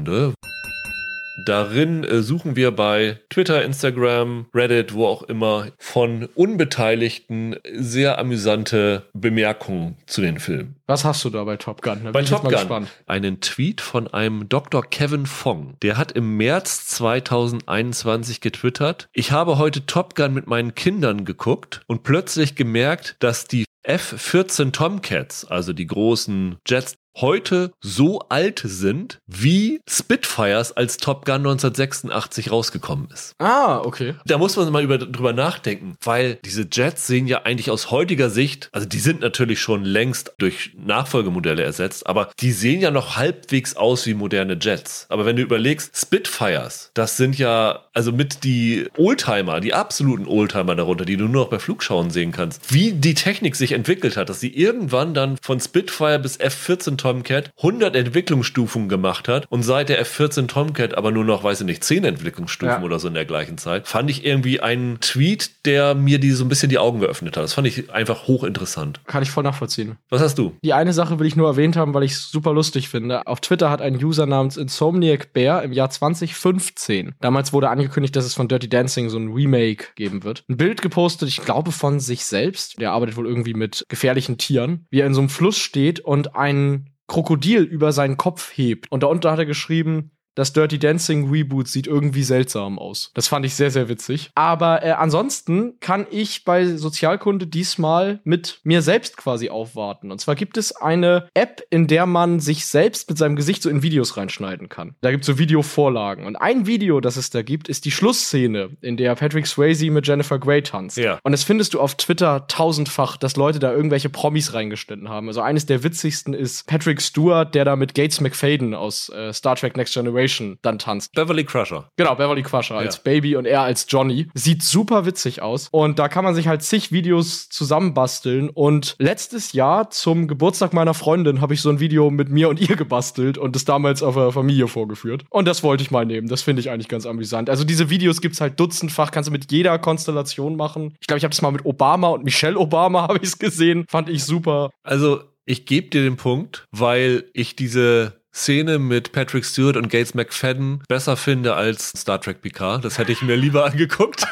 Darin 1.45 2.03
äh, 2.03 2.21
suchen 2.21 2.55
wir 2.55 2.71
bei 2.71 3.19
Twitter, 3.29 3.63
Instagram, 3.63 4.47
Reddit, 4.53 4.93
wo 4.93 5.05
auch 5.05 5.23
immer, 5.23 5.67
von 5.77 6.27
Unbeteiligten 6.35 7.55
sehr 7.73 8.17
amüsante 8.17 9.03
Bemerkungen 9.13 9.97
zu 10.07 10.21
den 10.21 10.39
Filmen. 10.39 10.75
Was 10.87 11.05
hast 11.05 11.23
du 11.23 11.29
da 11.29 11.43
bei 11.43 11.57
Top 11.57 11.81
Gun? 11.81 11.99
Da 11.99 12.03
bin 12.05 12.13
Bei 12.13 12.23
Top 12.23 12.43
mal 12.43 12.49
Gun 12.49 12.59
gespannt. 12.59 12.89
einen 13.05 13.39
Tweet 13.39 13.81
von 13.81 14.07
einem 14.07 14.49
Dr. 14.49 14.83
Kevin 14.83 15.25
Fong. 15.25 15.75
Der 15.83 15.97
hat 15.97 16.11
im 16.11 16.37
März 16.37 16.87
2021 16.87 18.41
getwittert, 18.41 19.07
ich 19.13 19.31
habe 19.31 19.57
heute 19.57 19.85
Top 19.85 20.15
Gun 20.15 20.33
mit 20.33 20.47
meinen 20.47 20.73
Kindern 20.73 21.23
geguckt 21.23 21.81
und 21.87 22.03
plötzlich 22.03 22.55
gemerkt, 22.55 23.15
dass 23.19 23.45
die 23.47 23.65
F-14 23.83 24.73
Tomcats, 24.73 25.45
also 25.45 25.71
die 25.71 25.87
großen 25.87 26.57
Jets, 26.67 26.97
heute 27.21 27.71
so 27.81 28.19
alt 28.29 28.61
sind, 28.63 29.19
wie 29.27 29.81
Spitfires 29.87 30.71
als 30.71 30.97
Top 30.97 31.25
Gun 31.25 31.37
1986 31.37 32.51
rausgekommen 32.51 33.09
ist. 33.13 33.33
Ah, 33.39 33.79
okay. 33.79 34.15
Da 34.25 34.37
muss 34.37 34.55
man 34.55 34.71
mal 34.71 34.83
über, 34.83 34.97
drüber 34.97 35.33
nachdenken, 35.33 35.97
weil 36.03 36.39
diese 36.45 36.67
Jets 36.71 37.07
sehen 37.07 37.27
ja 37.27 37.43
eigentlich 37.43 37.71
aus 37.71 37.91
heutiger 37.91 38.29
Sicht, 38.29 38.69
also 38.71 38.87
die 38.87 38.99
sind 38.99 39.21
natürlich 39.21 39.59
schon 39.59 39.83
längst 39.83 40.33
durch 40.37 40.71
Nachfolgemodelle 40.77 41.63
ersetzt, 41.63 42.07
aber 42.07 42.29
die 42.39 42.51
sehen 42.51 42.81
ja 42.81 42.91
noch 42.91 43.15
halbwegs 43.15 43.75
aus 43.75 44.05
wie 44.05 44.13
moderne 44.13 44.57
Jets. 44.59 45.05
Aber 45.09 45.25
wenn 45.25 45.35
du 45.35 45.41
überlegst, 45.41 45.95
Spitfires, 45.95 46.91
das 46.93 47.17
sind 47.17 47.37
ja 47.37 47.83
also 47.93 48.11
mit 48.11 48.43
die 48.43 48.87
Oldtimer, 48.97 49.59
die 49.59 49.73
absoluten 49.73 50.27
Oldtimer 50.27 50.75
darunter, 50.75 51.05
die 51.05 51.17
du 51.17 51.25
nur 51.25 51.43
noch 51.43 51.49
bei 51.49 51.59
Flugschauen 51.59 52.11
sehen 52.11 52.31
kannst, 52.31 52.73
wie 52.73 52.93
die 52.93 53.13
Technik 53.13 53.55
sich 53.55 53.71
entwickelt 53.71 54.17
hat, 54.17 54.29
dass 54.29 54.39
sie 54.39 54.53
irgendwann 54.53 55.13
dann 55.13 55.37
von 55.41 55.59
Spitfire 55.59 56.19
bis 56.19 56.37
F-14 56.37 56.97
Tomcat 57.07 57.51
100 57.57 57.95
Entwicklungsstufen 57.95 58.89
gemacht 58.89 59.29
hat 59.29 59.45
und 59.49 59.63
seit 59.63 59.87
der 59.87 60.05
F14 60.05 60.47
Tomcat 60.47 60.97
aber 60.97 61.11
nur 61.11 61.23
noch, 61.23 61.41
weiß 61.43 61.61
ich 61.61 61.65
nicht, 61.65 61.83
10 61.85 62.03
Entwicklungsstufen 62.03 62.79
Ja. 62.79 62.83
oder 62.83 62.99
so 62.99 63.07
in 63.07 63.13
der 63.13 63.23
gleichen 63.23 63.57
Zeit, 63.57 63.87
fand 63.87 64.09
ich 64.09 64.25
irgendwie 64.25 64.59
einen 64.59 64.99
Tweet, 64.99 65.65
der 65.65 65.95
mir 65.95 66.19
die 66.19 66.31
so 66.31 66.43
ein 66.43 66.49
bisschen 66.49 66.69
die 66.69 66.77
Augen 66.79 66.99
geöffnet 66.99 67.37
hat. 67.37 67.43
Das 67.45 67.53
fand 67.53 67.65
ich 67.65 67.89
einfach 67.91 68.27
hochinteressant. 68.27 68.99
Kann 69.05 69.23
ich 69.23 69.31
voll 69.31 69.43
nachvollziehen. 69.43 69.95
Was 70.09 70.21
hast 70.21 70.37
du? 70.37 70.57
Die 70.63 70.73
eine 70.73 70.91
Sache 70.91 71.17
will 71.19 71.27
ich 71.27 71.37
nur 71.37 71.47
erwähnt 71.47 71.77
haben, 71.77 71.93
weil 71.93 72.03
ich 72.03 72.11
es 72.11 72.29
super 72.29 72.51
lustig 72.53 72.89
finde. 72.89 73.25
Auf 73.25 73.39
Twitter 73.39 73.69
hat 73.69 73.81
ein 73.81 73.95
User 74.03 74.25
namens 74.25 74.57
Insomniac 74.57 75.31
Bear 75.31 75.63
im 75.63 75.71
Jahr 75.71 75.89
2015, 75.89 77.15
damals 77.21 77.53
wurde 77.53 77.69
angekündigt, 77.69 78.15
dass 78.15 78.25
es 78.25 78.33
von 78.33 78.47
Dirty 78.47 78.67
Dancing 78.69 79.09
so 79.09 79.17
ein 79.17 79.31
Remake 79.31 79.85
geben 79.95 80.23
wird, 80.23 80.43
ein 80.49 80.57
Bild 80.57 80.81
gepostet, 80.81 81.29
ich 81.29 81.37
glaube 81.43 81.71
von 81.71 81.99
sich 81.99 82.25
selbst. 82.25 82.79
Der 82.81 82.91
arbeitet 82.91 83.15
wohl 83.17 83.27
irgendwie 83.27 83.53
mit 83.53 83.85
gefährlichen 83.89 84.37
Tieren, 84.37 84.85
wie 84.89 84.99
er 85.01 85.07
in 85.07 85.13
so 85.13 85.21
einem 85.21 85.29
Fluss 85.29 85.57
steht 85.57 85.99
und 85.99 86.35
ein 86.35 86.89
Krokodil 87.07 87.63
über 87.63 87.91
seinen 87.91 88.17
Kopf 88.17 88.51
hebt. 88.55 88.91
Und 88.91 89.03
darunter 89.03 89.31
hat 89.31 89.39
er 89.39 89.45
geschrieben, 89.45 90.11
das 90.37 90.53
Dirty 90.53 90.77
Dancing 90.77 91.31
Reboot 91.31 91.67
sieht 91.67 91.87
irgendwie 91.87 92.21
seltsam 92.21 92.77
aus. 92.77 93.09
Das 93.15 93.27
fand 93.27 93.43
ich 93.43 93.55
sehr, 93.55 93.71
sehr 93.71 93.89
witzig. 93.89 94.29
Aber 94.35 94.83
äh, 94.83 94.91
ansonsten 94.91 95.79
kann 95.79 96.05
ich 96.11 96.43
bei 96.43 96.77
Sozialkunde 96.77 97.47
diesmal 97.47 98.19
mit 98.23 98.59
mir 98.63 98.83
selbst 98.83 99.17
quasi 99.17 99.49
aufwarten. 99.49 100.11
Und 100.11 100.21
zwar 100.21 100.35
gibt 100.35 100.57
es 100.57 100.75
eine 100.75 101.27
App, 101.33 101.63
in 101.71 101.87
der 101.87 102.05
man 102.05 102.39
sich 102.39 102.67
selbst 102.67 103.09
mit 103.09 103.17
seinem 103.17 103.35
Gesicht 103.35 103.63
so 103.63 103.69
in 103.71 103.81
Videos 103.81 104.15
reinschneiden 104.15 104.69
kann. 104.69 104.93
Da 105.01 105.09
gibt 105.09 105.23
es 105.23 105.25
so 105.25 105.39
Videovorlagen. 105.39 106.27
Und 106.27 106.35
ein 106.35 106.67
Video, 106.67 106.99
das 107.01 107.17
es 107.17 107.31
da 107.31 107.41
gibt, 107.41 107.67
ist 107.67 107.85
die 107.85 107.91
Schlussszene, 107.91 108.69
in 108.81 108.95
der 108.95 109.15
Patrick 109.15 109.47
Swayze 109.47 109.89
mit 109.89 110.05
Jennifer 110.05 110.37
Grey 110.37 110.61
tanzt. 110.61 110.97
Ja. 110.97 111.19
Und 111.23 111.31
das 111.31 111.43
findest 111.43 111.73
du 111.73 111.79
auf 111.79 111.95
Twitter 111.95 112.45
tausendfach, 112.47 113.17
dass 113.17 113.37
Leute 113.37 113.57
da 113.57 113.73
irgendwelche 113.73 114.09
Promis 114.09 114.53
reingeschnitten 114.53 115.09
haben. 115.09 115.29
Also 115.29 115.41
eines 115.41 115.65
der 115.65 115.83
witzigsten 115.83 116.35
ist 116.35 116.67
Patrick 116.67 117.01
Stewart, 117.01 117.55
der 117.55 117.65
da 117.65 117.75
mit 117.75 117.95
Gates 117.95 118.21
McFadden 118.21 118.75
aus 118.75 119.09
äh, 119.09 119.33
Star 119.33 119.55
Trek 119.55 119.75
Next 119.75 119.95
Generation 119.95 120.26
dann 120.61 120.79
tanzt. 120.79 121.13
Beverly 121.13 121.43
Crusher. 121.43 121.89
Genau, 121.97 122.15
Beverly 122.15 122.43
Crusher 122.43 122.75
als 122.75 122.95
Ja. 122.97 123.01
Baby 123.03 123.35
und 123.35 123.45
er 123.45 123.61
als 123.61 123.85
Johnny. 123.89 124.27
Sieht 124.33 124.63
super 124.63 125.05
witzig 125.05 125.41
aus. 125.41 125.67
Und 125.71 125.99
da 125.99 126.07
kann 126.09 126.23
man 126.23 126.35
sich 126.35 126.47
halt 126.47 126.61
zig 126.63 126.91
Videos 126.91 127.49
zusammenbasteln. 127.49 128.49
Und 128.49 128.95
letztes 128.99 129.53
Jahr 129.53 129.89
zum 129.89 130.27
Geburtstag 130.27 130.73
meiner 130.73 130.93
Freundin 130.93 131.41
habe 131.41 131.53
ich 131.53 131.61
so 131.61 131.69
ein 131.69 131.79
Video 131.79 132.09
mit 132.09 132.29
mir 132.29 132.49
und 132.49 132.59
ihr 132.59 132.75
gebastelt 132.75 133.37
und 133.37 133.55
das 133.55 133.65
damals 133.65 134.03
auf 134.03 134.15
der 134.15 134.31
Familie 134.31 134.67
vorgeführt. 134.67 135.23
Und 135.29 135.47
das 135.47 135.63
wollte 135.63 135.83
ich 135.83 135.91
mal 135.91 136.05
nehmen. 136.05 136.27
Das 136.27 136.41
finde 136.41 136.59
ich 136.61 136.69
eigentlich 136.69 136.87
ganz 136.89 137.05
amüsant. 137.05 137.49
Also 137.49 137.63
diese 137.63 137.89
Videos 137.89 138.21
gibt's 138.21 138.41
halt 138.41 138.59
dutzendfach, 138.59 139.11
kannst 139.11 139.27
du 139.27 139.31
mit 139.31 139.51
jeder 139.51 139.77
Konstellation 139.79 140.55
machen. 140.55 140.95
Ich 140.99 141.07
glaube, 141.07 141.17
ich 141.19 141.23
habe 141.23 141.31
das 141.31 141.41
mal 141.41 141.51
mit 141.51 141.65
Obama 141.65 142.09
und 142.09 142.23
Michelle 142.23 142.57
Obama 142.57 143.01
habe 143.07 143.17
ich 143.17 143.23
es 143.29 143.39
gesehen. 143.39 143.85
Fand 143.89 144.09
ich 144.09 144.23
super. 144.23 144.69
Also, 144.83 145.21
ich 145.45 145.65
gebe 145.65 145.87
dir 145.89 146.03
den 146.03 146.17
Punkt, 146.17 146.65
weil 146.71 147.25
ich 147.33 147.55
diese 147.55 148.21
Szene 148.33 148.77
mit 148.79 149.11
Patrick 149.11 149.45
Stewart 149.45 149.77
und 149.77 149.89
Gates 149.89 150.13
McFadden 150.13 150.83
besser 150.87 151.17
finde 151.17 151.55
als 151.55 151.89
Star 151.97 152.21
Trek 152.21 152.41
Picard. 152.41 152.85
Das 152.85 152.97
hätte 152.97 153.11
ich 153.11 153.21
mir 153.21 153.35
lieber 153.35 153.65
angeguckt. 153.71 154.25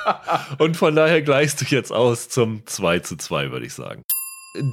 und 0.58 0.76
von 0.76 0.94
daher 0.96 1.22
gleichst 1.22 1.60
du 1.60 1.64
jetzt 1.66 1.92
aus 1.92 2.28
zum 2.28 2.66
2 2.66 3.00
zu 3.00 3.16
2, 3.16 3.50
würde 3.50 3.66
ich 3.66 3.74
sagen. 3.74 4.02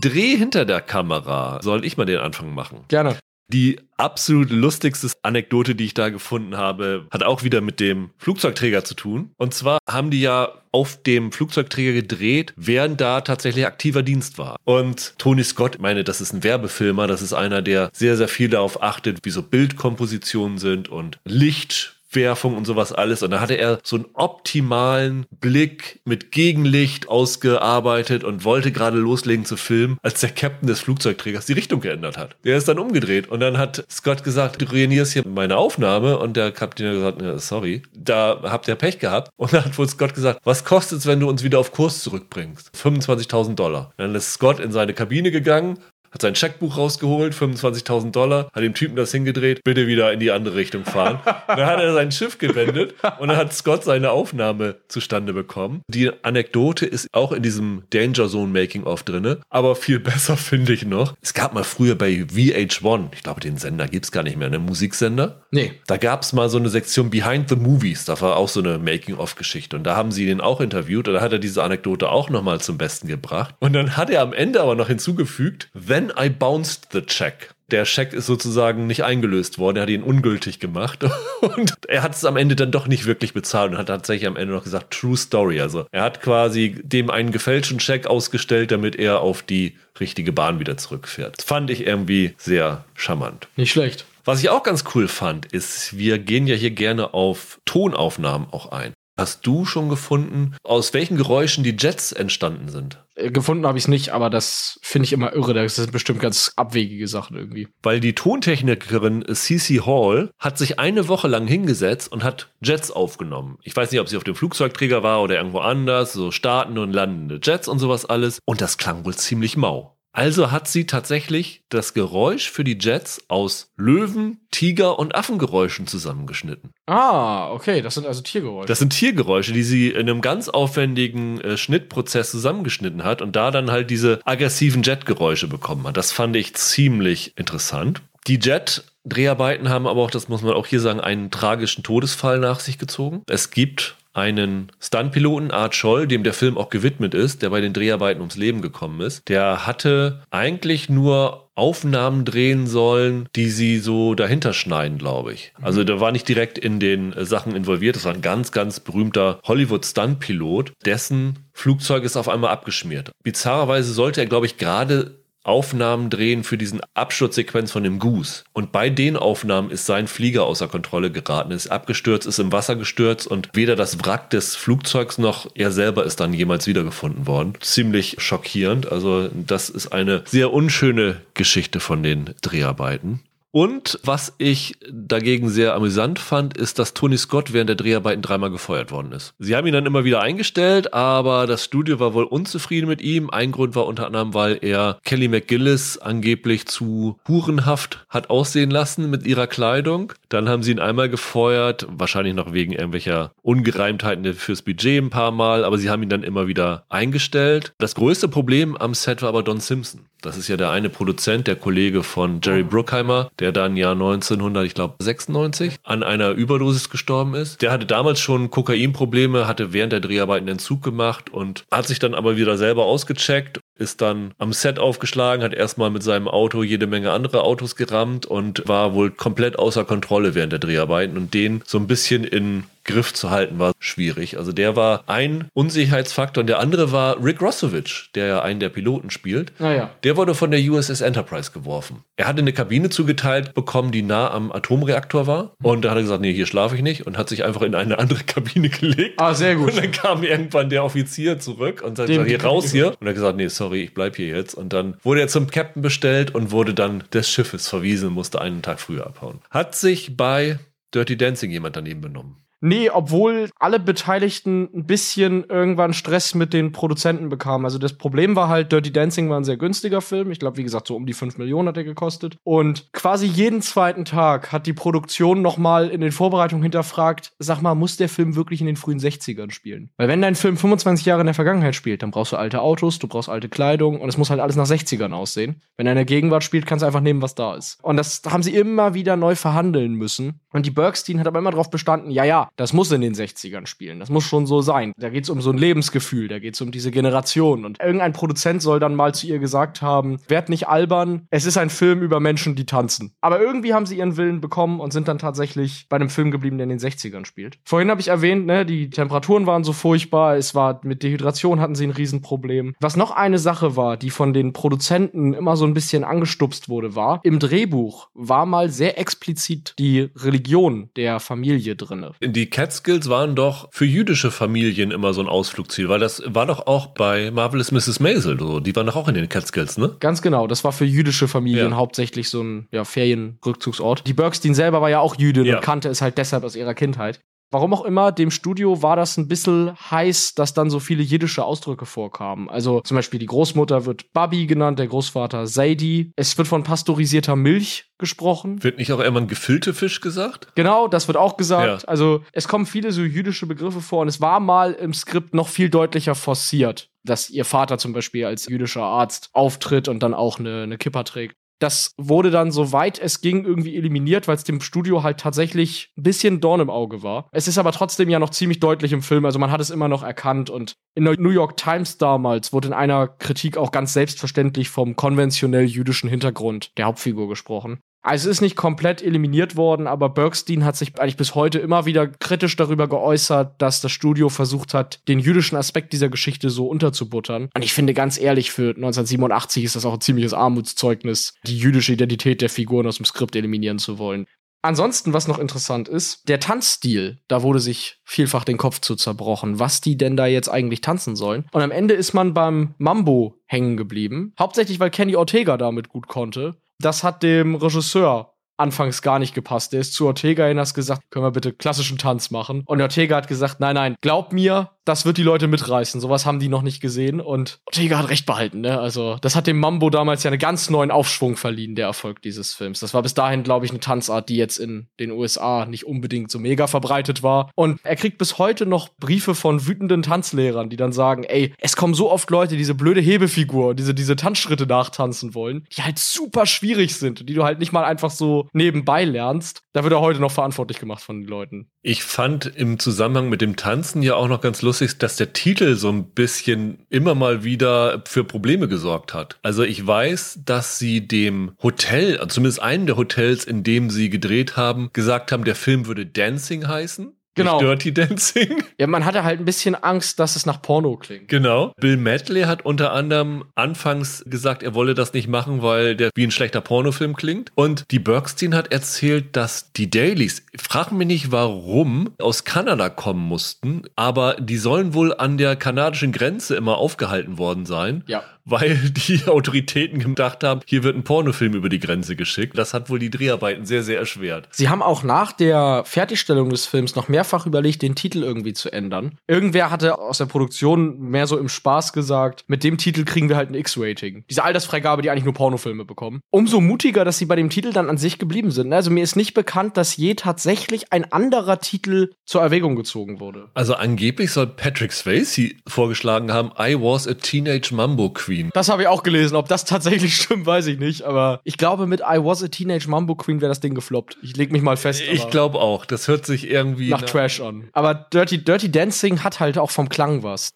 Dreh 0.01 0.35
hinter 0.35 0.65
der 0.65 0.81
Kamera. 0.81 1.59
Soll 1.61 1.85
ich 1.85 1.97
mal 1.97 2.05
den 2.05 2.19
Anfang 2.19 2.53
machen? 2.53 2.85
Gerne. 2.87 3.17
Die 3.51 3.79
absolut 3.95 4.49
lustigste 4.49 5.09
Anekdote, 5.23 5.73
die 5.73 5.85
ich 5.85 5.93
da 5.93 6.09
gefunden 6.09 6.57
habe, 6.57 7.07
hat 7.11 7.23
auch 7.23 7.43
wieder 7.43 7.61
mit 7.61 7.79
dem 7.79 8.09
Flugzeugträger 8.17 8.83
zu 8.83 8.93
tun. 8.93 9.31
Und 9.37 9.53
zwar 9.53 9.79
haben 9.87 10.11
die 10.11 10.19
ja 10.21 10.51
auf 10.71 11.01
dem 11.01 11.31
Flugzeugträger 11.31 11.93
gedreht, 11.93 12.53
während 12.57 12.99
da 12.99 13.21
tatsächlich 13.21 13.65
aktiver 13.65 14.03
Dienst 14.03 14.37
war. 14.37 14.57
Und 14.65 15.17
Tony 15.17 15.43
Scott, 15.43 15.77
meine, 15.79 16.03
das 16.03 16.21
ist 16.21 16.33
ein 16.33 16.43
Werbefilmer, 16.43 17.07
das 17.07 17.21
ist 17.21 17.33
einer, 17.33 17.61
der 17.61 17.89
sehr, 17.93 18.17
sehr 18.17 18.27
viel 18.27 18.49
darauf 18.49 18.83
achtet, 18.83 19.19
wie 19.23 19.29
so 19.29 19.41
Bildkompositionen 19.41 20.57
sind 20.57 20.89
und 20.89 21.19
Licht. 21.25 21.96
Werfung 22.17 22.57
und 22.57 22.65
sowas 22.65 22.91
alles. 22.91 23.23
Und 23.23 23.31
da 23.31 23.39
hatte 23.39 23.55
er 23.55 23.79
so 23.83 23.95
einen 23.95 24.05
optimalen 24.13 25.25
Blick 25.39 26.01
mit 26.03 26.31
Gegenlicht 26.31 27.07
ausgearbeitet 27.07 28.23
und 28.25 28.43
wollte 28.43 28.71
gerade 28.71 28.97
loslegen 28.97 29.45
zu 29.45 29.55
filmen, 29.55 29.97
als 30.01 30.19
der 30.19 30.31
Captain 30.31 30.67
des 30.67 30.81
Flugzeugträgers 30.81 31.45
die 31.45 31.53
Richtung 31.53 31.79
geändert 31.79 32.17
hat. 32.17 32.35
Der 32.43 32.57
ist 32.57 32.67
dann 32.67 32.79
umgedreht 32.79 33.29
und 33.29 33.39
dann 33.39 33.57
hat 33.57 33.85
Scott 33.89 34.23
gesagt, 34.23 34.61
du 34.61 34.65
ruinierst 34.65 35.13
hier 35.13 35.23
meine 35.25 35.55
Aufnahme 35.55 36.17
und 36.17 36.35
der 36.35 36.51
Kapitän 36.51 36.87
hat 36.87 36.95
gesagt, 36.95 37.21
"Ja, 37.21 37.39
sorry, 37.39 37.83
da 37.93 38.41
habt 38.43 38.67
ihr 38.67 38.75
Pech 38.75 38.99
gehabt. 38.99 39.29
Und 39.37 39.53
dann 39.53 39.65
hat 39.65 39.77
wohl 39.77 39.87
Scott 39.87 40.13
gesagt, 40.13 40.39
was 40.43 40.63
kostet's, 40.63 41.05
wenn 41.05 41.19
du 41.19 41.29
uns 41.29 41.43
wieder 41.43 41.59
auf 41.59 41.71
Kurs 41.71 42.01
zurückbringst? 42.01 42.71
25.000 42.75 43.55
Dollar. 43.59 43.93
Dann 43.97 44.15
ist 44.15 44.33
Scott 44.33 44.59
in 44.59 44.71
seine 44.71 44.93
Kabine 44.93 45.31
gegangen, 45.31 45.79
hat 46.11 46.21
sein 46.21 46.35
Scheckbuch 46.35 46.77
rausgeholt, 46.77 47.33
25.000 47.33 48.11
Dollar, 48.11 48.49
hat 48.53 48.63
dem 48.63 48.73
Typen 48.73 48.95
das 48.95 49.11
hingedreht, 49.11 49.63
bitte 49.63 49.87
wieder 49.87 50.11
in 50.13 50.19
die 50.19 50.31
andere 50.31 50.55
Richtung 50.55 50.85
fahren. 50.85 51.19
dann 51.47 51.65
hat 51.65 51.79
er 51.79 51.93
sein 51.93 52.11
Schiff 52.11 52.37
gewendet 52.37 52.95
und 53.19 53.29
dann 53.29 53.37
hat 53.37 53.53
Scott 53.53 53.83
seine 53.83 54.11
Aufnahme 54.11 54.75
zustande 54.87 55.33
bekommen. 55.33 55.81
Die 55.87 56.11
Anekdote 56.23 56.85
ist 56.85 57.07
auch 57.11 57.31
in 57.31 57.43
diesem 57.43 57.83
Danger 57.91 58.27
Zone 58.27 58.51
Making 58.51 58.83
of 58.83 59.03
drinne, 59.03 59.39
aber 59.49 59.75
viel 59.75 59.99
besser 59.99 60.37
finde 60.37 60.73
ich 60.73 60.85
noch. 60.85 61.15
Es 61.21 61.33
gab 61.33 61.53
mal 61.53 61.63
früher 61.63 61.95
bei 61.95 62.09
VH1, 62.11 63.09
ich 63.13 63.23
glaube 63.23 63.41
den 63.41 63.57
Sender 63.57 63.87
gibt's 63.87 64.11
gar 64.11 64.23
nicht 64.23 64.37
mehr, 64.37 64.47
einen 64.47 64.65
Musiksender. 64.65 65.41
Nee. 65.51 65.73
Da 65.87 65.97
gab 65.97 66.23
es 66.23 66.33
mal 66.33 66.49
so 66.49 66.57
eine 66.57 66.69
Sektion 66.69 67.09
Behind 67.09 67.49
the 67.49 67.55
Movies, 67.55 68.05
da 68.05 68.19
war 68.21 68.37
auch 68.37 68.49
so 68.49 68.59
eine 68.59 68.77
Making-of-Geschichte. 68.77 69.75
Und 69.75 69.83
da 69.83 69.95
haben 69.95 70.11
sie 70.11 70.25
den 70.25 70.41
auch 70.41 70.61
interviewt 70.61 71.07
und 71.07 71.13
da 71.15 71.21
hat 71.21 71.31
er 71.31 71.39
diese 71.39 71.63
Anekdote 71.63 72.09
auch 72.09 72.29
nochmal 72.29 72.61
zum 72.61 72.77
Besten 72.77 73.07
gebracht. 73.07 73.55
Und 73.59 73.73
dann 73.73 73.97
hat 73.97 74.09
er 74.09 74.21
am 74.21 74.33
Ende 74.33 74.61
aber 74.61 74.75
noch 74.75 74.87
hinzugefügt, 74.87 75.69
Then 75.97 76.13
I 76.15 76.29
bounced 76.29 76.89
the 76.91 77.01
check. 77.01 77.49
Der 77.71 77.83
Scheck 77.83 78.13
ist 78.13 78.27
sozusagen 78.27 78.85
nicht 78.85 79.03
eingelöst 79.03 79.57
worden, 79.57 79.77
er 79.77 79.81
hat 79.81 79.89
ihn 79.89 80.03
ungültig 80.03 80.59
gemacht 80.59 81.03
und 81.41 81.73
er 81.87 82.03
hat 82.03 82.13
es 82.13 82.23
am 82.23 82.37
Ende 82.37 82.55
dann 82.55 82.69
doch 82.69 82.85
nicht 82.87 83.07
wirklich 83.07 83.33
bezahlt 83.33 83.71
und 83.71 83.79
hat 83.79 83.87
tatsächlich 83.87 84.27
am 84.27 84.35
Ende 84.35 84.53
noch 84.53 84.63
gesagt, 84.63 84.93
True 84.93 85.17
Story. 85.17 85.59
Also 85.59 85.87
er 85.91 86.03
hat 86.03 86.21
quasi 86.21 86.79
dem 86.83 87.09
einen 87.09 87.31
gefälschten 87.31 87.79
Scheck 87.79 88.05
ausgestellt, 88.05 88.69
damit 88.69 88.95
er 88.95 89.21
auf 89.21 89.41
die 89.41 89.75
richtige 89.99 90.31
Bahn 90.31 90.59
wieder 90.59 90.77
zurückfährt. 90.77 91.39
Das 91.39 91.45
fand 91.45 91.71
ich 91.71 91.87
irgendwie 91.87 92.35
sehr 92.37 92.85
charmant. 92.93 93.47
Nicht 93.55 93.71
schlecht. 93.71 94.05
Was 94.23 94.43
ich 94.43 94.49
auch 94.49 94.61
ganz 94.61 94.83
cool 94.93 95.07
fand, 95.07 95.47
ist, 95.47 95.97
wir 95.97 96.19
gehen 96.19 96.45
ja 96.45 96.53
hier 96.53 96.69
gerne 96.69 97.15
auf 97.15 97.57
Tonaufnahmen 97.65 98.49
auch 98.51 98.71
ein. 98.71 98.93
Hast 99.17 99.47
du 99.47 99.65
schon 99.65 99.89
gefunden, 99.89 100.55
aus 100.61 100.93
welchen 100.93 101.17
Geräuschen 101.17 101.63
die 101.63 101.75
Jets 101.75 102.11
entstanden 102.11 102.69
sind? 102.69 102.99
Äh, 103.17 103.31
Gefunden 103.31 103.65
habe 103.65 103.77
ich 103.77 103.85
es 103.85 103.87
nicht, 103.87 104.09
aber 104.09 104.29
das 104.29 104.79
finde 104.81 105.05
ich 105.05 105.13
immer 105.13 105.33
irre. 105.33 105.53
Das 105.53 105.75
sind 105.75 105.91
bestimmt 105.91 106.19
ganz 106.19 106.53
abwegige 106.55 107.07
Sachen 107.07 107.35
irgendwie. 107.35 107.67
Weil 107.81 107.99
die 107.99 108.13
Tontechnikerin 108.13 109.25
CC 109.33 109.81
Hall 109.81 110.31
hat 110.39 110.57
sich 110.57 110.79
eine 110.79 111.07
Woche 111.07 111.27
lang 111.27 111.47
hingesetzt 111.47 112.11
und 112.11 112.23
hat 112.23 112.51
Jets 112.61 112.91
aufgenommen. 112.91 113.57
Ich 113.63 113.75
weiß 113.75 113.91
nicht, 113.91 113.99
ob 113.99 114.07
sie 114.07 114.17
auf 114.17 114.23
dem 114.23 114.35
Flugzeugträger 114.35 115.03
war 115.03 115.21
oder 115.21 115.35
irgendwo 115.35 115.59
anders, 115.59 116.13
so 116.13 116.31
startende 116.31 116.81
und 116.81 116.93
landende 116.93 117.39
Jets 117.41 117.67
und 117.67 117.79
sowas 117.79 118.05
alles. 118.05 118.39
Und 118.45 118.61
das 118.61 118.77
klang 118.77 119.05
wohl 119.05 119.15
ziemlich 119.15 119.57
mau. 119.57 119.96
Also 120.17 120.49
hat 120.49 120.67
sie 120.67 120.87
tatsächlich 120.87 121.61
das 121.69 121.93
Geräusch 121.93 122.49
für 122.49 122.63
die 122.63 122.79
Jets 122.81 123.21
aus 123.27 123.71
Löwen, 123.77 124.39
Tiger 124.49 124.97
und 124.97 125.13
Affengeräuschen 125.13 125.85
zusammengeschnitten. 125.85 126.71
Ah, 126.87 127.51
okay, 127.51 127.83
das 127.83 127.93
sind 127.93 128.07
also 128.07 128.23
Tiergeräusche. 128.23 128.67
Das 128.67 128.79
sind 128.79 128.89
Tiergeräusche, 128.89 129.53
die 129.53 129.61
sie 129.61 129.89
in 129.89 130.09
einem 130.09 130.21
ganz 130.21 130.49
aufwendigen 130.49 131.39
äh, 131.41 131.55
Schnittprozess 131.55 132.31
zusammengeschnitten 132.31 133.03
hat 133.03 133.21
und 133.21 133.35
da 133.35 133.51
dann 133.51 133.69
halt 133.69 133.91
diese 133.91 134.19
aggressiven 134.25 134.81
Jet-Geräusche 134.81 135.47
bekommen 135.47 135.85
hat. 135.85 135.97
Das 135.97 136.11
fand 136.11 136.35
ich 136.35 136.55
ziemlich 136.55 137.37
interessant. 137.37 138.01
Die 138.25 138.39
Jet-Dreharbeiten 138.39 139.69
haben 139.69 139.85
aber 139.85 140.01
auch, 140.01 140.09
das 140.09 140.29
muss 140.29 140.41
man 140.41 140.55
auch 140.55 140.65
hier 140.65 140.79
sagen, 140.79 140.99
einen 140.99 141.29
tragischen 141.29 141.83
Todesfall 141.83 142.39
nach 142.39 142.59
sich 142.59 142.79
gezogen. 142.79 143.21
Es 143.27 143.51
gibt 143.51 143.96
einen 144.17 144.71
Stuntpiloten, 144.79 145.51
Art 145.51 145.75
Scholl, 145.75 146.07
dem 146.07 146.23
der 146.23 146.33
Film 146.33 146.57
auch 146.57 146.69
gewidmet 146.69 147.13
ist, 147.13 147.43
der 147.43 147.51
bei 147.51 147.61
den 147.61 147.73
Dreharbeiten 147.73 148.19
ums 148.19 148.35
Leben 148.35 148.61
gekommen 148.61 148.99
ist. 149.01 149.29
Der 149.29 149.67
hatte 149.67 150.23
eigentlich 150.31 150.89
nur 150.89 151.47
Aufnahmen 151.53 152.25
drehen 152.25 152.67
sollen, 152.67 153.27
die 153.35 153.49
sie 153.49 153.79
so 153.79 154.15
dahinter 154.15 154.53
schneiden, 154.53 154.97
glaube 154.97 155.33
ich. 155.33 155.53
Also 155.61 155.83
der 155.83 155.99
war 155.99 156.11
nicht 156.11 156.27
direkt 156.27 156.57
in 156.57 156.79
den 156.79 157.13
äh, 157.13 157.25
Sachen 157.25 157.55
involviert. 157.55 157.95
Das 157.95 158.05
war 158.05 158.13
ein 158.13 158.21
ganz, 158.21 158.51
ganz 158.51 158.79
berühmter 158.79 159.39
Hollywood-Stunt-Pilot. 159.43 160.73
Dessen 160.85 161.39
Flugzeug 161.53 162.03
ist 162.03 162.15
auf 162.15 162.29
einmal 162.29 162.51
abgeschmiert. 162.51 163.11
Bizarrerweise 163.23 163.91
sollte 163.91 164.21
er, 164.21 164.27
glaube 164.27 164.45
ich, 164.45 164.57
gerade 164.57 165.15
Aufnahmen 165.47 166.09
drehen 166.09 166.43
für 166.43 166.57
diesen 166.57 166.81
Absturzsequenz 166.93 167.71
von 167.71 167.83
dem 167.83 167.99
Goose. 167.99 168.43
Und 168.53 168.71
bei 168.71 168.89
den 168.89 169.15
Aufnahmen 169.15 169.71
ist 169.71 169.85
sein 169.85 170.07
Flieger 170.07 170.45
außer 170.45 170.67
Kontrolle 170.67 171.11
geraten, 171.11 171.51
ist 171.51 171.67
abgestürzt, 171.67 172.27
ist 172.27 172.39
im 172.39 172.51
Wasser 172.51 172.75
gestürzt 172.75 173.27
und 173.27 173.49
weder 173.53 173.75
das 173.75 174.03
Wrack 174.03 174.29
des 174.29 174.55
Flugzeugs 174.55 175.17
noch 175.17 175.49
er 175.55 175.71
selber 175.71 176.05
ist 176.05 176.19
dann 176.19 176.33
jemals 176.33 176.67
wiedergefunden 176.67 177.27
worden. 177.27 177.53
Ziemlich 177.61 178.17
schockierend. 178.19 178.91
Also 178.91 179.29
das 179.33 179.69
ist 179.69 179.87
eine 179.87 180.23
sehr 180.25 180.51
unschöne 180.53 181.21
Geschichte 181.33 181.79
von 181.79 182.03
den 182.03 182.35
Dreharbeiten. 182.41 183.21
Und 183.51 183.99
was 184.03 184.33
ich 184.37 184.75
dagegen 184.91 185.49
sehr 185.49 185.73
amüsant 185.73 186.19
fand, 186.19 186.57
ist, 186.57 186.79
dass 186.79 186.93
Tony 186.93 187.17
Scott 187.17 187.53
während 187.53 187.69
der 187.69 187.75
Dreharbeiten 187.75 188.21
dreimal 188.21 188.51
gefeuert 188.51 188.91
worden 188.91 189.13
ist. 189.13 189.33
Sie 189.39 189.55
haben 189.55 189.65
ihn 189.65 189.73
dann 189.73 189.85
immer 189.85 190.03
wieder 190.03 190.21
eingestellt, 190.21 190.93
aber 190.93 191.47
das 191.47 191.63
Studio 191.63 191.99
war 191.99 192.13
wohl 192.13 192.25
unzufrieden 192.25 192.87
mit 192.87 193.01
ihm. 193.01 193.29
Ein 193.29 193.51
Grund 193.51 193.75
war 193.75 193.85
unter 193.85 194.05
anderem, 194.05 194.33
weil 194.33 194.59
er 194.61 194.99
Kelly 195.03 195.27
McGillis 195.27 195.97
angeblich 195.97 196.67
zu 196.67 197.19
hurenhaft 197.27 198.05
hat 198.09 198.29
aussehen 198.29 198.69
lassen 198.69 199.09
mit 199.09 199.25
ihrer 199.25 199.47
Kleidung. 199.47 200.13
Dann 200.29 200.49
haben 200.49 200.61
sie 200.61 200.71
ihn 200.71 200.79
einmal 200.79 201.09
gefeuert, 201.09 201.87
wahrscheinlich 201.89 202.35
noch 202.35 202.53
wegen 202.53 202.73
irgendwelcher 202.73 203.31
Ungereimtheiten 203.41 204.33
fürs 204.33 204.61
Budget 204.61 205.01
ein 205.01 205.09
paar 205.09 205.31
Mal, 205.31 205.63
aber 205.63 205.77
sie 205.77 205.89
haben 205.89 206.03
ihn 206.03 206.09
dann 206.09 206.23
immer 206.23 206.47
wieder 206.47 206.85
eingestellt. 206.89 207.73
Das 207.77 207.95
größte 207.95 208.27
Problem 208.27 208.75
am 208.75 208.93
Set 208.93 209.21
war 209.21 209.29
aber 209.29 209.43
Don 209.43 209.59
Simpson. 209.59 210.01
Das 210.21 210.37
ist 210.37 210.47
ja 210.47 210.57
der 210.57 210.71
eine 210.71 210.89
Produzent, 210.89 211.47
der 211.47 211.55
Kollege 211.55 212.03
von 212.03 212.39
Jerry 212.43 212.63
Bruckheimer, 212.63 213.29
der 213.39 213.51
dann 213.51 213.77
ja 213.77 213.91
1900, 213.91 214.65
ich 214.65 214.73
glaube 214.73 214.95
96, 214.99 215.75
an 215.83 216.03
einer 216.03 216.31
Überdosis 216.31 216.89
gestorben 216.89 217.35
ist. 217.35 217.61
Der 217.61 217.71
hatte 217.71 217.85
damals 217.85 218.19
schon 218.19 218.49
Kokainprobleme, 218.49 219.47
hatte 219.47 219.73
während 219.73 219.93
der 219.93 219.99
Dreharbeiten 219.99 220.47
Entzug 220.47 220.81
gemacht 220.81 221.29
und 221.31 221.65
hat 221.71 221.87
sich 221.87 221.99
dann 221.99 222.15
aber 222.15 222.37
wieder 222.37 222.57
selber 222.57 222.85
ausgecheckt 222.85 223.59
ist 223.77 224.01
dann 224.01 224.33
am 224.37 224.53
Set 224.53 224.79
aufgeschlagen, 224.79 225.43
hat 225.43 225.53
erstmal 225.53 225.89
mit 225.89 226.03
seinem 226.03 226.27
Auto 226.27 226.63
jede 226.63 226.87
Menge 226.87 227.11
andere 227.11 227.43
Autos 227.43 227.75
gerammt 227.75 228.25
und 228.25 228.63
war 228.67 228.93
wohl 228.93 229.11
komplett 229.11 229.59
außer 229.59 229.85
Kontrolle 229.85 230.35
während 230.35 230.51
der 230.51 230.59
Dreharbeiten 230.59 231.17
und 231.17 231.33
den 231.33 231.61
so 231.65 231.77
ein 231.77 231.87
bisschen 231.87 232.23
in 232.23 232.63
Griff 232.87 233.13
zu 233.13 233.29
halten 233.29 233.59
war 233.59 233.73
schwierig. 233.79 234.37
Also 234.37 234.51
der 234.51 234.75
war 234.75 235.03
ein 235.07 235.49
Unsicherheitsfaktor 235.53 236.41
und 236.41 236.47
der 236.47 236.59
andere 236.59 236.91
war 236.91 237.23
Rick 237.23 237.41
Rossovich, 237.41 238.09
der 238.15 238.25
ja 238.27 238.41
einen 238.41 238.59
der 238.59 238.69
Piloten 238.69 239.11
spielt. 239.11 239.51
Naja. 239.59 239.91
Der 240.03 240.17
wurde 240.17 240.33
von 240.33 240.49
der 240.49 240.61
USS 240.61 241.01
Enterprise 241.01 241.51
geworfen. 241.51 242.03
Er 242.15 242.27
hatte 242.27 242.39
eine 242.39 242.53
Kabine 242.53 242.89
zugeteilt 242.89 243.53
bekommen, 243.53 243.91
die 243.91 244.01
nah 244.01 244.31
am 244.31 244.51
Atomreaktor 244.51 245.27
war 245.27 245.51
und 245.61 245.83
da 245.83 245.91
hat 245.91 245.97
er 245.97 246.03
gesagt, 246.03 246.21
nee, 246.21 246.33
hier 246.33 246.47
schlafe 246.47 246.75
ich 246.75 246.81
nicht 246.81 247.05
und 247.05 247.17
hat 247.17 247.29
sich 247.29 247.43
einfach 247.43 247.61
in 247.61 247.75
eine 247.75 247.99
andere 247.99 248.23
Kabine 248.23 248.69
gelegt. 248.69 249.21
Ah, 249.21 249.33
sehr 249.33 249.55
gut. 249.55 249.73
Und 249.73 249.77
dann 249.77 249.91
kam 249.91 250.23
irgendwann 250.23 250.69
der 250.69 250.83
Offizier 250.83 251.39
zurück 251.39 251.83
und 251.85 251.97
sagte, 251.97 252.13
Dem 252.13 252.25
hier 252.25 252.41
raus 252.41 252.71
hier. 252.71 252.87
Und 252.87 253.01
er 253.01 253.09
hat 253.09 253.15
gesagt, 253.15 253.37
nee, 253.37 253.49
sorry, 253.49 253.66
ich 253.75 253.93
bleib 253.93 254.15
hier 254.15 254.27
jetzt. 254.27 254.53
Und 254.53 254.73
dann 254.73 254.97
wurde 255.03 255.21
er 255.21 255.27
zum 255.27 255.47
Captain 255.47 255.81
bestellt 255.81 256.33
und 256.33 256.51
wurde 256.51 256.73
dann 256.73 257.03
des 257.13 257.29
Schiffes 257.29 257.67
verwiesen, 257.67 258.13
musste 258.13 258.41
einen 258.41 258.61
Tag 258.61 258.79
früher 258.79 259.05
abhauen. 259.05 259.41
Hat 259.49 259.75
sich 259.75 260.15
bei 260.17 260.59
Dirty 260.93 261.17
Dancing 261.17 261.51
jemand 261.51 261.75
daneben 261.75 262.01
benommen? 262.01 262.46
Nee, 262.59 262.89
obwohl 262.89 263.49
alle 263.59 263.79
Beteiligten 263.79 264.67
ein 264.73 264.85
bisschen 264.85 265.45
irgendwann 265.47 265.93
Stress 265.93 266.33
mit 266.33 266.53
den 266.53 266.71
Produzenten 266.71 267.29
bekamen. 267.29 267.65
Also 267.65 267.77
das 267.77 267.93
Problem 267.93 268.35
war 268.35 268.47
halt, 268.47 268.71
Dirty 268.71 268.91
Dancing 268.91 269.29
war 269.29 269.39
ein 269.39 269.43
sehr 269.43 269.57
günstiger 269.57 270.01
Film. 270.01 270.31
Ich 270.31 270.39
glaube, 270.39 270.57
wie 270.57 270.63
gesagt, 270.63 270.87
so 270.87 270.95
um 270.95 271.05
die 271.05 271.13
5 271.13 271.37
Millionen 271.37 271.67
hat 271.67 271.77
er 271.77 271.83
gekostet. 271.83 272.37
Und 272.43 272.91
quasi 272.93 273.27
jeden 273.27 273.61
zweiten 273.61 274.05
Tag 274.05 274.51
hat 274.51 274.65
die 274.65 274.73
Produktion 274.73 275.41
noch 275.41 275.57
mal 275.57 275.89
in 275.89 276.01
den 276.01 276.11
Vorbereitungen 276.11 276.63
hinterfragt, 276.63 277.33
sag 277.37 277.61
mal, 277.61 277.75
muss 277.75 277.97
der 277.97 278.09
Film 278.09 278.35
wirklich 278.35 278.61
in 278.61 278.67
den 278.67 278.75
frühen 278.75 278.99
60ern 278.99 279.51
spielen? 279.51 279.91
Weil 279.97 280.07
wenn 280.07 280.21
dein 280.21 280.35
Film 280.35 280.57
25 280.57 281.05
Jahre 281.05 281.21
in 281.21 281.27
der 281.27 281.35
Vergangenheit 281.35 281.75
spielt, 281.75 282.01
dann 282.01 282.11
brauchst 282.11 282.31
du 282.31 282.37
alte 282.37 282.61
Autos, 282.61 282.97
du 282.97 283.07
brauchst 283.07 283.29
alte 283.29 283.49
Kleidung 283.49 284.01
und 284.01 284.09
es 284.09 284.17
muss 284.17 284.31
halt 284.31 284.39
alles 284.39 284.55
nach 284.55 284.67
60ern 284.67 285.13
aussehen. 285.13 285.61
Wenn 285.75 285.85
er 285.85 285.93
in 285.93 285.97
der 285.97 286.05
Gegenwart 286.05 286.43
spielt, 286.43 286.65
kannst 286.65 286.81
du 286.81 286.87
einfach 286.87 287.01
nehmen, 287.01 287.21
was 287.21 287.35
da 287.35 287.55
ist. 287.55 287.77
Und 287.83 287.97
das 287.97 288.21
haben 288.27 288.43
sie 288.43 288.55
immer 288.55 288.95
wieder 288.95 289.15
neu 289.15 289.35
verhandeln 289.35 289.93
müssen. 289.93 290.39
Und 290.51 290.65
die 290.65 290.71
Bergstein 290.71 291.19
hat 291.19 291.27
aber 291.27 291.39
immer 291.39 291.51
darauf 291.51 291.69
bestanden, 291.69 292.09
ja, 292.09 292.23
ja, 292.23 292.46
das 292.55 292.73
muss 292.73 292.91
in 292.91 293.01
den 293.01 293.13
60ern 293.13 293.65
spielen. 293.65 293.99
Das 293.99 294.09
muss 294.09 294.23
schon 294.23 294.45
so 294.45 294.61
sein. 294.61 294.93
Da 294.97 295.09
geht 295.09 295.23
es 295.23 295.29
um 295.29 295.41
so 295.41 295.51
ein 295.51 295.57
Lebensgefühl, 295.57 296.27
da 296.27 296.39
geht 296.39 296.55
es 296.55 296.61
um 296.61 296.71
diese 296.71 296.91
Generation. 296.91 297.65
Und 297.65 297.79
irgendein 297.79 298.13
Produzent 298.13 298.61
soll 298.61 298.79
dann 298.79 298.95
mal 298.95 299.13
zu 299.13 299.27
ihr 299.27 299.39
gesagt 299.39 299.81
haben, 299.81 300.19
werd 300.27 300.49
nicht 300.49 300.67
albern, 300.67 301.27
es 301.29 301.45
ist 301.45 301.57
ein 301.57 301.69
Film 301.69 302.01
über 302.01 302.19
Menschen, 302.19 302.55
die 302.55 302.65
tanzen. 302.65 303.13
Aber 303.21 303.39
irgendwie 303.39 303.73
haben 303.73 303.85
sie 303.85 303.97
ihren 303.97 304.17
Willen 304.17 304.41
bekommen 304.41 304.79
und 304.79 304.93
sind 304.93 305.07
dann 305.07 305.19
tatsächlich 305.19 305.87
bei 305.89 305.97
einem 305.97 306.09
Film 306.09 306.31
geblieben, 306.31 306.57
der 306.57 306.63
in 306.63 306.69
den 306.69 306.79
60ern 306.79 307.25
spielt. 307.25 307.59
Vorhin 307.63 307.89
habe 307.89 308.01
ich 308.01 308.07
erwähnt, 308.07 308.45
ne, 308.45 308.65
die 308.65 308.89
Temperaturen 308.89 309.45
waren 309.45 309.63
so 309.63 309.73
furchtbar, 309.73 310.37
es 310.37 310.55
war 310.55 310.79
mit 310.83 311.03
Dehydration 311.03 311.59
hatten 311.59 311.75
sie 311.75 311.85
ein 311.85 311.91
Riesenproblem. 311.91 312.75
Was 312.79 312.95
noch 312.95 313.11
eine 313.11 313.39
Sache 313.39 313.75
war, 313.75 313.97
die 313.97 314.09
von 314.09 314.33
den 314.33 314.53
Produzenten 314.53 315.33
immer 315.33 315.57
so 315.57 315.65
ein 315.65 315.73
bisschen 315.73 316.03
angestupst 316.03 316.69
wurde, 316.69 316.95
war, 316.95 317.21
im 317.23 317.39
Drehbuch 317.39 318.09
war 318.13 318.45
mal 318.45 318.69
sehr 318.69 318.99
explizit 318.99 319.73
die 319.79 320.09
Religion 320.15 320.89
der 320.95 321.19
Familie 321.19 321.75
drinne. 321.75 322.13
Die 322.37 322.51
Catskills 322.51 323.09
waren 323.09 323.35
doch 323.35 323.67
für 323.71 323.85
jüdische 323.85 324.29
Familien 324.29 324.91
immer 324.91 325.11
so 325.15 325.21
ein 325.21 325.27
Ausflugsziel, 325.27 325.89
weil 325.89 325.99
das 325.99 326.21
war 326.27 326.45
doch 326.45 326.67
auch 326.67 326.85
bei 326.93 327.31
Marvelous 327.31 327.71
Mrs. 327.71 327.99
Maisel 327.99 328.37
so. 328.39 328.59
Die 328.59 328.75
waren 328.75 328.85
doch 328.85 328.95
auch 328.95 329.07
in 329.07 329.15
den 329.15 329.27
Catskills, 329.27 329.79
ne? 329.79 329.95
Ganz 329.99 330.21
genau, 330.21 330.45
das 330.45 330.63
war 330.63 330.71
für 330.71 330.85
jüdische 330.85 331.27
Familien 331.27 331.71
Ja. 331.71 331.75
hauptsächlich 331.77 332.29
so 332.29 332.43
ein 332.43 332.67
ja, 332.71 332.83
Ferienrückzugsort. 332.83 334.05
Die 334.05 334.13
Bergstein 334.13 334.53
selber 334.53 334.81
war 334.83 334.89
ja 334.91 334.99
auch 334.99 335.15
Jüdin 335.15 335.45
Ja. 335.45 335.55
und 335.55 335.63
kannte 335.63 335.89
es 335.89 336.03
halt 336.03 336.19
deshalb 336.19 336.43
aus 336.43 336.55
ihrer 336.55 336.75
Kindheit. 336.75 337.19
Warum 337.49 337.73
auch 337.73 337.85
immer, 337.85 338.11
dem 338.11 338.29
Studio 338.29 338.81
war 338.81 338.95
das 338.95 339.15
ein 339.17 339.27
bisschen 339.27 339.73
heiß, 339.89 340.35
dass 340.35 340.53
dann 340.53 340.69
so 340.69 340.79
viele 340.79 341.01
jiddische 341.01 341.45
Ausdrücke 341.45 341.85
vorkamen. 341.85 342.49
Also 342.49 342.81
zum 342.81 342.95
Beispiel 342.95 343.19
die 343.19 343.25
Großmutter 343.25 343.85
wird 343.85 344.11
Babi 344.11 344.47
genannt, 344.47 344.79
der 344.79 344.87
Großvater 344.87 345.47
Seidi. 345.47 346.11
Es 346.17 346.37
wird 346.37 346.47
von 346.47 346.63
pasteurisierter 346.63 347.37
Milch 347.37 347.85
gesprochen. 347.97 348.63
Wird 348.63 348.77
nicht 348.77 348.91
auch 348.91 348.99
irgendwann 348.99 349.27
gefüllte 349.27 349.73
Fisch 349.73 350.01
gesagt? 350.01 350.49
Genau, 350.55 350.87
das 350.87 351.07
wird 351.07 351.17
auch 351.17 351.37
gesagt. 351.37 351.83
Ja. 351.83 351.87
Also 351.87 352.23
es 352.33 352.47
kommen 352.47 352.65
viele 352.65 352.91
so 352.91 353.01
jüdische 353.01 353.47
Begriffe 353.47 353.81
vor 353.81 354.01
und 354.01 354.09
es 354.09 354.19
war 354.19 354.39
mal 354.39 354.73
im 354.73 354.93
Skript 354.93 355.33
noch 355.33 355.47
viel 355.47 355.69
deutlicher 355.69 356.15
forciert, 356.15 356.89
dass 357.03 357.29
ihr 357.29 357.45
Vater 357.45 357.77
zum 357.77 357.93
Beispiel 357.93 358.25
als 358.25 358.47
jüdischer 358.47 358.83
Arzt 358.83 359.29
auftritt 359.33 359.87
und 359.87 360.03
dann 360.03 360.13
auch 360.13 360.39
eine, 360.39 360.63
eine 360.63 360.77
Kippa 360.77 361.03
trägt. 361.03 361.35
Das 361.59 361.93
wurde 361.97 362.31
dann, 362.31 362.51
soweit 362.51 362.99
es 362.99 363.21
ging, 363.21 363.45
irgendwie 363.45 363.75
eliminiert, 363.75 364.27
weil 364.27 364.35
es 364.35 364.43
dem 364.43 364.61
Studio 364.61 365.03
halt 365.03 365.19
tatsächlich 365.19 365.91
ein 365.97 366.03
bisschen 366.03 366.39
Dorn 366.39 366.61
im 366.61 366.69
Auge 366.69 367.03
war. 367.03 367.27
Es 367.31 367.47
ist 367.47 367.57
aber 367.57 367.71
trotzdem 367.71 368.09
ja 368.09 368.19
noch 368.19 368.29
ziemlich 368.29 368.59
deutlich 368.59 368.93
im 368.93 369.01
Film, 369.01 369.25
also 369.25 369.39
man 369.39 369.51
hat 369.51 369.61
es 369.61 369.69
immer 369.69 369.87
noch 369.87 370.03
erkannt. 370.03 370.49
Und 370.49 370.75
in 370.95 371.05
der 371.05 371.19
New 371.19 371.29
York 371.29 371.57
Times 371.57 371.97
damals 371.97 372.53
wurde 372.53 372.69
in 372.69 372.73
einer 372.73 373.07
Kritik 373.07 373.57
auch 373.57 373.71
ganz 373.71 373.93
selbstverständlich 373.93 374.69
vom 374.69 374.95
konventionell 374.95 375.65
jüdischen 375.65 376.09
Hintergrund 376.09 376.77
der 376.77 376.85
Hauptfigur 376.85 377.27
gesprochen. 377.27 377.79
Also 378.07 378.29
es 378.29 378.37
ist 378.37 378.41
nicht 378.41 378.55
komplett 378.55 379.01
eliminiert 379.01 379.57
worden, 379.57 379.85
aber 379.85 380.07
Bergstein 380.07 380.63
hat 380.63 380.77
sich 380.77 380.97
eigentlich 380.97 381.17
bis 381.17 381.35
heute 381.35 381.59
immer 381.59 381.85
wieder 381.85 382.07
kritisch 382.07 382.55
darüber 382.55 382.87
geäußert, 382.87 383.61
dass 383.61 383.81
das 383.81 383.91
Studio 383.91 384.29
versucht 384.29 384.73
hat, 384.73 385.01
den 385.09 385.19
jüdischen 385.19 385.57
Aspekt 385.57 385.91
dieser 385.91 386.07
Geschichte 386.07 386.49
so 386.49 386.67
unterzubuttern. 386.67 387.49
Und 387.53 387.65
ich 387.65 387.73
finde 387.73 387.93
ganz 387.93 388.17
ehrlich, 388.17 388.51
für 388.51 388.69
1987 388.69 389.65
ist 389.65 389.75
das 389.75 389.85
auch 389.85 389.95
ein 389.95 390.01
ziemliches 390.01 390.33
Armutszeugnis, 390.33 391.33
die 391.45 391.57
jüdische 391.57 391.91
Identität 391.91 392.41
der 392.41 392.49
Figuren 392.49 392.87
aus 392.87 392.95
dem 392.95 393.05
Skript 393.05 393.35
eliminieren 393.35 393.77
zu 393.77 393.99
wollen. 393.99 394.25
Ansonsten, 394.61 395.11
was 395.11 395.27
noch 395.27 395.37
interessant 395.37 395.89
ist, 395.89 396.29
der 396.29 396.39
Tanzstil, 396.39 397.19
da 397.27 397.43
wurde 397.43 397.59
sich 397.59 397.99
vielfach 398.05 398.45
den 398.45 398.57
Kopf 398.57 398.79
zu 398.79 398.95
zerbrochen, 398.95 399.59
was 399.59 399.81
die 399.81 399.97
denn 399.97 400.15
da 400.15 400.27
jetzt 400.27 400.49
eigentlich 400.49 400.79
tanzen 400.79 401.17
sollen. 401.17 401.45
Und 401.51 401.61
am 401.61 401.71
Ende 401.71 401.93
ist 401.93 402.13
man 402.13 402.33
beim 402.33 402.73
Mambo 402.77 403.41
hängen 403.47 403.75
geblieben. 403.75 404.33
Hauptsächlich, 404.39 404.79
weil 404.79 404.91
Kenny 404.91 405.17
Ortega 405.17 405.57
damit 405.57 405.89
gut 405.89 406.07
konnte. 406.07 406.55
Das 406.79 407.03
hat 407.03 407.23
dem 407.23 407.55
Regisseur 407.55 408.36
anfangs 408.57 409.01
gar 409.01 409.19
nicht 409.19 409.33
gepasst. 409.33 409.73
Der 409.73 409.81
ist 409.81 409.93
zu 409.93 410.07
Ortega 410.07 410.45
hin, 410.45 410.59
hat 410.59 410.73
gesagt, 410.73 411.01
können 411.09 411.25
wir 411.25 411.31
bitte 411.31 411.53
klassischen 411.53 411.97
Tanz 411.97 412.31
machen. 412.31 412.63
Und 412.65 412.81
Ortega 412.81 413.15
hat 413.15 413.27
gesagt, 413.27 413.59
nein, 413.59 413.75
nein, 413.75 413.95
glaub 414.01 414.33
mir, 414.33 414.71
das 414.87 415.05
wird 415.05 415.17
die 415.17 415.23
Leute 415.23 415.47
mitreißen. 415.47 415.99
Sowas 415.99 416.25
haben 416.25 416.39
die 416.39 416.47
noch 416.47 416.61
nicht 416.61 416.79
gesehen. 416.79 417.19
Und 417.19 417.59
Ortega 417.65 417.97
hat 417.97 418.09
recht 418.09 418.25
behalten, 418.25 418.61
ne? 418.61 418.79
Also, 418.79 419.17
das 419.21 419.35
hat 419.35 419.47
dem 419.47 419.59
Mambo 419.59 419.89
damals 419.89 420.23
ja 420.23 420.31
einen 420.31 420.39
ganz 420.39 420.69
neuen 420.69 420.91
Aufschwung 420.91 421.35
verliehen, 421.35 421.75
der 421.75 421.87
Erfolg 421.87 422.21
dieses 422.21 422.53
Films. 422.53 422.79
Das 422.79 422.93
war 422.93 423.01
bis 423.01 423.13
dahin, 423.13 423.43
glaube 423.43 423.65
ich, 423.65 423.71
eine 423.71 423.81
Tanzart, 423.81 424.29
die 424.29 424.37
jetzt 424.37 424.57
in 424.57 424.87
den 424.99 425.11
USA 425.11 425.65
nicht 425.65 425.85
unbedingt 425.85 426.31
so 426.31 426.39
mega 426.39 426.67
verbreitet 426.67 427.21
war. 427.21 427.51
Und 427.55 427.79
er 427.83 427.95
kriegt 427.97 428.17
bis 428.17 428.37
heute 428.37 428.65
noch 428.65 428.89
Briefe 428.97 429.35
von 429.35 429.67
wütenden 429.67 430.03
Tanzlehrern, 430.03 430.69
die 430.69 430.77
dann 430.77 430.93
sagen, 430.93 431.23
ey, 431.25 431.53
es 431.59 431.75
kommen 431.75 431.93
so 431.93 432.09
oft 432.09 432.29
Leute, 432.29 432.51
die 432.51 432.57
diese 432.57 432.75
blöde 432.75 433.01
Hebefigur, 433.01 433.75
diese, 433.75 433.93
diese 433.93 434.15
Tanzschritte 434.15 434.65
nachtanzen 434.65 435.35
wollen, 435.35 435.67
die 435.75 435.83
halt 435.83 435.99
super 435.99 436.45
schwierig 436.45 436.95
sind 436.95 437.19
und 437.19 437.29
die 437.29 437.33
du 437.33 437.43
halt 437.43 437.59
nicht 437.59 437.73
mal 437.73 437.83
einfach 437.83 438.11
so 438.11 438.46
nebenbei 438.53 439.05
lernst. 439.05 439.61
Da 439.73 439.83
wird 439.83 439.93
er 439.93 440.01
heute 440.01 440.19
noch 440.19 440.31
verantwortlich 440.31 440.79
gemacht 440.79 441.03
von 441.03 441.21
den 441.21 441.27
Leuten. 441.27 441.69
Ich 441.81 442.03
fand 442.03 442.45
im 442.45 442.79
Zusammenhang 442.79 443.29
mit 443.29 443.41
dem 443.41 443.55
Tanzen 443.55 444.01
ja 444.01 444.15
auch 444.15 444.27
noch 444.27 444.41
ganz 444.41 444.61
lustig, 444.61 444.97
dass 444.97 445.15
der 445.15 445.33
Titel 445.33 445.75
so 445.75 445.89
ein 445.89 446.11
bisschen 446.11 446.85
immer 446.89 447.15
mal 447.15 447.43
wieder 447.43 448.03
für 448.05 448.23
Probleme 448.23 448.67
gesorgt 448.67 449.13
hat. 449.13 449.39
Also 449.41 449.63
ich 449.63 449.85
weiß, 449.85 450.41
dass 450.45 450.79
sie 450.79 451.07
dem 451.07 451.53
Hotel, 451.61 452.17
also 452.17 452.27
zumindest 452.27 452.61
einem 452.61 452.85
der 452.85 452.97
Hotels, 452.97 453.45
in 453.45 453.63
dem 453.63 453.89
sie 453.89 454.09
gedreht 454.09 454.57
haben, 454.57 454.89
gesagt 454.93 455.31
haben, 455.31 455.43
der 455.43 455.55
Film 455.55 455.87
würde 455.87 456.05
Dancing 456.05 456.67
heißen. 456.67 457.16
Genau. 457.37 457.61
Nicht 457.61 457.85
Dirty 457.85 457.93
Dancing. 457.93 458.63
Ja, 458.77 458.87
man 458.87 459.05
hatte 459.05 459.23
halt 459.23 459.39
ein 459.39 459.45
bisschen 459.45 459.75
Angst, 459.75 460.19
dass 460.19 460.35
es 460.35 460.45
nach 460.45 460.61
Porno 460.61 460.97
klingt. 460.97 461.29
Genau. 461.29 461.73
Bill 461.79 461.97
Medley 461.97 462.43
hat 462.43 462.65
unter 462.65 462.91
anderem 462.91 463.45
anfangs 463.55 464.23
gesagt, 464.27 464.63
er 464.63 464.73
wolle 464.73 464.93
das 464.93 465.13
nicht 465.13 465.27
machen, 465.27 465.61
weil 465.61 465.95
der 465.95 466.09
wie 466.15 466.25
ein 466.25 466.31
schlechter 466.31 466.61
Pornofilm 466.61 467.15
klingt. 467.15 467.51
Und 467.55 467.85
die 467.91 467.99
Bergstein 467.99 468.53
hat 468.53 468.71
erzählt, 468.71 469.35
dass 469.35 469.71
die 469.71 469.89
Dailies, 469.89 470.45
frag 470.57 470.91
mich 470.91 471.07
nicht 471.07 471.31
warum, 471.31 472.09
aus 472.19 472.43
Kanada 472.43 472.89
kommen 472.89 473.25
mussten, 473.25 473.83
aber 473.95 474.35
die 474.39 474.57
sollen 474.57 474.93
wohl 474.93 475.13
an 475.13 475.37
der 475.37 475.55
kanadischen 475.55 476.11
Grenze 476.11 476.55
immer 476.55 476.77
aufgehalten 476.77 477.37
worden 477.37 477.65
sein. 477.65 478.03
Ja. 478.07 478.23
Weil 478.47 478.77
die 479.07 479.27
Autoritäten 479.27 479.99
gedacht 479.99 480.43
haben, 480.43 480.61
hier 480.65 480.83
wird 480.83 480.95
ein 480.95 481.03
Pornofilm 481.03 481.53
über 481.53 481.69
die 481.69 481.79
Grenze 481.79 482.15
geschickt. 482.15 482.57
Das 482.57 482.73
hat 482.73 482.89
wohl 482.89 482.99
die 482.99 483.09
Dreharbeiten 483.09 483.65
sehr, 483.65 483.83
sehr 483.83 483.99
erschwert. 483.99 484.47
Sie 484.51 484.69
haben 484.69 484.81
auch 484.81 485.03
nach 485.03 485.33
der 485.33 485.83
Fertigstellung 485.85 486.49
des 486.49 486.65
Films 486.65 486.95
noch 486.95 487.09
mehrfach 487.09 487.45
überlegt, 487.45 487.81
den 487.81 487.95
Titel 487.95 488.23
irgendwie 488.23 488.53
zu 488.53 488.71
ändern. 488.71 489.17
Irgendwer 489.27 489.69
hatte 489.69 489.99
aus 489.99 490.17
der 490.17 490.25
Produktion 490.25 490.99
mehr 490.99 491.27
so 491.27 491.37
im 491.37 491.49
Spaß 491.49 491.93
gesagt, 491.93 492.45
mit 492.47 492.63
dem 492.63 492.77
Titel 492.77 493.03
kriegen 493.03 493.29
wir 493.29 493.35
halt 493.35 493.49
ein 493.49 493.55
X-Rating. 493.55 494.23
Diese 494.29 494.43
Altersfreigabe, 494.43 495.01
die 495.01 495.09
eigentlich 495.09 495.25
nur 495.25 495.33
Pornofilme 495.33 495.85
bekommen. 495.85 496.21
Umso 496.29 496.61
mutiger, 496.61 497.03
dass 497.03 497.17
sie 497.17 497.25
bei 497.25 497.35
dem 497.35 497.49
Titel 497.49 497.73
dann 497.73 497.89
an 497.89 497.97
sich 497.97 498.17
geblieben 498.17 498.51
sind. 498.51 498.71
Also 498.71 498.91
mir 498.91 499.03
ist 499.03 499.15
nicht 499.15 499.33
bekannt, 499.33 499.75
dass 499.75 499.97
je 499.97 500.15
tatsächlich 500.15 500.93
ein 500.93 501.11
anderer 501.11 501.59
Titel 501.59 502.11
zur 502.25 502.41
Erwägung 502.41 502.75
gezogen 502.75 503.19
wurde. 503.19 503.49
Also 503.53 503.75
angeblich 503.75 504.31
soll 504.31 504.47
Patrick 504.47 504.93
Swayze 504.93 505.51
vorgeschlagen 505.67 506.31
haben, 506.31 506.51
I 506.57 506.75
was 506.75 507.07
a 507.07 507.13
Teenage 507.13 507.73
Mambo 507.73 508.09
Queen. 508.09 508.36
Das 508.53 508.69
habe 508.69 508.83
ich 508.83 508.87
auch 508.87 509.03
gelesen. 509.03 509.35
Ob 509.35 509.47
das 509.47 509.65
tatsächlich 509.65 510.15
stimmt, 510.21 510.45
weiß 510.45 510.67
ich 510.67 510.79
nicht. 510.79 511.03
Aber 511.03 511.41
ich 511.43 511.57
glaube, 511.57 511.87
mit 511.87 512.01
I 512.01 512.17
was 512.17 512.43
a 512.43 512.47
Teenage 512.47 512.89
Mambo 512.89 513.15
Queen 513.15 513.41
wäre 513.41 513.49
das 513.49 513.59
Ding 513.59 513.75
gefloppt. 513.75 514.17
Ich 514.21 514.35
leg 514.35 514.51
mich 514.51 514.61
mal 514.61 514.77
fest. 514.77 515.01
Ich 515.11 515.29
glaube 515.29 515.59
auch. 515.59 515.85
Das 515.85 516.07
hört 516.07 516.25
sich 516.25 516.49
irgendwie 516.49 516.89
nach 516.89 517.01
Trash 517.01 517.41
an. 517.41 517.69
Aber 517.73 517.93
Dirty, 517.93 518.43
Dirty 518.43 518.71
Dancing 518.71 519.23
hat 519.23 519.39
halt 519.39 519.57
auch 519.57 519.71
vom 519.71 519.89
Klang 519.89 520.23
was. 520.23 520.49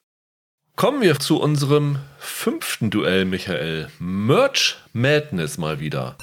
Kommen 0.75 1.01
wir 1.01 1.19
zu 1.19 1.39
unserem 1.39 1.97
fünften 2.17 2.89
Duell, 2.89 3.25
Michael. 3.25 3.89
Merch 3.99 4.77
Madness 4.93 5.57
mal 5.57 5.79
wieder. 5.79 6.15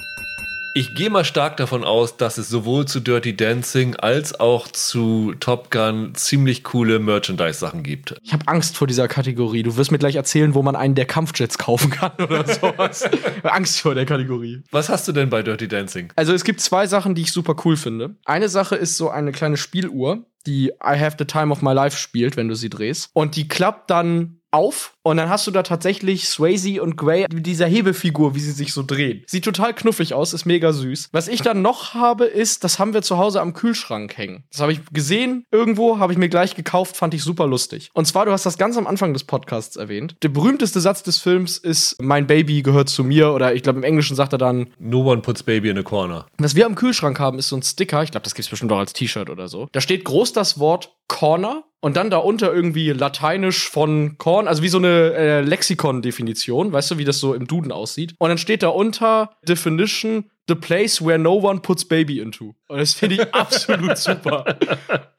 Ich 0.78 0.94
gehe 0.94 1.10
mal 1.10 1.24
stark 1.24 1.56
davon 1.56 1.82
aus, 1.82 2.18
dass 2.18 2.38
es 2.38 2.48
sowohl 2.48 2.86
zu 2.86 3.00
Dirty 3.00 3.34
Dancing 3.34 3.96
als 3.96 4.38
auch 4.38 4.68
zu 4.68 5.34
Top 5.40 5.72
Gun 5.72 6.14
ziemlich 6.14 6.62
coole 6.62 7.00
Merchandise-Sachen 7.00 7.82
gibt. 7.82 8.14
Ich 8.22 8.32
habe 8.32 8.46
Angst 8.46 8.76
vor 8.76 8.86
dieser 8.86 9.08
Kategorie. 9.08 9.64
Du 9.64 9.76
wirst 9.76 9.90
mir 9.90 9.98
gleich 9.98 10.14
erzählen, 10.14 10.54
wo 10.54 10.62
man 10.62 10.76
einen 10.76 10.94
der 10.94 11.06
Kampfjets 11.06 11.58
kaufen 11.58 11.90
kann 11.90 12.12
oder 12.22 12.46
sowas. 12.46 13.10
Angst 13.42 13.80
vor 13.80 13.96
der 13.96 14.06
Kategorie. 14.06 14.62
Was 14.70 14.88
hast 14.88 15.08
du 15.08 15.10
denn 15.10 15.30
bei 15.30 15.42
Dirty 15.42 15.66
Dancing? 15.66 16.12
Also 16.14 16.32
es 16.32 16.44
gibt 16.44 16.60
zwei 16.60 16.86
Sachen, 16.86 17.16
die 17.16 17.22
ich 17.22 17.32
super 17.32 17.56
cool 17.64 17.76
finde. 17.76 18.14
Eine 18.24 18.48
Sache 18.48 18.76
ist 18.76 18.96
so 18.96 19.10
eine 19.10 19.32
kleine 19.32 19.56
Spieluhr, 19.56 20.26
die 20.46 20.68
I 20.68 20.96
Have 20.96 21.16
the 21.18 21.24
Time 21.24 21.50
of 21.50 21.60
My 21.60 21.72
Life 21.72 21.96
spielt, 21.96 22.36
wenn 22.36 22.46
du 22.46 22.54
sie 22.54 22.70
drehst. 22.70 23.10
Und 23.14 23.34
die 23.34 23.48
klappt 23.48 23.90
dann 23.90 24.38
auf 24.52 24.94
und 25.08 25.16
dann 25.16 25.28
hast 25.28 25.46
du 25.46 25.50
da 25.50 25.62
tatsächlich 25.62 26.28
Swayze 26.28 26.82
und 26.82 26.96
Gray 26.96 27.26
mit 27.32 27.46
dieser 27.46 27.66
Hebefigur, 27.66 28.34
wie 28.34 28.40
sie 28.40 28.52
sich 28.52 28.72
so 28.72 28.82
drehen. 28.82 29.24
Sieht 29.26 29.44
total 29.44 29.74
knuffig 29.74 30.14
aus, 30.14 30.32
ist 30.32 30.44
mega 30.44 30.72
süß. 30.72 31.08
Was 31.12 31.28
ich 31.28 31.40
dann 31.40 31.62
noch 31.62 31.94
habe, 31.94 32.26
ist, 32.26 32.62
das 32.64 32.78
haben 32.78 32.94
wir 32.94 33.02
zu 33.02 33.16
Hause 33.18 33.40
am 33.40 33.54
Kühlschrank 33.54 34.16
hängen. 34.16 34.44
Das 34.52 34.60
habe 34.60 34.72
ich 34.72 34.80
gesehen 34.92 35.46
irgendwo, 35.50 35.98
habe 35.98 36.12
ich 36.12 36.18
mir 36.18 36.28
gleich 36.28 36.54
gekauft, 36.54 36.96
fand 36.96 37.14
ich 37.14 37.22
super 37.22 37.46
lustig. 37.46 37.90
Und 37.94 38.06
zwar, 38.06 38.26
du 38.26 38.32
hast 38.32 38.44
das 38.44 38.58
ganz 38.58 38.76
am 38.76 38.86
Anfang 38.86 39.12
des 39.12 39.24
Podcasts 39.24 39.76
erwähnt. 39.76 40.16
Der 40.22 40.28
berühmteste 40.28 40.80
Satz 40.80 41.02
des 41.02 41.18
Films 41.18 41.56
ist, 41.56 41.96
mein 42.00 42.26
Baby 42.26 42.62
gehört 42.62 42.88
zu 42.88 43.02
mir 43.04 43.32
oder 43.32 43.54
ich 43.54 43.62
glaube 43.62 43.78
im 43.78 43.84
Englischen 43.84 44.16
sagt 44.16 44.32
er 44.32 44.38
dann, 44.38 44.68
No 44.78 45.00
one 45.00 45.22
puts 45.22 45.42
baby 45.42 45.70
in 45.70 45.78
a 45.78 45.82
corner. 45.82 46.26
was 46.38 46.54
wir 46.54 46.66
am 46.66 46.74
Kühlschrank 46.74 47.18
haben, 47.18 47.38
ist 47.38 47.48
so 47.48 47.56
ein 47.56 47.62
Sticker, 47.62 48.02
ich 48.02 48.10
glaube, 48.10 48.24
das 48.24 48.34
gibt's 48.34 48.50
bestimmt 48.50 48.72
auch 48.72 48.78
als 48.78 48.92
T-Shirt 48.92 49.30
oder 49.30 49.48
so. 49.48 49.68
Da 49.72 49.80
steht 49.80 50.04
groß 50.04 50.32
das 50.32 50.58
Wort 50.58 50.92
Corner 51.08 51.64
und 51.80 51.96
dann 51.96 52.10
darunter 52.10 52.52
irgendwie 52.52 52.90
lateinisch 52.90 53.68
von 53.68 54.18
Korn, 54.18 54.48
also 54.48 54.62
wie 54.62 54.68
so 54.68 54.78
eine 54.78 54.97
äh, 54.98 55.40
Lexikon-Definition, 55.40 56.72
weißt 56.72 56.92
du, 56.92 56.98
wie 56.98 57.04
das 57.04 57.18
so 57.18 57.34
im 57.34 57.46
Duden 57.46 57.72
aussieht. 57.72 58.14
Und 58.18 58.28
dann 58.28 58.38
steht 58.38 58.62
da 58.62 58.68
unter 58.68 59.30
Definition, 59.46 60.30
the 60.48 60.54
place 60.54 61.04
where 61.04 61.18
no 61.18 61.34
one 61.34 61.60
puts 61.60 61.84
baby 61.84 62.20
into. 62.20 62.54
Und 62.68 62.78
das 62.78 62.94
finde 62.94 63.16
ich 63.16 63.20
absolut 63.34 63.96
super. 63.98 64.44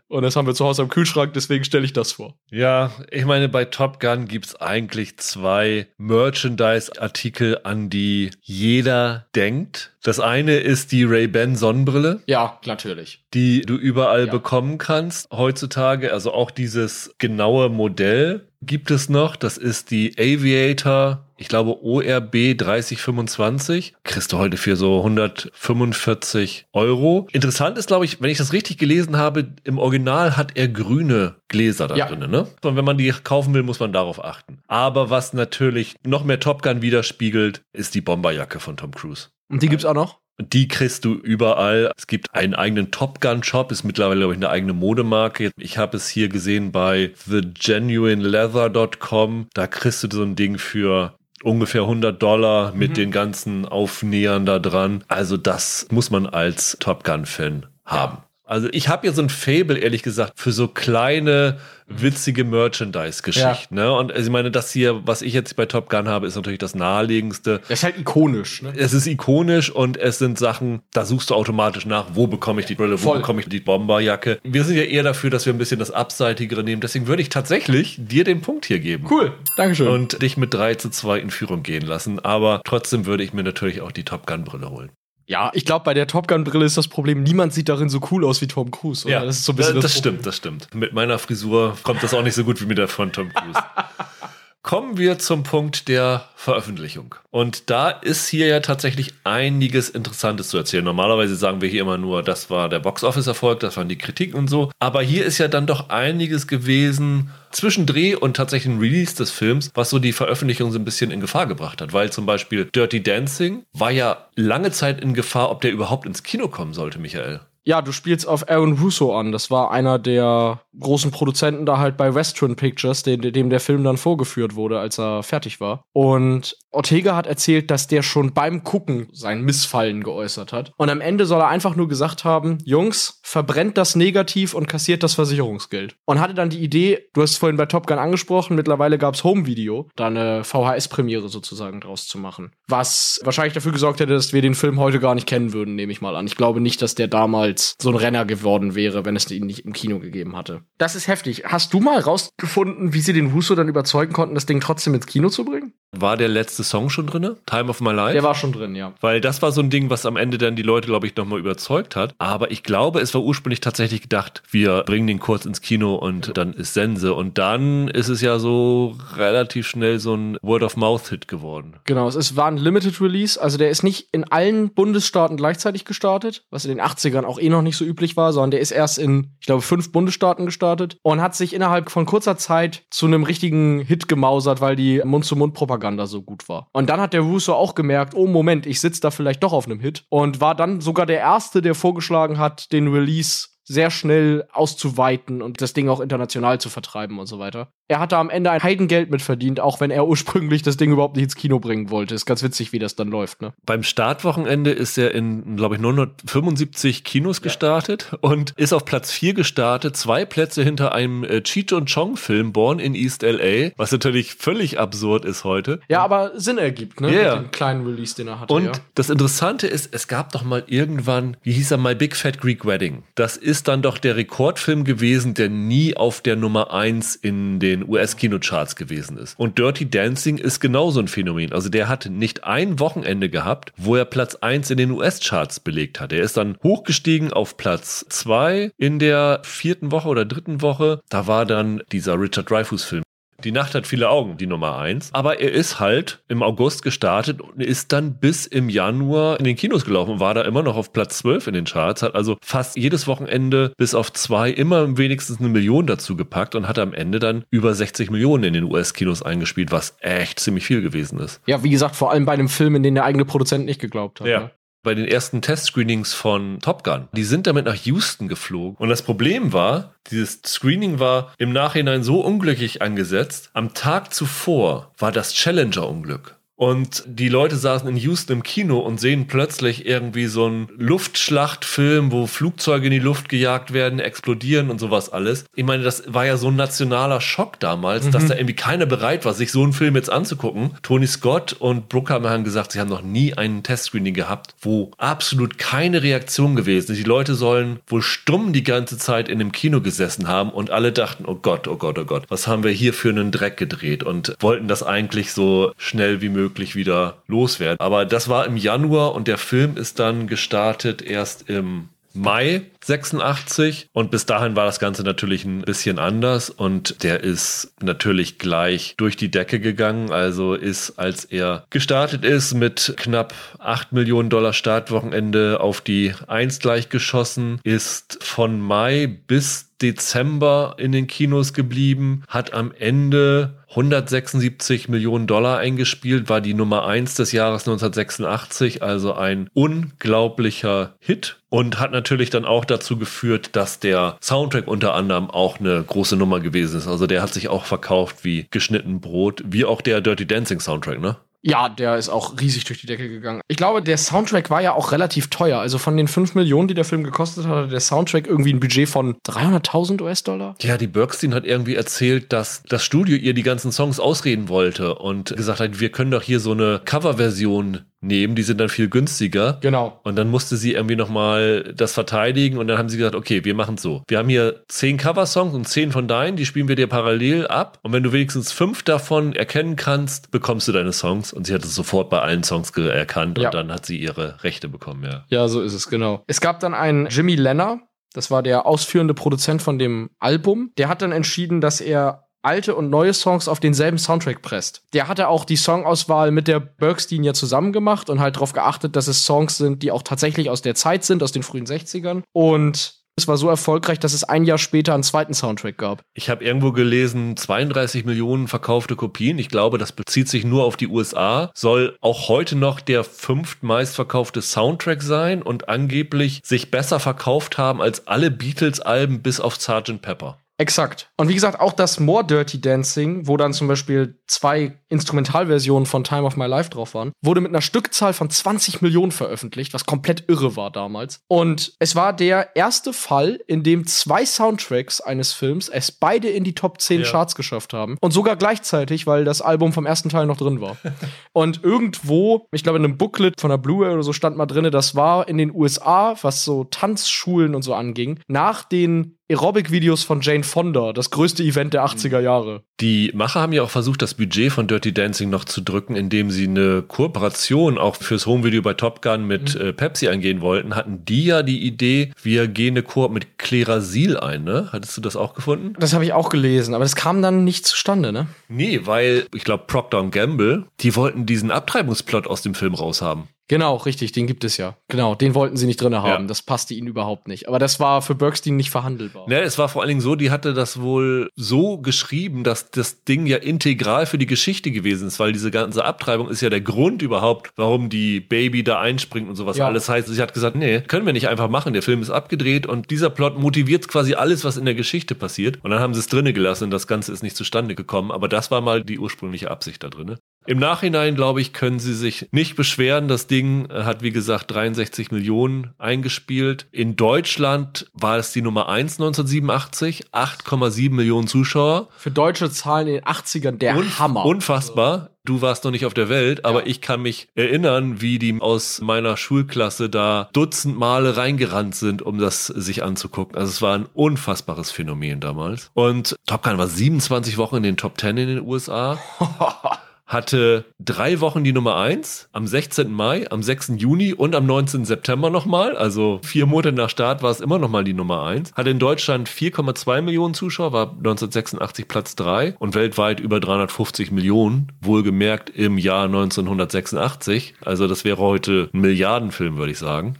Und 0.09 0.23
das 0.23 0.35
haben 0.35 0.47
wir 0.47 0.55
zu 0.55 0.65
Hause 0.65 0.81
am 0.81 0.89
Kühlschrank, 0.89 1.33
deswegen 1.33 1.63
stelle 1.63 1.85
ich 1.85 1.93
das 1.93 2.11
vor. 2.13 2.35
Ja, 2.49 2.91
ich 3.11 3.25
meine, 3.25 3.47
bei 3.47 3.63
Top 3.65 3.99
Gun 3.99 4.27
gibt's 4.27 4.55
eigentlich 4.55 5.17
zwei 5.17 5.85
Merchandise-Artikel, 5.97 7.59
an 7.63 7.89
die 7.89 8.31
jeder 8.41 9.27
denkt. 9.35 9.91
Das 10.03 10.19
eine 10.19 10.57
ist 10.57 10.91
die 10.91 11.03
Ray-Ban 11.03 11.55
Sonnenbrille, 11.55 12.21
Ja, 12.25 12.59
natürlich. 12.65 13.23
die 13.33 13.61
du 13.61 13.75
überall 13.75 14.25
Ja. 14.25 14.31
bekommen 14.31 14.77
kannst 14.77 15.29
heutzutage. 15.31 16.11
Also 16.13 16.33
auch 16.33 16.51
dieses 16.51 17.13
genaue 17.17 17.69
Modell 17.69 18.47
gibt 18.61 18.91
es 18.91 19.09
noch. 19.09 19.35
Das 19.35 19.57
ist 19.57 19.91
die 19.91 20.15
Aviator, 20.17 21.25
ich 21.39 21.47
glaube 21.47 21.81
ORB 21.81 22.57
3025. 22.57 23.95
Kriegst 24.03 24.33
du 24.33 24.37
heute 24.37 24.57
für 24.57 24.75
so 24.75 24.97
145 24.99 26.65
Euro. 26.73 27.27
Interessant 27.31 27.77
ist, 27.77 27.87
glaube 27.87 28.05
ich, 28.05 28.21
wenn 28.21 28.29
ich 28.29 28.37
das 28.37 28.53
richtig 28.53 28.77
gelesen 28.77 29.17
habe, 29.17 29.47
im 29.63 29.77
Original 29.77 30.37
hat 30.37 30.57
er 30.57 30.67
grüne 30.67 31.35
Gläser 31.47 31.87
da 31.87 31.95
Ja. 31.95 32.07
drin. 32.07 32.29
Ne? 32.29 32.47
Und 32.63 32.75
wenn 32.75 32.85
man 32.85 32.97
die 32.97 33.11
kaufen 33.23 33.53
will, 33.53 33.63
muss 33.63 33.79
man 33.79 33.93
darauf 33.93 34.23
achten. 34.23 34.59
Aber 34.67 35.09
was 35.09 35.33
natürlich 35.33 35.95
noch 36.05 36.23
mehr 36.23 36.39
Top 36.39 36.61
Gun 36.61 36.81
widerspiegelt, 36.81 37.61
ist 37.73 37.95
die 37.95 38.01
Bomberjacke 38.01 38.59
von 38.59 38.77
Tom 38.77 38.91
Cruise. 38.91 39.27
Und 39.49 39.63
die 39.63 39.69
gibt's 39.69 39.85
auch 39.85 39.93
noch? 39.93 40.19
Die 40.41 40.69
kriegst 40.69 41.03
du 41.03 41.15
überall. 41.15 41.91
Es 41.97 42.07
gibt 42.07 42.33
einen 42.33 42.55
eigenen 42.55 42.91
Top 42.91 43.19
Gun 43.19 43.43
Shop, 43.43 43.73
ist 43.73 43.83
mittlerweile, 43.83 44.21
glaube 44.21 44.33
ich, 44.33 44.37
eine 44.37 44.47
eigene 44.49 44.71
Modemarke. 44.71 45.51
Ich 45.59 45.77
habe 45.77 45.97
es 45.97 46.07
hier 46.07 46.29
gesehen 46.29 46.71
bei 46.71 47.11
thegenuineleather.com. 47.29 49.47
Da 49.53 49.67
kriegst 49.67 50.01
du 50.03 50.07
so 50.09 50.23
ein 50.23 50.37
Ding 50.37 50.57
für 50.57 51.13
ungefähr 51.43 51.81
100 51.81 52.21
Dollar 52.21 52.73
mit 52.73 52.97
den 52.97 53.11
ganzen 53.11 53.65
Aufnähern 53.65 54.45
da 54.45 54.59
dran. 54.59 55.03
Also 55.07 55.37
das 55.37 55.87
muss 55.91 56.11
man 56.11 56.25
als 56.25 56.77
Top 56.79 57.03
Gun 57.03 57.25
Fan 57.25 57.65
haben. 57.85 58.19
Also 58.49 58.67
ich 58.71 58.89
habe 58.89 59.05
ja 59.05 59.13
so 59.13 59.21
ein 59.21 59.29
Fable, 59.29 59.77
ehrlich 59.77 60.01
gesagt, 60.01 60.33
für 60.35 60.51
so 60.51 60.67
kleine, 60.67 61.59
witzige 61.85 62.43
Merchandise-Geschichten. 62.43 63.75
Ne? 63.75 63.93
Und 63.93 64.11
also 64.11 64.25
ich 64.25 64.31
meine, 64.31 64.49
das 64.49 64.71
hier, 64.71 65.05
was 65.05 65.21
ich 65.21 65.33
jetzt 65.33 65.55
bei 65.55 65.67
Top 65.67 65.87
Gun 65.87 66.07
habe, 66.07 66.25
ist 66.25 66.35
natürlich 66.35 66.57
das 66.57 66.73
naheliegendste. 66.73 67.61
Das 67.69 67.79
ist 67.79 67.83
halt 67.83 67.99
ikonisch, 67.99 68.63
ne? 68.63 68.73
Es 68.75 68.93
ist 68.93 69.05
ikonisch 69.05 69.69
und 69.69 69.97
es 69.97 70.17
sind 70.17 70.39
Sachen, 70.39 70.81
da 70.93 71.05
suchst 71.05 71.29
du 71.29 71.35
automatisch 71.35 71.85
nach, 71.85 72.07
wo 72.13 72.25
bekomme 72.25 72.61
ich 72.61 72.67
die 72.67 72.73
Brille, 72.73 72.93
wo 72.93 73.09
Voll. 73.09 73.17
bekomme 73.19 73.41
ich 73.41 73.49
die 73.49 73.59
Bomberjacke. 73.59 74.39
Wir 74.43 74.63
sind 74.63 74.77
ja 74.77 74.83
eher 74.83 75.03
dafür, 75.03 75.29
dass 75.29 75.45
wir 75.45 75.53
ein 75.53 75.59
bisschen 75.59 75.79
das 75.79 75.91
Abseitigere 75.91 76.63
nehmen. 76.63 76.81
Deswegen 76.81 77.05
würde 77.05 77.21
ich 77.21 77.29
tatsächlich 77.29 77.97
dir 77.99 78.23
den 78.23 78.41
Punkt 78.41 78.65
hier 78.65 78.79
geben. 78.79 79.07
Cool. 79.11 79.33
Dankeschön. 79.57 79.87
Und 79.89 80.23
dich 80.23 80.37
mit 80.37 80.55
3 80.55 80.73
zu 80.75 80.89
2 80.89 81.19
in 81.19 81.29
Führung 81.29 81.61
gehen 81.61 81.85
lassen. 81.85 82.19
Aber 82.19 82.61
trotzdem 82.65 83.05
würde 83.05 83.23
ich 83.23 83.31
mir 83.31 83.43
natürlich 83.43 83.81
auch 83.81 83.91
die 83.91 84.05
Top 84.05 84.25
Gun 84.25 84.43
Brille 84.43 84.71
holen. 84.71 84.89
Ja, 85.29 85.51
ich 85.53 85.63
glaube, 85.63 85.85
bei 85.85 85.93
der 85.93 86.07
Top 86.07 86.27
Gun-Brille 86.27 86.65
ist 86.65 86.75
das 86.75 86.87
Problem, 86.87 87.21
niemand 87.21 87.53
sieht 87.53 87.69
darin 87.69 87.87
so 87.87 88.01
cool 88.09 88.25
aus 88.25 88.41
wie 88.41 88.47
Tom 88.47 88.71
Cruise. 88.71 89.05
Oder? 89.05 89.25
das 89.25 89.37
ist 89.37 89.45
so 89.45 89.53
ein 89.53 89.57
bisschen 89.57 89.75
das, 89.75 89.83
das 89.83 89.97
stimmt, 89.97 90.25
das 90.25 90.35
stimmt. 90.35 90.73
Mit 90.73 90.91
meiner 90.91 91.19
Frisur 91.19 91.77
kommt 91.83 92.01
das 92.01 92.15
auch 92.15 92.23
nicht 92.23 92.33
so 92.33 92.43
gut 92.43 92.59
wie 92.61 92.65
mit 92.65 92.79
der 92.79 92.87
von 92.87 93.11
Tom 93.11 93.31
Cruise. 93.31 93.59
Kommen 94.61 94.97
wir 94.97 95.17
zum 95.19 95.43
Punkt 95.43 95.87
der 95.87 96.25
Veröffentlichung. 96.35 97.15
Und 97.31 97.69
da 97.69 97.89
ist 97.89 98.27
hier 98.27 98.47
ja 98.47 98.59
tatsächlich 98.59 99.13
einiges 99.23 99.89
Interessantes 99.89 100.49
zu 100.49 100.57
erzählen. 100.57 100.83
Normalerweise 100.83 101.37
sagen 101.37 101.61
wir 101.61 101.69
hier 101.69 101.81
immer 101.81 101.97
nur, 101.97 102.23
das 102.23 102.49
war 102.49 102.67
der 102.67 102.79
Box-Office-Erfolg, 102.79 103.61
das 103.61 103.77
waren 103.77 103.87
die 103.87 103.97
Kritiken 103.97 104.37
und 104.37 104.49
so. 104.49 104.69
Aber 104.77 105.01
hier 105.01 105.25
ist 105.25 105.37
ja 105.37 105.47
dann 105.47 105.65
doch 105.65 105.89
einiges 105.89 106.45
gewesen 106.45 107.31
zwischen 107.51 107.85
Dreh 107.85 108.15
und 108.15 108.35
tatsächlichen 108.35 108.79
Release 108.79 109.15
des 109.15 109.31
Films, 109.31 109.71
was 109.75 109.89
so 109.89 109.97
die 109.97 110.11
Veröffentlichung 110.11 110.71
so 110.71 110.77
ein 110.77 110.85
bisschen 110.85 111.09
in 111.09 111.21
Gefahr 111.21 111.47
gebracht 111.47 111.81
hat. 111.81 111.93
Weil 111.93 112.11
zum 112.11 112.25
Beispiel 112.25 112.65
Dirty 112.65 113.01
Dancing 113.01 113.63
war 113.71 113.91
ja 113.91 114.27
lange 114.35 114.71
Zeit 114.71 114.99
in 115.01 115.13
Gefahr, 115.13 115.51
ob 115.51 115.61
der 115.61 115.71
überhaupt 115.71 116.05
ins 116.05 116.23
Kino 116.23 116.49
kommen 116.49 116.73
sollte, 116.73 116.99
Michael. 116.99 117.39
Ja, 117.63 117.81
du 117.81 117.91
spielst 117.91 118.27
auf 118.27 118.49
Aaron 118.49 118.79
Russo 118.79 119.15
an. 119.15 119.31
Das 119.31 119.51
war 119.51 119.71
einer 119.71 119.99
der 119.99 120.59
großen 120.79 121.11
Produzenten 121.11 121.65
da 121.65 121.77
halt 121.77 121.97
bei 121.97 122.13
Western 122.13 122.55
Pictures, 122.55 123.03
dem, 123.03 123.21
dem 123.21 123.49
der 123.49 123.59
Film 123.59 123.83
dann 123.83 123.97
vorgeführt 123.97 124.55
wurde, 124.55 124.79
als 124.79 124.99
er 124.99 125.23
fertig 125.23 125.59
war. 125.59 125.83
Und 125.93 126.55
Ortega 126.71 127.15
hat 127.15 127.25
erzählt, 127.25 127.71
dass 127.71 127.87
der 127.87 128.03
schon 128.03 128.33
beim 128.33 128.63
Gucken 128.63 129.07
sein 129.11 129.41
Missfallen 129.41 130.03
geäußert 130.03 130.53
hat. 130.53 130.71
Und 130.77 130.89
am 130.89 131.01
Ende 131.01 131.25
soll 131.25 131.41
er 131.41 131.47
einfach 131.47 131.75
nur 131.75 131.87
gesagt 131.87 132.25
haben, 132.25 132.59
Jungs, 132.63 133.19
verbrennt 133.23 133.77
das 133.77 133.95
negativ 133.95 134.53
und 134.53 134.67
kassiert 134.67 135.01
das 135.03 135.15
Versicherungsgeld. 135.15 135.95
Und 136.05 136.19
hatte 136.19 136.33
dann 136.33 136.49
die 136.49 136.59
Idee, 136.59 137.07
du 137.13 137.21
hast 137.21 137.31
es 137.31 137.37
vorhin 137.37 137.57
bei 137.57 137.65
Top 137.65 137.87
Gun 137.87 137.97
angesprochen, 137.97 138.55
mittlerweile 138.55 138.97
gab's 138.97 139.23
Home 139.23 139.45
Video, 139.45 139.89
da 139.95 140.07
eine 140.07 140.43
VHS-Premiere 140.43 141.29
sozusagen 141.29 141.81
draus 141.81 142.07
zu 142.07 142.17
machen. 142.17 142.51
Was 142.67 143.19
wahrscheinlich 143.23 143.53
dafür 143.53 143.71
gesorgt 143.71 143.99
hätte, 143.99 144.13
dass 144.13 144.33
wir 144.33 144.41
den 144.41 144.55
Film 144.55 144.79
heute 144.79 144.99
gar 144.99 145.15
nicht 145.15 145.27
kennen 145.27 145.53
würden, 145.53 145.75
nehme 145.75 145.91
ich 145.91 146.01
mal 146.01 146.15
an. 146.15 146.27
Ich 146.27 146.35
glaube 146.35 146.61
nicht, 146.61 146.81
dass 146.81 146.95
der 146.95 147.07
damals 147.07 147.75
so 147.81 147.89
ein 147.89 147.95
Renner 147.95 148.25
geworden 148.25 148.75
wäre, 148.75 149.05
wenn 149.05 149.15
es 149.15 149.29
ihn 149.31 149.47
nicht 149.47 149.65
im 149.65 149.73
Kino 149.73 149.99
gegeben 149.99 150.35
hatte. 150.35 150.61
Das 150.77 150.95
ist 150.95 151.07
heftig. 151.07 151.43
Hast 151.45 151.73
du 151.73 151.81
mal 151.81 151.99
rausgefunden, 151.99 152.93
wie 152.93 153.01
sie 153.01 153.11
den 153.11 153.31
Russo 153.31 153.53
dann 153.53 153.67
überzeugen 153.67 154.13
konnten, 154.13 154.35
das 154.35 154.45
Ding 154.45 154.61
trotzdem 154.61 154.93
ins 154.93 155.05
Kino 155.05 155.29
zu 155.29 155.43
bringen? 155.43 155.73
War 155.91 156.17
der 156.17 156.27
letzte 156.27 156.63
Song 156.63 156.89
schon 156.89 157.07
drin? 157.07 157.35
Time 157.47 157.69
of 157.69 157.81
My 157.81 157.91
Life? 157.91 158.13
Der 158.13 158.21
war 158.21 158.35
schon 158.35 158.51
drin, 158.51 158.75
ja. 158.75 158.93
Weil 159.01 159.21
das 159.21 159.41
war 159.41 159.51
so 159.51 159.59
ein 159.59 159.71
Ding, 159.71 159.89
was 159.89 160.05
am 160.05 160.17
Ende 160.17 160.37
dann 160.37 160.55
die 160.55 160.61
Leute, 160.61 160.87
glaube 160.87 161.07
ich, 161.07 161.15
nochmal 161.15 161.39
überzeugt 161.39 161.95
hat. 161.95 162.13
Aber 162.19 162.51
ich 162.51 162.61
glaube, 162.61 162.99
es 163.01 163.13
war 163.15 163.23
ursprünglich 163.23 163.59
tatsächlich 163.59 164.03
gedacht, 164.03 164.43
wir 164.51 164.83
bringen 164.83 165.07
den 165.07 165.19
kurz 165.19 165.45
ins 165.45 165.61
Kino 165.61 165.95
und 165.95 166.37
dann 166.37 166.53
ist 166.53 166.75
Sense. 166.75 167.11
Und 167.11 167.39
dann 167.39 167.87
ist 167.87 168.07
es 168.07 168.21
ja 168.21 168.37
so 168.37 168.95
relativ 169.15 169.67
schnell 169.67 169.99
so 169.99 170.13
ein 170.13 170.37
Word-of-Mouth-Hit 170.43 171.27
geworden. 171.27 171.73
Genau, 171.85 172.07
es 172.07 172.15
ist, 172.15 172.35
war 172.35 172.47
ein 172.47 172.57
Limited 172.57 173.01
Release, 173.01 173.41
also 173.41 173.57
der 173.57 173.71
ist 173.71 173.83
nicht 173.83 174.09
in 174.11 174.25
allen 174.25 174.73
Bundesstaaten 174.73 175.37
gleichzeitig 175.37 175.85
gestartet, 175.85 176.45
was 176.51 176.65
in 176.65 176.69
den 176.69 176.81
80ern 176.81 177.23
auch 177.23 177.39
eh 177.39 177.49
noch 177.49 177.63
nicht 177.63 177.77
so 177.77 177.83
üblich 177.83 178.15
war, 178.15 178.31
sondern 178.31 178.51
der 178.51 178.59
ist 178.59 178.71
erst 178.71 178.99
in, 178.99 179.31
ich 179.39 179.47
glaube, 179.47 179.63
fünf 179.63 179.91
Bundesstaaten 179.91 180.45
gestartet 180.49 180.97
und 181.01 181.21
hat 181.21 181.35
sich 181.35 181.53
innerhalb 181.53 181.89
von 181.89 182.05
kurzer 182.05 182.37
Zeit 182.37 182.83
zu 182.89 183.05
einem 183.05 183.23
richtigen 183.23 183.79
Hit 183.79 184.07
gemausert, 184.07 184.61
weil 184.61 184.75
die 184.75 185.01
Mund-zu-Mund-Propaganda 185.03 185.79
Mundpropaganda 185.79 186.07
so 186.07 186.21
gut 186.21 186.49
war. 186.49 186.69
Und 186.73 186.89
dann 186.89 186.99
hat 186.99 187.13
der 187.13 187.21
Russo 187.21 187.53
auch 187.53 187.75
gemerkt, 187.75 188.13
oh 188.15 188.27
Moment, 188.27 188.65
ich 188.65 188.79
sitze 188.79 189.01
da 189.01 189.11
vielleicht 189.11 189.43
doch 189.43 189.53
auf 189.53 189.65
einem 189.65 189.79
Hit 189.79 190.05
und 190.09 190.41
war 190.41 190.55
dann 190.55 190.81
sogar 190.81 191.05
der 191.05 191.19
Erste, 191.19 191.61
der 191.61 191.75
vorgeschlagen 191.75 192.37
hat, 192.37 192.71
den 192.71 192.87
Release 192.87 193.47
sehr 193.69 193.91
schnell 193.91 194.45
auszuweiten 194.51 195.43
und 195.43 195.61
das 195.61 195.73
Ding 195.73 195.89
auch 195.89 195.99
international 195.99 196.59
zu 196.59 196.69
vertreiben 196.69 197.19
und 197.19 197.27
so 197.27 197.37
weiter. 197.37 197.67
Er 197.87 197.99
hatte 197.99 198.17
am 198.17 198.29
Ende 198.29 198.49
ein 198.49 198.63
Heidengeld 198.63 199.11
mitverdient, 199.11 199.59
auch 199.59 199.79
wenn 199.79 199.91
er 199.91 200.07
ursprünglich 200.07 200.63
das 200.63 200.75
Ding 200.75 200.91
überhaupt 200.91 201.15
nicht 201.15 201.25
ins 201.25 201.35
Kino 201.35 201.59
bringen 201.59 201.91
wollte. 201.91 202.15
Ist 202.15 202.25
ganz 202.25 202.41
witzig, 202.41 202.73
wie 202.73 202.79
das 202.79 202.95
dann 202.95 203.09
läuft, 203.09 203.41
ne? 203.41 203.53
Beim 203.65 203.83
Startwochenende 203.83 204.71
ist 204.71 204.97
er 204.97 205.13
in, 205.13 205.55
glaube 205.55 205.75
ich, 205.75 205.81
975 205.81 207.03
Kinos 207.03 207.41
gestartet 207.41 208.15
und 208.21 208.51
ist 208.57 208.73
auf 208.73 208.85
Platz 208.85 209.11
4 209.11 209.35
gestartet, 209.35 209.95
zwei 209.95 210.25
Plätze 210.25 210.63
hinter 210.63 210.93
einem 210.93 211.23
äh, 211.23 211.41
Cheech 211.41 211.71
und 211.73 211.93
Chong 211.93 212.17
Film 212.17 212.51
Born 212.51 212.79
in 212.79 212.95
East 212.95 213.21
LA, 213.21 213.71
was 213.77 213.91
natürlich 213.91 214.33
völlig 214.33 214.79
absurd 214.79 215.25
ist 215.25 215.43
heute. 215.43 215.79
Ja, 215.89 216.01
aber 216.01 216.31
Sinn 216.39 216.57
ergibt, 216.57 217.01
ne? 217.01 217.13
Ja. 217.13 217.35
Mit 217.35 217.45
dem 217.45 217.51
kleinen 217.51 217.85
Release, 217.85 218.15
den 218.15 218.29
er 218.29 218.39
hatte. 218.39 218.53
Und 218.53 218.65
ja. 218.65 218.71
das 218.95 219.11
Interessante 219.11 219.67
ist, 219.67 219.93
es 219.93 220.07
gab 220.07 220.31
doch 220.31 220.43
mal 220.43 220.63
irgendwann, 220.65 221.37
wie 221.43 221.51
hieß 221.51 221.71
er, 221.71 221.77
My 221.77 221.93
Big 221.93 222.15
Fat 222.15 222.39
Greek 222.41 222.65
Wedding. 222.65 223.03
Das 223.13 223.37
ist 223.37 223.58
dann 223.63 223.81
doch 223.81 223.97
der 223.97 224.15
Rekordfilm 224.15 224.83
gewesen, 224.83 225.33
der 225.33 225.49
nie 225.49 225.95
auf 225.95 226.21
der 226.21 226.35
Nummer 226.35 226.73
1 226.73 227.15
in 227.15 227.59
den 227.59 227.87
US-Kinocharts 227.87 228.75
gewesen 228.75 229.17
ist. 229.17 229.37
Und 229.37 229.57
Dirty 229.57 229.89
Dancing 229.89 230.37
ist 230.37 230.59
genauso 230.59 230.99
ein 230.99 231.07
Phänomen. 231.07 231.53
Also 231.53 231.69
der 231.69 231.87
hat 231.87 232.07
nicht 232.09 232.43
ein 232.43 232.79
Wochenende 232.79 233.29
gehabt, 233.29 233.73
wo 233.77 233.95
er 233.95 234.05
Platz 234.05 234.35
1 234.35 234.71
in 234.71 234.77
den 234.77 234.91
US-Charts 234.91 235.59
belegt 235.59 235.99
hat. 235.99 236.13
Er 236.13 236.23
ist 236.23 236.37
dann 236.37 236.57
hochgestiegen 236.63 237.33
auf 237.33 237.57
Platz 237.57 238.05
2 238.09 238.71
in 238.77 238.99
der 238.99 239.41
vierten 239.43 239.91
Woche 239.91 240.07
oder 240.07 240.25
dritten 240.25 240.61
Woche. 240.61 241.01
Da 241.09 241.27
war 241.27 241.45
dann 241.45 241.81
dieser 241.91 242.19
Richard 242.19 242.49
Dreyfuss-Film. 242.49 243.03
Die 243.43 243.51
Nacht 243.51 243.73
hat 243.73 243.87
viele 243.87 244.09
Augen, 244.09 244.37
die 244.37 244.47
Nummer 244.47 244.77
eins. 244.77 245.09
Aber 245.13 245.39
er 245.39 245.51
ist 245.51 245.79
halt 245.79 246.21
im 246.27 246.43
August 246.43 246.83
gestartet 246.83 247.41
und 247.41 247.61
ist 247.61 247.93
dann 247.93 248.15
bis 248.19 248.45
im 248.45 248.69
Januar 248.69 249.39
in 249.39 249.45
den 249.45 249.55
Kinos 249.55 249.85
gelaufen 249.85 250.11
und 250.11 250.19
war 250.19 250.33
da 250.33 250.41
immer 250.41 250.61
noch 250.61 250.75
auf 250.75 250.91
Platz 250.91 251.19
12 251.19 251.47
in 251.47 251.53
den 251.53 251.65
Charts. 251.65 252.03
Hat 252.03 252.15
also 252.15 252.37
fast 252.41 252.75
jedes 252.77 253.07
Wochenende 253.07 253.73
bis 253.77 253.95
auf 253.95 254.11
zwei 254.11 254.49
immer 254.49 254.97
wenigstens 254.97 255.39
eine 255.39 255.49
Million 255.49 255.87
dazu 255.87 256.17
gepackt 256.17 256.55
und 256.55 256.67
hat 256.67 256.79
am 256.79 256.93
Ende 256.93 257.19
dann 257.19 257.45
über 257.49 257.73
60 257.73 258.11
Millionen 258.11 258.43
in 258.43 258.53
den 258.53 258.63
US-Kinos 258.65 259.23
eingespielt, 259.23 259.71
was 259.71 259.95
echt 260.01 260.39
ziemlich 260.39 260.65
viel 260.65 260.81
gewesen 260.81 261.19
ist. 261.19 261.41
ja, 261.47 261.63
wie 261.63 261.69
gesagt, 261.69 261.95
vor 261.95 262.11
allem 262.11 262.25
bei 262.25 262.33
einem 262.33 262.49
Film, 262.49 262.75
in 262.75 262.83
den 262.83 262.95
der 262.95 263.05
eigene 263.05 263.25
Produzent 263.25 263.65
nicht 263.65 263.79
geglaubt 263.79 264.19
hat. 264.19 264.27
Ne? 264.27 264.51
Bei 264.81 264.95
den 264.95 265.05
ersten 265.05 265.41
Testscreenings 265.41 266.13
von 266.13 266.59
Top 266.61 266.85
Gun, 266.85 267.09
die 267.13 267.25
sind 267.25 267.47
damit 267.47 267.65
nach 267.65 267.75
Houston 267.75 268.29
geflogen. 268.29 268.77
Und 268.77 268.87
das 268.87 269.01
Problem 269.01 269.51
war, 269.51 269.95
dieses 270.09 270.41
Screening 270.45 270.99
war 270.99 271.33
im 271.37 271.51
Nachhinein 271.51 272.01
so 272.01 272.21
unglücklich 272.21 272.81
angesetzt. 272.81 273.49
Am 273.53 273.73
Tag 273.73 274.13
zuvor 274.13 274.93
war 274.97 275.11
das 275.11 275.33
Challenger-Unglück. 275.33 276.38
Und 276.59 277.03
die 277.07 277.29
Leute 277.29 277.55
saßen 277.55 277.87
in 277.87 277.95
Houston 277.95 278.33
im 278.33 278.43
Kino 278.43 278.79
und 278.79 278.99
sehen 278.99 279.27
plötzlich 279.27 279.85
irgendwie 279.85 280.25
so 280.25 280.47
einen 280.47 280.67
Luftschlachtfilm, 280.77 282.11
wo 282.11 282.27
Flugzeuge 282.27 282.87
in 282.87 282.91
die 282.91 282.99
Luft 282.99 283.29
gejagt 283.29 283.71
werden, 283.71 283.99
explodieren 283.99 284.69
und 284.69 284.77
sowas 284.77 285.07
alles. 285.07 285.45
Ich 285.55 285.63
meine, 285.63 285.83
das 285.83 286.03
war 286.07 286.25
ja 286.25 286.35
so 286.35 286.49
ein 286.49 286.57
nationaler 286.57 287.21
Schock 287.21 287.61
damals, 287.61 288.09
dass 288.09 288.25
da 288.25 288.35
irgendwie 288.35 288.57
keiner 288.57 288.85
bereit 288.85 289.23
war, 289.23 289.33
sich 289.33 289.53
so 289.53 289.63
einen 289.63 289.71
Film 289.71 289.95
jetzt 289.95 290.11
anzugucken. 290.11 290.71
Tony 290.81 291.07
Scott 291.07 291.53
und 291.53 291.87
Bruckheimer 291.87 292.29
haben 292.29 292.43
gesagt, 292.43 292.73
sie 292.73 292.81
haben 292.81 292.89
noch 292.89 293.03
nie 293.03 293.33
einen 293.35 293.63
Testscreening 293.63 294.13
gehabt, 294.13 294.53
wo 294.59 294.91
absolut 294.97 295.59
keine 295.59 296.03
Reaktion 296.03 296.57
gewesen 296.57 296.91
ist. 296.91 296.99
Die 296.99 297.07
Leute 297.07 297.35
sollen 297.35 297.79
wohl 297.87 298.01
stumm 298.01 298.51
die 298.51 298.63
ganze 298.65 298.97
Zeit 298.97 299.29
in 299.29 299.39
dem 299.39 299.53
Kino 299.53 299.79
gesessen 299.79 300.27
haben 300.27 300.49
und 300.49 300.71
alle 300.71 300.91
dachten, 300.91 301.23
oh 301.25 301.35
Gott, 301.35 301.69
oh 301.69 301.77
Gott, 301.77 301.97
oh 301.97 302.03
Gott, 302.03 302.25
was 302.27 302.47
haben 302.47 302.65
wir 302.65 302.71
hier 302.71 302.93
für 302.93 303.11
einen 303.11 303.31
Dreck 303.31 303.55
gedreht 303.55 304.03
und 304.03 304.35
wollten 304.41 304.67
das 304.67 304.83
eigentlich 304.83 305.31
so 305.31 305.71
schnell 305.77 306.19
wie 306.19 306.27
möglich 306.27 306.48
wieder 306.75 307.21
loswerden. 307.27 307.79
Aber 307.79 308.05
das 308.05 308.29
war 308.29 308.45
im 308.45 308.57
Januar 308.57 309.13
und 309.13 309.27
der 309.27 309.37
Film 309.37 309.77
ist 309.77 309.99
dann 309.99 310.27
gestartet 310.27 311.01
erst 311.01 311.49
im 311.49 311.89
Mai 312.13 312.63
86 312.83 313.89
und 313.93 314.09
bis 314.09 314.25
dahin 314.25 314.55
war 314.55 314.65
das 314.65 314.79
Ganze 314.79 315.03
natürlich 315.03 315.45
ein 315.45 315.61
bisschen 315.61 315.99
anders 315.99 316.49
und 316.49 317.03
der 317.03 317.23
ist 317.23 317.73
natürlich 317.81 318.39
gleich 318.39 318.95
durch 318.97 319.15
die 319.15 319.29
Decke 319.29 319.59
gegangen. 319.59 320.11
Also 320.11 320.55
ist, 320.55 320.97
als 320.97 321.25
er 321.25 321.65
gestartet 321.69 322.25
ist 322.25 322.55
mit 322.55 322.95
knapp 322.97 323.33
8 323.59 323.91
Millionen 323.91 324.29
Dollar 324.29 324.53
Startwochenende 324.53 325.59
auf 325.59 325.81
die 325.81 326.13
1 326.27 326.59
gleich 326.59 326.89
geschossen, 326.89 327.59
ist 327.63 328.23
von 328.23 328.59
Mai 328.59 329.07
bis 329.27 329.68
Dezember 329.81 330.75
in 330.77 330.91
den 330.91 331.07
Kinos 331.07 331.53
geblieben, 331.53 332.23
hat 332.27 332.53
am 332.53 332.71
Ende 332.77 333.55
176 333.69 334.89
Millionen 334.89 335.27
Dollar 335.27 335.59
eingespielt, 335.59 336.29
war 336.29 336.41
die 336.41 336.53
Nummer 336.53 336.85
1 336.85 337.15
des 337.15 337.31
Jahres 337.31 337.61
1986, 337.61 338.81
also 338.81 339.13
ein 339.13 339.49
unglaublicher 339.53 340.95
Hit 340.99 341.37
und 341.49 341.79
hat 341.79 341.91
natürlich 341.91 342.29
dann 342.29 342.45
auch 342.45 342.65
dazu 342.65 342.97
geführt, 342.97 343.55
dass 343.55 343.79
der 343.79 344.17
Soundtrack 344.21 344.67
unter 344.67 344.95
anderem 344.95 345.29
auch 345.29 345.59
eine 345.59 345.83
große 345.83 346.15
Nummer 346.15 346.39
gewesen 346.39 346.77
ist. 346.77 346.87
Also 346.87 347.07
der 347.07 347.21
hat 347.21 347.33
sich 347.33 347.47
auch 347.47 347.65
verkauft 347.65 348.23
wie 348.23 348.47
geschnitten 348.49 349.01
Brot, 349.01 349.43
wie 349.45 349.65
auch 349.65 349.81
der 349.81 350.01
Dirty 350.01 350.25
Dancing 350.25 350.59
Soundtrack, 350.59 350.99
ne? 350.99 351.17
Ja, 351.41 351.69
der 351.69 351.95
ist 351.95 352.09
auch 352.09 352.39
riesig 352.39 352.65
durch 352.65 352.81
die 352.81 352.87
Decke 352.87 353.07
gegangen. 353.07 353.41
Ich 353.47 353.55
glaube, 353.55 353.81
der 353.81 353.97
Soundtrack 353.97 354.49
war 354.49 354.61
ja 354.61 354.73
auch 354.73 354.91
relativ 354.91 355.29
teuer. 355.29 355.59
Also 355.59 355.77
von 355.77 355.95
den 355.95 356.07
5 356.07 356.35
Millionen, 356.35 356.67
die 356.67 356.73
der 356.73 356.83
Film 356.83 357.03
gekostet 357.03 357.45
hat, 357.45 357.51
hatte 357.51 357.67
der 357.69 357.79
Soundtrack 357.79 358.27
irgendwie 358.27 358.53
ein 358.53 358.59
Budget 358.59 358.89
von 358.89 359.15
300.000 359.25 360.01
US-Dollar. 360.01 360.55
Ja, 360.61 360.77
die 360.77 360.87
Bergstein 360.87 361.33
hat 361.33 361.45
irgendwie 361.45 361.75
erzählt, 361.75 362.33
dass 362.33 362.63
das 362.67 362.83
Studio 362.83 363.15
ihr 363.15 363.33
die 363.33 363.43
ganzen 363.43 363.71
Songs 363.71 363.99
ausreden 363.99 364.49
wollte 364.49 364.95
und 364.95 365.35
gesagt 365.35 365.61
hat, 365.61 365.79
wir 365.79 365.91
können 365.91 366.11
doch 366.11 366.23
hier 366.23 366.41
so 366.41 366.51
eine 366.51 366.81
Coverversion 366.83 367.85
nehmen, 368.01 368.35
die 368.35 368.43
sind 368.43 368.59
dann 368.59 368.69
viel 368.69 368.89
günstiger. 368.89 369.57
Genau. 369.61 369.99
Und 370.03 370.15
dann 370.15 370.29
musste 370.29 370.57
sie 370.57 370.73
irgendwie 370.73 370.95
nochmal 370.95 371.73
das 371.75 371.93
verteidigen 371.93 372.57
und 372.57 372.67
dann 372.67 372.77
haben 372.77 372.89
sie 372.89 372.97
gesagt, 372.97 373.15
okay, 373.15 373.43
wir 373.43 373.55
machen 373.55 373.77
so. 373.77 374.03
Wir 374.07 374.17
haben 374.19 374.29
hier 374.29 374.63
zehn 374.67 374.97
Coversongs 374.97 375.53
und 375.53 375.67
zehn 375.67 375.91
von 375.91 376.07
deinen, 376.07 376.37
die 376.37 376.45
spielen 376.45 376.67
wir 376.67 376.75
dir 376.75 376.87
parallel 376.87 377.47
ab. 377.47 377.79
Und 377.83 377.91
wenn 377.93 378.03
du 378.03 378.11
wenigstens 378.13 378.51
fünf 378.51 378.83
davon 378.83 379.35
erkennen 379.35 379.75
kannst, 379.75 380.31
bekommst 380.31 380.67
du 380.67 380.71
deine 380.71 380.93
Songs. 380.93 381.33
Und 381.33 381.47
sie 381.47 381.53
hat 381.53 381.63
es 381.63 381.75
sofort 381.75 382.09
bei 382.09 382.19
allen 382.19 382.43
Songs 382.43 382.71
erkannt 382.71 383.37
Ja. 383.37 383.49
und 383.49 383.53
dann 383.53 383.71
hat 383.71 383.85
sie 383.85 383.97
ihre 383.97 384.43
Rechte 384.43 384.69
bekommen, 384.69 385.03
ja. 385.03 385.25
Ja, 385.29 385.47
so 385.47 385.61
ist 385.61 385.73
es, 385.73 385.89
genau. 385.89 386.23
Es 386.27 386.39
gab 386.41 386.59
dann 386.59 386.73
einen 386.73 387.07
Jimmy 387.07 387.35
Lenner, 387.35 387.81
das 388.13 388.31
war 388.31 388.41
der 388.41 388.65
ausführende 388.65 389.13
Produzent 389.13 389.61
von 389.61 389.77
dem 389.77 390.09
Album. 390.19 390.71
Der 390.77 390.87
hat 390.87 391.01
dann 391.01 391.11
entschieden, 391.11 391.61
dass 391.61 391.81
er 391.81 392.28
alte 392.41 392.75
und 392.75 392.89
neue 392.89 393.13
Songs 393.13 393.47
auf 393.47 393.59
denselben 393.59 393.97
Soundtrack 393.97 394.41
presst. 394.41 394.83
Der 394.93 395.07
hatte 395.07 395.27
auch 395.27 395.45
die 395.45 395.55
Songauswahl 395.55 396.31
mit 396.31 396.47
der 396.47 396.59
Bergstein 396.59 397.23
ja 397.23 397.33
zusammen 397.33 397.73
gemacht 397.73 398.09
und 398.09 398.19
halt 398.19 398.35
darauf 398.35 398.53
geachtet, 398.53 398.95
dass 398.95 399.07
es 399.07 399.25
Songs 399.25 399.57
sind, 399.57 399.83
die 399.83 399.91
auch 399.91 400.03
tatsächlich 400.03 400.49
aus 400.49 400.61
der 400.61 400.75
Zeit 400.75 401.03
sind, 401.03 401.23
aus 401.23 401.31
den 401.31 401.43
frühen 401.43 401.65
60ern. 401.65 402.23
Und 402.33 402.99
es 403.19 403.27
war 403.27 403.35
so 403.35 403.49
erfolgreich, 403.49 403.99
dass 403.99 404.13
es 404.13 404.23
ein 404.23 404.45
Jahr 404.45 404.57
später 404.57 404.93
einen 404.93 405.03
zweiten 405.03 405.33
Soundtrack 405.33 405.77
gab. 405.77 406.01
Ich 406.13 406.29
habe 406.29 406.45
irgendwo 406.45 406.71
gelesen, 406.71 407.35
32 407.35 408.05
Millionen 408.05 408.47
verkaufte 408.47 408.95
Kopien. 408.95 409.37
Ich 409.39 409.49
glaube, 409.49 409.77
das 409.77 409.91
bezieht 409.91 410.29
sich 410.29 410.45
nur 410.45 410.63
auf 410.63 410.77
die 410.77 410.87
USA. 410.87 411.51
Soll 411.53 411.97
auch 411.99 412.29
heute 412.29 412.55
noch 412.55 412.79
der 412.79 413.03
fünftmeistverkaufte 413.03 414.41
Soundtrack 414.41 415.01
sein 415.01 415.41
und 415.41 415.67
angeblich 415.67 416.39
sich 416.45 416.71
besser 416.71 417.01
verkauft 417.01 417.57
haben 417.57 417.81
als 417.81 418.07
alle 418.07 418.31
Beatles-Alben 418.31 419.21
bis 419.21 419.41
auf 419.41 419.57
Sgt. 419.57 420.01
Pepper. 420.01 420.39
Exakt. 420.59 421.09
Und 421.15 421.29
wie 421.29 421.33
gesagt, 421.33 421.61
auch 421.61 421.71
das 421.71 422.01
More 422.01 422.25
Dirty 422.25 422.59
Dancing, 422.59 423.27
wo 423.27 423.37
dann 423.37 423.53
zum 423.53 423.69
Beispiel 423.69 424.19
zwei 424.27 424.77
Instrumentalversionen 424.89 425.85
von 425.85 426.03
Time 426.03 426.23
of 426.23 426.35
My 426.35 426.47
Life 426.47 426.69
drauf 426.69 426.93
waren, 426.95 427.13
wurde 427.21 427.39
mit 427.39 427.49
einer 427.51 427.61
Stückzahl 427.61 428.11
von 428.11 428.29
20 428.29 428.81
Millionen 428.81 429.13
veröffentlicht, 429.13 429.73
was 429.73 429.85
komplett 429.85 430.25
irre 430.27 430.57
war 430.57 430.69
damals. 430.69 431.21
Und 431.29 431.71
es 431.79 431.95
war 431.95 432.11
der 432.11 432.57
erste 432.57 432.91
Fall, 432.91 433.39
in 433.47 433.63
dem 433.63 433.87
zwei 433.87 434.25
Soundtracks 434.25 434.99
eines 434.99 435.31
Films 435.31 435.69
es 435.69 435.93
beide 435.93 436.27
in 436.27 436.43
die 436.43 436.55
Top 436.55 436.81
10 436.81 437.01
Ja. 437.01 437.07
Charts 437.09 437.35
geschafft 437.35 437.71
haben. 437.71 437.97
Und 438.01 438.11
sogar 438.11 438.35
gleichzeitig, 438.35 439.07
weil 439.07 439.23
das 439.23 439.41
Album 439.41 439.71
vom 439.71 439.85
ersten 439.85 440.09
Teil 440.09 440.25
noch 440.25 440.37
drin 440.37 440.59
war. 440.59 440.75
Und 441.31 441.63
irgendwo, 441.63 442.47
ich 442.51 442.63
glaube 442.63 442.79
in 442.79 442.83
einem 442.83 442.97
Booklet 442.97 443.39
von 443.39 443.49
der 443.49 443.57
Blu-ray 443.57 443.93
oder 443.93 444.03
so 444.03 444.11
stand 444.11 444.35
mal 444.35 444.45
drin, 444.45 444.69
das 444.71 444.93
war 444.93 445.29
in 445.29 445.37
den 445.37 445.55
USA, 445.55 446.17
was 446.21 446.43
so 446.43 446.65
Tanzschulen 446.65 447.55
und 447.55 447.61
so 447.61 447.73
anging, 447.73 448.19
nach 448.27 448.63
den 448.63 449.15
Aerobic-Videos 449.31 450.03
von 450.03 450.21
Jane 450.21 450.43
Fonda, 450.43 450.91
das 450.91 451.11
größte 451.11 451.43
Event 451.43 451.75
der 451.75 451.85
80er 451.85 452.19
Jahre. 452.19 452.63
Die 452.79 453.11
Macher 453.13 453.41
haben 453.41 453.53
ja 453.53 453.61
auch 453.61 453.69
versucht, 453.69 454.01
das 454.01 454.15
Budget 454.15 454.51
von 454.51 454.67
Dirty 454.67 454.91
Dancing 454.91 455.29
noch 455.29 455.45
zu 455.45 455.61
drücken, 455.61 455.95
indem 455.95 456.31
sie 456.31 456.47
eine 456.47 456.81
Kooperation 456.81 457.77
auch 457.77 457.95
fürs 457.95 458.25
Homevideo 458.25 458.63
bei 458.63 458.73
Top 458.73 459.03
Gun 459.03 459.27
mit 459.27 459.53
äh, 459.53 459.71
Pepsi 459.71 460.07
eingehen 460.07 460.41
wollten. 460.41 460.75
Hatten 460.75 461.05
die 461.05 461.25
ja 461.25 461.43
die 461.43 461.61
Idee, 461.61 462.11
wir 462.23 462.47
gehen 462.47 462.73
eine 462.73 462.81
Koop 462.81 463.11
mit 463.11 463.37
Klerasil 463.37 464.17
ein, 464.17 464.43
ne? 464.43 464.69
Hattest 464.71 464.97
du 464.97 465.01
das 465.01 465.15
auch 465.15 465.35
gefunden? 465.35 465.73
Das 465.79 465.93
habe 465.93 466.03
ich 466.03 466.13
auch 466.13 466.29
gelesen, 466.29 466.73
aber 466.73 466.83
das 466.83 466.95
kam 466.95 467.21
dann 467.21 467.43
nicht 467.43 467.67
zustande, 467.67 468.11
ne? 468.11 468.25
Nee, 468.47 468.81
weil 468.85 469.27
ich 469.35 469.43
glaube 469.43 469.65
Procter 469.67 470.03
Gamble, 470.09 470.65
die 470.79 470.95
wollten 470.95 471.27
diesen 471.27 471.51
Abtreibungsplot 471.51 472.25
aus 472.25 472.41
dem 472.41 472.55
Film 472.55 472.73
raushaben. 472.73 473.27
Genau, 473.49 473.77
richtig, 473.77 474.11
den 474.11 474.27
gibt 474.27 474.43
es 474.43 474.57
ja. 474.57 474.77
Genau, 474.89 475.15
den 475.15 475.33
wollten 475.33 475.57
sie 475.57 475.65
nicht 475.65 475.81
drin 475.81 475.95
haben. 475.95 476.07
Ja. 476.07 476.27
Das 476.27 476.43
passte 476.43 476.75
ihnen 476.75 476.87
überhaupt 476.87 477.27
nicht. 477.27 477.47
Aber 477.47 477.57
das 477.57 477.79
war 477.79 478.03
für 478.03 478.13
Bergstein 478.13 478.55
nicht 478.55 478.69
verhandelbar. 478.69 479.27
Ne, 479.27 479.41
es 479.41 479.57
war 479.57 479.67
vor 479.69 479.81
allen 479.81 479.89
Dingen 479.89 480.01
so, 480.01 480.15
die 480.15 480.29
hatte 480.29 480.53
das 480.53 480.79
wohl 480.79 481.29
so 481.35 481.79
geschrieben, 481.79 482.43
dass 482.43 482.69
das 482.69 483.03
Ding 483.05 483.25
ja 483.25 483.37
integral 483.37 484.05
für 484.05 484.19
die 484.19 484.27
Geschichte 484.27 484.69
gewesen 484.69 485.07
ist, 485.07 485.19
weil 485.19 485.33
diese 485.33 485.49
ganze 485.49 485.83
Abtreibung 485.83 486.29
ist 486.29 486.41
ja 486.41 486.51
der 486.51 486.61
Grund 486.61 487.01
überhaupt, 487.01 487.51
warum 487.55 487.89
die 487.89 488.19
Baby 488.19 488.63
da 488.63 488.79
einspringt 488.79 489.27
und 489.27 489.35
sowas 489.35 489.57
Ja. 489.57 489.65
alles 489.65 489.89
heißt. 489.89 490.07
Sie 490.07 490.21
hat 490.21 490.35
gesagt, 490.35 490.55
nee, 490.55 490.81
können 490.81 491.07
wir 491.07 491.13
nicht 491.13 491.27
einfach 491.27 491.49
machen. 491.49 491.73
Der 491.73 491.81
Film 491.81 492.03
ist 492.03 492.11
abgedreht 492.11 492.67
und 492.67 492.91
dieser 492.91 493.09
Plot 493.09 493.39
motiviert 493.39 493.87
quasi 493.87 494.13
alles, 494.13 494.43
was 494.45 494.57
in 494.57 494.65
der 494.65 494.75
Geschichte 494.75 495.15
passiert. 495.15 495.57
Und 495.63 495.71
dann 495.71 495.79
haben 495.79 495.95
sie 495.95 496.01
es 496.01 496.07
drinnen 496.07 496.35
gelassen 496.35 496.65
und 496.65 496.71
das 496.71 496.85
Ganze 496.85 497.11
ist 497.11 497.23
nicht 497.23 497.35
zustande 497.35 497.73
gekommen. 497.73 498.11
Aber 498.11 498.27
das 498.27 498.51
war 498.51 498.61
mal 498.61 498.83
die 498.83 498.99
ursprüngliche 498.99 499.49
Absicht 499.49 499.83
da 499.83 499.89
drinne. 499.89 500.19
Im 500.49 500.57
Nachhinein, 500.57 501.13
glaube 501.13 501.41
ich, 501.41 501.53
können 501.53 501.77
sie 501.77 501.93
sich 501.93 502.27
nicht 502.31 502.55
beschweren. 502.55 503.07
Das 503.07 503.27
Ding 503.27 503.69
äh, 503.69 503.83
hat, 503.83 504.01
wie 504.01 504.09
gesagt, 504.09 504.49
63 504.49 505.11
Millionen 505.11 505.75
eingespielt. 505.77 506.65
In 506.71 506.95
Deutschland 506.95 507.85
war 507.93 508.17
es 508.17 508.31
die 508.33 508.41
Nummer 508.41 508.67
1 508.67 508.93
1987, 508.99 510.05
8,7 510.11 510.89
Millionen 510.91 511.27
Zuschauer. 511.27 511.89
Für 511.95 512.09
deutsche 512.09 512.49
Zahlen 512.49 512.87
in 512.87 512.93
den 512.95 513.03
80ern 513.03 513.59
der 513.59 513.75
Unf- 513.77 513.99
Hammer. 513.99 514.25
Unfassbar. 514.25 515.11
Du 515.23 515.43
warst 515.43 515.65
noch 515.65 515.71
nicht 515.71 515.85
auf 515.85 515.93
der 515.93 516.09
Welt, 516.09 516.43
aber 516.45 516.65
ich 516.65 516.81
kann 516.81 517.03
mich 517.03 517.27
erinnern, 517.35 518.01
wie 518.01 518.17
die 518.17 518.35
aus 518.41 518.81
meiner 518.81 519.17
Schulklasse 519.17 519.87
da 519.87 520.31
Dutzend 520.33 520.79
Male 520.79 521.15
reingerannt 521.15 521.75
sind, 521.75 522.01
um 522.01 522.17
das 522.17 522.47
sich 522.47 522.81
anzugucken. 522.81 523.37
Also 523.37 523.51
es 523.51 523.61
war 523.61 523.75
ein 523.77 523.85
unfassbares 523.93 524.71
Phänomen 524.71 525.19
damals. 525.19 525.69
Und 525.75 526.15
Top 526.25 526.41
Gun 526.41 526.57
war 526.57 526.65
27 526.65 527.37
Wochen 527.37 527.57
in 527.57 527.63
den 527.63 527.77
Top 527.77 527.99
10 528.01 528.17
in 528.17 528.27
den 528.29 528.41
USA. 528.41 528.97
hatte 530.09 530.65
drei 530.79 531.21
Wochen 531.21 531.43
die 531.43 531.53
Nummer 531.53 531.77
eins 531.77 532.29
am 532.33 532.47
16. 532.47 532.91
Mai, 532.91 533.29
am 533.29 533.43
6. 533.43 533.73
Juni 533.77 534.13
und 534.13 534.35
am 534.35 534.47
19. 534.47 534.83
September 534.83 535.29
nochmal. 535.29 535.77
Also 535.77 536.19
vier 536.23 536.47
Monate 536.47 536.73
nach 536.73 536.89
Start 536.89 537.21
war 537.21 537.29
es 537.29 537.39
immer 537.39 537.59
nochmal 537.59 537.83
die 537.83 537.93
Nummer 537.93 538.23
eins. 538.23 538.51
Hatte 538.53 538.71
in 538.71 538.79
Deutschland 538.79 539.29
4,2 539.29 540.01
Millionen 540.01 540.33
Zuschauer, 540.33 540.73
war 540.73 540.89
1986 540.89 541.87
Platz 541.87 542.15
drei 542.15 542.55
und 542.57 542.73
weltweit 542.73 543.19
über 543.19 543.39
350 543.39 544.11
Millionen, 544.11 544.71
wohlgemerkt 544.81 545.51
im 545.51 545.77
Jahr 545.77 546.05
1986. 546.05 547.53
Also 547.63 547.87
das 547.87 548.03
wäre 548.03 548.17
heute 548.17 548.69
ein 548.73 548.81
Milliardenfilm, 548.81 549.57
würde 549.57 549.71
ich 549.71 549.77
sagen. 549.77 550.17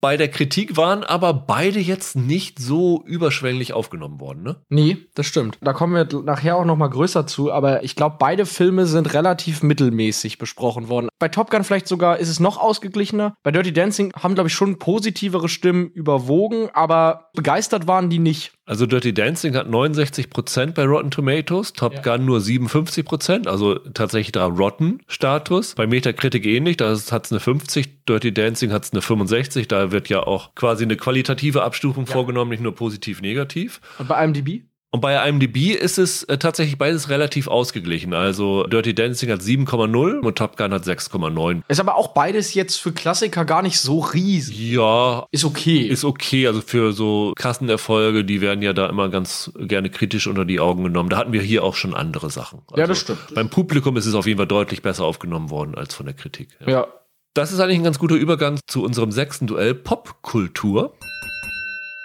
Bei 0.00 0.16
der 0.16 0.28
Kritik 0.28 0.76
waren 0.76 1.02
aber 1.02 1.34
beide 1.34 1.80
jetzt 1.80 2.14
nicht 2.14 2.60
so 2.60 3.02
überschwänglich 3.04 3.72
aufgenommen 3.72 4.20
worden, 4.20 4.44
ne? 4.44 4.56
Nee, 4.68 4.98
das 5.14 5.26
stimmt. 5.26 5.58
Da 5.60 5.72
kommen 5.72 5.94
wir 5.94 6.22
nachher 6.22 6.56
auch 6.56 6.64
noch 6.64 6.76
mal 6.76 6.88
größer 6.88 7.26
zu, 7.26 7.50
aber 7.50 7.82
ich 7.82 7.96
glaube, 7.96 8.16
beide 8.20 8.46
Filme 8.46 8.86
sind 8.86 9.12
relativ 9.12 9.64
mittelmäßig 9.64 10.38
besprochen 10.38 10.88
worden. 10.88 11.08
Bei 11.18 11.28
Top 11.28 11.50
Gun 11.50 11.64
vielleicht 11.64 11.88
sogar 11.88 12.18
ist 12.18 12.28
es 12.28 12.38
noch 12.38 12.58
ausgeglichener. 12.58 13.34
Bei 13.42 13.50
Dirty 13.50 13.72
Dancing 13.72 14.12
haben, 14.14 14.34
glaube 14.34 14.48
ich, 14.48 14.54
schon 14.54 14.78
positivere 14.78 15.48
Stimmen 15.48 15.88
überwogen, 15.88 16.68
aber 16.74 17.30
begeistert 17.34 17.88
waren 17.88 18.08
die 18.08 18.20
nicht. 18.20 18.52
Also 18.68 18.84
Dirty 18.84 19.14
Dancing 19.14 19.56
hat 19.56 19.66
69% 19.66 20.72
bei 20.72 20.84
Rotten 20.84 21.10
Tomatoes, 21.10 21.72
Top 21.72 22.02
Gun 22.02 22.26
nur 22.26 22.40
57%, 22.40 23.48
also 23.48 23.76
tatsächlich 23.76 24.32
da 24.32 24.44
Rotten-Status. 24.44 25.74
Bei 25.74 25.86
Metacritic 25.86 26.44
ähnlich, 26.44 26.76
da 26.76 26.90
hat 26.90 27.24
es 27.24 27.32
eine 27.32 27.40
50, 27.40 28.04
Dirty 28.04 28.34
Dancing 28.34 28.70
hat 28.70 28.84
es 28.84 28.92
eine 28.92 29.00
65, 29.00 29.68
da 29.68 29.90
wird 29.90 30.10
ja 30.10 30.20
auch 30.20 30.54
quasi 30.54 30.84
eine 30.84 30.98
qualitative 30.98 31.62
Abstufung 31.62 32.06
vorgenommen, 32.06 32.50
nicht 32.50 32.62
nur 32.62 32.74
positiv, 32.74 33.22
negativ. 33.22 33.80
Und 33.98 34.06
bei 34.06 34.22
IMDb? 34.22 34.64
Und 34.90 35.00
bei 35.02 35.28
IMDb 35.28 35.74
ist 35.74 35.98
es 35.98 36.22
äh, 36.24 36.38
tatsächlich 36.38 36.78
beides 36.78 37.10
relativ 37.10 37.46
ausgeglichen. 37.46 38.14
Also 38.14 38.64
Dirty 38.64 38.94
Dancing 38.94 39.30
hat 39.30 39.40
7,0 39.40 40.20
und 40.20 40.38
Top 40.38 40.56
Gun 40.56 40.72
hat 40.72 40.84
6,9. 40.84 41.60
Ist 41.68 41.80
aber 41.80 41.96
auch 41.96 42.08
beides 42.08 42.54
jetzt 42.54 42.76
für 42.76 42.92
Klassiker 42.92 43.44
gar 43.44 43.60
nicht 43.60 43.80
so 43.80 43.98
riesig. 44.00 44.58
Ja, 44.58 45.26
Ist 45.30 45.44
okay. 45.44 45.80
ist 45.80 46.04
okay. 46.04 46.46
Also 46.46 46.62
für 46.62 46.92
so 46.94 47.34
Kassenerfolge, 47.36 48.24
die 48.24 48.40
werden 48.40 48.62
ja 48.62 48.72
da 48.72 48.86
immer 48.88 49.10
ganz 49.10 49.52
gerne 49.58 49.90
kritisch 49.90 50.26
unter 50.26 50.46
die 50.46 50.58
Augen 50.58 50.84
genommen. 50.84 51.10
Da 51.10 51.18
hatten 51.18 51.32
wir 51.34 51.42
hier 51.42 51.64
auch 51.64 51.74
schon 51.74 51.92
andere 51.92 52.30
Sachen. 52.30 52.60
Also 52.68 52.80
Ja, 52.80 52.86
das 52.86 52.98
stimmt. 52.98 53.34
Beim 53.34 53.50
Publikum 53.50 53.96
ist 53.98 54.06
es 54.06 54.14
auf 54.14 54.26
jeden 54.26 54.38
Fall 54.38 54.46
deutlich 54.46 54.80
besser 54.80 55.04
aufgenommen 55.04 55.50
worden 55.50 55.74
als 55.74 55.94
von 55.94 56.06
der 56.06 56.14
Kritik. 56.14 56.48
Ja. 56.60 56.70
ja. 56.70 56.86
Das 57.34 57.52
ist 57.52 57.60
eigentlich 57.60 57.78
ein 57.78 57.84
ganz 57.84 57.98
guter 57.98 58.16
Übergang 58.16 58.58
zu 58.66 58.82
unserem 58.82 59.12
sechsten 59.12 59.46
Duell 59.46 59.74
Popkultur, 59.74 60.94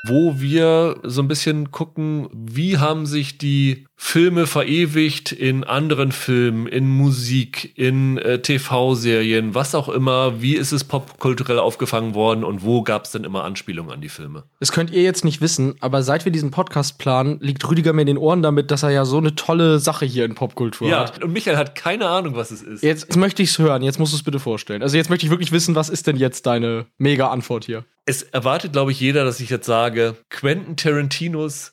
wo 0.06 0.40
wir 0.42 1.00
so 1.04 1.22
ein 1.22 1.28
bisschen 1.28 1.72
gucken, 1.72 2.30
wie 2.34 2.78
haben 2.78 3.06
sich 3.06 3.38
die 3.38 3.88
Filme 4.06 4.48
verewigt 4.48 5.32
in 5.32 5.64
anderen 5.64 6.12
Filmen, 6.12 6.68
in 6.68 6.90
Musik, 6.90 7.72
in 7.78 8.18
äh, 8.18 8.40
TV-Serien, 8.40 9.56
was 9.56 9.74
auch 9.76 9.88
immer. 9.88 10.42
Wie 10.42 10.56
ist 10.56 10.74
es 10.74 10.84
popkulturell 10.84 11.58
aufgefangen 11.58 12.14
worden 12.14 12.44
und 12.44 12.64
wo 12.66 12.84
gab 12.84 13.06
es 13.06 13.12
denn 13.12 13.24
immer 13.24 13.46
Anspielungen 13.46 13.92
an 13.94 14.02
die 14.02 14.10
Filme? 14.10 14.44
Das 14.60 14.74
könnt 14.74 14.92
ihr 14.92 15.02
jetzt 15.04 15.24
nicht 15.24 15.40
wissen, 15.40 15.76
aber 15.80 16.04
seit 16.04 16.26
wir 16.26 16.34
diesen 16.34 16.52
Podcast 16.52 17.00
planen, 17.00 17.40
liegt 17.40 17.68
Rüdiger 17.68 17.94
mir 17.94 18.02
in 18.02 18.08
den 18.08 18.18
Ohren 18.18 18.42
damit, 18.44 18.72
dass 18.72 18.84
er 18.84 18.90
ja 18.92 19.06
so 19.06 19.18
eine 19.18 19.36
tolle 19.36 19.80
Sache 19.80 20.06
hier 20.06 20.26
in 20.26 20.36
Popkultur 20.36 20.90
Ja, 20.90 21.06
hat. 21.06 21.24
und 21.24 21.32
Michael 21.32 21.56
hat 21.56 21.74
keine 21.74 22.08
Ahnung, 22.10 22.36
was 22.36 22.52
es 22.52 22.62
ist. 22.62 22.84
Jetzt, 22.84 23.04
jetzt 23.06 23.16
möchte 23.16 23.42
ich 23.42 23.52
es 23.52 23.58
hören, 23.58 23.82
jetzt 23.84 24.00
musst 24.00 24.12
du 24.12 24.18
es 24.18 24.24
bitte 24.24 24.40
vorstellen. 24.40 24.84
Also 24.84 24.98
jetzt 24.98 25.10
möchte 25.10 25.26
ich 25.26 25.32
wirklich 25.32 25.54
wissen, 25.54 25.76
was 25.76 25.88
ist 25.88 26.08
denn 26.08 26.18
jetzt 26.18 26.46
deine 26.46 26.88
mega 26.98 27.30
Antwort 27.30 27.64
hier? 27.66 27.86
Es 28.06 28.22
erwartet, 28.22 28.74
glaube 28.74 28.92
ich, 28.92 29.00
jeder, 29.00 29.24
dass 29.24 29.40
ich 29.40 29.50
jetzt 29.50 29.66
sage, 29.66 30.18
Quentin 30.30 30.76
Tarantinos 30.76 31.72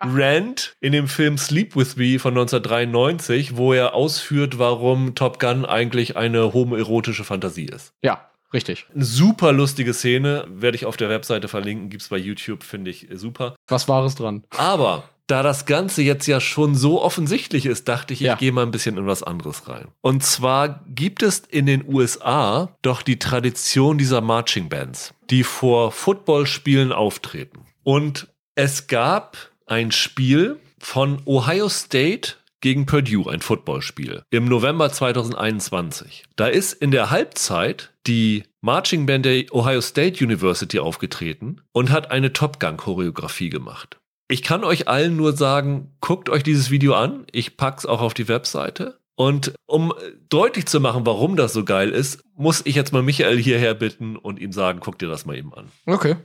Rant 0.00 0.74
in 0.80 0.92
dem 0.92 1.08
Film 1.08 1.38
Sleep 1.38 1.76
With 1.76 1.96
Me 1.96 2.18
von 2.18 2.34
1993, 2.34 3.56
wo 3.56 3.72
er 3.72 3.94
ausführt, 3.94 4.58
warum 4.58 5.14
Top 5.14 5.40
Gun 5.40 5.64
eigentlich 5.64 6.16
eine 6.16 6.52
homoerotische 6.52 7.24
Fantasie 7.24 7.66
ist. 7.66 7.92
Ja, 8.02 8.28
richtig. 8.52 8.86
Eine 8.94 9.04
super 9.04 9.52
lustige 9.52 9.94
Szene, 9.94 10.44
werde 10.48 10.76
ich 10.76 10.86
auf 10.86 10.96
der 10.96 11.08
Webseite 11.08 11.48
verlinken, 11.48 11.90
gibt's 11.90 12.08
bei 12.08 12.18
YouTube, 12.18 12.62
finde 12.64 12.90
ich 12.90 13.08
super. 13.14 13.54
Was 13.68 13.88
war 13.88 14.04
es 14.04 14.14
dran? 14.14 14.44
Aber 14.56 15.04
da 15.26 15.42
das 15.42 15.64
Ganze 15.64 16.02
jetzt 16.02 16.26
ja 16.26 16.38
schon 16.38 16.74
so 16.74 17.00
offensichtlich 17.02 17.64
ist, 17.64 17.88
dachte 17.88 18.12
ich, 18.12 18.20
ich 18.20 18.26
Ja. 18.26 18.34
gehe 18.34 18.52
mal 18.52 18.62
ein 18.62 18.70
bisschen 18.70 18.98
in 18.98 19.06
was 19.06 19.22
anderes 19.22 19.66
rein. 19.68 19.88
Und 20.02 20.22
zwar 20.22 20.84
gibt 20.86 21.22
es 21.22 21.38
in 21.38 21.64
den 21.64 21.82
USA 21.88 22.68
doch 22.82 23.00
die 23.00 23.18
Tradition 23.18 23.96
dieser 23.96 24.20
Marching 24.20 24.68
Bands, 24.68 25.14
die 25.30 25.42
vor 25.42 25.92
Footballspielen 25.92 26.92
auftreten. 26.92 27.60
Und 27.84 28.28
es 28.54 28.86
gab 28.86 29.36
ein 29.66 29.92
Spiel 29.92 30.58
von 30.78 31.20
Ohio 31.24 31.68
State 31.68 32.34
gegen 32.60 32.86
Purdue, 32.86 33.30
ein 33.30 33.40
Footballspiel, 33.40 34.22
im 34.30 34.46
November 34.46 34.90
2021. 34.90 36.24
Da 36.36 36.46
ist 36.46 36.72
in 36.72 36.90
der 36.90 37.10
Halbzeit 37.10 37.92
die 38.06 38.44
Marching 38.60 39.06
Band 39.06 39.26
der 39.26 39.44
Ohio 39.52 39.80
State 39.80 40.24
University 40.24 40.78
aufgetreten 40.78 41.60
und 41.72 41.90
hat 41.90 42.10
eine 42.10 42.32
Top 42.32 42.60
Gun 42.60 42.76
Choreografie 42.76 43.50
gemacht. 43.50 43.98
Ich 44.28 44.42
kann 44.42 44.64
euch 44.64 44.88
allen 44.88 45.16
nur 45.16 45.36
sagen, 45.36 45.94
guckt 46.00 46.30
euch 46.30 46.42
dieses 46.42 46.70
Video 46.70 46.94
an. 46.94 47.26
Ich 47.32 47.58
pack's 47.58 47.84
auch 47.84 48.00
auf 48.00 48.14
die 48.14 48.28
Webseite. 48.28 48.98
Und 49.16 49.52
um 49.66 49.92
deutlich 50.28 50.66
zu 50.66 50.80
machen, 50.80 51.04
warum 51.04 51.36
das 51.36 51.52
so 51.52 51.64
geil 51.64 51.90
ist, 51.90 52.24
muss 52.34 52.62
ich 52.64 52.74
jetzt 52.74 52.92
mal 52.92 53.02
Michael 53.02 53.38
hierher 53.38 53.74
bitten 53.74 54.16
und 54.16 54.40
ihm 54.40 54.52
sagen, 54.52 54.80
guck 54.80 54.98
dir 54.98 55.08
das 55.08 55.26
mal 55.26 55.36
eben 55.36 55.52
an. 55.54 55.70
Okay. 55.86 56.16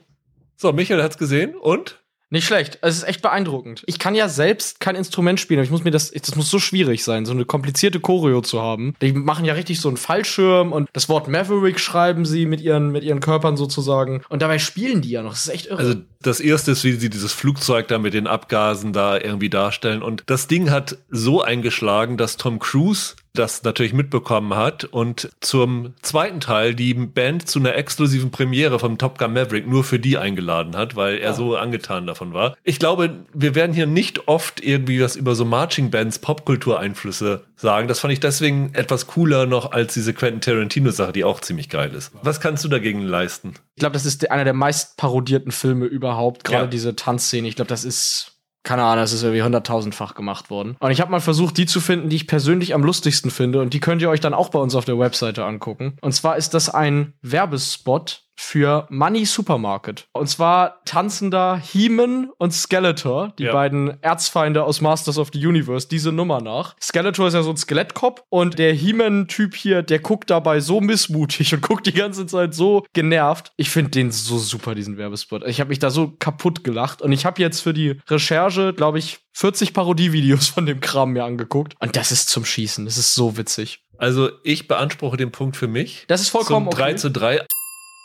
So, 0.55 0.71
Michael 0.71 1.03
hat's 1.03 1.17
gesehen 1.17 1.55
und? 1.55 2.01
Nicht 2.31 2.45
schlecht. 2.45 2.77
Es 2.81 2.97
ist 2.97 3.07
echt 3.07 3.23
beeindruckend. 3.23 3.83
Ich 3.87 3.97
kann 3.97 4.13
ja 4.13 4.29
selbst 4.29 4.79
kein 4.79 4.95
Instrument 4.95 5.39
spielen, 5.39 5.59
aber 5.59 5.65
ich 5.65 5.71
muss 5.71 5.83
mir 5.83 5.91
das, 5.91 6.11
das 6.11 6.35
muss 6.35 6.49
so 6.49 6.59
schwierig 6.59 7.03
sein, 7.03 7.25
so 7.25 7.31
eine 7.31 7.45
komplizierte 7.45 7.99
Choreo 7.99 8.41
zu 8.41 8.61
haben. 8.61 8.93
Die 9.01 9.13
machen 9.13 9.45
ja 9.45 9.53
richtig 9.55 9.81
so 9.81 9.87
einen 9.87 9.97
Fallschirm 9.97 10.71
und 10.71 10.89
das 10.93 11.09
Wort 11.09 11.27
Maverick 11.27 11.79
schreiben 11.79 12.25
sie 12.25 12.45
mit 12.45 12.61
ihren, 12.61 12.91
mit 12.91 13.03
ihren 13.03 13.19
Körpern 13.19 13.57
sozusagen. 13.57 14.21
Und 14.29 14.43
dabei 14.43 14.59
spielen 14.59 15.01
die 15.01 15.09
ja 15.09 15.23
noch. 15.23 15.31
Das 15.31 15.47
ist 15.47 15.53
echt 15.53 15.65
irre. 15.67 15.79
Also 15.79 15.95
das 16.21 16.39
erste 16.39 16.71
ist, 16.71 16.83
wie 16.83 16.91
sie 16.91 17.09
dieses 17.09 17.33
Flugzeug 17.33 17.87
da 17.87 17.97
mit 17.97 18.13
den 18.13 18.27
Abgasen 18.27 18.93
da 18.93 19.17
irgendwie 19.17 19.49
darstellen. 19.49 20.03
Und 20.03 20.23
das 20.27 20.47
Ding 20.47 20.69
hat 20.69 20.97
so 21.09 21.41
eingeschlagen, 21.41 22.17
dass 22.17 22.37
Tom 22.37 22.59
Cruise 22.59 23.15
das 23.39 23.63
natürlich 23.63 23.93
mitbekommen 23.93 24.55
hat 24.55 24.83
und 24.83 25.29
zum 25.39 25.93
zweiten 26.01 26.39
Teil 26.39 26.75
die 26.75 26.93
Band 26.93 27.49
zu 27.49 27.59
einer 27.59 27.75
exklusiven 27.75 28.29
Premiere 28.31 28.77
vom 28.79 28.97
Top 28.97 29.17
Gun 29.17 29.33
Maverick 29.33 29.67
nur 29.67 29.83
für 29.83 29.97
die 29.97 30.17
eingeladen 30.17 30.75
hat, 30.75 30.95
weil 30.95 31.17
er 31.17 31.33
so 31.33 31.55
angetan 31.55 32.05
davon 32.05 32.33
war. 32.33 32.55
Ich 32.63 32.77
glaube, 32.77 33.25
wir 33.33 33.55
werden 33.55 33.73
hier 33.73 33.87
nicht 33.87 34.27
oft 34.27 34.61
irgendwie 34.63 35.01
was 35.01 35.15
über 35.15 35.33
so 35.35 35.45
Marching 35.45 35.89
Bands 35.89 36.19
Popkultureinflüsse 36.19 37.43
sagen. 37.55 37.87
Das 37.87 37.99
fand 37.99 38.13
ich 38.13 38.19
deswegen 38.19 38.73
etwas 38.73 39.07
cooler 39.07 39.45
noch 39.45 39.71
als 39.71 39.93
diese 39.93 40.13
Quentin 40.13 40.41
Tarantino 40.41 40.91
Sache, 40.91 41.13
die 41.13 41.23
auch 41.23 41.39
ziemlich 41.41 41.69
geil 41.69 41.93
ist. 41.93 42.11
Was 42.21 42.39
kannst 42.39 42.63
du 42.63 42.67
dagegen 42.69 43.01
leisten? 43.01 43.53
ich 43.75 43.81
glaube, 43.81 43.93
das 43.93 44.05
ist 44.05 44.29
einer 44.29 44.43
der 44.43 44.53
meist 44.53 44.97
parodierten 44.97 45.53
Filme 45.53 45.85
überhaupt. 45.85 46.43
Gerade 46.43 46.63
Ja. 46.65 46.69
diese 46.69 46.95
Tanzszene. 46.95 47.47
Ich 47.47 47.55
glaube, 47.55 47.69
das 47.69 47.85
ist. 47.85 48.33
Keine 48.63 48.83
Ahnung, 48.83 49.03
das 49.03 49.13
ist 49.13 49.23
irgendwie 49.23 49.43
hunderttausendfach 49.43 50.15
gemacht 50.15 50.49
worden. 50.49 50.75
Und 50.79 50.91
ich 50.91 51.01
habe 51.01 51.11
mal 51.11 51.21
versucht, 51.21 51.57
die 51.57 51.65
zu 51.65 51.79
finden, 51.79 52.09
die 52.09 52.17
ich 52.17 52.27
persönlich 52.27 52.73
am 52.73 52.83
lustigsten 52.83 53.31
finde. 53.31 53.61
Und 53.61 53.73
die 53.73 53.79
könnt 53.79 54.01
ihr 54.01 54.09
euch 54.09 54.19
dann 54.19 54.33
auch 54.33 54.49
bei 54.49 54.59
uns 54.59 54.75
auf 54.75 54.85
der 54.85 54.99
Webseite 54.99 55.45
angucken. 55.45 55.97
Und 56.01 56.11
zwar 56.13 56.35
ist 56.37 56.53
das 56.53 56.69
ein 56.69 57.13
Werbespot 57.21 58.23
für 58.39 58.87
Money 58.89 59.25
Supermarket. 59.25 60.07
Und 60.13 60.27
zwar 60.29 60.81
tanzen 60.85 61.29
da 61.29 61.57
He-Man 61.57 62.29
und 62.37 62.53
Skeletor, 62.53 63.33
die 63.37 63.43
Ja. 63.43 63.53
beiden 63.53 64.01
Erzfeinde 64.01 64.63
aus 64.63 64.79
Masters 64.79 65.17
of 65.17 65.29
the 65.33 65.45
Universe, 65.45 65.89
diese 65.89 66.13
Nummer 66.13 66.39
nach. 66.39 66.75
Skeletor 66.81 67.27
ist 67.27 67.33
ja 67.33 67.43
so 67.43 67.49
ein 67.49 67.57
Skelettkopf 67.57 68.23
und 68.29 68.57
der 68.57 68.73
He-Man-Typ 68.73 69.55
hier, 69.55 69.83
der 69.83 69.99
guckt 69.99 70.29
dabei 70.29 70.61
so 70.61 70.79
missmutig 70.79 71.53
und 71.53 71.61
guckt 71.67 71.85
die 71.85 71.93
ganze 71.93 72.25
Zeit 72.27 72.55
so 72.55 72.85
genervt. 72.93 73.51
Ich 73.57 73.69
finde 73.69 73.91
den 73.91 74.11
so 74.11 74.37
super, 74.37 74.73
diesen 74.73 74.97
Werbespot. 74.97 75.43
Ich 75.45 75.59
habe 75.59 75.67
mich 75.69 75.79
da 75.79 75.89
so 75.89 76.13
kaputt 76.17 76.63
gelacht 76.63 77.01
und 77.01 77.11
ich 77.11 77.25
habe 77.25 77.41
jetzt 77.41 77.59
für 77.59 77.73
die 77.73 77.99
Recherche, 78.09 78.73
glaube 78.73 78.99
ich, 78.99 79.19
40 79.33 79.73
Parodievideos 79.73 80.47
von 80.47 80.65
dem 80.65 80.79
Kram 80.79 81.11
mir 81.11 81.25
angeguckt. 81.25 81.75
Und 81.79 81.95
das 81.97 82.11
ist 82.13 82.29
zum 82.29 82.45
Schießen. 82.45 82.85
Das 82.85 82.97
ist 82.97 83.13
so 83.15 83.37
witzig. 83.37 83.83
Also 83.97 84.29
ich 84.45 84.69
beanspruche 84.69 85.17
den 85.17 85.31
Punkt 85.31 85.57
für 85.57 85.67
mich. 85.67 86.05
Das 86.07 86.21
ist 86.21 86.29
vollkommen 86.29 86.71
Zum 86.71 86.77
3 86.77 86.83
okay. 86.85 86.95
zu 86.95 87.11
3. 87.11 87.45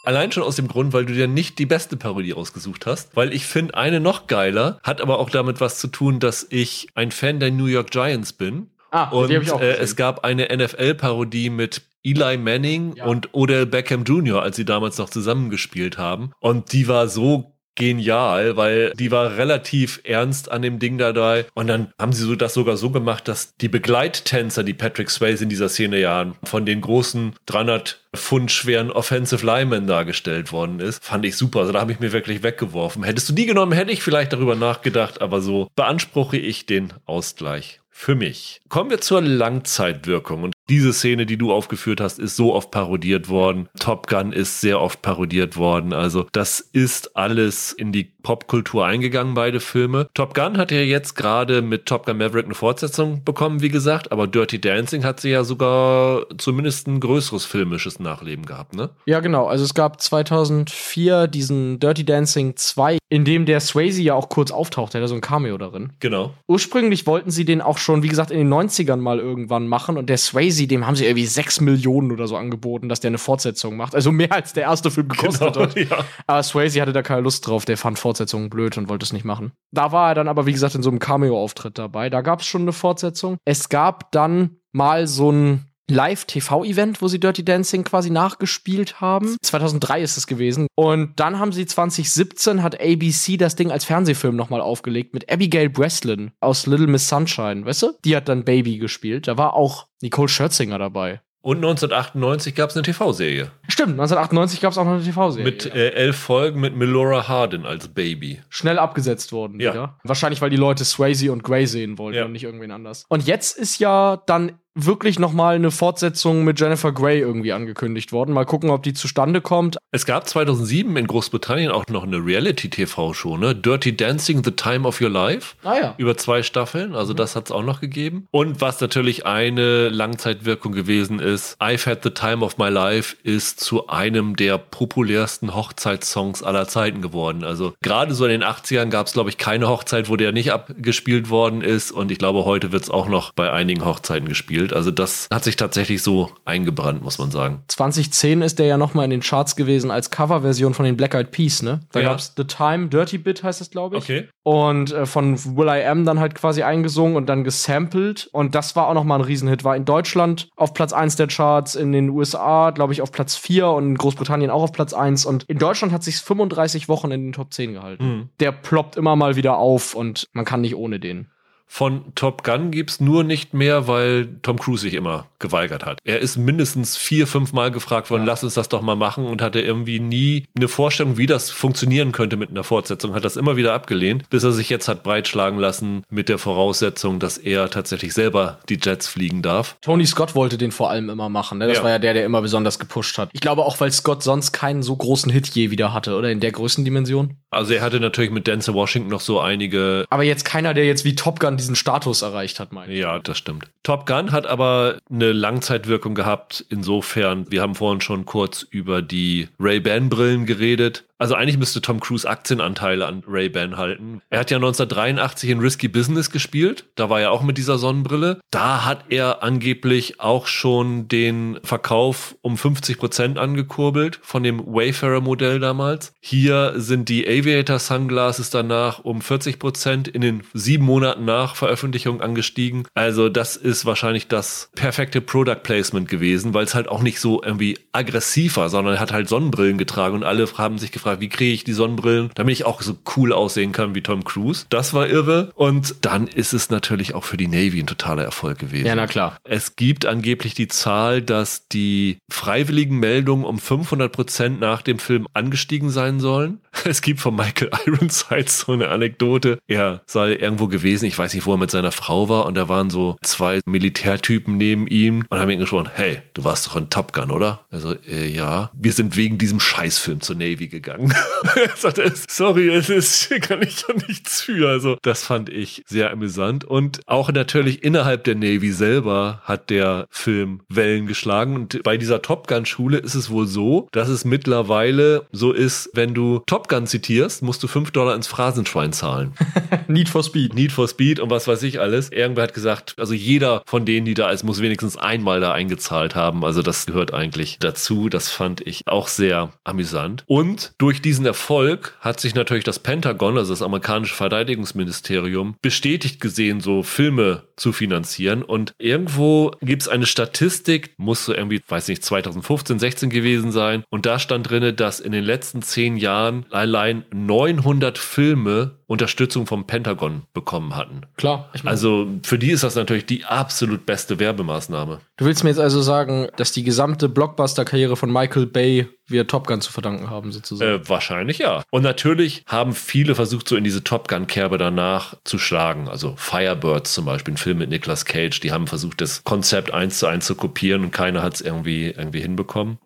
Allein 0.05 0.33
schon 0.33 0.43
aus 0.43 0.57
dem 0.57 0.69
Grund, 0.69 0.93
weil 0.93 1.07
du 1.07 1.13
dir 1.15 1.27
nicht 1.29 1.59
die 1.59 1.67
beste 1.67 1.97
Parodie 1.97 2.35
ausgesucht 2.35 2.87
hast. 2.87 3.15
Weil 3.17 3.33
ich 3.33 3.47
finde 3.47 3.75
eine 3.75 4.01
noch 4.01 4.27
geiler, 4.27 4.79
hat 4.83 5.01
aber 5.01 5.19
auch 5.19 5.31
damit 5.31 5.61
was 5.61 5.79
zu 5.79 5.89
tun, 5.89 6.21
dass 6.21 6.47
ich 6.51 6.89
ein 6.95 7.11
Fan 7.11 7.41
der 7.41 7.51
New 7.51 7.67
York 7.67 7.91
Giants 7.91 8.33
bin. 8.33 8.69
Ah, 8.91 9.09
Und 9.11 9.31
äh, 9.31 9.77
es 9.79 9.97
gab 9.97 10.25
eine 10.25 10.49
NFL-Parodie 10.57 11.51
mit 11.51 11.83
Eli 12.05 12.37
Manning 12.37 12.95
Ja. 12.97 13.07
und 13.07 13.31
Odell 13.33 13.67
Beckham 13.67 14.05
Jr., 14.05 14.43
als 14.43 14.57
sie 14.57 14.65
damals 14.65 14.99
noch 14.99 15.09
zusammengespielt 15.11 15.99
haben. 15.99 16.33
Und 16.39 16.73
die 16.73 16.87
war 16.87 17.09
so 17.09 17.54
genial, 17.75 18.57
weil 18.57 18.93
die 18.95 19.11
war 19.11 19.37
relativ 19.37 20.01
ernst 20.05 20.51
an 20.51 20.63
dem 20.63 20.79
Ding 20.79 20.99
dabei. 20.99 21.47
Und 21.55 21.67
dann 21.67 21.93
haben 21.99 22.13
sie 22.13 22.25
so 22.25 22.35
das 22.35 22.55
sogar 22.55 22.77
so 22.77 22.91
gemacht, 22.91 23.29
dass 23.29 23.57
die 23.57 23.69
Begleittänzer, 23.69 24.63
die 24.63 24.75
Patrick 24.75 25.11
Swayze 25.11 25.45
in 25.45 25.51
dieser 25.51 25.69
Szene 25.69 25.99
ja 25.99 26.33
von 26.45 26.67
den 26.67 26.81
großen 26.81 27.35
300 27.47 28.01
Pfund 28.15 28.51
schweren 28.51 28.91
Offensive 28.91 29.45
Linemen 29.45 29.87
dargestellt 29.87 30.53
worden 30.53 30.81
ist, 30.81 31.05
fand 31.05 31.25
ich 31.25 31.37
super. 31.37 31.61
Also 31.61 31.73
da 31.73 31.81
habe 31.81 31.93
ich 31.93 32.01
mir 32.01 32.13
wirklich 32.13 32.43
weggeworfen. 32.43 33.03
Hättest 33.03 33.29
du 33.29 33.33
die 33.33 33.47
genommen, 33.47 33.73
hätte 33.73 33.93
ich 33.93 34.03
vielleicht 34.03 34.33
darüber 34.33 34.55
nachgedacht, 34.55 35.21
aber 35.21 35.41
so 35.41 35.69
beanspruche 35.75 36.37
ich 36.37 36.67
den 36.67 36.93
Ausgleich. 37.07 37.81
Für 37.97 38.17
mich. 38.17 38.61
Kommen 38.69 38.91
wir 38.91 39.01
zur 39.01 39.23
Langzeitwirkung. 39.23 40.43
Und 40.43 40.54
diese 40.69 40.93
Szene, 40.93 41.27
die 41.27 41.37
du 41.37 41.53
aufgeführt 41.53 42.01
hast, 42.01 42.19
ist 42.19 42.37
so 42.37 42.55
oft 42.55 42.71
parodiert 42.71 43.29
worden. 43.29 43.69
Top 43.79 44.07
Gun 44.07 44.33
ist 44.33 44.61
sehr 44.61 44.81
oft 44.81 45.03
parodiert 45.03 45.57
worden. 45.57 45.93
Also 45.93 46.27
das 46.33 46.61
ist 46.61 47.17
alles 47.17 47.73
in 47.73 47.93
die 47.93 48.05
Popkultur 48.05 48.87
eingegangen, 48.87 49.35
beide 49.35 49.61
Filme. 49.61 50.09
Top 50.15 50.35
Gun 50.35 50.57
hat 50.57 50.73
ja 50.73 50.81
jetzt 50.81 51.15
gerade 51.15 51.63
mit 51.63 51.87
Top 51.87 52.07
Gun 52.07 52.19
Maverick 52.19 52.47
eine 52.47 52.55
Fortsetzung 52.55 53.23
bekommen, 53.23 53.61
wie 53.61 53.69
gesagt. 53.69 54.11
Aber 54.11 54.27
Dirty 54.27 54.61
Dancing 54.61 55.05
hat 55.05 55.21
sie 55.21 55.31
ja 55.31 55.45
sogar 55.45 56.27
zumindest 56.39 56.89
ein 56.89 57.01
größeres 57.01 57.45
filmisches 57.45 58.01
Nachleben 58.01 58.47
gehabt, 58.47 58.75
ne? 58.75 58.91
Ja, 59.07 59.21
genau. 59.21 59.47
Also 59.47 59.65
es 59.65 59.75
gab 59.75 60.01
2004 60.01 61.27
diesen 61.29 61.79
Dirty 61.79 62.05
Dancing 62.05 62.57
2, 62.57 62.99
in 63.11 63.25
dem 63.25 63.45
der 63.45 63.61
Swayze 63.61 64.03
ja 64.03 64.15
auch 64.15 64.29
kurz 64.31 64.51
auftaucht. 64.51 64.95
Der 64.95 65.03
hat 65.03 65.09
so 65.09 65.15
ein 65.15 65.21
Cameo 65.21 65.59
darin. 65.59 65.93
Genau. 66.01 66.33
Ursprünglich 66.49 67.07
wollten 67.07 67.31
sie 67.31 67.45
den 67.45 67.61
auch 67.61 67.79
schon, 67.79 68.03
wie 68.03 68.09
gesagt, 68.09 68.31
in 68.31 68.39
den 68.39 68.53
90ern 68.53 68.97
mal 68.97 69.19
irgendwann 69.19 69.69
machen. 69.69 69.99
Und 69.99 70.09
der 70.09 70.19
Swayze, 70.19 70.54
dem 70.67 70.87
haben 70.87 70.97
sie 70.97 71.05
irgendwie 71.05 71.27
6 71.27 71.61
Millionen 71.61 72.13
oder 72.13 72.27
so 72.27 72.37
angeboten, 72.37 72.89
dass 72.89 73.01
der 73.01 73.09
eine 73.11 73.19
Fortsetzung 73.19 73.77
macht. 73.77 73.95
Also 73.95 74.11
mehr 74.13 74.33
als 74.33 74.53
der 74.53 74.65
erste 74.65 74.91
Film 74.91 75.09
gekostet 75.09 75.55
Genau, 75.55 75.67
hat. 75.67 75.77
ja. 75.77 76.05
Aber 76.27 76.43
Swayze 76.43 76.81
hatte 76.81 76.93
da 76.93 77.03
keine 77.03 77.21
Lust 77.21 77.47
drauf. 77.47 77.65
Der 77.65 77.77
fand 77.77 77.99
Fortsetzungen 77.99 78.49
blöd 78.51 78.79
und 78.79 78.89
wollte 78.89 79.05
es 79.05 79.13
nicht 79.13 79.25
machen. 79.25 79.53
Da 79.73 79.93
war 79.93 80.11
er 80.11 80.15
dann 80.15 80.29
aber, 80.29 80.47
wie 80.47 80.53
gesagt, 80.53 80.75
in 80.75 80.83
so 80.83 80.91
einem 80.91 80.99
Cameo-Auftritt 81.01 81.79
dabei. 81.79 82.09
Da 82.11 82.23
gab 82.23 82.41
es 82.41 82.47
schon 82.47 82.63
eine 82.63 82.73
Fortsetzung. 82.73 83.37
Es 83.45 83.69
gab 83.69 84.11
dann 84.13 84.57
mal 84.73 85.07
so 85.07 85.31
ein 85.31 85.67
Live-TV-Event, 85.91 87.03
wo 87.03 87.09
sie 87.09 87.21
Dirty 87.21 87.45
Dancing 87.45 87.85
quasi 87.85 88.11
nachgespielt 88.11 89.01
haben. 89.01 89.37
2003 89.43 90.03
ist 90.03 90.17
es 90.17 90.27
gewesen. 90.27 90.67
Und 90.75 91.19
dann 91.21 91.39
haben 91.39 91.53
sie 91.53 91.67
2017 91.67 92.63
hat 92.63 92.81
ABC 92.81 93.37
das 93.37 93.57
Ding 93.57 93.71
als 93.71 93.85
Fernsehfilm 93.85 94.37
nochmal 94.37 94.61
aufgelegt 94.61 95.15
mit 95.15 95.31
Abigail 95.31 95.69
Breslin 95.69 96.33
aus 96.41 96.67
Little 96.67 96.87
Miss 96.87 97.09
Sunshine, 97.09 97.65
weißt 97.67 97.83
du? 97.83 97.93
Die 98.05 98.17
hat 98.17 98.29
dann 98.29 98.45
Baby 98.45 98.79
gespielt. 98.79 99.29
Da 99.29 99.37
war 99.37 99.55
auch 99.55 99.87
Nicole 100.03 100.29
Scherzinger 100.29 100.79
dabei. 100.79 101.21
Und 101.43 101.59
1998 101.59 102.55
gab 102.55 102.71
es 102.71 102.77
eine 102.77 102.85
TV-Serie. 102.85 103.51
Stimmt, 103.69 103.91
1998 104.01 104.63
gab 104.63 104.73
es 104.73 104.79
auch 104.79 104.85
noch 104.87 104.93
eine 104.93 105.03
TV-Serie. 105.05 105.45
Mit 105.45 105.67
äh, 105.67 105.91
elf 105.91 106.17
Folgen 106.17 106.59
mit 106.59 106.75
Melora 106.75 107.29
Hardin 107.29 107.67
als 107.67 107.89
Baby. 107.89 108.41
schnell 108.49 108.79
abgesetzt 108.79 109.31
worden 109.31 109.61
Ja. 109.61 109.73
wieder. 109.75 109.99
Wahrscheinlich, 110.05 110.41
weil 110.41 110.49
die 110.49 110.57
Leute 110.57 110.87
Swayze 110.87 111.31
und 111.31 111.43
Grey 111.45 111.67
sehen 111.67 111.99
wollten 111.99 112.17
Ja. 112.17 112.25
und 112.25 112.33
nicht 112.33 112.45
irgendwen 112.45 112.71
anders. 112.71 113.05
Und 113.11 113.27
jetzt 113.27 113.59
ist 113.59 113.79
ja 113.79 114.23
dann 114.27 114.53
wirklich 114.75 115.19
noch 115.19 115.33
mal 115.33 115.55
eine 115.55 115.71
Fortsetzung 115.71 116.45
mit 116.45 116.59
Jennifer 116.59 116.93
Grey 116.93 117.21
irgendwie 117.21 117.53
angekündigt 117.53 118.13
worden. 118.13 118.33
Mal 118.33 118.45
gucken, 118.45 118.71
ob 118.71 118.83
die 118.83 118.93
zustande 118.93 119.41
kommt. 119.41 119.79
Es 119.93 120.05
gab 120.07 120.29
2007 120.29 120.97
in 120.97 121.07
Großbritannien 121.07 121.71
auch 121.71 121.87
noch 121.89 122.03
eine 122.03 122.17
Reality-TV-Show, 122.17 123.37
ne? 123.37 123.55
Dirty 123.55 123.97
Dancing, 123.97 124.43
The 124.45 124.51
Time 124.51 124.87
of 124.87 125.01
Your 125.01 125.11
Life. 125.11 125.55
Ah 125.63 125.77
ja. 125.77 125.95
Über 125.99 126.17
zwei 126.17 126.43
Staffeln, 126.43 126.95
also 126.95 127.15
das 127.15 127.37
hat 127.37 127.47
es 127.47 127.53
auch 127.53 127.63
noch 127.63 127.81
gegeben. 127.81 128.27
Und 128.31 128.61
was 128.61 128.81
natürlich 128.81 129.27
eine 129.27 129.89
Langzeitwirkung 129.89 130.73
gewesen 130.73 131.21
ist, 131.21 131.61
I've 131.61 131.87
Had 131.87 132.03
the 132.03 132.11
Time 132.11 132.45
of 132.45 132.59
My 132.59 132.69
Life 132.69 133.17
ist 133.23 133.61
zu 133.61 133.87
einem 133.89 134.35
der 134.35 134.59
populärsten 134.59 135.55
Hochzeitssongs 135.55 136.43
aller 136.43 136.67
Zeiten 136.67 137.01
geworden. 137.01 137.45
Also 137.45 137.75
gerade 137.83 138.15
so 138.15 138.25
in 138.25 138.33
den 138.33 138.45
80ern 138.45 138.91
gab 138.91 139.07
es, 139.07 139.13
glaube 139.13 139.31
ich, 139.31 139.39
keine 139.39 139.69
Hochzeit, 139.69 140.09
wo 140.09 140.17
der 140.17 140.33
nicht 140.33 140.53
abgespielt 140.53 141.31
worden 141.31 141.63
ist. 141.63 141.93
Und 141.93 142.11
ich 142.11 142.19
glaube, 142.19 142.45
heute 142.45 142.73
wird 142.73 142.83
es 142.83 142.91
auch 142.91 143.09
noch 143.09 143.33
bei 143.33 143.53
einigen 143.53 143.85
Hochzeiten 143.85 144.29
gespielt. 144.29 144.64
Also 144.73 144.91
das 144.91 145.29
hat 145.33 145.45
sich 145.45 145.57
tatsächlich 145.57 146.03
so 146.03 146.31
eingebrannt, 146.45 147.03
muss 147.03 147.19
man 147.19 147.31
sagen. 147.31 147.63
2010 147.69 148.43
ist 148.43 148.59
der 148.59 148.67
ja 148.67 148.77
noch 148.77 148.95
mal 148.95 149.05
in 149.05 149.11
den 149.11 149.21
Charts 149.21 149.57
gewesen 149.57 149.91
als 149.91 150.11
Coverversion 150.11 150.75
von 150.75 150.85
den 150.85 150.97
Black 150.97 151.15
Eyed 151.15 151.31
Peas, 151.31 151.63
ne? 151.63 151.81
Da 151.93 152.01
Ja. 152.01 152.11
gab's 152.11 152.33
The 152.37 152.45
Time, 152.45 152.89
Dirty 152.89 153.19
Bit 153.19 153.43
heißt 153.43 153.61
es, 153.61 153.71
glaube 153.71 153.97
ich. 153.99 154.05
Okay. 154.05 154.29
Und 154.43 154.93
äh, 154.93 155.07
von 155.07 155.39
Will 155.57 155.69
I 155.69 155.85
Am 155.87 156.05
dann 156.05 156.21
halt 156.21 156.35
quasi 156.35 156.63
eingesungen 156.63 157.17
und 157.17 157.27
dann 157.27 157.45
gesampelt. 157.45 158.29
Und 158.33 158.55
das 158.55 158.77
war 158.77 158.89
auch 158.89 158.95
noch 158.95 159.05
mal 159.05 159.17
ein 159.17 159.21
Riesenhit. 159.23 159.65
War 159.65 159.75
in 159.77 159.85
Deutschland 159.85 160.49
auf 160.57 160.75
Platz 160.75 160.93
1 160.93 161.17
der 161.17 161.27
Charts, 161.29 161.75
in 161.75 161.93
den 161.93 162.11
USA, 162.11 162.71
glaube 162.71 162.93
ich, 162.93 163.03
auf 163.03 163.11
Platz 163.13 163.37
4 163.37 163.69
und 163.69 163.85
in 163.87 163.95
Großbritannien 163.97 164.51
auch 164.51 164.63
auf 164.63 164.73
Platz 164.73 164.93
1. 164.93 165.25
Und 165.25 165.45
in 165.45 165.59
Deutschland 165.59 165.93
hat 165.93 166.03
sich 166.05 166.17
35 166.17 166.89
Wochen 166.89 167.11
in 167.11 167.23
den 167.25 167.33
Top 167.33 167.53
10 167.55 167.73
gehalten. 167.75 168.05
Mhm. 168.05 168.29
Der 168.41 168.53
ploppt 168.53 168.97
immer 168.97 169.17
mal 169.17 169.37
wieder 169.37 169.57
auf 169.57 169.95
und 169.95 170.27
man 170.33 170.45
kann 170.45 170.61
nicht 170.61 170.77
ohne 170.77 171.01
den. 171.01 171.29
Von 171.67 172.15
Top 172.15 172.45
Gun 172.45 172.71
gibt's 172.71 173.01
nur 173.01 173.25
nicht 173.25 173.53
mehr, 173.53 173.89
weil 173.89 174.29
Tom 174.43 174.59
Cruise 174.59 174.83
sich 174.83 174.95
immer 174.95 175.27
geweigert 175.41 175.85
hat. 175.85 175.99
Er 176.05 176.21
ist 176.21 176.37
mindestens 176.37 176.97
vier, 176.97 177.27
fünf 177.27 177.53
Mal 177.53 177.71
gefragt 177.73 178.11
worden, 178.11 178.25
lass 178.25 178.45
uns 178.45 178.55
das 178.55 178.69
doch 178.69 178.81
mal 178.81 178.95
machen 178.95 179.27
und 179.27 179.43
hatte 179.43 179.61
irgendwie 179.61 179.99
nie 179.99 180.45
eine 180.57 180.69
Vorstellung, 180.69 181.17
wie 181.19 181.27
das 181.27 181.51
funktionieren 181.51 182.13
könnte 182.13 182.37
mit 182.37 182.51
einer 182.51 182.63
Fortsetzung, 182.65 183.15
hat 183.15 183.25
das 183.25 183.37
immer 183.37 183.57
wieder 183.57 183.75
abgelehnt, 183.75 184.31
bis 184.31 184.45
er 184.45 184.53
sich 184.53 184.71
jetzt 184.71 184.87
hat 184.89 185.03
breitschlagen 185.03 185.59
lassen 185.59 186.05
mit 186.11 186.29
der 186.29 186.39
Voraussetzung, 186.39 187.19
dass 187.19 187.39
er 187.39 187.69
tatsächlich 187.71 188.15
selber 188.15 188.61
die 188.69 188.79
Jets 188.81 189.09
fliegen 189.09 189.43
darf. 189.43 189.77
Tony 189.81 190.07
Scott 190.07 190.35
wollte 190.35 190.57
den 190.59 190.71
vor 190.71 190.91
allem 190.91 191.11
immer 191.11 191.29
machen. 191.29 191.59
Ne? 191.59 191.67
Das 191.67 191.79
Ja. 191.79 191.83
war 191.85 191.91
ja 191.91 191.99
der, 191.99 192.15
der 192.15 192.25
immer 192.25 192.41
besonders 192.41 192.79
gepusht 192.79 193.19
hat. 193.19 193.31
Ich 193.33 193.41
glaube 193.41 193.63
auch, 193.65 193.81
weil 193.81 193.91
Scott 193.91 194.23
sonst 194.23 194.53
keinen 194.53 194.83
so 194.83 194.95
großen 194.95 195.31
Hit 195.33 195.49
je 195.49 195.71
wieder 195.71 195.93
hatte, 195.93 196.15
oder? 196.17 196.31
In 196.31 196.41
der 196.41 196.53
Größendimension. 196.53 197.37
Also 197.51 197.75
er 197.75 197.83
hatte 197.83 198.01
natürlich 198.01 198.31
mit 198.31 198.47
Denzel 198.47 198.75
Washington 198.75 199.11
noch 199.11 199.21
so 199.21 199.41
einige 199.41 200.05
Aber 200.11 200.23
jetzt 200.25 200.45
keiner, 200.45 200.75
der 200.75 200.87
jetzt 200.87 201.05
wie 201.05 201.15
Top 201.15 201.41
Gun 201.41 201.54
diesen 201.57 201.77
Status 201.77 202.23
erreicht 202.23 202.61
hat, 202.61 202.73
meine 202.73 202.93
ich. 202.93 203.01
Ja, 203.01 203.19
das 203.19 203.39
stimmt. 203.39 203.69
Top 203.83 204.07
Gun 204.07 204.33
hat 204.33 204.47
aber 204.47 204.99
eine 205.11 205.33
Langzeitwirkung 205.33 206.15
gehabt. 206.15 206.65
Insofern, 206.69 207.51
wir 207.51 207.63
haben 207.63 207.75
vorhin 207.75 208.01
schon 208.01 208.25
kurz 208.25 208.63
über 208.63 209.03
die 209.03 209.49
Ray-Ban-Brillen 209.59 210.47
geredet. 210.47 211.05
Also 211.19 211.35
eigentlich 211.35 211.59
müsste 211.59 211.81
Tom 211.81 212.01
Cruise 212.01 212.29
Aktienanteile 212.29 213.07
an 213.07 213.23
Ray-Ban 213.27 213.77
halten. 213.77 214.21
Er 214.31 214.41
hat 214.41 214.51
ja 214.51 214.57
1983 214.57 215.51
in 215.51 215.61
Risky 215.61 215.87
Business 215.87 216.31
gespielt. 216.31 216.87
Da 216.97 217.09
war 217.09 217.21
er 217.21 217.31
auch 217.31 217.43
mit 217.43 217.57
dieser 217.57 217.79
Sonnenbrille. 217.79 218.41
Da 218.51 218.85
hat 218.85 219.05
er 219.11 219.43
angeblich 219.43 220.21
auch 220.21 220.49
schon 220.49 221.07
den 221.07 221.61
Verkauf 221.63 222.37
um 222.43 222.57
50 222.57 222.99
Prozent 222.99 223.39
angekurbelt 223.39 224.19
von 224.23 224.43
dem 224.43 224.59
Wayfarer-Modell 224.67 225.61
damals. 225.61 226.13
Hier 226.21 226.75
sind 226.77 227.09
die 227.09 227.27
Aviator 227.27 227.79
Sunglasses 227.79 228.51
danach 228.51 228.99
um 228.99 229.23
40 229.23 229.61
Prozent 229.61 230.09
in 230.09 230.21
den 230.21 230.43
sieben 230.53 230.85
Monaten 230.85 231.25
nach 231.25 231.55
Veröffentlichung 231.55 232.21
angestiegen. 232.23 232.87
Also 232.95 233.29
das 233.29 233.57
ist 233.57 233.87
wahrscheinlich 233.87 234.27
das 234.27 234.71
perfekte 234.75 235.21
Product 235.21 235.63
Placement 235.63 236.09
gewesen, 236.09 236.55
weil 236.55 236.65
es 236.65 236.75
halt 236.75 236.89
auch 236.89 237.03
nicht 237.03 237.21
so 237.21 237.41
irgendwie 237.43 237.79
aggressiv 237.93 238.57
war, 238.57 238.69
sondern 238.69 238.95
er 238.95 239.01
hat 239.01 239.13
halt 239.13 239.29
Sonnenbrillen 239.29 239.79
getragen 239.79 240.17
und 240.17 240.25
alle 240.25 240.49
haben 240.59 240.79
sich 240.79 240.91
gefragt, 240.91 241.04
wie 241.21 241.29
kriege 241.29 241.53
ich 241.53 241.65
die 241.65 241.73
Sonnenbrillen, 241.73 242.31
damit 242.35 242.53
ich 242.53 242.65
auch 242.65 242.83
so 242.83 242.97
cool 243.17 243.33
aussehen 243.33 243.73
kann 243.73 243.95
wie 243.95 244.03
Tom 244.03 244.25
Cruise. 244.25 244.67
Das 244.69 244.95
war 244.95 245.09
irre. 245.09 245.53
Und 245.55 245.97
dann 246.03 246.27
ist 246.27 246.53
es 246.53 246.71
natürlich 246.71 247.15
auch 247.15 247.25
für 247.25 247.37
die 247.37 247.49
Navy 247.49 247.81
ein 247.81 247.87
totaler 247.87 248.25
Erfolg 248.25 248.59
gewesen. 248.59 248.87
Ja, 248.87 248.95
na 248.95 249.07
klar. 249.07 249.37
Es 249.45 249.77
gibt 249.77 250.07
angeblich 250.07 250.55
die 250.55 250.69
Zahl, 250.69 251.23
dass 251.23 251.69
die 251.69 252.19
freiwilligen 252.31 252.99
Meldungen 252.99 253.45
um 253.45 253.59
500 253.59 254.11
Prozent 254.11 254.61
nach 254.61 254.83
dem 254.83 254.99
Film 254.99 255.27
angestiegen 255.35 255.91
sein 255.91 256.21
sollen. 256.21 256.61
Es 256.85 257.03
gibt 257.03 257.21
von 257.21 257.35
Michael 257.35 257.71
Ironside 257.87 258.49
so 258.49 258.73
eine 258.73 258.89
Anekdote. 258.89 259.59
Er 259.67 260.03
sei 260.07 260.35
irgendwo 260.35 260.69
gewesen, 260.69 261.07
ich 261.07 261.19
weiß 261.19 261.35
nicht, 261.35 261.47
wo 261.47 261.55
er 261.55 261.59
mit 261.59 261.71
seiner 261.71 261.93
Frau 261.93 262.29
war, 262.29 262.47
und 262.47 262.55
da 262.55 262.69
waren 262.69 262.91
so 262.91 263.17
zwei 263.23 263.61
Militärtypen 263.67 264.57
neben 264.57 264.87
ihm 264.87 265.25
und 265.29 265.39
haben 265.39 265.51
ihn 265.51 265.59
gesprochen, 265.59 265.91
hey, 265.95 266.23
du 266.35 266.45
warst 266.45 266.67
doch 266.67 266.77
in 266.77 266.91
Top 266.91 267.13
Gun, 267.13 267.31
oder? 267.31 267.65
Also, 267.71 267.95
äh, 268.09 268.29
ja. 268.29 268.71
Wir 268.75 268.93
sind 268.93 269.17
wegen 269.17 269.39
diesem 269.39 269.61
Scheißfilm 269.61 270.21
zur 270.21 270.37
Navy 270.37 270.69
gegangen. 270.69 271.15
er 271.57 271.77
sagte, 271.77 272.13
sorry, 272.29 272.69
es 272.69 272.91
ist, 272.91 273.31
kann 273.43 273.63
ich 273.63 273.85
ja 273.89 273.95
nichts 274.09 274.43
für. 274.43 274.69
Also, 274.69 274.97
das 275.03 275.25
fand 275.25 275.49
ich 275.49 275.83
sehr 275.87 276.11
amüsant. 276.11 276.65
Und 276.65 277.01
auch 277.07 277.31
natürlich 277.33 277.83
innerhalb 277.83 278.25
der 278.25 278.35
Navy 278.35 278.73
selber 278.73 279.43
hat 279.45 279.71
der 279.71 280.07
Film 280.11 280.61
Wellen 280.69 281.07
geschlagen. 281.07 281.55
Und 281.57 281.83
bei 281.83 281.97
dieser 281.97 282.23
Top 282.23 282.49
Gun-Schule 282.49 282.99
ist 282.99 283.15
es 283.15 283.31
wohl 283.31 283.47
so, 283.47 283.89
dass 283.93 284.09
es 284.09 284.25
mittlerweile 284.25 285.27
so 285.33 285.53
ist, 285.53 285.91
wenn 285.95 286.15
du 286.15 286.43
Top 286.47 286.64
Gun 286.69 286.87
zitierst, 286.87 287.43
musst 287.43 287.63
du 287.63 287.69
fünf 287.69 287.91
Dollar 287.91 288.15
ins 288.15 288.27
Phrasenschwein 288.27 288.93
zahlen. 288.93 289.35
Need 289.89 290.09
for 290.09 290.23
Speed. 290.23 290.55
Need 290.55 290.73
for 290.73 290.89
Speed 290.89 291.21
und 291.21 291.31
was 291.31 291.47
weiß 291.47 291.63
ich 291.63 291.81
alles. 291.81 292.11
Irgendwer 292.11 292.45
hat 292.45 292.55
gesagt, 292.55 292.95
also 292.99 293.15
jeder 293.15 293.63
von 293.67 293.85
denen, 293.85 294.07
die 294.07 294.15
da 294.15 294.31
ist, 294.31 294.45
muss 294.45 294.61
wenigstens 294.61 294.97
einmal 294.97 295.41
da 295.41 295.53
eingezahlt 295.53 296.15
haben. 296.15 296.45
Also 296.45 296.63
das 296.63 296.87
gehört 296.87 297.13
eigentlich 297.13 297.59
dazu. 297.61 298.09
Das 298.09 298.31
fand 298.31 298.67
ich 298.67 298.83
auch 298.87 299.09
sehr 299.09 299.53
amüsant. 299.65 300.25
Und 300.27 300.73
durch 300.79 301.03
diesen 301.03 301.27
Erfolg 301.27 301.97
hat 302.01 302.21
sich 302.21 302.35
natürlich 302.35 302.65
das 302.65 302.79
Pentagon, 302.79 303.39
also 303.39 303.53
das 303.53 303.63
amerikanische 303.63 304.15
Verteidigungsministerium, 304.15 305.57
bestätigt 305.63 306.21
gesehen, 306.21 306.61
so 306.61 306.83
Filme 306.83 307.43
zu 307.57 307.73
finanzieren. 307.73 308.43
Und 308.43 308.75
irgendwo 308.79 309.53
gibt 309.61 309.83
es 309.83 309.89
eine 309.89 310.07
Statistik, 310.07 310.95
muss 310.97 311.25
so 311.25 311.35
irgendwie, 311.35 311.61
weiß 311.67 311.89
nicht, 311.89 312.05
2015, 312.05 312.79
16 312.79 313.11
gewesen 313.11 313.53
sein. 313.53 313.85
Und 313.91 314.07
da 314.07 314.19
stand 314.19 314.51
drinne, 314.51 314.73
dass 314.73 315.01
in 315.01 315.13
den 315.13 315.25
letzten 315.25 315.63
zehn 315.63 315.97
Jahren 315.97 316.47
allein 316.55 317.05
900 317.13 317.99
Filme 317.99 318.79
Unterstützung 318.87 319.47
vom 319.47 319.67
Pentagon 319.67 320.23
bekommen 320.35 320.77
hatten. 320.77 321.03
Klar. 321.17 321.51
Ich 321.55 321.65
mein, 321.65 321.73
Also 321.73 322.07
für 322.23 322.39
die 322.39 322.51
ist 322.51 322.63
das 322.63 322.77
natürlich 322.77 323.07
die 323.07 323.25
absolut 323.25 323.87
beste 323.87 324.21
Werbemaßnahme. 324.21 325.01
du 325.17 325.25
willst 325.25 325.43
mir 325.43 325.51
jetzt 325.51 325.59
also 325.59 325.83
sagen, 325.83 326.29
dass 326.37 326.53
die 326.53 326.63
gesamte 326.63 327.09
Blockbuster-Karriere 327.09 327.97
von 327.97 328.13
Michael 328.13 328.47
Bay 328.47 328.89
wir 329.07 329.27
Top 329.27 329.47
Gun 329.47 329.61
zu 329.61 329.73
verdanken 329.73 330.11
haben, 330.11 330.33
sozusagen. 330.33 330.83
Äh, 330.83 330.89
wahrscheinlich 330.89 331.39
ja. 331.39 331.63
Und 331.71 331.83
natürlich 331.83 332.45
haben 332.47 332.73
viele 332.73 333.15
versucht, 333.15 333.49
so 333.49 333.57
in 333.57 333.65
diese 333.65 333.85
Top 333.85 334.09
Gun-Kerbe 334.09 334.57
danach 334.57 335.15
zu 335.25 335.39
schlagen. 335.39 335.89
Also 335.89 336.15
Firebirds 336.17 336.95
zum 336.95 337.05
Beispiel, 337.05 337.35
ein 337.35 337.39
Film 337.39 337.59
mit 337.59 337.71
Nicolas 337.71 338.05
Cage, 338.05 338.41
die 338.41 338.53
haben 338.53 338.67
versucht, 338.67 339.01
das 339.01 339.25
Konzept 339.25 339.73
eins 339.73 339.99
zu 339.99 340.07
eins 340.07 340.25
zu 340.25 340.35
kopieren 340.35 340.85
und 340.85 340.91
keiner 340.91 341.23
hat 341.23 341.35
es 341.35 341.41
irgendwie, 341.41 341.89
irgendwie 341.89 342.21
hinbekommen. 342.21 342.79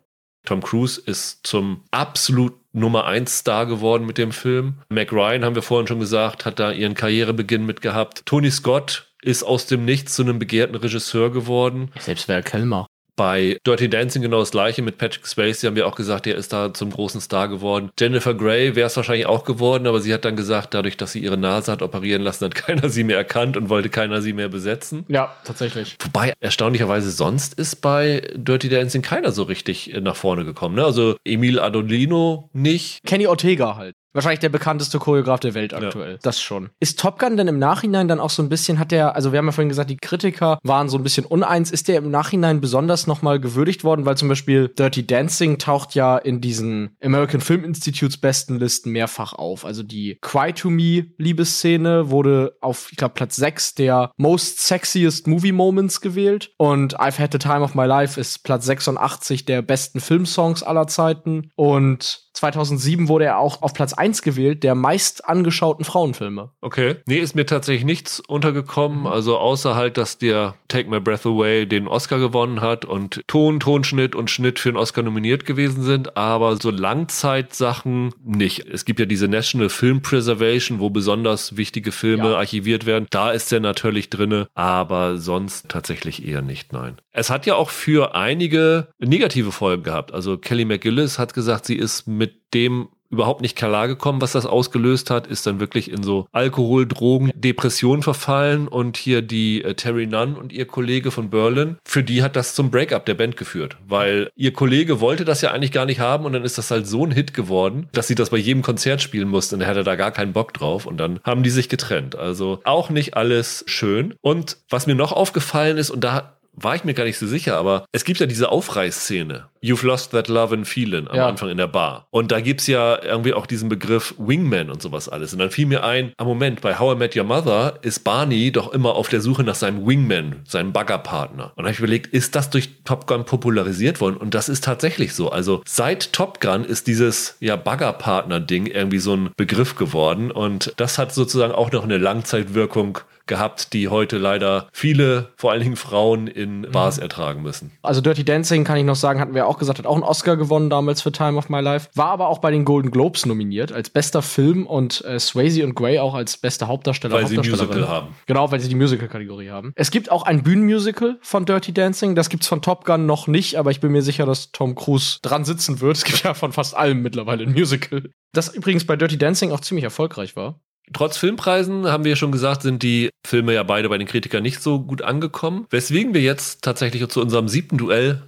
Tom 0.49 0.63
Cruise 0.63 0.99
ist 0.99 1.45
zum 1.45 1.83
absolut 1.91 2.55
Nummer 2.73 3.05
1 3.05 3.37
Star 3.37 3.67
geworden 3.67 4.07
mit 4.07 4.17
dem 4.17 4.31
Film. 4.31 4.79
Mac 4.89 5.11
Ryan, 5.11 5.45
haben 5.45 5.53
wir 5.53 5.61
vorhin 5.61 5.85
schon 5.85 5.99
gesagt, 5.99 6.43
hat 6.43 6.57
da 6.57 6.71
ihren 6.71 6.95
Karrierebeginn 6.95 7.67
mit 7.67 7.81
gehabt. 7.81 8.25
Tony 8.25 8.49
Scott 8.49 9.13
ist 9.21 9.43
aus 9.43 9.67
dem 9.67 9.85
Nichts 9.85 10.15
zu 10.15 10.23
einem 10.23 10.39
begehrten 10.39 10.75
Regisseur 10.75 11.31
geworden. 11.31 11.91
Selbst 11.99 12.27
Val 12.27 12.41
Kilmer. 12.41 12.87
Bei 13.19 13.57
Dirty 13.67 13.89
Dancing 13.89 14.21
genau 14.21 14.39
das 14.39 14.51
gleiche 14.51 14.81
mit 14.81 14.97
Patrick 14.97 15.27
Swayze 15.27 15.67
haben 15.67 15.75
wir 15.75 15.87
auch 15.87 15.95
gesagt, 15.95 16.25
der 16.25 16.35
ist 16.35 16.53
da 16.53 16.73
zum 16.73 16.89
großen 16.89 17.19
Star 17.19 17.49
geworden. 17.49 17.89
Jennifer 17.99 18.33
Grey 18.33 18.77
wäre 18.77 18.87
es 18.87 18.95
wahrscheinlich 18.95 19.25
auch 19.25 19.43
geworden, 19.43 19.87
aber 19.87 19.99
sie 19.99 20.13
hat 20.13 20.23
dann 20.23 20.37
gesagt, 20.37 20.73
dadurch, 20.73 20.95
dass 20.95 21.11
sie 21.11 21.19
ihre 21.19 21.35
Nase 21.35 21.69
hat 21.69 21.81
operieren 21.81 22.21
lassen, 22.21 22.45
hat 22.45 22.55
keiner 22.55 22.87
sie 22.87 23.03
mehr 23.03 23.17
erkannt 23.17 23.57
und 23.57 23.67
wollte 23.67 23.89
keiner 23.89 24.21
sie 24.21 24.31
mehr 24.31 24.47
besetzen. 24.47 25.03
Ja, 25.09 25.35
tatsächlich. 25.43 25.97
Wobei 26.01 26.31
erstaunlicherweise 26.39 27.11
sonst 27.11 27.55
ist 27.55 27.81
bei 27.81 28.21
Dirty 28.35 28.69
Dancing 28.69 29.01
keiner 29.01 29.33
so 29.33 29.43
richtig 29.43 29.93
nach 30.01 30.15
vorne 30.15 30.45
gekommen. 30.45 30.75
Ne? 30.75 30.85
Also 30.85 31.17
Emil 31.25 31.59
Adolino 31.59 32.49
nicht. 32.53 33.03
Kenny 33.05 33.27
Ortega 33.27 33.75
halt. 33.75 33.95
Wahrscheinlich 34.13 34.39
der 34.39 34.49
bekannteste 34.49 34.97
Choreograf 34.97 35.39
der 35.39 35.53
Welt 35.53 35.73
aktuell. 35.73 36.17
Das 36.23 36.41
schon. 36.41 36.69
Ist 36.79 36.99
Top 36.99 37.19
Gun 37.19 37.37
denn 37.37 37.47
im 37.47 37.59
Nachhinein 37.59 38.07
dann 38.07 38.19
auch 38.19 38.31
so 38.31 38.41
ein 38.41 38.49
bisschen, 38.49 38.79
hat 38.79 38.91
der, 38.91 39.15
also 39.15 39.31
wir 39.31 39.37
haben 39.37 39.45
ja 39.45 39.51
vorhin 39.51 39.69
gesagt, 39.69 39.89
die 39.89 39.97
Kritiker 39.97 40.57
waren 40.63 40.89
so 40.89 40.97
ein 40.97 41.03
bisschen 41.03 41.25
uneins. 41.25 41.69
Ist 41.69 41.87
der 41.87 41.97
im 41.97 42.09
Nachhinein 42.09 42.59
besonders 42.59 43.05
nochmal 43.05 43.39
gewürdigt 43.39 43.83
worden? 43.83 44.05
Weil 44.05 44.17
zum 44.17 44.27
Beispiel 44.27 44.67
Dirty 44.69 45.05
Dancing 45.05 45.59
taucht 45.59 45.93
ja 45.93 46.17
in 46.17 46.41
diesen 46.41 46.95
American 47.03 47.41
Film 47.41 47.63
Institutes 47.63 48.17
besten 48.17 48.57
Listen 48.57 48.91
mehrfach 48.91 49.33
auf. 49.33 49.63
Also 49.63 49.83
die 49.83 50.17
Cry 50.21 50.53
to 50.53 50.69
Me 50.69 51.07
Liebesszene 51.17 52.09
wurde 52.09 52.57
auf, 52.61 52.87
ich 52.91 52.97
glaube, 52.97 53.13
Platz 53.13 53.35
6 53.35 53.75
der 53.75 54.11
Most 54.17 54.65
Sexiest 54.65 55.27
Movie 55.27 55.51
Moments 55.51 56.01
gewählt. 56.01 56.51
Und 56.57 56.99
I've 56.99 57.19
Had 57.19 57.31
the 57.31 57.39
Time 57.39 57.61
of 57.61 57.75
My 57.75 57.85
Life 57.85 58.19
ist 58.19 58.43
Platz 58.43 58.65
86 58.65 59.45
der 59.45 59.61
besten 59.61 59.99
Filmsongs 59.99 60.63
aller 60.63 60.87
Zeiten. 60.87 61.51
Und 61.55 62.28
2007 62.39 63.07
wurde 63.09 63.25
er 63.25 63.37
auch 63.37 63.61
auf 63.61 63.73
Platz 63.73 63.93
1 63.93 64.21
gewählt 64.21 64.63
der 64.63 64.73
meist 64.75 65.27
angeschauten 65.27 65.83
Frauenfilme. 65.85 66.51
Okay. 66.61 66.95
Nee, 67.05 67.17
ist 67.17 67.35
mir 67.35 67.45
tatsächlich 67.45 67.85
nichts 67.85 68.19
untergekommen. 68.21 69.07
Also 69.07 69.37
außer 69.37 69.75
halt, 69.75 69.97
dass 69.97 70.17
der 70.17 70.55
Take 70.69 70.89
My 70.89 70.99
Breath 70.99 71.25
Away 71.25 71.65
den 71.65 71.87
Oscar 71.87 72.19
gewonnen 72.19 72.61
hat 72.61 72.85
und 72.85 73.21
Ton, 73.27 73.59
Tonschnitt 73.59 74.15
und 74.15 74.31
Schnitt 74.31 74.59
für 74.59 74.71
den 74.71 74.77
Oscar 74.77 75.01
nominiert 75.03 75.45
gewesen 75.45 75.83
sind. 75.83 76.15
Aber 76.17 76.55
so 76.55 76.71
Langzeitsachen 76.71 78.13
nicht. 78.23 78.65
Es 78.67 78.85
gibt 78.85 78.99
ja 78.99 79.05
diese 79.05 79.27
National 79.27 79.69
Film 79.69 80.01
Preservation, 80.01 80.79
wo 80.79 80.89
besonders 80.89 81.57
wichtige 81.57 81.91
Filme 81.91 82.29
Ja. 82.31 82.37
archiviert 82.37 82.85
werden. 82.85 83.07
Da 83.09 83.31
ist 83.31 83.51
er 83.51 83.59
natürlich 83.59 84.09
drinne, 84.09 84.47
aber 84.55 85.17
sonst 85.17 85.69
tatsächlich 85.69 86.25
eher 86.27 86.41
nicht, 86.41 86.73
nein. 86.73 86.97
Es 87.11 87.29
hat 87.29 87.45
ja 87.45 87.55
auch 87.55 87.69
für 87.69 88.15
einige 88.15 88.87
negative 88.99 89.51
Folgen 89.51 89.83
gehabt. 89.83 90.13
Also 90.13 90.37
Kelly 90.37 90.65
McGillis 90.65 91.19
hat 91.19 91.33
gesagt, 91.33 91.65
sie 91.65 91.75
ist 91.75 92.07
mit 92.07 92.53
dem 92.53 92.89
überhaupt 93.09 93.41
nicht 93.41 93.57
klar 93.57 93.87
gekommen, 93.87 94.21
was 94.21 94.33
das 94.33 94.45
ausgelöst 94.45 95.09
hat, 95.09 95.27
ist 95.27 95.47
dann 95.47 95.59
wirklich 95.59 95.91
in 95.91 96.03
so 96.03 96.27
Alkohol, 96.31 96.87
Drogen, 96.87 97.31
Depression 97.35 98.03
verfallen 98.03 98.67
und 98.67 98.97
hier 98.97 99.21
die 99.21 99.63
äh, 99.63 99.73
Terry 99.73 100.05
Nunn 100.05 100.35
und 100.35 100.53
ihr 100.53 100.65
Kollege 100.65 101.11
von 101.11 101.29
Berlin, 101.29 101.77
für 101.83 102.03
die 102.03 102.21
hat 102.21 102.35
das 102.35 102.53
zum 102.53 102.69
Breakup 102.69 103.05
der 103.05 103.15
Band 103.15 103.35
geführt, 103.35 103.77
weil 103.87 104.29
ihr 104.35 104.53
Kollege 104.53 105.01
wollte 105.01 105.25
das 105.25 105.41
ja 105.41 105.51
eigentlich 105.51 105.71
gar 105.71 105.85
nicht 105.85 105.99
haben 105.99 106.25
und 106.25 106.33
dann 106.33 106.43
ist 106.43 106.57
das 106.57 106.69
halt 106.69 106.87
so 106.87 107.05
ein 107.05 107.11
Hit 107.11 107.33
geworden, 107.33 107.89
dass 107.93 108.07
sie 108.07 108.15
das 108.15 108.29
bei 108.29 108.37
jedem 108.37 108.61
Konzert 108.61 109.01
spielen 109.01 109.27
musste 109.27 109.55
und 109.55 109.61
er 109.61 109.67
hatte 109.67 109.83
da 109.83 109.95
gar 109.95 110.11
keinen 110.11 110.33
Bock 110.33 110.53
drauf 110.53 110.85
und 110.85 110.97
dann 110.97 111.19
haben 111.23 111.43
die 111.43 111.49
sich 111.49 111.69
getrennt. 111.69 112.15
Also 112.15 112.59
auch 112.63 112.89
nicht 112.89 113.17
alles 113.17 113.63
schön. 113.67 114.13
Und 114.21 114.57
was 114.69 114.85
mir 114.85 114.95
noch 114.95 115.11
aufgefallen 115.11 115.77
ist 115.77 115.89
und 115.89 116.03
da 116.03 116.38
war 116.63 116.75
ich 116.75 116.83
mir 116.83 116.93
gar 116.93 117.05
nicht 117.05 117.17
so 117.17 117.27
sicher, 117.27 117.57
aber 117.57 117.85
es 117.91 118.03
gibt 118.03 118.19
ja 118.19 118.25
diese 118.25 118.49
Aufreißszene. 118.49 119.49
You've 119.61 119.85
lost 119.85 120.11
that 120.11 120.27
love 120.27 120.53
and 120.53 120.67
feeling 120.67 121.07
am 121.07 121.15
Ja. 121.15 121.27
Anfang 121.27 121.49
in 121.49 121.57
der 121.57 121.67
Bar. 121.67 122.07
Und 122.11 122.31
da 122.31 122.39
gibt's 122.39 122.67
ja 122.67 123.01
irgendwie 123.03 123.33
auch 123.33 123.45
diesen 123.45 123.69
Begriff 123.69 124.15
Wingman 124.17 124.69
und 124.69 124.81
sowas 124.81 125.09
alles. 125.09 125.33
Und 125.33 125.39
dann 125.39 125.51
fiel 125.51 125.65
mir 125.65 125.83
ein, 125.83 126.13
am 126.17 126.27
Moment, 126.27 126.61
bei 126.61 126.77
How 126.79 126.95
I 126.95 126.97
Met 126.97 127.15
Your 127.15 127.23
Mother 127.25 127.79
ist 127.81 128.03
Barney 128.03 128.51
doch 128.51 128.71
immer 128.73 128.95
auf 128.95 129.09
der 129.09 129.21
Suche 129.21 129.43
nach 129.43 129.55
seinem 129.55 129.85
Wingman, 129.85 130.41
seinem 130.47 130.71
Baggerpartner. 130.71 131.51
Und 131.55 131.57
da 131.57 131.63
habe 131.63 131.71
ich 131.71 131.79
überlegt, 131.79 132.07
ist 132.13 132.35
das 132.35 132.49
durch 132.49 132.69
Top 132.85 133.05
Gun 133.07 133.25
popularisiert 133.25 133.99
worden? 134.01 134.17
Und 134.17 134.33
das 134.33 134.49
ist 134.49 134.63
tatsächlich 134.63 135.13
so. 135.13 135.29
Also 135.29 135.61
seit 135.65 136.13
Top 136.13 136.39
Gun 136.39 136.63
ist 136.63 136.87
dieses 136.87 137.35
ja 137.39 137.55
Baggerpartner-Ding 137.55 138.67
irgendwie 138.67 138.99
so 138.99 139.15
ein 139.15 139.31
Begriff 139.35 139.75
geworden. 139.75 140.31
Und 140.31 140.73
das 140.77 140.97
hat 140.97 141.13
sozusagen 141.13 141.53
auch 141.53 141.71
noch 141.71 141.83
eine 141.83 141.97
Langzeitwirkung 141.97 142.99
gehabt, 143.29 143.73
die 143.73 143.87
heute 143.87 144.17
leider 144.17 144.67
viele, 144.73 145.27
vor 145.37 145.51
allen 145.51 145.61
Dingen 145.61 145.75
Frauen 145.75 146.27
in 146.27 146.63
Bars 146.71 146.97
ertragen 146.97 147.43
müssen. 147.43 147.71
Also 147.83 148.01
Dirty 148.01 148.25
Dancing 148.25 148.63
kann 148.63 148.77
ich 148.77 148.83
noch 148.83 148.95
sagen, 148.95 149.19
hatten 149.19 149.35
wir 149.35 149.45
auch 149.49 149.57
gesagt, 149.57 149.79
hat 149.79 149.85
auch 149.85 149.95
einen 149.95 150.03
Oscar 150.03 150.37
gewonnen 150.37 150.69
damals 150.69 151.01
für 151.01 151.11
Time 151.11 151.37
of 151.37 151.49
My 151.49 151.59
Life. 151.59 151.89
War 151.95 152.11
aber 152.11 152.27
auch 152.27 152.39
bei 152.39 152.51
den 152.51 152.65
Golden 152.65 152.91
Globes 152.91 153.25
nominiert 153.25 153.71
als 153.71 153.89
bester 153.89 154.21
Film 154.21 154.65
und 154.65 155.03
äh, 155.05 155.19
Swayze 155.19 155.63
und 155.63 155.75
Gray 155.75 155.99
auch 155.99 156.13
als 156.13 156.37
beste 156.37 156.67
Hauptdarsteller. 156.67 157.15
Weil 157.15 157.27
sie. 157.27 157.37
Musical 157.37 157.87
haben. 157.87 158.15
Genau, 158.25 158.51
weil 158.51 158.59
sie 158.59 158.69
die 158.69 158.75
Musical-Kategorie 158.75 159.49
haben. 159.49 159.73
Es 159.75 159.91
gibt 159.91 160.11
auch 160.11 160.23
ein 160.23 160.43
Bühnenmusical 160.43 161.17
von 161.21 161.45
Dirty 161.45 161.73
Dancing. 161.73 162.15
Das 162.15 162.29
gibt's 162.29 162.47
von 162.47 162.61
Top 162.61 162.85
Gun 162.85 163.05
noch 163.05 163.27
nicht, 163.27 163.55
aber 163.55 163.71
ich 163.71 163.79
bin 163.79 163.91
mir 163.91 164.01
sicher, 164.01 164.25
dass 164.25 164.51
Tom 164.51 164.75
Cruise 164.75 165.19
dran 165.21 165.45
sitzen 165.45 165.81
wird. 165.81 165.97
Es 165.97 166.03
gibt 166.03 166.23
ja 166.23 166.33
von 166.33 166.51
fast 166.51 166.75
allem 166.75 167.01
mittlerweile 167.01 167.43
ein 167.43 167.53
Musical. 167.53 168.09
Das 168.33 168.53
übrigens 168.53 168.85
bei 168.85 168.95
Dirty 168.95 169.17
Dancing 169.17 169.51
auch 169.51 169.61
ziemlich 169.61 169.83
erfolgreich 169.83 170.35
war. 170.35 170.59
Trotz 170.91 171.17
Filmpreisen, 171.17 171.87
haben 171.87 172.03
wir 172.03 172.11
ja 172.11 172.15
schon 172.15 172.31
gesagt, 172.31 172.63
sind 172.63 172.81
die 172.81 173.09
Filme 173.25 173.53
ja 173.53 173.63
beide 173.63 173.89
bei 173.89 173.97
den 173.97 174.07
Kritikern 174.07 174.41
nicht 174.41 174.61
so 174.61 174.79
gut 174.79 175.01
angekommen. 175.03 175.67
Weswegen 175.69 176.13
wir 176.13 176.21
jetzt 176.21 176.63
tatsächlich 176.63 177.07
zu 177.09 177.21
unserem 177.21 177.47
siebten 177.47 177.77
Duell 177.77 178.23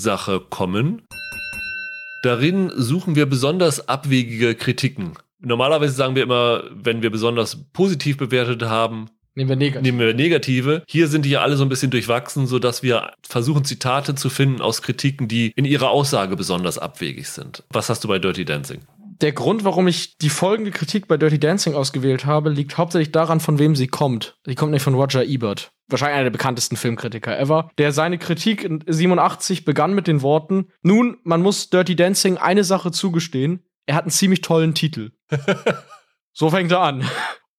Ansichtssache 0.00 0.40
kommen. 0.50 1.02
Darin 2.22 2.70
suchen 2.74 3.14
wir 3.16 3.26
besonders 3.26 3.88
abwegige 3.88 4.54
Kritiken. 4.54 5.12
Normalerweise 5.40 5.94
sagen 5.94 6.14
wir 6.14 6.22
immer, 6.22 6.64
wenn 6.72 7.02
wir 7.02 7.10
besonders 7.10 7.56
positiv 7.72 8.16
bewertet 8.16 8.62
haben, 8.62 9.08
Nehmen 9.34 9.50
wir 9.50 9.56
negativ. 9.56 9.82
nehmen 9.82 9.98
wir 9.98 10.14
negative. 10.14 10.82
Hier 10.88 11.08
sind 11.08 11.24
die 11.26 11.30
ja 11.30 11.42
alle 11.42 11.56
so 11.58 11.62
ein 11.62 11.68
bisschen 11.68 11.90
durchwachsen, 11.90 12.46
so 12.46 12.58
dass 12.58 12.82
wir 12.82 13.12
versuchen, 13.22 13.64
Zitate 13.66 14.14
zu 14.14 14.30
finden 14.30 14.62
aus 14.62 14.80
Kritiken, 14.80 15.28
die 15.28 15.52
in 15.56 15.66
ihrer 15.66 15.90
Aussage 15.90 16.36
besonders 16.36 16.78
abwegig 16.78 17.28
sind. 17.28 17.62
Was 17.70 17.90
hast 17.90 18.02
du 18.04 18.08
bei 18.08 18.18
Dirty 18.18 18.46
Dancing? 18.46 18.80
Der 19.20 19.32
Grund, 19.32 19.64
warum 19.64 19.88
ich 19.88 20.18
die 20.18 20.28
folgende 20.28 20.70
Kritik 20.70 21.08
bei 21.08 21.16
Dirty 21.16 21.40
Dancing 21.40 21.74
ausgewählt 21.74 22.26
habe, 22.26 22.50
liegt 22.50 22.76
hauptsächlich 22.76 23.12
daran, 23.12 23.40
von 23.40 23.58
wem 23.58 23.74
sie 23.74 23.86
kommt. 23.86 24.38
Sie 24.44 24.54
kommt 24.54 24.72
nicht 24.72 24.82
von 24.82 24.94
Roger 24.94 25.24
Ebert. 25.24 25.72
Wahrscheinlich 25.88 26.16
einer 26.16 26.24
der 26.24 26.30
bekanntesten 26.30 26.76
Filmkritiker 26.76 27.38
ever, 27.38 27.70
der 27.78 27.92
seine 27.92 28.18
Kritik 28.18 28.62
in 28.62 28.84
87 28.86 29.64
begann 29.64 29.94
mit 29.94 30.06
den 30.06 30.20
Worten, 30.20 30.68
nun, 30.82 31.16
man 31.22 31.40
muss 31.40 31.70
Dirty 31.70 31.96
Dancing 31.96 32.36
eine 32.36 32.64
Sache 32.64 32.90
zugestehen, 32.90 33.64
er 33.86 33.94
hat 33.94 34.04
einen 34.04 34.10
ziemlich 34.10 34.40
tollen 34.40 34.74
Titel. 34.74 35.12
so 36.32 36.50
fängt 36.50 36.72
er 36.72 36.80
an. 36.80 37.08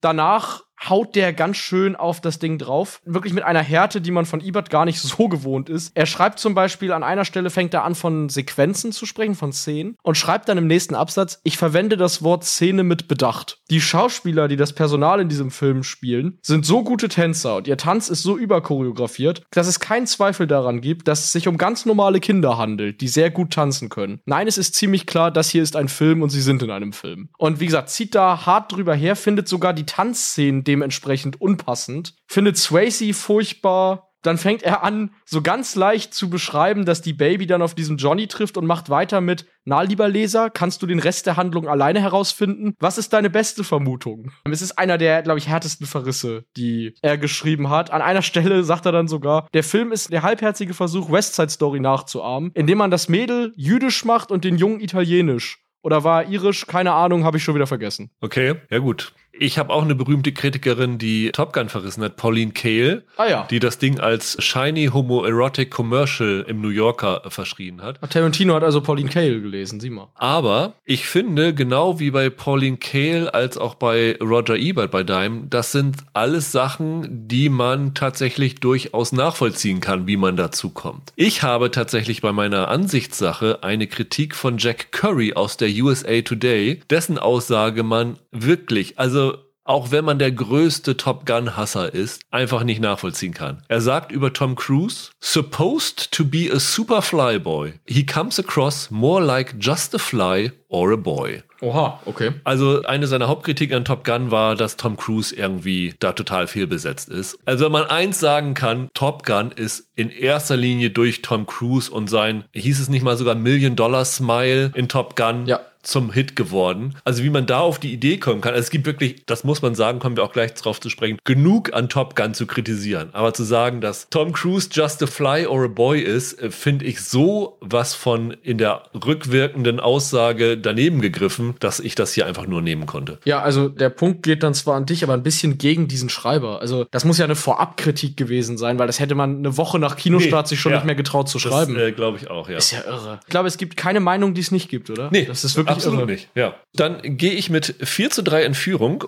Danach 0.02 0.62
haut 0.90 1.16
der 1.16 1.34
ganz 1.34 1.58
schön 1.58 1.96
auf 1.96 2.22
das 2.22 2.40
Ding 2.40 2.58
drauf. 2.58 3.02
Wirklich 3.06 3.34
mit 3.34 3.44
einer 3.44 3.62
Härte, 3.62 4.02
die 4.02 4.12
man 4.12 4.26
von 4.26 4.42
Ebert 4.42 4.70
gar 4.70 4.86
nicht 4.86 5.00
so 5.02 5.28
gewohnt 5.28 5.70
ist. 5.70 5.92
Er 5.96 6.06
schreibt 6.06 6.40
zum 6.40 6.54
Beispiel 6.54 6.92
an 6.92 7.04
einer 7.04 7.26
Stelle, 7.26 7.50
fängt 7.50 7.74
er 7.74 7.84
an 7.84 7.96
von 7.96 8.30
Sequenzen 8.30 8.92
zu 8.92 9.06
sprechen, 9.06 9.36
von 9.36 9.54
Szenen, 9.54 9.98
und 10.04 10.18
schreibt 10.18 10.50
dann 10.50 10.58
im 10.58 10.68
nächsten 10.68 10.96
Absatz, 10.96 11.40
ich 11.44 11.58
verwende 11.58 11.98
das 11.98 12.24
Wort 12.24 12.44
Szene 12.44 12.84
mit 12.84 13.08
Bedacht. 13.08 13.60
Die 13.70 13.82
Schauspieler, 13.82 14.48
die 14.48 14.56
das 14.56 14.74
Personal 14.74 15.20
in 15.20 15.30
diesem 15.30 15.52
Film 15.52 15.84
spielen, 15.84 16.38
sind 16.42 16.66
so 16.66 16.84
gute 16.84 17.10
Tänzer 17.10 17.58
und 17.58 17.68
ihr 17.68 17.78
Tanz 17.78 18.10
ist 18.10 18.24
so 18.24 18.38
überchoreografiert, 18.38 19.44
dass 19.52 19.68
es 19.68 19.80
keinen 19.80 20.08
Zweifel 20.08 20.48
daran 20.48 20.82
gibt, 20.82 21.08
dass 21.08 21.24
es 21.24 21.32
sich 21.32 21.48
um 21.48 21.58
ganz 21.58 21.86
normale 21.86 22.20
Kinder 22.20 22.58
handelt, 22.58 23.02
die 23.02 23.08
sehr 23.08 23.30
gut 23.30 23.52
tanzen 23.52 23.90
können. 23.90 24.22
Nein, 24.26 24.48
es 24.48 24.58
ist 24.58 24.76
ziemlich 24.76 25.06
klar, 25.06 25.32
das 25.32 25.50
hier 25.50 25.64
ist 25.64 25.76
ein 25.76 25.88
Film 25.88 26.22
und 26.22 26.30
sie 26.30 26.42
sind 26.42 26.62
in 26.64 26.72
einem 26.72 26.94
Film. 26.94 27.30
Und 27.38 27.60
wie 27.60 27.66
gesagt, 27.66 27.90
zieht 27.90 28.16
da 28.16 28.46
hart 28.46 28.72
drüber 28.72 28.96
her, 28.96 29.16
findet 29.16 29.48
sogar 29.48 29.74
die 29.74 29.86
Tanzszenen 29.86 30.64
dementsprechend 30.68 31.42
unpassend, 31.42 32.14
findet 32.28 32.58
Swayze 32.58 33.14
furchtbar. 33.14 34.04
Dann 34.24 34.38
fängt 34.38 34.64
er 34.64 34.84
an, 34.84 35.12
so 35.26 35.42
ganz 35.42 35.76
leicht 35.76 36.14
zu 36.14 36.30
beschreiben, 36.30 36.86
dass 36.86 37.02
die 37.02 37.14
Baby 37.14 37.46
dann 37.46 37.62
auf 37.62 37.76
diesen 37.76 37.98
Johnny 37.98 38.28
trifft 38.28 38.58
und 38.58 38.66
macht 38.66 38.90
weiter 38.90 39.22
mit, 39.22 39.46
na, 39.64 39.84
lieber 39.84 40.10
Leser, 40.10 40.50
kannst 40.50 40.82
du 40.82 40.88
den 40.88 41.00
Rest 41.00 41.28
der 41.28 41.38
Handlung 41.38 41.68
alleine 41.68 42.02
herausfinden? 42.02 42.74
Was 42.80 42.98
ist 42.98 43.14
deine 43.14 43.30
beste 43.30 43.64
Vermutung? 43.64 44.32
Es 44.52 44.62
ist 44.62 44.78
einer 44.78 44.98
der, 44.98 45.22
glaube 45.22 45.38
ich, 45.38 45.48
härtesten 45.48 45.86
Verrisse, 45.86 46.46
die 46.58 46.96
er 47.02 47.18
geschrieben 47.18 47.70
hat. 47.70 47.92
An 47.92 48.02
einer 48.02 48.24
Stelle 48.24 48.64
sagt 48.64 48.86
er 48.86 48.92
dann 48.92 49.08
sogar, 49.08 49.48
der 49.54 49.64
Film 49.64 49.92
ist 49.92 50.12
der 50.12 50.24
halbherzige 50.24 50.74
Versuch, 50.74 51.12
West 51.12 51.36
Side 51.36 51.50
Story 51.50 51.80
nachzuahmen, 51.80 52.52
indem 52.54 52.80
man 52.80 52.92
das 52.92 53.08
Mädel 53.08 53.54
jüdisch 53.56 54.04
macht 54.04 54.32
und 54.32 54.44
den 54.44 54.58
Jungen 54.58 54.82
italienisch. 54.82 55.64
Oder 55.84 56.04
war 56.04 56.24
er 56.24 56.30
irisch? 56.30 56.66
Keine 56.68 56.92
Ahnung, 56.92 57.24
habe 57.24 57.38
ich 57.38 57.44
schon 57.44 57.56
wieder 57.56 57.68
vergessen. 57.68 58.10
Okay, 58.20 58.56
ja 58.70 58.80
gut. 58.80 59.14
Ich 59.40 59.58
habe 59.58 59.72
auch 59.74 59.84
eine 59.84 59.96
berühmte 59.96 60.32
Kritikerin, 60.32 60.98
die 60.98 61.32
Top 61.32 61.54
Gun 61.54 61.70
verrissen 61.70 62.04
hat, 62.04 62.16
Pauline 62.18 62.52
Kael, 62.52 63.04
Ah 63.18 63.28
ja. 63.30 63.48
die 63.50 63.60
das 63.60 63.78
Ding 63.78 64.00
als 64.00 64.42
shiny 64.44 64.88
homoerotic 64.88 65.70
commercial 65.72 66.46
im 66.48 66.62
New 66.62 66.70
Yorker 66.70 67.22
verschrien 67.28 67.82
hat. 67.82 68.00
Tarantino 68.10 68.56
hat 68.56 68.64
also 68.64 68.82
Pauline 68.82 69.10
Kael 69.10 69.42
gelesen, 69.42 69.80
sieh 69.80 69.90
mal. 69.90 70.08
Aber 70.16 70.74
ich 70.86 71.06
finde, 71.08 71.54
genau 71.54 72.00
wie 72.00 72.12
bei 72.12 72.30
Pauline 72.30 72.78
Kael 72.78 73.30
als 73.30 73.58
auch 73.58 73.76
bei 73.76 74.18
Roger 74.22 74.56
Ebert 74.58 74.92
bei 74.92 75.04
Dime, 75.04 75.44
das 75.50 75.72
sind 75.72 75.98
alles 76.14 76.52
Sachen, 76.52 77.28
die 77.28 77.50
man 77.50 77.94
tatsächlich 77.94 78.56
durchaus 78.56 79.12
nachvollziehen 79.12 79.80
kann, 79.80 80.08
wie 80.08 80.18
man 80.18 80.36
dazu 80.36 80.70
kommt. 80.70 81.14
Ich 81.16 81.44
habe 81.44 81.72
tatsächlich 81.72 82.22
bei 82.22 82.32
meiner 82.32 82.70
Ansichtssache 82.70 83.60
eine 83.64 83.88
Kritik 83.88 84.36
von 84.36 84.58
Jack 84.58 84.92
Curry 84.92 85.34
aus 85.34 85.58
der 85.58 85.70
USA 85.70 86.22
Today, 86.22 86.80
dessen 86.90 87.18
Aussage 87.18 87.84
man 87.84 88.18
wirklich, 88.44 89.00
also 89.00 89.38
auch 89.68 89.92
wenn 89.92 90.06
man 90.06 90.18
der 90.18 90.32
größte 90.32 90.96
Top 90.96 91.26
Gun-Hasser 91.26 91.94
ist, 91.94 92.22
einfach 92.32 92.64
nicht 92.64 92.80
nachvollziehen 92.80 93.34
kann. 93.34 93.64
Er 93.68 93.82
sagt 93.82 94.12
über 94.12 94.32
Tom 94.32 94.56
Cruise, 94.56 95.12
supposed 95.20 96.12
to 96.12 96.24
be 96.24 96.50
a 96.52 96.60
super 96.60 97.02
flyboy, 97.02 97.74
he 97.86 98.06
comes 98.06 98.40
across 98.40 98.90
more 98.90 99.24
like 99.24 99.56
just 99.60 99.94
a 99.94 99.98
fly 99.98 100.52
or 100.70 100.94
a 100.94 100.96
boy. 100.96 101.44
Oha, 101.62 102.00
okay. 102.06 102.34
Also 102.44 102.84
eine 102.84 103.08
seiner 103.08 103.28
Hauptkritiken 103.28 103.78
an 103.78 103.86
Top 103.86 104.04
Gun 104.04 104.32
war, 104.32 104.56
dass 104.56 104.78
Tom 104.78 104.96
Cruise 104.96 105.36
irgendwie 105.36 105.96
da 106.00 106.14
total 106.14 106.48
fehlbesetzt 106.48 107.10
ist. 107.10 107.40
Also 107.46 107.66
wenn 107.66 107.72
man 107.72 107.86
eins 107.86 108.20
sagen 108.20 108.54
kann, 108.54 108.90
Top 108.94 109.26
Gun 109.26 109.52
ist 109.52 109.90
in 109.96 110.10
erster 110.10 110.56
Linie 110.56 110.92
durch 110.92 111.24
Tom 111.24 111.48
Cruise 111.48 111.92
und 111.92 112.10
sein, 112.10 112.44
hieß 112.54 112.80
es 112.80 112.90
nicht 112.90 113.04
mal 113.04 113.18
sogar 113.18 113.36
Million-Dollar-Smile 113.36 114.72
in 114.76 114.88
Top 114.88 115.16
Gun 115.16 115.48
Ja. 115.48 115.62
Zum 115.84 116.12
Hit 116.12 116.36
geworden. 116.36 116.96
Also 117.04 117.24
wie 117.24 117.30
man 117.30 117.46
da 117.46 117.60
auf 117.60 117.80
die 117.80 117.94
Idee 117.94 118.18
kommen 118.18 118.42
kann. 118.42 118.54
Also 118.54 118.64
es 118.64 118.70
gibt 118.70 118.86
wirklich, 118.86 119.26
das 119.26 119.44
muss 119.44 119.62
man 119.62 119.76
sagen, 119.76 120.00
kommen 120.00 120.18
wir 120.18 120.24
auch 120.24 120.34
gleich 120.34 120.54
drauf 120.54 120.80
zu 120.80 120.90
sprechen, 120.90 121.18
genug 121.24 121.74
an 121.74 121.90
Top 121.90 122.16
Gun 122.16 122.34
zu 122.34 122.46
kritisieren. 122.46 123.10
Aber 123.14 123.34
zu 123.34 123.44
sagen, 123.44 123.82
dass 123.82 124.10
Tom 124.10 124.34
Cruise 124.34 124.70
just 124.72 125.02
a 125.04 125.08
fly 125.08 125.46
or 125.46 125.66
a 125.66 125.68
boy 125.68 126.00
ist, 126.00 126.42
äh, 126.42 126.52
finde 126.52 126.86
ich 126.86 127.02
so 127.02 127.58
was 127.62 127.94
von 127.94 128.32
in 128.44 128.58
der 128.58 128.84
rückwirkenden 128.94 129.80
Aussage 129.80 130.58
daneben 130.58 131.02
gegriffen, 131.02 131.56
dass 131.60 131.80
ich 131.80 131.96
das 131.96 132.14
hier 132.14 132.26
einfach 132.26 132.48
nur 132.48 132.62
nehmen 132.62 132.86
konnte. 132.86 133.20
Ja, 133.26 133.42
also 133.42 133.70
der 133.70 133.90
Punkt 133.90 134.24
geht 134.24 134.44
dann 134.44 134.54
zwar 134.54 134.76
an 134.76 134.86
dich, 134.86 135.04
aber 135.04 135.14
ein 135.14 135.24
bisschen 135.24 135.58
gegen 135.58 135.88
diesen 135.88 136.10
Schreiber. 136.10 136.62
Also 136.62 136.86
das 136.92 137.06
muss 137.06 137.18
ja 137.18 137.26
eine 137.26 137.36
Vorabkritik 137.36 138.18
gewesen 138.18 138.58
sein, 138.58 138.80
weil 138.80 138.88
das 138.88 139.00
hätte 139.00 139.16
man 139.16 139.38
eine 139.38 139.58
Woche 139.58 139.80
nach 139.80 139.96
Kinostart 139.96 140.46
Nee, 140.46 140.50
sich 140.50 140.60
schon 140.60 140.72
ja. 140.72 140.78
nicht 140.78 140.86
mehr 140.86 140.96
getraut 140.96 141.30
zu 141.30 141.40
schreiben. 141.40 141.78
Äh, 141.78 141.92
glaube 141.92 142.18
ich 142.18 142.30
auch, 142.30 142.50
ja. 142.50 142.58
ist 142.58 142.72
ja 142.72 142.84
irre. 142.86 143.20
Ich 143.24 143.30
glaube, 143.30 143.48
es 143.48 143.58
gibt 143.58 143.78
keine 143.78 144.00
Meinung, 144.00 144.34
die 144.34 144.42
es 144.42 144.52
nicht 144.52 144.70
gibt, 144.70 144.90
oder? 144.90 145.10
Nee, 145.12 145.26
das 145.26 145.44
ist 145.44 145.56
wirklich 145.56 145.67
absolut 145.68 146.00
irre. 146.00 146.08
nicht. 146.08 146.30
Ja. 146.36 146.56
Dann 146.74 147.18
gehe 147.18 147.34
ich 147.34 147.50
mit 147.50 147.76
4 147.82 148.10
zu 148.10 148.24
3 148.24 148.44
in 148.44 148.54
Führung. 148.54 149.06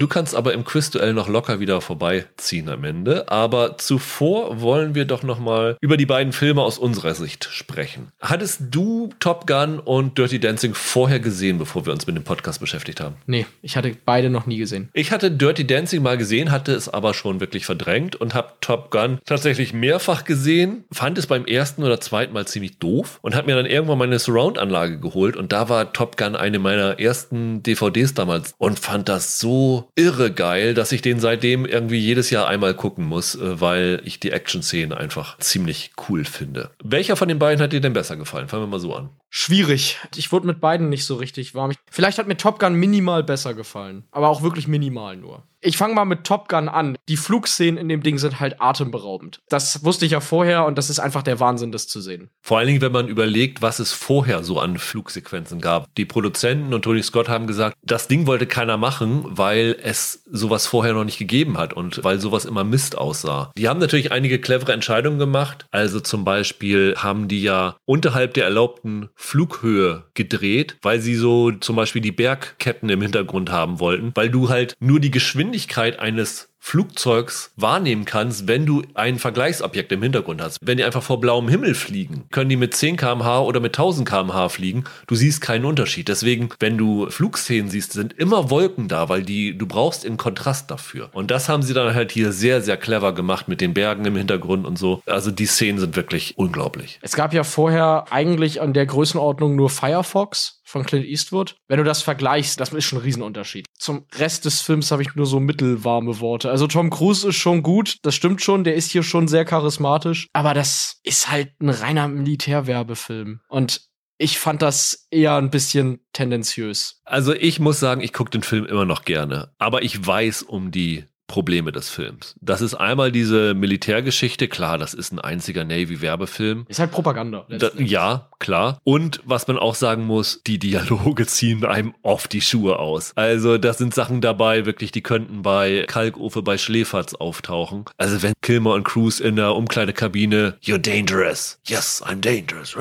Du 0.00 0.06
kannst 0.06 0.36
aber 0.36 0.52
im 0.52 0.64
Quizduell 0.64 1.12
noch 1.12 1.26
locker 1.26 1.58
wieder 1.58 1.80
vorbeiziehen 1.80 2.68
am 2.68 2.84
Ende. 2.84 3.28
Aber 3.32 3.78
zuvor 3.78 4.60
wollen 4.60 4.94
wir 4.94 5.06
doch 5.06 5.24
noch 5.24 5.40
mal 5.40 5.76
über 5.80 5.96
die 5.96 6.06
beiden 6.06 6.32
Filme 6.32 6.62
aus 6.62 6.78
unserer 6.78 7.16
Sicht 7.16 7.48
sprechen. 7.50 8.12
Hattest 8.20 8.60
du 8.70 9.10
Top 9.18 9.48
Gun 9.48 9.80
und 9.80 10.16
Dirty 10.16 10.38
Dancing 10.38 10.74
vorher 10.74 11.18
gesehen, 11.18 11.58
bevor 11.58 11.84
wir 11.84 11.92
uns 11.92 12.06
mit 12.06 12.14
dem 12.14 12.22
Podcast 12.22 12.60
beschäftigt 12.60 13.00
haben? 13.00 13.16
Nee, 13.26 13.46
ich 13.60 13.76
hatte 13.76 13.96
beide 14.04 14.30
noch 14.30 14.46
nie 14.46 14.58
gesehen. 14.58 14.88
Ich 14.92 15.10
hatte 15.10 15.32
Dirty 15.32 15.66
Dancing 15.66 16.00
mal 16.00 16.16
gesehen, 16.16 16.52
hatte 16.52 16.74
es 16.74 16.88
aber 16.88 17.12
schon 17.12 17.40
wirklich 17.40 17.66
verdrängt 17.66 18.14
und 18.14 18.34
habe 18.34 18.52
Top 18.60 18.92
Gun 18.92 19.18
tatsächlich 19.24 19.72
mehrfach 19.72 20.22
gesehen, 20.22 20.84
fand 20.92 21.18
es 21.18 21.26
beim 21.26 21.44
ersten 21.44 21.82
oder 21.82 22.00
zweiten 22.00 22.34
Mal 22.34 22.46
ziemlich 22.46 22.78
doof 22.78 23.18
und 23.22 23.34
habe 23.34 23.48
mir 23.48 23.56
dann 23.56 23.66
irgendwann 23.66 23.98
meine 23.98 24.20
Surround-Anlage 24.20 25.00
geholt 25.00 25.36
und 25.36 25.50
da 25.50 25.68
war 25.68 25.92
Top 25.92 26.16
Gun 26.16 26.36
eine 26.36 26.60
meiner 26.60 27.00
ersten 27.00 27.64
DVDs 27.64 28.14
damals 28.14 28.54
und 28.58 28.78
fand 28.78 29.08
das 29.08 29.40
so 29.40 29.87
irre 29.98 30.30
geil, 30.30 30.74
dass 30.74 30.92
ich 30.92 31.02
den 31.02 31.18
seitdem 31.18 31.66
irgendwie 31.66 31.98
jedes 31.98 32.30
Jahr 32.30 32.46
einmal 32.46 32.72
gucken 32.74 33.04
muss, 33.04 33.34
äh, 33.34 33.60
weil 33.60 34.00
ich 34.04 34.20
die 34.20 34.30
Action-Szenen 34.30 34.96
einfach 34.96 35.36
ziemlich 35.38 35.90
cool 36.08 36.24
finde. 36.24 36.70
Welcher 36.82 37.16
von 37.16 37.28
den 37.28 37.40
beiden 37.40 37.60
hat 37.60 37.72
dir 37.72 37.80
denn 37.80 37.92
besser 37.92 38.16
gefallen? 38.16 38.48
Fangen 38.48 38.62
wir 38.62 38.68
mal 38.68 38.78
so 38.78 38.94
an. 38.94 39.10
Schwierig. 39.30 39.98
Ich 40.16 40.32
wurde 40.32 40.46
mit 40.46 40.60
beiden 40.60 40.88
nicht 40.88 41.04
so 41.04 41.16
richtig 41.16 41.54
warm. 41.54 41.70
Ich, 41.70 41.78
vielleicht 41.90 42.18
hat 42.18 42.28
mir 42.28 42.36
Top 42.36 42.58
Gun 42.58 42.74
minimal 42.74 43.22
besser 43.22 43.54
gefallen. 43.54 44.04
Aber 44.10 44.28
auch 44.28 44.42
wirklich 44.42 44.68
minimal 44.68 45.16
nur. 45.16 45.44
Ich 45.60 45.76
fange 45.76 45.94
mal 45.94 46.04
mit 46.04 46.22
Top 46.22 46.48
Gun 46.48 46.68
an. 46.68 46.96
Die 47.08 47.16
Flugszenen 47.16 47.78
in 47.78 47.88
dem 47.88 48.02
Ding 48.02 48.18
sind 48.18 48.38
halt 48.38 48.60
atemberaubend. 48.60 49.40
Das 49.48 49.84
wusste 49.84 50.06
ich 50.06 50.12
ja 50.12 50.20
vorher 50.20 50.64
und 50.66 50.78
das 50.78 50.88
ist 50.88 51.00
einfach 51.00 51.22
der 51.24 51.40
Wahnsinn, 51.40 51.72
das 51.72 51.88
zu 51.88 52.00
sehen. 52.00 52.30
Vor 52.40 52.58
allen 52.58 52.68
Dingen, 52.68 52.80
wenn 52.80 52.92
man 52.92 53.08
überlegt, 53.08 53.60
was 53.60 53.80
es 53.80 53.92
vorher 53.92 54.44
so 54.44 54.60
an 54.60 54.78
Flugsequenzen 54.78 55.60
gab. 55.60 55.92
Die 55.96 56.04
Produzenten 56.04 56.72
und 56.72 56.82
Tony 56.82 57.02
Scott 57.02 57.28
haben 57.28 57.48
gesagt, 57.48 57.76
das 57.82 58.06
Ding 58.06 58.28
wollte 58.28 58.46
keiner 58.46 58.76
machen, 58.76 59.24
weil 59.26 59.76
es 59.82 60.22
sowas 60.30 60.68
vorher 60.68 60.94
noch 60.94 61.04
nicht 61.04 61.18
gegeben 61.18 61.58
hat 61.58 61.72
und 61.72 62.04
weil 62.04 62.20
sowas 62.20 62.44
immer 62.44 62.62
Mist 62.62 62.96
aussah. 62.96 63.50
Die 63.58 63.68
haben 63.68 63.80
natürlich 63.80 64.12
einige 64.12 64.38
clevere 64.38 64.72
Entscheidungen 64.72 65.18
gemacht. 65.18 65.66
Also 65.72 65.98
zum 65.98 66.24
Beispiel 66.24 66.94
haben 66.96 67.26
die 67.26 67.42
ja 67.42 67.76
unterhalb 67.84 68.34
der 68.34 68.44
erlaubten 68.44 69.10
Flughöhe 69.20 70.04
gedreht, 70.14 70.78
weil 70.80 71.00
sie 71.00 71.16
so 71.16 71.50
zum 71.50 71.74
Beispiel 71.74 72.00
die 72.00 72.12
Bergketten 72.12 72.88
im 72.88 73.02
Hintergrund 73.02 73.50
haben 73.50 73.80
wollten, 73.80 74.12
weil 74.14 74.30
du 74.30 74.48
halt 74.48 74.74
nur 74.78 75.00
die 75.00 75.10
Geschwindigkeit 75.10 75.98
eines 75.98 76.47
Flugzeugs 76.58 77.52
wahrnehmen 77.56 78.04
kannst, 78.04 78.48
wenn 78.48 78.66
du 78.66 78.82
ein 78.94 79.18
Vergleichsobjekt 79.18 79.92
im 79.92 80.02
Hintergrund 80.02 80.42
hast. 80.42 80.58
Wenn 80.60 80.76
die 80.76 80.84
einfach 80.84 81.02
vor 81.02 81.20
blauem 81.20 81.48
Himmel 81.48 81.74
fliegen, 81.74 82.24
können 82.30 82.50
die 82.50 82.56
mit 82.56 82.74
10 82.74 82.96
km/h 82.96 83.40
oder 83.40 83.60
mit 83.60 83.78
1000 83.78 84.08
km/h 84.08 84.48
fliegen. 84.50 84.84
Du 85.06 85.14
siehst 85.14 85.40
keinen 85.40 85.64
Unterschied. 85.64 86.08
Deswegen, 86.08 86.50
wenn 86.58 86.76
du 86.76 87.08
Flugszenen 87.10 87.70
siehst, 87.70 87.92
sind 87.92 88.12
immer 88.12 88.50
Wolken 88.50 88.88
da, 88.88 89.08
weil 89.08 89.22
die, 89.22 89.56
du 89.56 89.66
brauchst 89.66 90.04
einen 90.04 90.16
Kontrast 90.16 90.70
dafür. 90.70 91.08
Und 91.12 91.30
das 91.30 91.48
haben 91.48 91.62
sie 91.62 91.74
dann 91.74 91.94
halt 91.94 92.12
hier 92.12 92.32
sehr, 92.32 92.60
sehr 92.60 92.76
clever 92.76 93.14
gemacht 93.14 93.48
mit 93.48 93.60
den 93.60 93.74
Bergen 93.74 94.04
im 94.04 94.16
Hintergrund 94.16 94.66
und 94.66 94.78
so. 94.78 95.02
Also 95.06 95.30
die 95.30 95.46
Szenen 95.46 95.78
sind 95.78 95.96
wirklich 95.96 96.36
unglaublich. 96.36 96.98
Es 97.02 97.14
gab 97.14 97.32
ja 97.32 97.44
vorher 97.44 98.06
eigentlich 98.10 98.60
an 98.60 98.72
der 98.72 98.86
Größenordnung 98.86 99.56
nur 99.56 99.70
Firefox 99.70 100.57
von 100.68 100.84
Clint 100.84 101.06
Eastwood. 101.06 101.56
Wenn 101.66 101.78
du 101.78 101.84
das 101.84 102.02
vergleichst, 102.02 102.60
das 102.60 102.72
ist 102.72 102.84
schon 102.84 102.98
ein 102.98 103.02
Riesenunterschied. 103.02 103.66
Zum 103.78 104.04
Rest 104.16 104.44
des 104.44 104.60
Films 104.60 104.90
habe 104.90 105.02
ich 105.02 105.14
nur 105.14 105.26
so 105.26 105.40
mittelwarme 105.40 106.20
Worte. 106.20 106.50
Also 106.50 106.66
Tom 106.66 106.90
Cruise 106.90 107.28
ist 107.28 107.36
schon 107.36 107.62
gut, 107.62 107.96
das 108.02 108.14
stimmt 108.14 108.42
schon, 108.42 108.64
der 108.64 108.74
ist 108.74 108.90
hier 108.90 109.02
schon 109.02 109.28
sehr 109.28 109.44
charismatisch, 109.44 110.28
aber 110.32 110.54
das 110.54 111.00
ist 111.02 111.30
halt 111.30 111.52
ein 111.60 111.70
reiner 111.70 112.08
Militärwerbefilm. 112.08 113.40
Und 113.48 113.88
ich 114.18 114.38
fand 114.38 114.62
das 114.62 115.06
eher 115.10 115.36
ein 115.36 115.50
bisschen 115.50 116.00
tendenziös. 116.12 117.00
Also 117.04 117.32
ich 117.32 117.60
muss 117.60 117.80
sagen, 117.80 118.00
ich 118.00 118.12
gucke 118.12 118.30
den 118.30 118.42
Film 118.42 118.66
immer 118.66 118.84
noch 118.84 119.04
gerne. 119.04 119.52
Aber 119.58 119.82
ich 119.82 120.06
weiß 120.06 120.42
um 120.42 120.70
die 120.70 121.04
Probleme 121.28 121.72
des 121.72 121.90
Films. 121.90 122.34
Das 122.40 122.62
ist 122.62 122.74
einmal 122.74 123.12
diese 123.12 123.54
Militärgeschichte. 123.54 124.48
Klar, 124.48 124.78
das 124.78 124.94
ist 124.94 125.12
ein 125.12 125.20
einziger 125.20 125.64
Navy-Werbefilm. 125.64 126.64
Ist 126.68 126.80
halt 126.80 126.90
Propaganda. 126.90 127.46
Da, 127.50 127.70
ja, 127.76 128.27
klar. 128.38 128.78
Und 128.84 129.20
was 129.24 129.46
man 129.48 129.58
auch 129.58 129.74
sagen 129.74 130.04
muss, 130.04 130.42
die 130.46 130.58
Dialoge 130.58 131.26
ziehen 131.38 131.64
einem 131.64 131.94
oft 132.02 132.32
die 132.32 132.40
Schuhe 132.40 132.78
aus. 132.78 133.12
Also 133.16 133.58
das 133.58 133.78
sind 133.78 133.94
Sachen 133.94 134.20
dabei, 134.20 134.66
wirklich, 134.66 134.92
die 134.92 135.02
könnten 135.02 135.42
bei 135.42 135.84
Kalkofe 135.86 136.42
bei 136.42 136.58
Schläferz 136.58 137.14
auftauchen. 137.14 137.84
Also 137.96 138.22
wenn 138.22 138.32
Kilmer 138.42 138.74
und 138.74 138.84
Cruz 138.84 139.20
in 139.20 139.36
der 139.36 139.54
Umkleidekabine, 139.54 140.56
you're 140.62 140.78
dangerous. 140.78 141.58
Yes, 141.66 142.02
I'm 142.02 142.20
dangerous. 142.20 142.76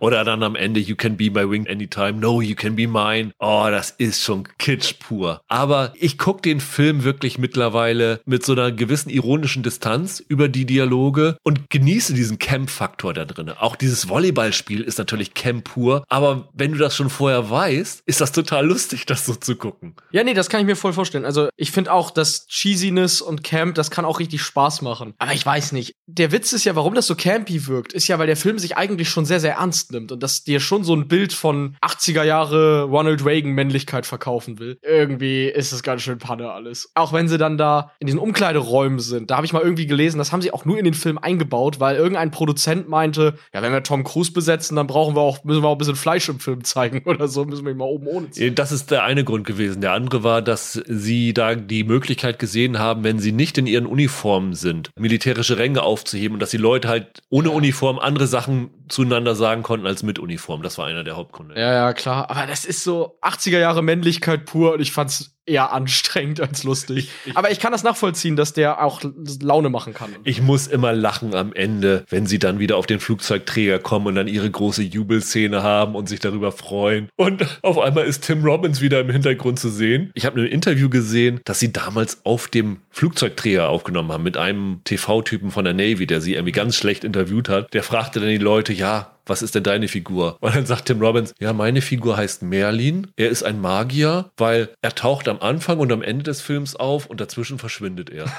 Oder 0.00 0.24
dann 0.24 0.42
am 0.42 0.56
Ende, 0.56 0.80
you 0.80 0.96
can 0.96 1.16
be 1.16 1.30
my 1.30 1.48
wing 1.48 1.68
anytime. 1.68 2.14
No, 2.14 2.40
you 2.40 2.54
can 2.54 2.76
be 2.76 2.86
mine. 2.86 3.32
Oh, 3.38 3.66
das 3.70 3.90
ist 3.90 4.22
schon 4.22 4.48
Kitsch 4.58 4.94
pur. 4.98 5.42
Aber 5.48 5.92
ich 5.96 6.18
gucke 6.18 6.42
den 6.42 6.60
Film 6.60 7.04
wirklich 7.04 7.38
mittlerweile 7.38 8.20
mit 8.24 8.44
so 8.44 8.52
einer 8.52 8.72
gewissen 8.72 9.10
ironischen 9.10 9.62
Distanz 9.62 10.20
über 10.20 10.48
die 10.48 10.66
Dialoge 10.66 11.36
und 11.42 11.70
genieße 11.70 12.14
diesen 12.14 12.38
Camp-Faktor 12.38 13.14
da 13.14 13.24
drin. 13.24 13.50
Auch 13.50 13.76
dieses 13.76 14.08
Volleyballspiel 14.08 14.80
ist 14.80 14.91
natürlich 14.98 15.34
Camp 15.34 15.64
pur. 15.64 16.04
Aber 16.08 16.48
wenn 16.54 16.72
du 16.72 16.78
das 16.78 16.96
schon 16.96 17.10
vorher 17.10 17.50
weißt, 17.50 18.02
ist 18.06 18.20
das 18.20 18.32
total 18.32 18.66
lustig, 18.66 19.06
das 19.06 19.26
so 19.26 19.34
zu 19.34 19.56
gucken. 19.56 19.94
Ja, 20.10 20.24
nee, 20.24 20.34
das 20.34 20.48
kann 20.48 20.60
ich 20.60 20.66
mir 20.66 20.76
voll 20.76 20.92
vorstellen. 20.92 21.24
Also 21.24 21.48
ich 21.56 21.70
finde 21.70 21.92
auch, 21.92 22.10
dass 22.10 22.46
Cheesiness 22.46 23.20
und 23.20 23.44
Camp, 23.44 23.74
das 23.74 23.90
kann 23.90 24.04
auch 24.04 24.20
richtig 24.20 24.42
Spaß 24.42 24.82
machen. 24.82 25.14
Aber 25.18 25.32
ich 25.32 25.44
weiß 25.44 25.72
nicht. 25.72 25.94
Der 26.06 26.32
Witz 26.32 26.52
ist 26.52 26.64
ja, 26.64 26.76
warum 26.76 26.94
das 26.94 27.06
so 27.06 27.14
campy 27.14 27.66
wirkt, 27.66 27.92
ist 27.92 28.08
ja, 28.08 28.18
weil 28.18 28.26
der 28.26 28.36
Film 28.36 28.58
sich 28.58 28.76
eigentlich 28.76 29.08
schon 29.08 29.24
sehr, 29.24 29.40
sehr 29.40 29.54
ernst 29.54 29.92
nimmt 29.92 30.12
und 30.12 30.22
dass 30.22 30.44
dir 30.44 30.60
schon 30.60 30.84
so 30.84 30.94
ein 30.94 31.08
Bild 31.08 31.32
von 31.32 31.76
80er 31.82 32.24
Jahre 32.24 32.82
Ronald 32.82 33.24
Reagan 33.24 33.52
Männlichkeit 33.52 34.06
verkaufen 34.06 34.58
will. 34.58 34.78
Irgendwie 34.82 35.46
ist 35.46 35.72
es 35.72 35.82
ganz 35.82 36.02
schön 36.02 36.18
Panne 36.18 36.50
alles. 36.50 36.90
Auch 36.94 37.12
wenn 37.12 37.28
sie 37.28 37.38
dann 37.38 37.58
da 37.58 37.92
in 37.98 38.06
diesen 38.06 38.20
Umkleideräumen 38.20 38.98
sind. 38.98 39.30
Da 39.30 39.36
habe 39.36 39.46
ich 39.46 39.52
mal 39.52 39.62
irgendwie 39.62 39.86
gelesen, 39.86 40.18
das 40.18 40.32
haben 40.32 40.42
sie 40.42 40.52
auch 40.52 40.64
nur 40.64 40.78
in 40.78 40.84
den 40.84 40.94
Film 40.94 41.18
eingebaut, 41.18 41.80
weil 41.80 41.96
irgendein 41.96 42.30
Produzent 42.30 42.88
meinte, 42.88 43.34
ja, 43.54 43.62
wenn 43.62 43.72
wir 43.72 43.82
Tom 43.82 44.04
Cruise 44.04 44.32
besetzen, 44.32 44.76
dann 44.76 44.81
brauchen 44.86 45.14
wir 45.14 45.20
auch, 45.20 45.44
müssen 45.44 45.62
wir 45.62 45.68
auch 45.68 45.72
ein 45.72 45.78
bisschen 45.78 45.96
Fleisch 45.96 46.28
im 46.28 46.40
Film 46.40 46.64
zeigen 46.64 47.02
oder 47.08 47.28
so, 47.28 47.44
müssen 47.44 47.64
wir 47.64 47.72
ihn 47.72 47.78
mal 47.78 47.84
oben 47.84 48.06
ohne 48.06 48.30
ziehen. 48.30 48.54
Das 48.54 48.72
ist 48.72 48.90
der 48.90 49.04
eine 49.04 49.24
Grund 49.24 49.46
gewesen. 49.46 49.80
Der 49.80 49.92
andere 49.92 50.22
war, 50.22 50.42
dass 50.42 50.72
sie 50.72 51.32
da 51.32 51.54
die 51.54 51.84
Möglichkeit 51.84 52.38
gesehen 52.38 52.78
haben, 52.78 53.04
wenn 53.04 53.18
sie 53.18 53.32
nicht 53.32 53.58
in 53.58 53.66
ihren 53.66 53.86
Uniformen 53.86 54.54
sind, 54.54 54.90
militärische 54.98 55.58
Ränge 55.58 55.82
aufzuheben 55.82 56.34
und 56.34 56.40
dass 56.40 56.50
die 56.50 56.56
Leute 56.56 56.88
halt 56.88 57.22
ohne 57.30 57.50
Uniform 57.50 57.98
andere 57.98 58.26
Sachen 58.26 58.70
zueinander 58.88 59.34
sagen 59.34 59.62
konnten 59.62 59.86
als 59.86 60.02
mit 60.02 60.18
Uniform. 60.18 60.62
Das 60.62 60.78
war 60.78 60.86
einer 60.86 61.04
der 61.04 61.16
Hauptgründe. 61.16 61.54
Ja, 61.54 61.72
ja, 61.72 61.92
klar. 61.92 62.30
Aber 62.30 62.46
das 62.46 62.64
ist 62.64 62.84
so 62.84 63.18
80er 63.22 63.58
Jahre 63.58 63.82
Männlichkeit 63.82 64.44
pur 64.44 64.74
und 64.74 64.80
ich 64.80 64.92
fand's 64.92 65.32
eher 65.44 65.72
anstrengend 65.72 66.40
als 66.40 66.62
lustig. 66.62 67.10
Aber 67.34 67.50
ich 67.50 67.58
kann 67.58 67.72
das 67.72 67.82
nachvollziehen, 67.82 68.36
dass 68.36 68.52
der 68.52 68.82
auch 68.82 69.00
Laune 69.40 69.70
machen 69.70 69.92
kann. 69.92 70.14
Ich 70.24 70.40
muss 70.40 70.68
immer 70.68 70.92
lachen 70.92 71.34
am 71.34 71.52
Ende, 71.52 72.04
wenn 72.08 72.26
sie 72.26 72.38
dann 72.38 72.60
wieder 72.60 72.76
auf 72.76 72.86
den 72.86 73.00
Flugzeugträger 73.00 73.80
kommen 73.80 74.06
und 74.06 74.14
dann 74.14 74.28
ihre 74.28 74.48
große 74.48 74.82
Jubelszene 74.82 75.62
haben 75.62 75.96
und 75.96 76.08
sich 76.08 76.20
darüber 76.20 76.52
freuen. 76.52 77.08
Und 77.16 77.44
auf 77.62 77.78
einmal 77.78 78.04
ist 78.04 78.24
Tim 78.24 78.44
Robbins 78.44 78.80
wieder 78.80 79.00
im 79.00 79.10
Hintergrund 79.10 79.58
zu 79.58 79.68
sehen. 79.68 80.12
Ich 80.14 80.26
habe 80.26 80.40
ein 80.40 80.46
Interview 80.46 80.88
gesehen, 80.88 81.40
dass 81.44 81.58
sie 81.58 81.72
damals 81.72 82.24
auf 82.24 82.46
dem 82.46 82.78
Flugzeugträger 82.90 83.68
aufgenommen 83.68 84.12
haben 84.12 84.22
mit 84.22 84.36
einem 84.36 84.80
TV-Typen 84.84 85.50
von 85.50 85.64
der 85.64 85.74
Navy, 85.74 86.06
der 86.06 86.20
sie 86.20 86.34
irgendwie 86.34 86.52
ganz 86.52 86.76
schlecht 86.76 87.02
interviewt 87.02 87.48
hat. 87.48 87.72
Der 87.74 87.82
fragte 87.82 88.20
dann 88.20 88.28
die 88.28 88.38
Leute, 88.38 88.71
ja, 88.72 89.12
was 89.26 89.42
ist 89.42 89.54
denn 89.54 89.62
deine 89.62 89.88
Figur? 89.88 90.36
Und 90.40 90.54
dann 90.54 90.66
sagt 90.66 90.86
Tim 90.86 91.00
Robbins, 91.00 91.34
ja, 91.38 91.52
meine 91.52 91.80
Figur 91.80 92.16
heißt 92.16 92.42
Merlin. 92.42 93.08
Er 93.16 93.28
ist 93.28 93.44
ein 93.44 93.60
Magier, 93.60 94.30
weil 94.36 94.70
er 94.82 94.94
taucht 94.94 95.28
am 95.28 95.38
Anfang 95.40 95.78
und 95.78 95.92
am 95.92 96.02
Ende 96.02 96.24
des 96.24 96.40
Films 96.40 96.74
auf 96.76 97.06
und 97.06 97.20
dazwischen 97.20 97.58
verschwindet 97.58 98.10
er. 98.10 98.24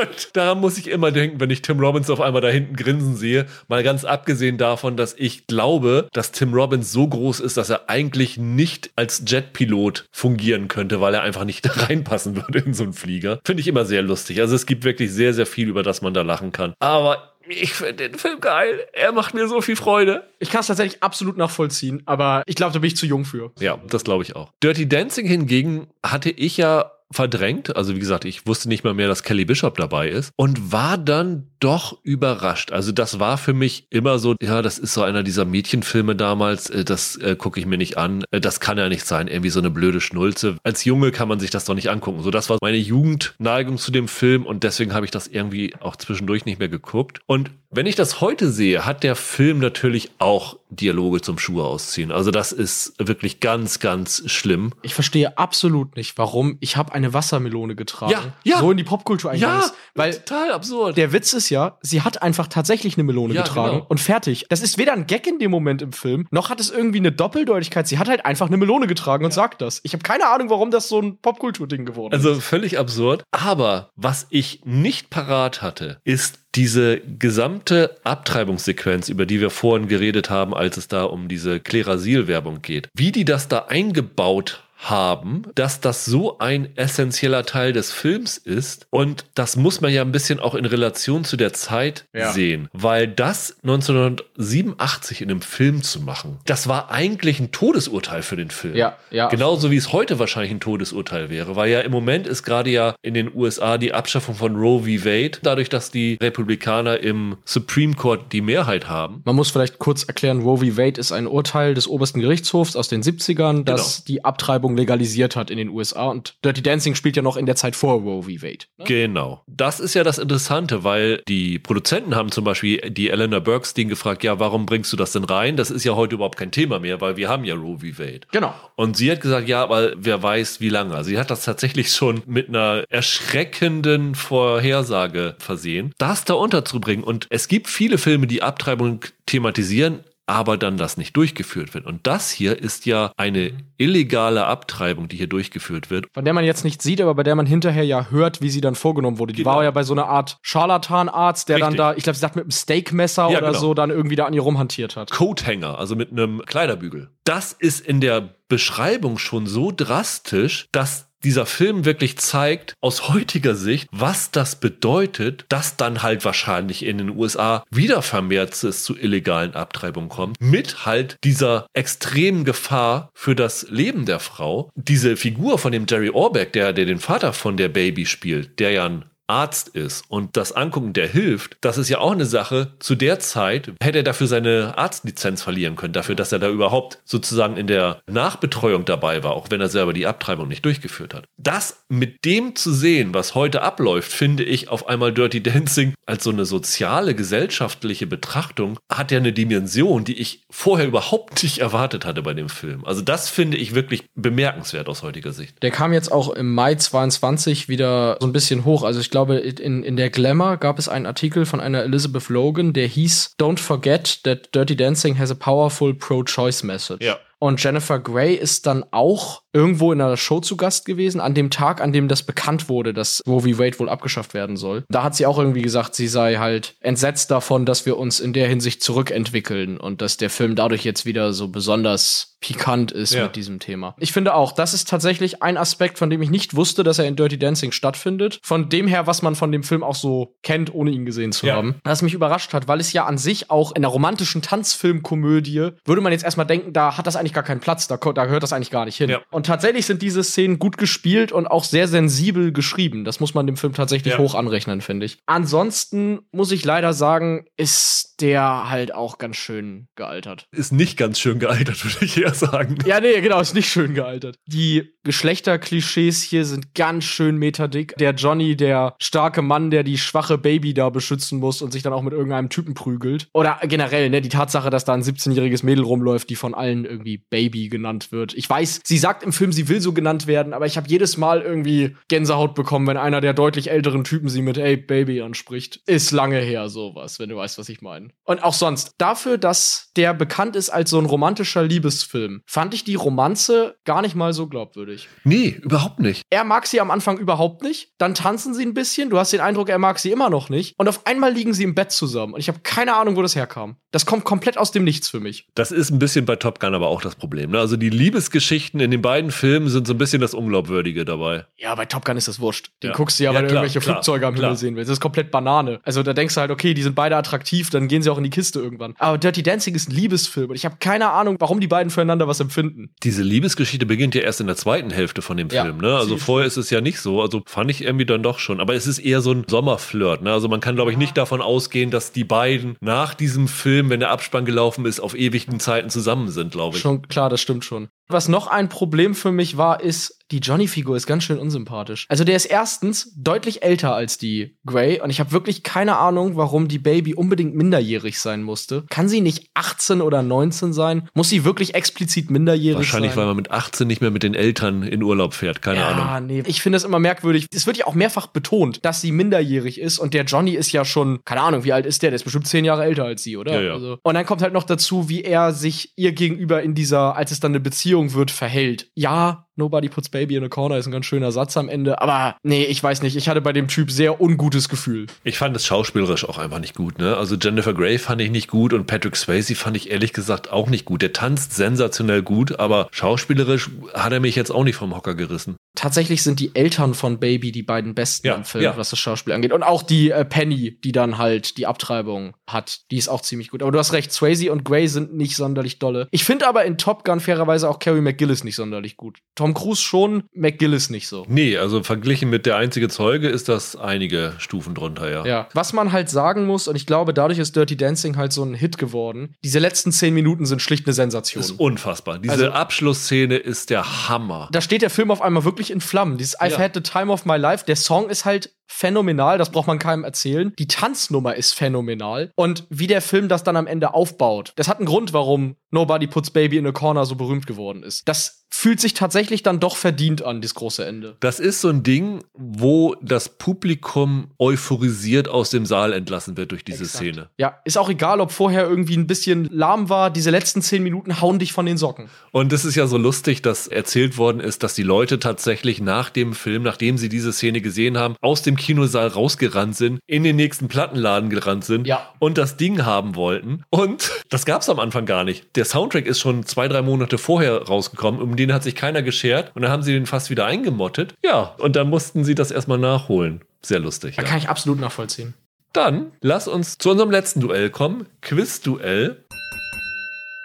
und 0.00 0.36
daran 0.36 0.60
muss 0.60 0.78
ich 0.78 0.88
immer 0.88 1.10
denken, 1.10 1.40
wenn 1.40 1.50
ich 1.50 1.62
Tim 1.62 1.80
Robbins 1.80 2.10
auf 2.10 2.20
einmal 2.20 2.42
da 2.42 2.48
hinten 2.48 2.76
grinsen 2.76 3.16
sehe. 3.16 3.46
Mal 3.68 3.82
ganz 3.82 4.04
abgesehen 4.04 4.56
davon, 4.56 4.96
dass 4.96 5.14
ich 5.18 5.46
glaube, 5.46 6.08
dass 6.12 6.30
Tim 6.30 6.54
Robbins 6.54 6.92
so 6.92 7.08
groß 7.08 7.40
ist, 7.40 7.56
dass 7.56 7.70
er 7.70 7.90
eigentlich 7.90 8.38
nicht 8.38 8.90
als 8.94 9.24
Jetpilot 9.26 10.06
fungieren 10.12 10.68
könnte, 10.68 11.00
weil 11.00 11.14
er 11.14 11.22
einfach 11.22 11.44
nicht 11.44 11.68
reinpassen 11.88 12.36
würde 12.36 12.60
in 12.60 12.74
so 12.74 12.84
einen 12.84 12.92
Flieger. 12.92 13.40
Finde 13.44 13.62
ich 13.62 13.68
immer 13.68 13.84
sehr 13.84 14.02
lustig. 14.02 14.40
Also 14.40 14.54
es 14.54 14.66
gibt 14.66 14.84
wirklich 14.84 15.12
sehr, 15.12 15.34
sehr 15.34 15.46
viel, 15.46 15.68
über 15.68 15.82
das 15.82 16.02
man 16.02 16.14
da 16.14 16.22
lachen 16.22 16.52
kann. 16.52 16.74
Aber 16.78 17.35
ich 17.48 17.74
finde 17.74 18.08
den 18.08 18.18
Film 18.18 18.40
geil. 18.40 18.86
Er 18.92 19.12
macht 19.12 19.34
mir 19.34 19.48
so 19.48 19.60
viel 19.60 19.76
Freude. 19.76 20.24
Ich 20.38 20.50
kann 20.50 20.60
es 20.60 20.66
tatsächlich 20.66 21.02
absolut 21.02 21.36
nachvollziehen, 21.36 22.02
aber 22.06 22.42
ich 22.46 22.56
glaube, 22.56 22.72
da 22.72 22.78
bin 22.78 22.88
ich 22.88 22.96
zu 22.96 23.06
jung 23.06 23.24
für. 23.24 23.52
Ja, 23.58 23.78
das 23.88 24.04
glaube 24.04 24.22
ich 24.22 24.36
auch. 24.36 24.50
Dirty 24.62 24.88
Dancing 24.88 25.26
hingegen 25.26 25.86
hatte 26.02 26.30
ich 26.30 26.56
ja 26.56 26.92
verdrängt. 27.12 27.76
Also 27.76 27.94
wie 27.94 28.00
gesagt, 28.00 28.24
ich 28.24 28.46
wusste 28.46 28.68
nicht 28.68 28.84
mal 28.84 28.94
mehr, 28.94 29.08
dass 29.08 29.22
Kelly 29.22 29.44
Bishop 29.44 29.76
dabei 29.76 30.08
ist 30.08 30.32
und 30.36 30.72
war 30.72 30.98
dann 30.98 31.48
doch 31.60 31.98
überrascht. 32.02 32.72
Also 32.72 32.92
das 32.92 33.18
war 33.18 33.38
für 33.38 33.54
mich 33.54 33.86
immer 33.90 34.18
so, 34.18 34.34
ja, 34.42 34.62
das 34.62 34.78
ist 34.78 34.94
so 34.94 35.02
einer 35.02 35.22
dieser 35.22 35.44
Mädchenfilme 35.44 36.16
damals, 36.16 36.68
äh, 36.70 36.84
das 36.84 37.16
äh, 37.16 37.36
gucke 37.36 37.60
ich 37.60 37.66
mir 37.66 37.78
nicht 37.78 37.96
an. 37.96 38.24
Äh, 38.30 38.40
das 38.40 38.60
kann 38.60 38.78
ja 38.78 38.88
nicht 38.88 39.06
sein, 39.06 39.28
irgendwie 39.28 39.50
so 39.50 39.60
eine 39.60 39.70
blöde 39.70 40.00
Schnulze. 40.00 40.56
Als 40.62 40.84
Junge 40.84 41.12
kann 41.12 41.28
man 41.28 41.40
sich 41.40 41.50
das 41.50 41.64
doch 41.64 41.74
nicht 41.74 41.90
angucken. 41.90 42.22
So, 42.22 42.30
das 42.30 42.50
war 42.50 42.58
meine 42.60 42.76
Jugendneigung 42.76 43.78
zu 43.78 43.90
dem 43.90 44.08
Film 44.08 44.44
und 44.44 44.64
deswegen 44.64 44.92
habe 44.92 45.06
ich 45.06 45.10
das 45.10 45.28
irgendwie 45.28 45.74
auch 45.80 45.96
zwischendurch 45.96 46.44
nicht 46.44 46.58
mehr 46.58 46.68
geguckt. 46.68 47.20
Und 47.26 47.50
wenn 47.70 47.86
ich 47.86 47.96
das 47.96 48.20
heute 48.20 48.50
sehe, 48.50 48.86
hat 48.86 49.02
der 49.02 49.16
Film 49.16 49.58
natürlich 49.58 50.10
auch 50.18 50.56
Dialoge 50.68 51.20
zum 51.20 51.38
Schuhe 51.38 51.64
ausziehen. 51.64 52.10
Also 52.10 52.30
das 52.30 52.52
ist 52.52 52.94
wirklich 52.98 53.40
ganz, 53.40 53.78
ganz 53.78 54.22
schlimm. 54.30 54.72
Ich 54.82 54.94
verstehe 54.94 55.38
absolut 55.38 55.96
nicht, 55.96 56.18
warum. 56.18 56.56
Ich 56.60 56.76
habe 56.76 56.92
eine 56.92 57.12
Wassermelone 57.14 57.76
getragen. 57.76 58.12
Ja, 58.12 58.22
ja. 58.44 58.58
So 58.58 58.70
in 58.70 58.76
die 58.76 58.84
Popkultur 58.84 59.30
eingegangen 59.30 59.60
Ja, 59.60 59.66
ist. 59.66 59.74
Weil 59.94 60.14
total 60.14 60.52
absurd. 60.52 60.96
der 60.96 61.12
Witz 61.12 61.32
ist 61.32 61.50
ja, 61.50 61.78
sie 61.82 62.02
hat 62.02 62.22
einfach 62.22 62.48
tatsächlich 62.48 62.96
eine 62.96 63.04
Melone 63.04 63.34
Ja, 63.34 63.42
getragen 63.42 63.76
genau. 63.76 63.86
und 63.88 64.00
fertig. 64.00 64.46
Das 64.48 64.60
ist 64.62 64.76
weder 64.78 64.92
ein 64.92 65.06
Gag 65.06 65.26
in 65.26 65.38
dem 65.38 65.50
Moment 65.50 65.82
im 65.82 65.92
Film, 65.92 66.26
noch 66.30 66.50
hat 66.50 66.60
es 66.60 66.70
irgendwie 66.70 66.98
eine 66.98 67.12
Doppeldeutigkeit. 67.12 67.86
Sie 67.86 67.98
hat 67.98 68.08
halt 68.08 68.24
einfach 68.24 68.48
eine 68.48 68.56
Melone 68.56 68.86
getragen 68.86 69.24
und 69.24 69.32
sagt 69.32 69.60
das. 69.62 69.80
Ich 69.84 69.92
habe 69.92 70.02
keine 70.02 70.26
Ahnung, 70.28 70.50
warum 70.50 70.70
das 70.70 70.88
so 70.88 71.00
ein 71.00 71.18
Popkultur-Ding 71.18 71.84
geworden 71.86 72.14
ist. 72.14 72.26
Also 72.26 72.40
völlig 72.40 72.78
absurd. 72.78 73.22
Aber 73.30 73.90
was 73.96 74.26
ich 74.30 74.62
nicht 74.64 75.10
parat 75.10 75.62
hatte, 75.62 76.00
ist 76.04 76.40
diese 76.56 77.00
gesamte 77.00 77.96
Abtreibungssequenz, 78.02 79.08
über 79.08 79.26
die 79.26 79.40
wir 79.40 79.50
vorhin 79.50 79.88
geredet 79.88 80.30
haben, 80.30 80.54
als 80.54 80.76
es 80.76 80.88
da 80.88 81.04
um 81.04 81.28
diese 81.28 81.60
Klerasil-Werbung 81.60 82.62
geht. 82.62 82.88
Wie 82.94 83.12
die 83.12 83.24
das 83.24 83.48
da 83.48 83.66
eingebaut 83.68 84.65
haben, 84.78 85.42
dass 85.54 85.80
das 85.80 86.04
so 86.04 86.38
ein 86.38 86.76
essentieller 86.76 87.44
Teil 87.44 87.72
des 87.72 87.92
Films 87.92 88.36
ist. 88.36 88.86
Und 88.90 89.24
das 89.34 89.56
muss 89.56 89.80
man 89.80 89.92
ja 89.92 90.02
ein 90.02 90.12
bisschen 90.12 90.38
auch 90.38 90.54
in 90.54 90.64
Relation 90.66 91.24
zu 91.24 91.36
der 91.36 91.52
Zeit 91.52 92.06
Ja. 92.12 92.32
sehen. 92.32 92.68
Weil 92.72 93.08
das 93.08 93.56
1987 93.62 95.22
in 95.22 95.30
einem 95.30 95.40
Film 95.40 95.82
zu 95.82 96.00
machen, 96.00 96.38
das 96.44 96.68
war 96.68 96.90
eigentlich 96.90 97.40
ein 97.40 97.52
Todesurteil 97.52 98.22
für 98.22 98.36
den 98.36 98.50
Film. 98.50 98.76
Ja, 98.76 98.96
ja. 99.10 99.28
Genauso 99.28 99.70
wie 99.70 99.76
es 99.76 99.92
heute 99.92 100.18
wahrscheinlich 100.18 100.50
ein 100.52 100.60
Todesurteil 100.60 101.30
wäre. 101.30 101.56
Weil 101.56 101.70
ja 101.70 101.80
im 101.80 101.92
Moment 101.92 102.26
ist 102.26 102.42
gerade 102.42 102.70
ja 102.70 102.94
in 103.02 103.14
den 103.14 103.34
USA 103.34 103.78
die 103.78 103.92
Abschaffung 103.94 104.34
von 104.34 104.56
Roe 104.56 104.80
v. 104.82 105.04
Wade, 105.04 105.38
dadurch, 105.42 105.68
dass 105.68 105.90
die 105.90 106.18
Republikaner 106.20 107.00
im 107.00 107.36
Supreme 107.44 107.94
Court 107.94 108.32
die 108.32 108.40
Mehrheit 108.40 108.88
haben. 108.88 109.22
Man 109.24 109.36
muss 109.36 109.50
vielleicht 109.50 109.78
kurz 109.78 110.04
erklären, 110.04 110.40
Roe 110.42 110.58
v. 110.58 110.76
Wade 110.76 111.00
ist 111.00 111.12
ein 111.12 111.26
Urteil 111.26 111.74
des 111.74 111.88
obersten 111.88 112.20
Gerichtshofs 112.20 112.76
aus 112.76 112.88
den 112.88 113.02
70ern, 113.02 113.64
das 113.64 114.04
die 114.04 114.24
Abtreibung 114.24 114.65
legalisiert 114.74 115.36
hat 115.36 115.50
in 115.50 115.58
den 115.58 115.68
USA. 115.68 116.06
Und 116.06 116.36
Dirty 116.42 116.62
Dancing 116.62 116.94
spielt 116.94 117.16
ja 117.16 117.22
noch 117.22 117.36
in 117.36 117.44
der 117.44 117.56
Zeit 117.56 117.76
vor 117.76 118.00
Roe 118.00 118.22
v. 118.22 118.28
Wade. 118.42 118.64
ne? 118.78 118.84
Genau. 118.86 119.42
Das 119.46 119.80
ist 119.80 119.94
ja 119.94 120.02
das 120.02 120.16
Interessante, 120.16 120.82
weil 120.82 121.22
die 121.28 121.58
Produzenten 121.58 122.14
haben 122.14 122.30
zum 122.30 122.44
Beispiel 122.44 122.78
die 122.90 123.10
Eleanor 123.10 123.40
Bergstein 123.40 123.88
gefragt, 123.88 124.24
ja, 124.24 124.40
warum 124.40 124.64
bringst 124.64 124.92
du 124.92 124.96
das 124.96 125.12
denn 125.12 125.24
rein? 125.24 125.56
Das 125.56 125.70
ist 125.70 125.84
ja 125.84 125.94
heute 125.94 126.14
überhaupt 126.14 126.38
kein 126.38 126.50
Thema 126.50 126.78
mehr, 126.78 127.00
weil 127.02 127.16
wir 127.16 127.28
haben 127.28 127.44
ja 127.44 127.54
Roe 127.54 127.78
v. 127.78 127.98
Wade. 127.98 128.20
Genau. 128.32 128.54
Und 128.76 128.96
sie 128.96 129.10
hat 129.10 129.20
gesagt, 129.20 129.48
ja, 129.48 129.62
aber 129.62 129.92
wer 129.96 130.22
weiß, 130.22 130.60
wie 130.60 130.70
lange. 130.70 131.04
Sie 131.04 131.18
hat 131.18 131.30
das 131.30 131.44
tatsächlich 131.44 131.90
schon 131.90 132.22
mit 132.26 132.48
einer 132.48 132.84
erschreckenden 132.88 134.14
Vorhersage 134.14 135.34
versehen, 135.38 135.92
das 135.98 136.24
da 136.24 136.34
unterzubringen. 136.34 137.04
Und 137.04 137.26
es 137.30 137.48
gibt 137.48 137.68
viele 137.68 137.98
Filme, 137.98 138.26
die 138.26 138.42
Abtreibung 138.42 139.00
thematisieren, 139.26 140.00
aber 140.26 140.56
dann 140.56 140.76
das 140.76 140.96
nicht 140.96 141.16
durchgeführt 141.16 141.72
wird. 141.74 141.86
Und 141.86 142.06
das 142.06 142.30
hier 142.30 142.58
ist 142.60 142.84
ja 142.84 143.12
eine 143.16 143.52
illegale 143.76 144.44
Abtreibung, 144.46 145.06
die 145.08 145.16
hier 145.16 145.28
durchgeführt 145.28 145.88
wird. 145.90 146.06
Von 146.12 146.24
der 146.24 146.34
man 146.34 146.44
jetzt 146.44 146.64
nicht 146.64 146.82
sieht, 146.82 147.00
aber 147.00 147.14
bei 147.14 147.22
der 147.22 147.36
man 147.36 147.46
hinterher 147.46 147.84
ja 147.84 148.06
hört, 148.10 148.40
wie 148.42 148.50
sie 148.50 148.60
dann 148.60 148.74
vorgenommen 148.74 149.18
wurde. 149.18 149.32
Die 149.32 149.42
Genau. 149.44 149.56
war 149.56 149.64
ja 149.64 149.70
bei 149.70 149.84
so 149.84 149.92
einer 149.94 150.06
Art 150.08 150.38
Scharlatanarzt, 150.42 151.48
der 151.48 151.58
dann 151.58 151.68
Richtig. 151.68 151.78
da, 151.78 151.94
ich 151.94 152.02
glaube, 152.02 152.14
sie 152.16 152.20
sagt 152.20 152.36
mit 152.36 152.44
einem 152.44 152.50
Steakmesser 152.50 153.30
Ja, 153.30 153.38
oder 153.38 153.48
genau. 153.48 153.58
so, 153.58 153.74
dann 153.74 153.90
irgendwie 153.90 154.16
da 154.16 154.24
an 154.26 154.32
ihr 154.32 154.40
rumhantiert 154.42 154.96
hat. 154.96 155.10
Coathanger, 155.10 155.78
also 155.78 155.94
mit 155.96 156.10
einem 156.10 156.42
Kleiderbügel. 156.44 157.10
Das 157.24 157.52
ist 157.52 157.80
in 157.86 158.00
der 158.00 158.34
Beschreibung 158.48 159.18
schon 159.18 159.46
so 159.46 159.72
drastisch, 159.74 160.66
dass 160.72 161.05
dieser 161.26 161.44
Film 161.44 161.84
wirklich 161.84 162.18
zeigt, 162.18 162.74
aus 162.80 163.08
heutiger 163.08 163.56
Sicht, 163.56 163.88
was 163.90 164.30
das 164.30 164.60
bedeutet, 164.60 165.44
dass 165.48 165.76
dann 165.76 166.04
halt 166.04 166.24
wahrscheinlich 166.24 166.84
in 166.84 166.98
den 166.98 167.10
USA 167.10 167.64
wieder 167.68 168.00
vermehrt 168.02 168.62
es 168.62 168.84
zu 168.84 168.96
illegalen 168.96 169.54
Abtreibungen 169.54 170.08
kommt, 170.08 170.40
mit 170.40 170.86
halt 170.86 171.16
dieser 171.24 171.66
extremen 171.74 172.44
Gefahr 172.44 173.10
für 173.12 173.34
das 173.34 173.66
Leben 173.70 174.06
der 174.06 174.20
Frau. 174.20 174.70
Diese 174.76 175.16
Figur 175.16 175.58
von 175.58 175.72
dem 175.72 175.86
Jerry 175.88 176.10
Orbach, 176.10 176.46
der, 176.54 176.72
der 176.72 176.84
den 176.84 177.00
Vater 177.00 177.32
von 177.32 177.56
der 177.56 177.70
Baby 177.70 178.06
spielt, 178.06 178.60
der 178.60 178.70
ja 178.70 178.86
ein 178.86 179.04
Arzt 179.26 179.68
ist 179.68 180.04
und 180.08 180.36
das 180.36 180.52
Angucken 180.52 180.92
der 180.92 181.08
hilft, 181.08 181.56
das 181.60 181.78
ist 181.78 181.88
ja 181.88 181.98
auch 181.98 182.12
eine 182.12 182.26
Sache. 182.26 182.72
Zu 182.78 182.94
der 182.94 183.18
Zeit 183.18 183.72
hätte 183.82 183.98
er 183.98 184.04
dafür 184.04 184.26
seine 184.26 184.74
Arztlizenz 184.76 185.42
verlieren 185.42 185.76
können, 185.76 185.92
dafür, 185.92 186.14
dass 186.14 186.32
er 186.32 186.38
da 186.38 186.48
überhaupt 186.48 186.98
sozusagen 187.04 187.56
in 187.56 187.66
der 187.66 188.00
Nachbetreuung 188.10 188.84
dabei 188.84 189.22
war, 189.22 189.32
auch 189.32 189.50
wenn 189.50 189.60
er 189.60 189.68
selber 189.68 189.92
die 189.92 190.06
Abtreibung 190.06 190.48
nicht 190.48 190.64
durchgeführt 190.64 191.14
hat. 191.14 191.24
Das 191.36 191.84
mit 191.88 192.24
dem 192.24 192.56
zu 192.56 192.72
sehen, 192.72 193.14
was 193.14 193.34
heute 193.34 193.62
abläuft, 193.62 194.12
finde 194.12 194.44
ich 194.44 194.68
auf 194.68 194.88
einmal 194.88 195.12
Dirty 195.12 195.42
Dancing 195.42 195.94
als 196.06 196.24
so 196.24 196.30
eine 196.30 196.44
soziale, 196.44 197.14
gesellschaftliche 197.14 198.06
Betrachtung 198.06 198.78
hat 198.90 199.10
ja 199.10 199.18
eine 199.18 199.32
Dimension, 199.32 200.04
die 200.04 200.18
ich 200.18 200.44
vorher 200.50 200.86
überhaupt 200.86 201.42
nicht 201.42 201.58
erwartet 201.58 202.04
hatte 202.04 202.22
bei 202.22 202.34
dem 202.34 202.48
Film. 202.48 202.84
Also 202.84 203.02
das 203.02 203.28
finde 203.28 203.56
ich 203.56 203.74
wirklich 203.74 204.04
bemerkenswert 204.14 204.88
aus 204.88 205.02
heutiger 205.02 205.32
Sicht. 205.32 205.62
Der 205.62 205.70
kam 205.70 205.92
jetzt 205.92 206.12
auch 206.12 206.30
im 206.30 206.54
Mai 206.54 206.74
22 206.74 207.68
wieder 207.68 208.16
so 208.20 208.26
ein 208.26 208.32
bisschen 208.32 208.64
hoch. 208.64 208.82
Also 208.82 209.00
ich 209.00 209.10
glaube, 209.16 209.38
in, 209.38 209.82
in 209.82 209.96
der 209.96 210.10
Glamour 210.10 210.58
gab 210.58 210.78
es 210.78 210.90
einen 210.90 211.06
Artikel 211.06 211.46
von 211.46 211.58
einer 211.58 211.82
Elizabeth 211.84 212.28
Logan, 212.28 212.74
der 212.74 212.86
hieß 212.86 213.36
Don't 213.40 213.58
forget 213.58 214.20
that 214.24 214.54
Dirty 214.54 214.76
Dancing 214.76 215.18
has 215.18 215.30
a 215.30 215.34
powerful 215.34 215.94
pro-choice 215.94 216.62
message. 216.62 217.02
Ja. 217.02 217.18
Und 217.38 217.62
Jennifer 217.62 217.98
Grey 217.98 218.34
ist 218.34 218.66
dann 218.66 218.84
auch 218.92 219.42
irgendwo 219.52 219.92
in 219.92 220.00
einer 220.00 220.16
Show 220.16 220.40
zu 220.40 220.56
Gast 220.56 220.84
gewesen, 220.86 221.20
an 221.20 221.34
dem 221.34 221.50
Tag, 221.50 221.80
an 221.80 221.92
dem 221.92 222.08
das 222.08 222.22
bekannt 222.22 222.68
wurde, 222.68 222.92
dass 222.94 223.22
Roe 223.26 223.40
v. 223.42 223.58
Wade 223.58 223.78
wohl 223.78 223.88
abgeschafft 223.88 224.34
werden 224.34 224.56
soll. 224.56 224.84
Da 224.88 225.02
hat 225.02 225.14
sie 225.14 225.26
auch 225.26 225.38
irgendwie 225.38 225.62
gesagt, 225.62 225.94
sie 225.94 226.08
sei 226.08 226.36
halt 226.36 226.76
entsetzt 226.80 227.30
davon, 227.30 227.64
dass 227.66 227.84
wir 227.86 227.96
uns 227.98 228.20
in 228.20 228.32
der 228.32 228.48
Hinsicht 228.48 228.82
zurückentwickeln 228.82 229.78
und 229.78 230.02
dass 230.02 230.16
der 230.16 230.30
Film 230.30 230.56
dadurch 230.56 230.84
jetzt 230.84 231.06
wieder 231.06 231.32
so 231.32 231.48
besonders 231.48 232.36
pikant 232.40 232.92
ist 232.92 233.14
Ja. 233.14 233.24
mit 233.24 233.36
diesem 233.36 233.58
Thema. 233.60 233.94
Ich 233.98 234.12
finde 234.12 234.34
auch, 234.34 234.52
das 234.52 234.74
ist 234.74 234.88
tatsächlich 234.88 235.42
ein 235.42 235.56
Aspekt, 235.56 235.98
von 235.98 236.10
dem 236.10 236.20
ich 236.22 236.30
nicht 236.30 236.54
wusste, 236.54 236.84
dass 236.84 236.98
er 236.98 237.06
in 237.06 237.16
Dirty 237.16 237.38
Dancing 237.38 237.72
stattfindet. 237.72 238.38
Von 238.42 238.68
dem 238.68 238.86
her, 238.86 239.06
was 239.06 239.22
man 239.22 239.34
von 239.34 239.50
dem 239.52 239.62
Film 239.62 239.82
auch 239.82 239.94
so 239.94 240.34
kennt, 240.42 240.72
ohne 240.74 240.90
ihn 240.90 241.06
gesehen 241.06 241.32
zu 241.32 241.46
Ja. 241.46 241.54
haben. 241.56 241.76
Was 241.84 242.02
mich 242.02 242.12
überrascht 242.14 242.52
hat, 242.52 242.68
weil 242.68 242.78
es 242.80 242.92
ja 242.92 243.06
an 243.06 243.16
sich 243.18 243.50
auch 243.50 243.70
in 243.72 243.78
einer 243.84 243.88
romantischen 243.92 244.42
Tanzfilmkomödie, 244.42 245.70
würde 245.84 246.02
man 246.02 246.12
jetzt 246.12 246.24
erstmal 246.24 246.46
denken, 246.46 246.72
da 246.72 246.96
hat 246.96 247.06
das 247.06 247.16
eigentlich 247.26 247.34
gar 247.34 247.42
keinen 247.42 247.60
Platz, 247.60 247.88
da, 247.88 247.96
da 247.96 248.24
gehört 248.24 248.42
das 248.42 248.52
eigentlich 248.52 248.70
gar 248.70 248.84
nicht 248.84 248.96
hin. 248.96 249.10
Ja. 249.10 249.20
Und 249.30 249.46
tatsächlich 249.46 249.86
sind 249.86 250.02
diese 250.02 250.22
Szenen 250.22 250.58
gut 250.58 250.78
gespielt 250.78 251.32
und 251.32 251.46
auch 251.46 251.64
sehr 251.64 251.88
sensibel 251.88 252.52
geschrieben. 252.52 253.04
Das 253.04 253.20
muss 253.20 253.34
man 253.34 253.46
dem 253.46 253.56
Film 253.56 253.72
tatsächlich 253.72 254.14
Ja. 254.14 254.18
hoch 254.18 254.34
anrechnen, 254.34 254.80
finde 254.80 255.06
ich. 255.06 255.18
Ansonsten 255.26 256.20
muss 256.32 256.52
ich 256.52 256.64
leider 256.64 256.92
sagen, 256.92 257.46
ist 257.56 258.14
der 258.20 258.70
halt 258.70 258.94
auch 258.94 259.18
ganz 259.18 259.36
schön 259.36 259.88
gealtert. 259.96 260.46
Ist 260.52 260.72
nicht 260.72 260.96
ganz 260.96 261.18
schön 261.18 261.38
gealtert, 261.38 261.84
würde 261.84 262.04
ich 262.04 262.16
eher 262.20 262.34
sagen. 262.34 262.78
Ja, 262.86 263.00
nee, 263.00 263.20
genau, 263.20 263.40
ist 263.40 263.54
nicht 263.54 263.68
schön 263.68 263.94
gealtert. 263.94 264.36
Die 264.46 264.92
Geschlechterklischees 265.04 266.22
hier 266.22 266.44
sind 266.44 266.74
ganz 266.74 267.04
schön 267.04 267.36
meterdick. 267.36 267.94
Der 267.98 268.14
Johnny, 268.14 268.56
der 268.56 268.94
starke 269.00 269.42
Mann, 269.42 269.70
der 269.70 269.82
die 269.82 269.98
schwache 269.98 270.38
Baby 270.38 270.72
da 270.74 270.90
beschützen 270.90 271.38
muss 271.38 271.62
und 271.62 271.72
sich 271.72 271.82
dann 271.82 271.92
auch 271.92 272.02
mit 272.02 272.12
irgendeinem 272.12 272.48
Typen 272.48 272.74
prügelt. 272.74 273.28
Oder 273.34 273.58
generell, 273.62 274.08
ne, 274.10 274.20
die 274.20 274.28
Tatsache, 274.28 274.70
dass 274.70 274.84
da 274.84 274.94
ein 274.94 275.02
17-jähriges 275.02 275.64
Mädel 275.64 275.84
rumläuft, 275.84 276.30
die 276.30 276.36
von 276.36 276.54
allen 276.54 276.84
irgendwie 276.84 277.15
Baby 277.18 277.68
genannt 277.68 278.12
wird. 278.12 278.34
Ich 278.34 278.48
weiß, 278.48 278.80
sie 278.84 278.98
sagt 278.98 279.22
im 279.22 279.32
Film, 279.32 279.52
sie 279.52 279.68
will 279.68 279.80
so 279.80 279.92
genannt 279.92 280.26
werden, 280.26 280.52
aber 280.52 280.66
ich 280.66 280.76
habe 280.76 280.88
jedes 280.88 281.16
Mal 281.16 281.42
irgendwie 281.42 281.96
Gänsehaut 282.08 282.54
bekommen, 282.54 282.86
wenn 282.86 282.96
einer 282.96 283.20
der 283.20 283.34
deutlich 283.34 283.70
älteren 283.70 284.04
Typen 284.04 284.28
sie 284.28 284.42
mit 284.42 284.58
Ey 284.58 284.76
Baby 284.76 285.22
anspricht. 285.22 285.80
Ist 285.86 286.10
lange 286.10 286.38
her 286.38 286.68
sowas, 286.68 287.18
wenn 287.18 287.28
du 287.28 287.36
weißt, 287.36 287.58
was 287.58 287.68
ich 287.68 287.82
meine. 287.82 288.08
Und 288.24 288.42
auch 288.42 288.54
sonst, 288.54 288.94
dafür, 288.98 289.38
dass 289.38 289.90
der 289.96 290.14
bekannt 290.14 290.56
ist 290.56 290.70
als 290.70 290.90
so 290.90 290.98
ein 290.98 291.06
romantischer 291.06 291.62
Liebesfilm, 291.62 292.42
fand 292.46 292.74
ich 292.74 292.84
die 292.84 292.94
Romanze 292.94 293.76
gar 293.84 294.02
nicht 294.02 294.14
mal 294.14 294.32
so 294.32 294.46
glaubwürdig. 294.48 295.08
Nee, 295.24 295.58
überhaupt 295.62 296.00
nicht. 296.00 296.22
Er 296.30 296.44
mag 296.44 296.66
sie 296.66 296.80
am 296.80 296.90
Anfang 296.90 297.18
überhaupt 297.18 297.62
nicht, 297.62 297.92
dann 297.98 298.14
tanzen 298.14 298.54
sie 298.54 298.64
ein 298.64 298.74
bisschen, 298.74 299.10
du 299.10 299.18
hast 299.18 299.32
den 299.32 299.40
Eindruck, 299.40 299.68
er 299.68 299.78
mag 299.78 299.98
sie 299.98 300.10
immer 300.10 300.30
noch 300.30 300.48
nicht 300.48 300.74
und 300.78 300.88
auf 300.88 301.06
einmal 301.06 301.32
liegen 301.32 301.54
sie 301.54 301.64
im 301.64 301.74
Bett 301.74 301.92
zusammen 301.92 302.34
und 302.34 302.40
ich 302.40 302.48
habe 302.48 302.60
keine 302.62 302.94
Ahnung, 302.96 303.16
wo 303.16 303.22
das 303.22 303.36
herkam. 303.36 303.76
Das 303.90 304.06
kommt 304.06 304.24
komplett 304.24 304.58
aus 304.58 304.72
dem 304.72 304.84
Nichts 304.84 305.08
für 305.08 305.20
mich. 305.20 305.48
Das 305.54 305.72
ist 305.72 305.90
ein 305.90 305.98
bisschen 305.98 306.26
bei 306.26 306.36
Top 306.36 306.60
Gun 306.60 306.74
aber 306.74 306.88
auch 306.88 307.00
das 307.06 307.16
Problem. 307.16 307.50
Ne? 307.52 307.58
Also 307.58 307.76
die 307.76 307.88
Liebesgeschichten 307.90 308.80
in 308.80 308.90
den 308.90 309.02
beiden 309.02 309.30
Filmen 309.30 309.68
sind 309.68 309.86
so 309.86 309.94
ein 309.94 309.98
bisschen 309.98 310.20
das 310.20 310.34
Unglaubwürdige 310.34 311.04
dabei. 311.04 311.46
Ja, 311.56 311.74
bei 311.74 311.86
Top 311.86 312.04
Gun 312.04 312.16
ist 312.16 312.28
das 312.28 312.40
wurscht. 312.40 312.70
Den 312.82 312.90
Ja. 312.90 312.96
guckst 312.96 313.18
du 313.18 313.24
ja, 313.24 313.30
Ja, 313.30 313.34
weil 313.36 313.42
du 313.42 313.48
klar, 313.48 313.62
irgendwelche 313.62 313.80
klar, 313.80 313.94
Flugzeuge 313.96 314.26
am 314.26 314.34
klar. 314.34 314.46
Himmel 314.50 314.56
sehen 314.58 314.76
willst. 314.76 314.90
Das 314.90 314.96
ist 314.96 315.00
komplett 315.00 315.30
Banane. 315.30 315.80
Also 315.84 316.02
da 316.02 316.12
denkst 316.12 316.34
du 316.34 316.40
halt, 316.40 316.50
okay, 316.50 316.74
die 316.74 316.82
sind 316.82 316.94
beide 316.94 317.16
attraktiv, 317.16 317.70
dann 317.70 317.88
gehen 317.88 318.02
sie 318.02 318.10
auch 318.10 318.18
in 318.18 318.24
die 318.24 318.30
Kiste 318.30 318.58
irgendwann. 318.60 318.94
Aber 318.98 319.18
Dirty 319.18 319.42
Dancing 319.42 319.74
ist 319.74 319.88
ein 319.88 319.94
Liebesfilm 319.94 320.50
und 320.50 320.56
ich 320.56 320.64
habe 320.64 320.76
keine 320.80 321.10
Ahnung, 321.10 321.36
warum 321.38 321.60
die 321.60 321.66
beiden 321.68 321.90
füreinander 321.90 322.28
was 322.28 322.40
empfinden. 322.40 322.90
Diese 323.02 323.22
Liebesgeschichte 323.22 323.86
beginnt 323.86 324.14
ja 324.14 324.22
erst 324.22 324.40
in 324.40 324.46
der 324.46 324.56
zweiten 324.56 324.90
Hälfte 324.90 325.22
von 325.22 325.36
dem 325.36 325.48
Ja, 325.48 325.64
Film. 325.64 325.78
Ne? 325.78 325.96
Also 325.96 326.16
vorher 326.16 326.46
ist 326.46 326.56
es 326.56 326.70
ja 326.70 326.80
nicht 326.80 327.00
so. 327.00 327.22
Also 327.22 327.42
fand 327.46 327.70
ich 327.70 327.82
irgendwie 327.82 328.06
dann 328.06 328.22
doch 328.22 328.38
schon. 328.38 328.60
Aber 328.60 328.74
es 328.74 328.86
ist 328.86 328.98
eher 328.98 329.20
so 329.20 329.32
ein 329.32 329.44
Sommerflirt. 329.48 330.22
Ne? 330.22 330.32
Also 330.32 330.48
man 330.48 330.60
kann, 330.60 330.74
glaube 330.76 330.90
ich, 330.90 330.96
nicht 330.96 331.16
davon 331.16 331.40
ausgehen, 331.40 331.90
dass 331.90 332.12
die 332.12 332.24
beiden 332.24 332.76
nach 332.80 333.14
diesem 333.14 333.48
Film, 333.48 333.90
wenn 333.90 334.00
der 334.00 334.10
Abspann 334.10 334.44
gelaufen 334.44 334.84
ist, 334.86 335.00
auf 335.00 335.14
ewigen 335.16 335.60
Zeiten 335.60 335.90
zusammen 335.90 336.28
sind, 336.30 336.52
glaube 336.52 336.76
ich. 336.76 336.82
Schon 336.82 336.95
klar, 337.02 337.30
das 337.30 337.40
stimmt 337.40 337.64
schon. 337.64 337.88
Was 338.08 338.28
noch 338.28 338.46
ein 338.46 338.68
Problem 338.68 339.14
für 339.14 339.32
mich 339.32 339.56
war, 339.56 339.80
ist, 339.80 340.16
die 340.32 340.38
Johnny-Figur 340.38 340.96
ist 340.96 341.06
ganz 341.06 341.22
schön 341.24 341.38
unsympathisch. 341.38 342.06
Also 342.08 342.24
der 342.24 342.34
ist 342.34 342.46
erstens 342.46 343.12
deutlich 343.16 343.62
älter 343.62 343.94
als 343.94 344.18
die 344.18 344.56
Grey 344.66 345.00
und 345.00 345.10
ich 345.10 345.20
habe 345.20 345.30
wirklich 345.30 345.62
keine 345.62 345.98
Ahnung, 345.98 346.36
warum 346.36 346.66
die 346.66 346.80
Baby 346.80 347.14
unbedingt 347.14 347.54
minderjährig 347.54 348.18
sein 348.18 348.42
musste. 348.42 348.84
Kann 348.90 349.08
sie 349.08 349.20
nicht 349.20 349.50
18 349.54 350.00
oder 350.00 350.22
19 350.22 350.72
sein? 350.72 351.08
Muss 351.14 351.28
sie 351.28 351.44
wirklich 351.44 351.74
explizit 351.74 352.30
minderjährig 352.30 352.78
Wahrscheinlich, 352.78 353.12
sein? 353.12 353.18
weil 353.18 353.26
man 353.26 353.36
mit 353.36 353.52
18 353.52 353.86
nicht 353.86 354.00
mehr 354.00 354.10
mit 354.10 354.24
den 354.24 354.34
Eltern 354.34 354.82
in 354.82 355.02
Urlaub 355.02 355.32
fährt. 355.34 355.62
Keine 355.62 355.80
ja, 355.80 355.88
Ahnung. 355.90 356.26
nee. 356.26 356.42
Ich 356.46 356.60
finde 356.60 356.76
es 356.78 356.84
immer 356.84 356.98
merkwürdig. 356.98 357.46
Es 357.54 357.66
wird 357.68 357.76
ja 357.76 357.86
auch 357.86 357.94
mehrfach 357.94 358.26
betont, 358.26 358.84
dass 358.84 359.00
sie 359.00 359.12
minderjährig 359.12 359.80
ist 359.80 359.98
und 359.98 360.12
der 360.12 360.24
Johnny 360.24 360.52
ist 360.52 360.72
ja 360.72 360.84
schon, 360.84 361.20
keine 361.24 361.42
Ahnung, 361.42 361.62
wie 361.62 361.72
alt 361.72 361.86
ist 361.86 362.02
der? 362.02 362.10
Der 362.10 362.16
ist 362.16 362.24
bestimmt 362.24 362.48
zehn 362.48 362.64
Jahre 362.64 362.84
älter 362.84 363.04
als 363.04 363.22
sie, 363.22 363.36
oder? 363.36 363.54
Ja, 363.54 363.60
ja. 363.60 363.72
Also, 363.74 363.98
und 364.02 364.14
dann 364.14 364.26
kommt 364.26 364.42
halt 364.42 364.52
noch 364.52 364.64
dazu, 364.64 365.08
wie 365.08 365.22
er 365.22 365.52
sich 365.52 365.92
ihr 365.94 366.12
gegenüber 366.12 366.62
in 366.62 366.74
dieser, 366.74 367.14
als 367.14 367.30
es 367.30 367.38
dann 367.38 367.52
eine 367.52 367.60
Beziehung 367.60 367.95
wird, 368.04 368.30
verhält. 368.30 368.90
Ja, 368.94 369.46
Nobody 369.56 369.88
puts 369.88 370.10
baby 370.10 370.36
in 370.36 370.44
a 370.44 370.48
corner 370.48 370.76
ist 370.76 370.86
ein 370.86 370.92
ganz 370.92 371.06
schöner 371.06 371.32
Satz 371.32 371.56
am 371.56 371.70
Ende, 371.70 372.02
aber 372.02 372.36
nee, 372.42 372.64
ich 372.64 372.82
weiß 372.82 373.02
nicht. 373.02 373.16
Ich 373.16 373.28
hatte 373.28 373.40
bei 373.40 373.54
dem 373.54 373.68
Typ 373.68 373.90
sehr 373.90 374.20
ungutes 374.20 374.68
Gefühl. 374.68 375.06
Ich 375.24 375.38
fand 375.38 375.56
es 375.56 375.64
schauspielerisch 375.64 376.28
auch 376.28 376.36
einfach 376.36 376.58
nicht 376.58 376.74
gut. 376.74 376.98
Ne? 376.98 377.16
Also 377.16 377.36
Jennifer 377.36 377.72
Grey 377.72 377.98
fand 377.98 378.20
ich 378.20 378.30
nicht 378.30 378.48
gut 378.48 378.74
und 378.74 378.86
Patrick 378.86 379.16
Swayze 379.16 379.54
fand 379.54 379.76
ich 379.76 379.90
ehrlich 379.90 380.12
gesagt 380.12 380.52
auch 380.52 380.68
nicht 380.68 380.84
gut. 380.84 381.00
Der 381.00 381.14
tanzt 381.14 381.54
sensationell 381.54 382.22
gut, 382.22 382.60
aber 382.60 382.88
schauspielerisch 382.90 383.70
hat 383.94 384.12
er 384.12 384.20
mich 384.20 384.36
jetzt 384.36 384.50
auch 384.50 384.64
nicht 384.64 384.76
vom 384.76 384.94
Hocker 384.94 385.14
gerissen. 385.14 385.56
Tatsächlich 385.74 386.22
sind 386.22 386.40
die 386.40 386.54
Eltern 386.54 386.94
von 386.94 387.18
Baby 387.18 387.52
die 387.52 387.62
beiden 387.62 387.94
besten 387.94 388.26
Ja, 388.26 388.34
im 388.34 388.44
Film, 388.44 388.64
ja. 388.64 388.76
was 388.76 388.90
das 388.90 388.98
Schauspiel 388.98 389.32
angeht. 389.32 389.52
Und 389.52 389.62
auch 389.62 389.82
die 389.82 390.10
äh, 390.10 390.24
Penny, 390.24 390.78
die 390.82 390.92
dann 390.92 391.16
halt 391.16 391.56
die 391.56 391.66
Abtreibung 391.66 392.34
hat, 392.46 392.90
die 392.90 392.96
ist 392.96 393.08
auch 393.08 393.20
ziemlich 393.22 393.50
gut. 393.50 393.62
Aber 393.62 393.72
du 393.72 393.78
hast 393.78 393.92
recht, 393.92 394.12
Swayze 394.12 394.52
und 394.52 394.64
Grey 394.64 394.88
sind 394.88 395.14
nicht 395.14 395.36
sonderlich 395.36 395.78
dolle. 395.78 396.08
Ich 396.10 396.24
finde 396.24 396.46
aber 396.46 396.64
in 396.64 396.76
Top 396.78 397.04
Gun 397.04 397.20
fairerweise 397.20 397.68
auch 397.68 397.78
Carrie 397.86 398.00
McGillis 398.00 398.42
nicht 398.42 398.56
sonderlich 398.56 398.96
gut. 398.96 399.18
Tom 399.36 399.54
Cruise 399.54 399.80
schon, 399.80 400.24
McGillis 400.34 400.90
nicht 400.90 401.06
so. 401.06 401.24
Nee, 401.28 401.56
also 401.56 401.84
verglichen 401.84 402.28
mit 402.30 402.44
der 402.44 402.56
einzige 402.56 402.88
Zeuge 402.88 403.28
ist 403.28 403.48
das 403.48 403.76
einige 403.76 404.32
Stufen 404.38 404.74
drunter, 404.74 405.08
ja. 405.08 405.24
Ja, 405.24 405.48
was 405.54 405.72
man 405.72 405.92
halt 405.92 406.10
sagen 406.10 406.46
muss, 406.46 406.66
und 406.66 406.74
ich 406.74 406.84
glaube, 406.84 407.14
dadurch 407.14 407.38
ist 407.38 407.54
Dirty 407.54 407.76
Dancing 407.76 408.16
halt 408.16 408.32
so 408.32 408.42
ein 408.42 408.54
Hit 408.54 408.76
geworden. 408.76 409.36
Diese 409.44 409.60
letzten 409.60 409.92
zehn 409.92 410.12
Minuten 410.14 410.46
sind 410.46 410.60
schlicht 410.60 410.84
eine 410.86 410.94
Sensation. 410.94 411.40
Das 411.40 411.52
ist 411.52 411.60
unfassbar. 411.60 412.18
Diese 412.18 412.32
Also- 412.32 412.50
Abschlussszene 412.50 413.36
ist 413.36 413.70
der 413.70 414.08
Hammer. 414.08 414.48
da 414.50 414.60
steht 414.60 414.82
der 414.82 414.90
Film 414.90 415.12
auf 415.12 415.22
einmal 415.22 415.44
wirklich 415.44 415.70
in 415.70 415.80
Flammen. 415.80 416.18
Dieses 416.18 416.36
I've 416.40 416.50
Ja. 416.52 416.58
had 416.58 416.74
the 416.74 416.80
time 416.80 417.12
of 417.12 417.24
my 417.24 417.36
life. 417.36 417.64
Der 417.66 417.76
Song 417.76 418.10
ist 418.10 418.24
halt 418.24 418.50
phänomenal, 418.66 419.38
das 419.38 419.50
braucht 419.50 419.66
man 419.66 419.78
keinem 419.78 420.04
erzählen. 420.04 420.52
Die 420.58 420.68
Tanznummer 420.68 421.34
ist 421.36 421.54
phänomenal. 421.54 422.30
Und 422.34 422.66
wie 422.70 422.86
der 422.86 423.02
Film 423.02 423.28
das 423.28 423.44
dann 423.44 423.56
am 423.56 423.66
Ende 423.66 423.94
aufbaut, 423.94 424.52
das 424.56 424.68
hat 424.68 424.78
einen 424.78 424.86
Grund, 424.86 425.12
warum 425.12 425.56
Nobody 425.70 426.06
Puts 426.06 426.30
Baby 426.30 426.58
in 426.58 426.66
a 426.66 426.72
Corner 426.72 427.04
so 427.04 427.16
berühmt 427.16 427.46
geworden 427.46 427.82
ist. 427.82 428.08
Das 428.08 428.46
fühlt 428.50 428.80
sich 428.80 428.94
tatsächlich 428.94 429.42
dann 429.42 429.60
doch 429.60 429.76
verdient 429.76 430.22
an, 430.22 430.40
das 430.40 430.54
große 430.54 430.84
Ende. 430.84 431.16
Das 431.20 431.40
ist 431.40 431.60
so 431.60 431.68
ein 431.68 431.82
Ding, 431.82 432.24
wo 432.32 432.94
das 433.02 433.28
Publikum 433.36 434.28
euphorisiert 434.38 435.28
aus 435.28 435.50
dem 435.50 435.66
Saal 435.66 435.92
entlassen 435.92 436.36
wird 436.36 436.52
durch 436.52 436.64
diese 436.64 436.84
Exakt. 436.84 437.04
Szene. 437.04 437.28
Ja, 437.36 437.60
ist 437.64 437.76
auch 437.76 437.90
egal, 437.90 438.20
ob 438.20 438.30
vorher 438.30 438.66
irgendwie 438.66 438.96
ein 438.96 439.06
bisschen 439.06 439.48
lahm 439.50 439.88
war. 439.88 440.10
Diese 440.10 440.30
letzten 440.30 440.62
zehn 440.62 440.82
Minuten 440.82 441.20
hauen 441.20 441.38
dich 441.38 441.52
von 441.52 441.66
den 441.66 441.76
Socken. 441.76 442.08
Und 442.30 442.52
es 442.52 442.64
ist 442.64 442.76
ja 442.76 442.86
so 442.86 442.96
lustig, 442.96 443.42
dass 443.42 443.66
erzählt 443.66 444.16
worden 444.16 444.40
ist, 444.40 444.62
dass 444.62 444.74
die 444.74 444.84
Leute 444.84 445.18
tatsächlich 445.18 445.80
nach 445.80 446.08
dem 446.08 446.32
Film, 446.32 446.62
nachdem 446.62 446.96
sie 446.98 447.08
diese 447.08 447.32
Szene 447.32 447.60
gesehen 447.60 447.98
haben, 447.98 448.14
aus 448.22 448.42
dem 448.42 448.55
Kinosaal 448.56 449.08
rausgerannt 449.08 449.76
sind, 449.76 450.00
in 450.06 450.24
den 450.24 450.36
nächsten 450.36 450.68
Plattenladen 450.68 451.30
gerannt 451.30 451.64
sind 451.64 451.86
Ja. 451.86 452.10
und 452.18 452.38
das 452.38 452.56
Ding 452.56 452.84
haben 452.84 453.14
wollten. 453.14 453.62
Und 453.70 454.10
das 454.30 454.44
gab 454.46 454.62
es 454.62 454.68
am 454.68 454.78
Anfang 454.80 455.06
gar 455.06 455.24
nicht. 455.24 455.54
Der 455.56 455.64
Soundtrack 455.64 456.06
ist 456.06 456.20
schon 456.20 456.44
zwei, 456.44 456.68
drei 456.68 456.82
Monate 456.82 457.18
vorher 457.18 457.62
rausgekommen, 457.62 458.20
um 458.20 458.36
den 458.36 458.52
hat 458.52 458.62
sich 458.62 458.74
keiner 458.74 459.02
geschert 459.02 459.52
und 459.54 459.62
dann 459.62 459.70
haben 459.70 459.82
sie 459.82 459.92
den 459.92 460.06
fast 460.06 460.30
wieder 460.30 460.46
eingemottet. 460.46 461.14
Ja, 461.24 461.54
und 461.58 461.76
dann 461.76 461.88
mussten 461.90 462.24
sie 462.24 462.34
das 462.34 462.50
erstmal 462.50 462.78
nachholen. 462.78 463.40
Sehr 463.62 463.78
lustig. 463.80 464.16
Da 464.16 464.22
Ja. 464.22 464.28
kann 464.28 464.38
ich 464.38 464.48
absolut 464.48 464.78
nachvollziehen. 464.80 465.34
Dann 465.72 466.12
lass 466.22 466.48
uns 466.48 466.78
zu 466.78 466.90
unserem 466.90 467.10
letzten 467.10 467.40
Duell 467.40 467.68
kommen. 467.68 468.06
Quiz-Duell. 468.22 469.24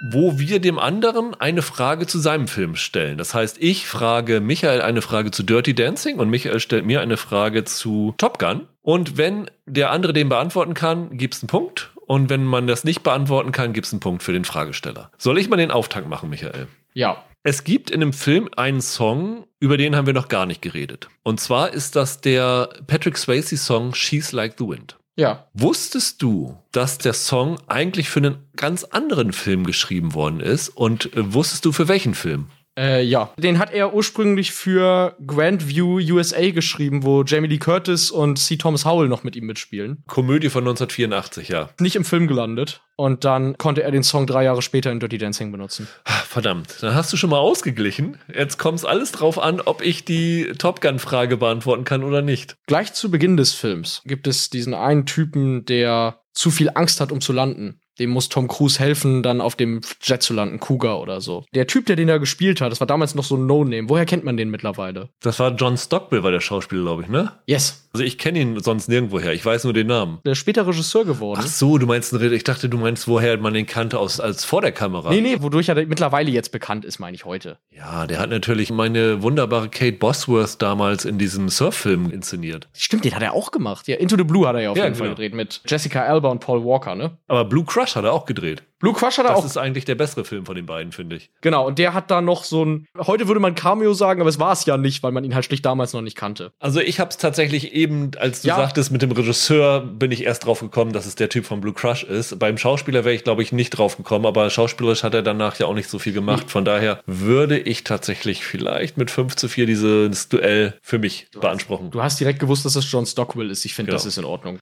Wo 0.03 0.39
wir 0.39 0.59
dem 0.59 0.79
anderen 0.79 1.39
eine 1.39 1.61
Frage 1.61 2.07
zu 2.07 2.17
seinem 2.17 2.47
Film 2.47 2.75
stellen. 2.75 3.19
Das 3.19 3.35
heißt, 3.35 3.57
ich 3.59 3.85
frage 3.85 4.41
Michael 4.41 4.81
eine 4.81 5.03
Frage 5.03 5.29
zu 5.29 5.43
Dirty 5.43 5.75
Dancing 5.75 6.17
und 6.17 6.29
Michael 6.29 6.59
stellt 6.59 6.85
mir 6.85 7.01
eine 7.01 7.17
Frage 7.17 7.65
zu 7.65 8.15
Top 8.17 8.39
Gun. 8.39 8.67
Und 8.81 9.17
wenn 9.17 9.51
der 9.67 9.91
andere 9.91 10.13
den 10.13 10.27
beantworten 10.27 10.73
kann, 10.73 11.17
gibt's 11.17 11.43
einen 11.43 11.49
Punkt. 11.49 11.91
Und 12.07 12.31
wenn 12.31 12.43
man 12.43 12.65
das 12.65 12.83
nicht 12.83 13.03
beantworten 13.03 13.51
kann, 13.51 13.73
gibt's 13.73 13.93
einen 13.93 13.99
Punkt 13.99 14.23
für 14.23 14.33
den 14.33 14.43
Fragesteller. 14.43 15.11
Soll 15.19 15.37
ich 15.37 15.49
mal 15.49 15.57
den 15.57 15.71
Auftakt 15.71 16.09
machen, 16.09 16.29
Michael? 16.29 16.67
Ja. 16.93 17.23
Es 17.43 17.63
gibt 17.63 17.91
in 17.91 17.99
dem 17.99 18.13
Film 18.13 18.49
einen 18.55 18.81
Song, 18.81 19.45
über 19.59 19.77
den 19.77 19.95
haben 19.95 20.07
wir 20.07 20.13
noch 20.13 20.27
gar 20.27 20.47
nicht 20.47 20.61
geredet. 20.61 21.09
Und 21.23 21.39
zwar 21.39 21.73
ist 21.73 21.95
das 21.95 22.21
der 22.21 22.69
Patrick 22.87 23.17
Swayze 23.17 23.55
Song 23.55 23.93
She's 23.93 24.31
Like 24.31 24.55
the 24.57 24.67
Wind. 24.67 24.97
Ja. 25.15 25.47
Wusstest 25.53 26.21
du, 26.21 26.57
dass 26.71 26.97
der 26.97 27.13
Song 27.13 27.59
eigentlich 27.67 28.09
für 28.09 28.19
einen 28.19 28.49
ganz 28.55 28.83
anderen 28.83 29.33
Film 29.33 29.65
geschrieben 29.65 30.13
worden 30.13 30.39
ist? 30.39 30.69
Und 30.69 31.13
äh, 31.13 31.33
wusstest 31.33 31.65
du 31.65 31.71
für 31.71 31.87
welchen 31.87 32.15
Film? 32.15 32.49
Äh, 32.77 33.03
ja. 33.03 33.33
Den 33.37 33.59
hat 33.59 33.73
er 33.73 33.93
ursprünglich 33.93 34.51
für 34.51 35.15
Grandview 35.25 35.99
USA 36.13 36.51
geschrieben, 36.51 37.03
wo 37.03 37.23
Jamie 37.23 37.47
Lee 37.47 37.57
Curtis 37.57 38.11
und 38.11 38.37
C. 38.39 38.55
Thomas 38.55 38.85
Howell 38.85 39.09
noch 39.09 39.23
mit 39.23 39.35
ihm 39.35 39.45
mitspielen. 39.45 40.03
Komödie 40.07 40.49
von 40.49 40.63
1984, 40.63 41.49
ja. 41.49 41.69
Nicht 41.79 41.95
im 41.95 42.05
Film 42.05 42.27
gelandet. 42.27 42.81
Und 42.95 43.25
dann 43.25 43.57
konnte 43.57 43.83
er 43.83 43.91
den 43.91 44.03
Song 44.03 44.27
drei 44.27 44.43
Jahre 44.43 44.61
später 44.61 44.91
in 44.91 44.99
Dirty 44.99 45.17
Dancing 45.17 45.51
benutzen. 45.51 45.87
Verdammt, 46.05 46.77
dann 46.81 46.93
hast 46.93 47.11
du 47.11 47.17
schon 47.17 47.31
mal 47.31 47.39
ausgeglichen. 47.39 48.17
Jetzt 48.33 48.57
kommt 48.57 48.77
es 48.77 48.85
alles 48.85 49.11
drauf 49.11 49.39
an, 49.39 49.59
ob 49.59 49.81
ich 49.81 50.05
die 50.05 50.53
Top 50.57 50.81
Gun-Frage 50.81 51.37
beantworten 51.37 51.83
kann 51.83 52.03
oder 52.03 52.21
nicht. 52.21 52.57
Gleich 52.67 52.93
zu 52.93 53.09
Beginn 53.09 53.37
des 53.37 53.53
Films 53.53 54.01
gibt 54.05 54.27
es 54.27 54.49
diesen 54.49 54.73
einen 54.73 55.05
Typen, 55.05 55.65
der 55.65 56.21
zu 56.33 56.51
viel 56.51 56.69
Angst 56.73 57.01
hat, 57.01 57.11
um 57.11 57.21
zu 57.21 57.33
landen. 57.33 57.80
Dem 58.01 58.09
muss 58.09 58.29
Tom 58.29 58.47
Cruise 58.47 58.79
helfen, 58.79 59.21
dann 59.21 59.41
auf 59.41 59.55
dem 59.55 59.81
Jet 60.01 60.23
zu 60.23 60.33
landen, 60.33 60.59
Cougar 60.59 60.99
oder 60.99 61.21
so. 61.21 61.45
Der 61.53 61.67
Typ, 61.67 61.85
der 61.85 61.95
den 61.95 62.07
da 62.07 62.17
gespielt 62.17 62.59
hat, 62.59 62.71
das 62.71 62.79
war 62.79 62.87
damals 62.87 63.13
noch 63.13 63.23
so 63.23 63.37
ein 63.37 63.45
No-Name. 63.45 63.89
Woher 63.89 64.07
kennt 64.07 64.23
man 64.23 64.37
den 64.37 64.49
mittlerweile? 64.49 65.09
Das 65.19 65.37
war 65.37 65.51
John 65.51 65.77
Stockbill, 65.77 66.23
war 66.23 66.31
der 66.31 66.39
Schauspieler, 66.39 66.81
glaube 66.81 67.03
ich, 67.03 67.09
ne? 67.09 67.33
Yes. 67.45 67.80
Also 67.93 68.05
ich 68.05 68.17
kenne 68.17 68.39
ihn 68.39 68.59
sonst 68.61 68.87
nirgendwoher. 68.87 69.33
Ich 69.33 69.45
weiß 69.45 69.65
nur 69.65 69.73
den 69.73 69.87
Namen. 69.87 70.19
Der 70.25 70.31
ist 70.31 70.37
später 70.37 70.65
Regisseur 70.65 71.03
geworden. 71.03 71.41
Ach 71.43 71.47
so, 71.47 71.77
du 71.77 71.85
meinst, 71.85 72.13
ich 72.13 72.43
dachte, 72.43 72.69
du 72.69 72.77
meinst, 72.77 73.07
woher 73.07 73.37
man 73.37 73.53
den 73.53 73.65
kannte 73.65 73.99
aus, 73.99 74.19
als 74.21 74.45
vor 74.45 74.61
der 74.61 74.71
Kamera. 74.71 75.09
Nee, 75.09 75.21
nee, 75.21 75.37
wodurch 75.41 75.67
er 75.69 75.75
mittlerweile 75.85 76.31
jetzt 76.31 76.51
bekannt 76.51 76.85
ist, 76.85 76.99
meine 76.99 77.15
ich 77.15 77.25
heute. 77.25 77.57
Ja, 77.69 78.07
der 78.07 78.19
hat 78.19 78.29
natürlich 78.29 78.71
meine 78.71 79.21
wunderbare 79.21 79.67
Kate 79.69 79.97
Bosworth 79.97 80.61
damals 80.61 81.03
in 81.03 81.17
diesem 81.17 81.49
Surf-Film 81.49 82.09
inszeniert. 82.11 82.69
Stimmt, 82.73 83.03
den 83.03 83.13
hat 83.13 83.21
er 83.23 83.33
auch 83.33 83.51
gemacht. 83.51 83.87
Ja, 83.87 83.97
Into 83.97 84.15
the 84.17 84.23
Blue 84.23 84.47
hat 84.47 84.55
er 84.55 84.61
ja 84.61 84.69
auf 84.71 84.77
Ja, 84.77 84.85
jeden 84.85 84.95
Fall 84.95 85.07
genau. 85.07 85.15
gedreht 85.15 85.33
mit 85.33 85.61
Jessica 85.67 86.03
Alba 86.05 86.29
und 86.29 86.39
Paul 86.39 86.63
Walker, 86.63 86.95
ne? 86.95 87.17
Aber 87.27 87.43
Blue 87.45 87.65
Crush 87.65 87.95
hat 87.95 88.05
er 88.05 88.13
auch 88.13 88.25
gedreht. 88.25 88.63
Blue 88.81 88.93
Crush 88.93 89.17
hat 89.17 89.25
er 89.25 89.31
Das 89.31 89.39
auch. 89.39 89.45
ist 89.45 89.57
eigentlich 89.57 89.85
der 89.85 89.95
bessere 89.95 90.25
Film 90.25 90.45
von 90.45 90.55
den 90.55 90.65
beiden, 90.65 90.91
finde 90.91 91.15
ich. 91.15 91.29
Genau, 91.41 91.65
und 91.67 91.79
der 91.79 91.93
hat 91.93 92.11
da 92.11 92.21
noch 92.21 92.43
so 92.43 92.65
ein. 92.65 92.87
Heute 92.97 93.27
würde 93.27 93.39
man 93.39 93.55
Cameo 93.55 93.93
sagen, 93.93 94.19
aber 94.21 94.29
es 94.29 94.39
war 94.39 94.51
es 94.51 94.65
ja 94.65 94.75
nicht, 94.77 95.03
weil 95.03 95.11
man 95.11 95.23
ihn 95.23 95.35
halt 95.35 95.45
schlicht 95.45 95.65
damals 95.65 95.93
noch 95.93 96.01
nicht 96.01 96.17
kannte. 96.17 96.51
Also 96.59 96.79
ich 96.79 96.99
habe 96.99 97.09
es 97.11 97.17
tatsächlich 97.17 97.73
eben, 97.73 98.11
als 98.17 98.41
du 98.41 98.49
Ja. 98.49 98.55
sagtest, 98.57 98.91
mit 98.91 99.01
dem 99.01 99.11
Regisseur 99.11 99.81
bin 99.81 100.11
ich 100.11 100.23
erst 100.23 100.45
drauf 100.45 100.59
gekommen, 100.61 100.91
dass 100.93 101.05
es 101.05 101.15
der 101.15 101.29
Typ 101.29 101.45
von 101.45 101.61
Blue 101.61 101.73
Crush 101.73 102.03
ist. 102.03 102.37
Beim 102.39 102.57
Schauspieler 102.57 103.05
wäre 103.05 103.13
ich, 103.15 103.23
glaube 103.23 103.43
ich, 103.43 103.51
nicht 103.51 103.69
drauf 103.71 103.97
gekommen, 103.97 104.25
aber 104.25 104.49
schauspielerisch 104.49 105.03
hat 105.03 105.13
er 105.13 105.21
danach 105.21 105.57
ja 105.59 105.67
auch 105.67 105.75
nicht 105.75 105.89
so 105.89 105.99
viel 105.99 106.13
gemacht. 106.13 106.49
Von 106.49 106.65
daher 106.65 107.01
würde 107.05 107.59
ich 107.59 107.83
tatsächlich 107.83 108.43
vielleicht 108.43 108.97
mit 108.97 109.11
5 109.11 109.35
zu 109.35 109.47
4 109.47 109.65
dieses 109.67 110.27
Duell 110.29 110.73
für 110.81 110.97
mich 110.99 111.27
beanspruchen. 111.39 111.91
Du 111.91 112.01
hast 112.01 112.19
direkt 112.19 112.39
gewusst, 112.39 112.65
dass 112.65 112.75
es 112.75 112.91
John 112.91 113.05
Stockwell 113.05 113.51
ist. 113.51 113.63
Ich 113.65 113.73
finde, 113.75 113.91
Genau. 113.91 113.97
das 113.97 114.05
ist 114.05 114.17
in 114.17 114.25
Ordnung. 114.25 114.59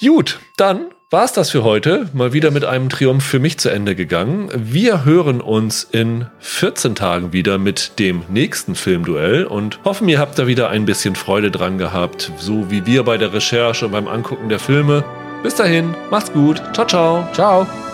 Gut, 0.00 0.38
dann 0.56 0.86
war's 1.10 1.32
das 1.32 1.50
für 1.50 1.64
heute. 1.64 2.08
Mal 2.12 2.32
wieder 2.32 2.50
mit 2.50 2.64
einem 2.64 2.88
Triumph 2.88 3.24
für 3.24 3.40
mich 3.40 3.58
zu 3.58 3.68
Ende 3.68 3.96
gegangen. 3.96 4.50
Wir 4.54 5.04
hören 5.04 5.40
uns 5.40 5.82
in 5.82 6.26
14 6.38 6.94
Tagen 6.94 7.32
wieder 7.32 7.58
mit 7.58 7.98
dem 7.98 8.22
nächsten 8.28 8.74
Filmduell 8.74 9.44
und 9.44 9.80
hoffen, 9.84 10.08
ihr 10.08 10.18
habt 10.20 10.38
da 10.38 10.46
wieder 10.46 10.70
ein 10.70 10.84
bisschen 10.84 11.16
Freude 11.16 11.50
dran 11.50 11.78
gehabt, 11.78 12.30
so 12.38 12.70
wie 12.70 12.86
wir 12.86 13.02
bei 13.02 13.16
der 13.16 13.32
Recherche 13.32 13.86
und 13.86 13.92
beim 13.92 14.06
Angucken 14.06 14.48
der 14.48 14.60
Filme. 14.60 15.04
Bis 15.42 15.56
dahin, 15.56 15.94
macht's 16.10 16.32
gut. 16.32 16.62
Ciao, 16.74 16.86
ciao. 16.86 17.28
Ciao. 17.32 17.87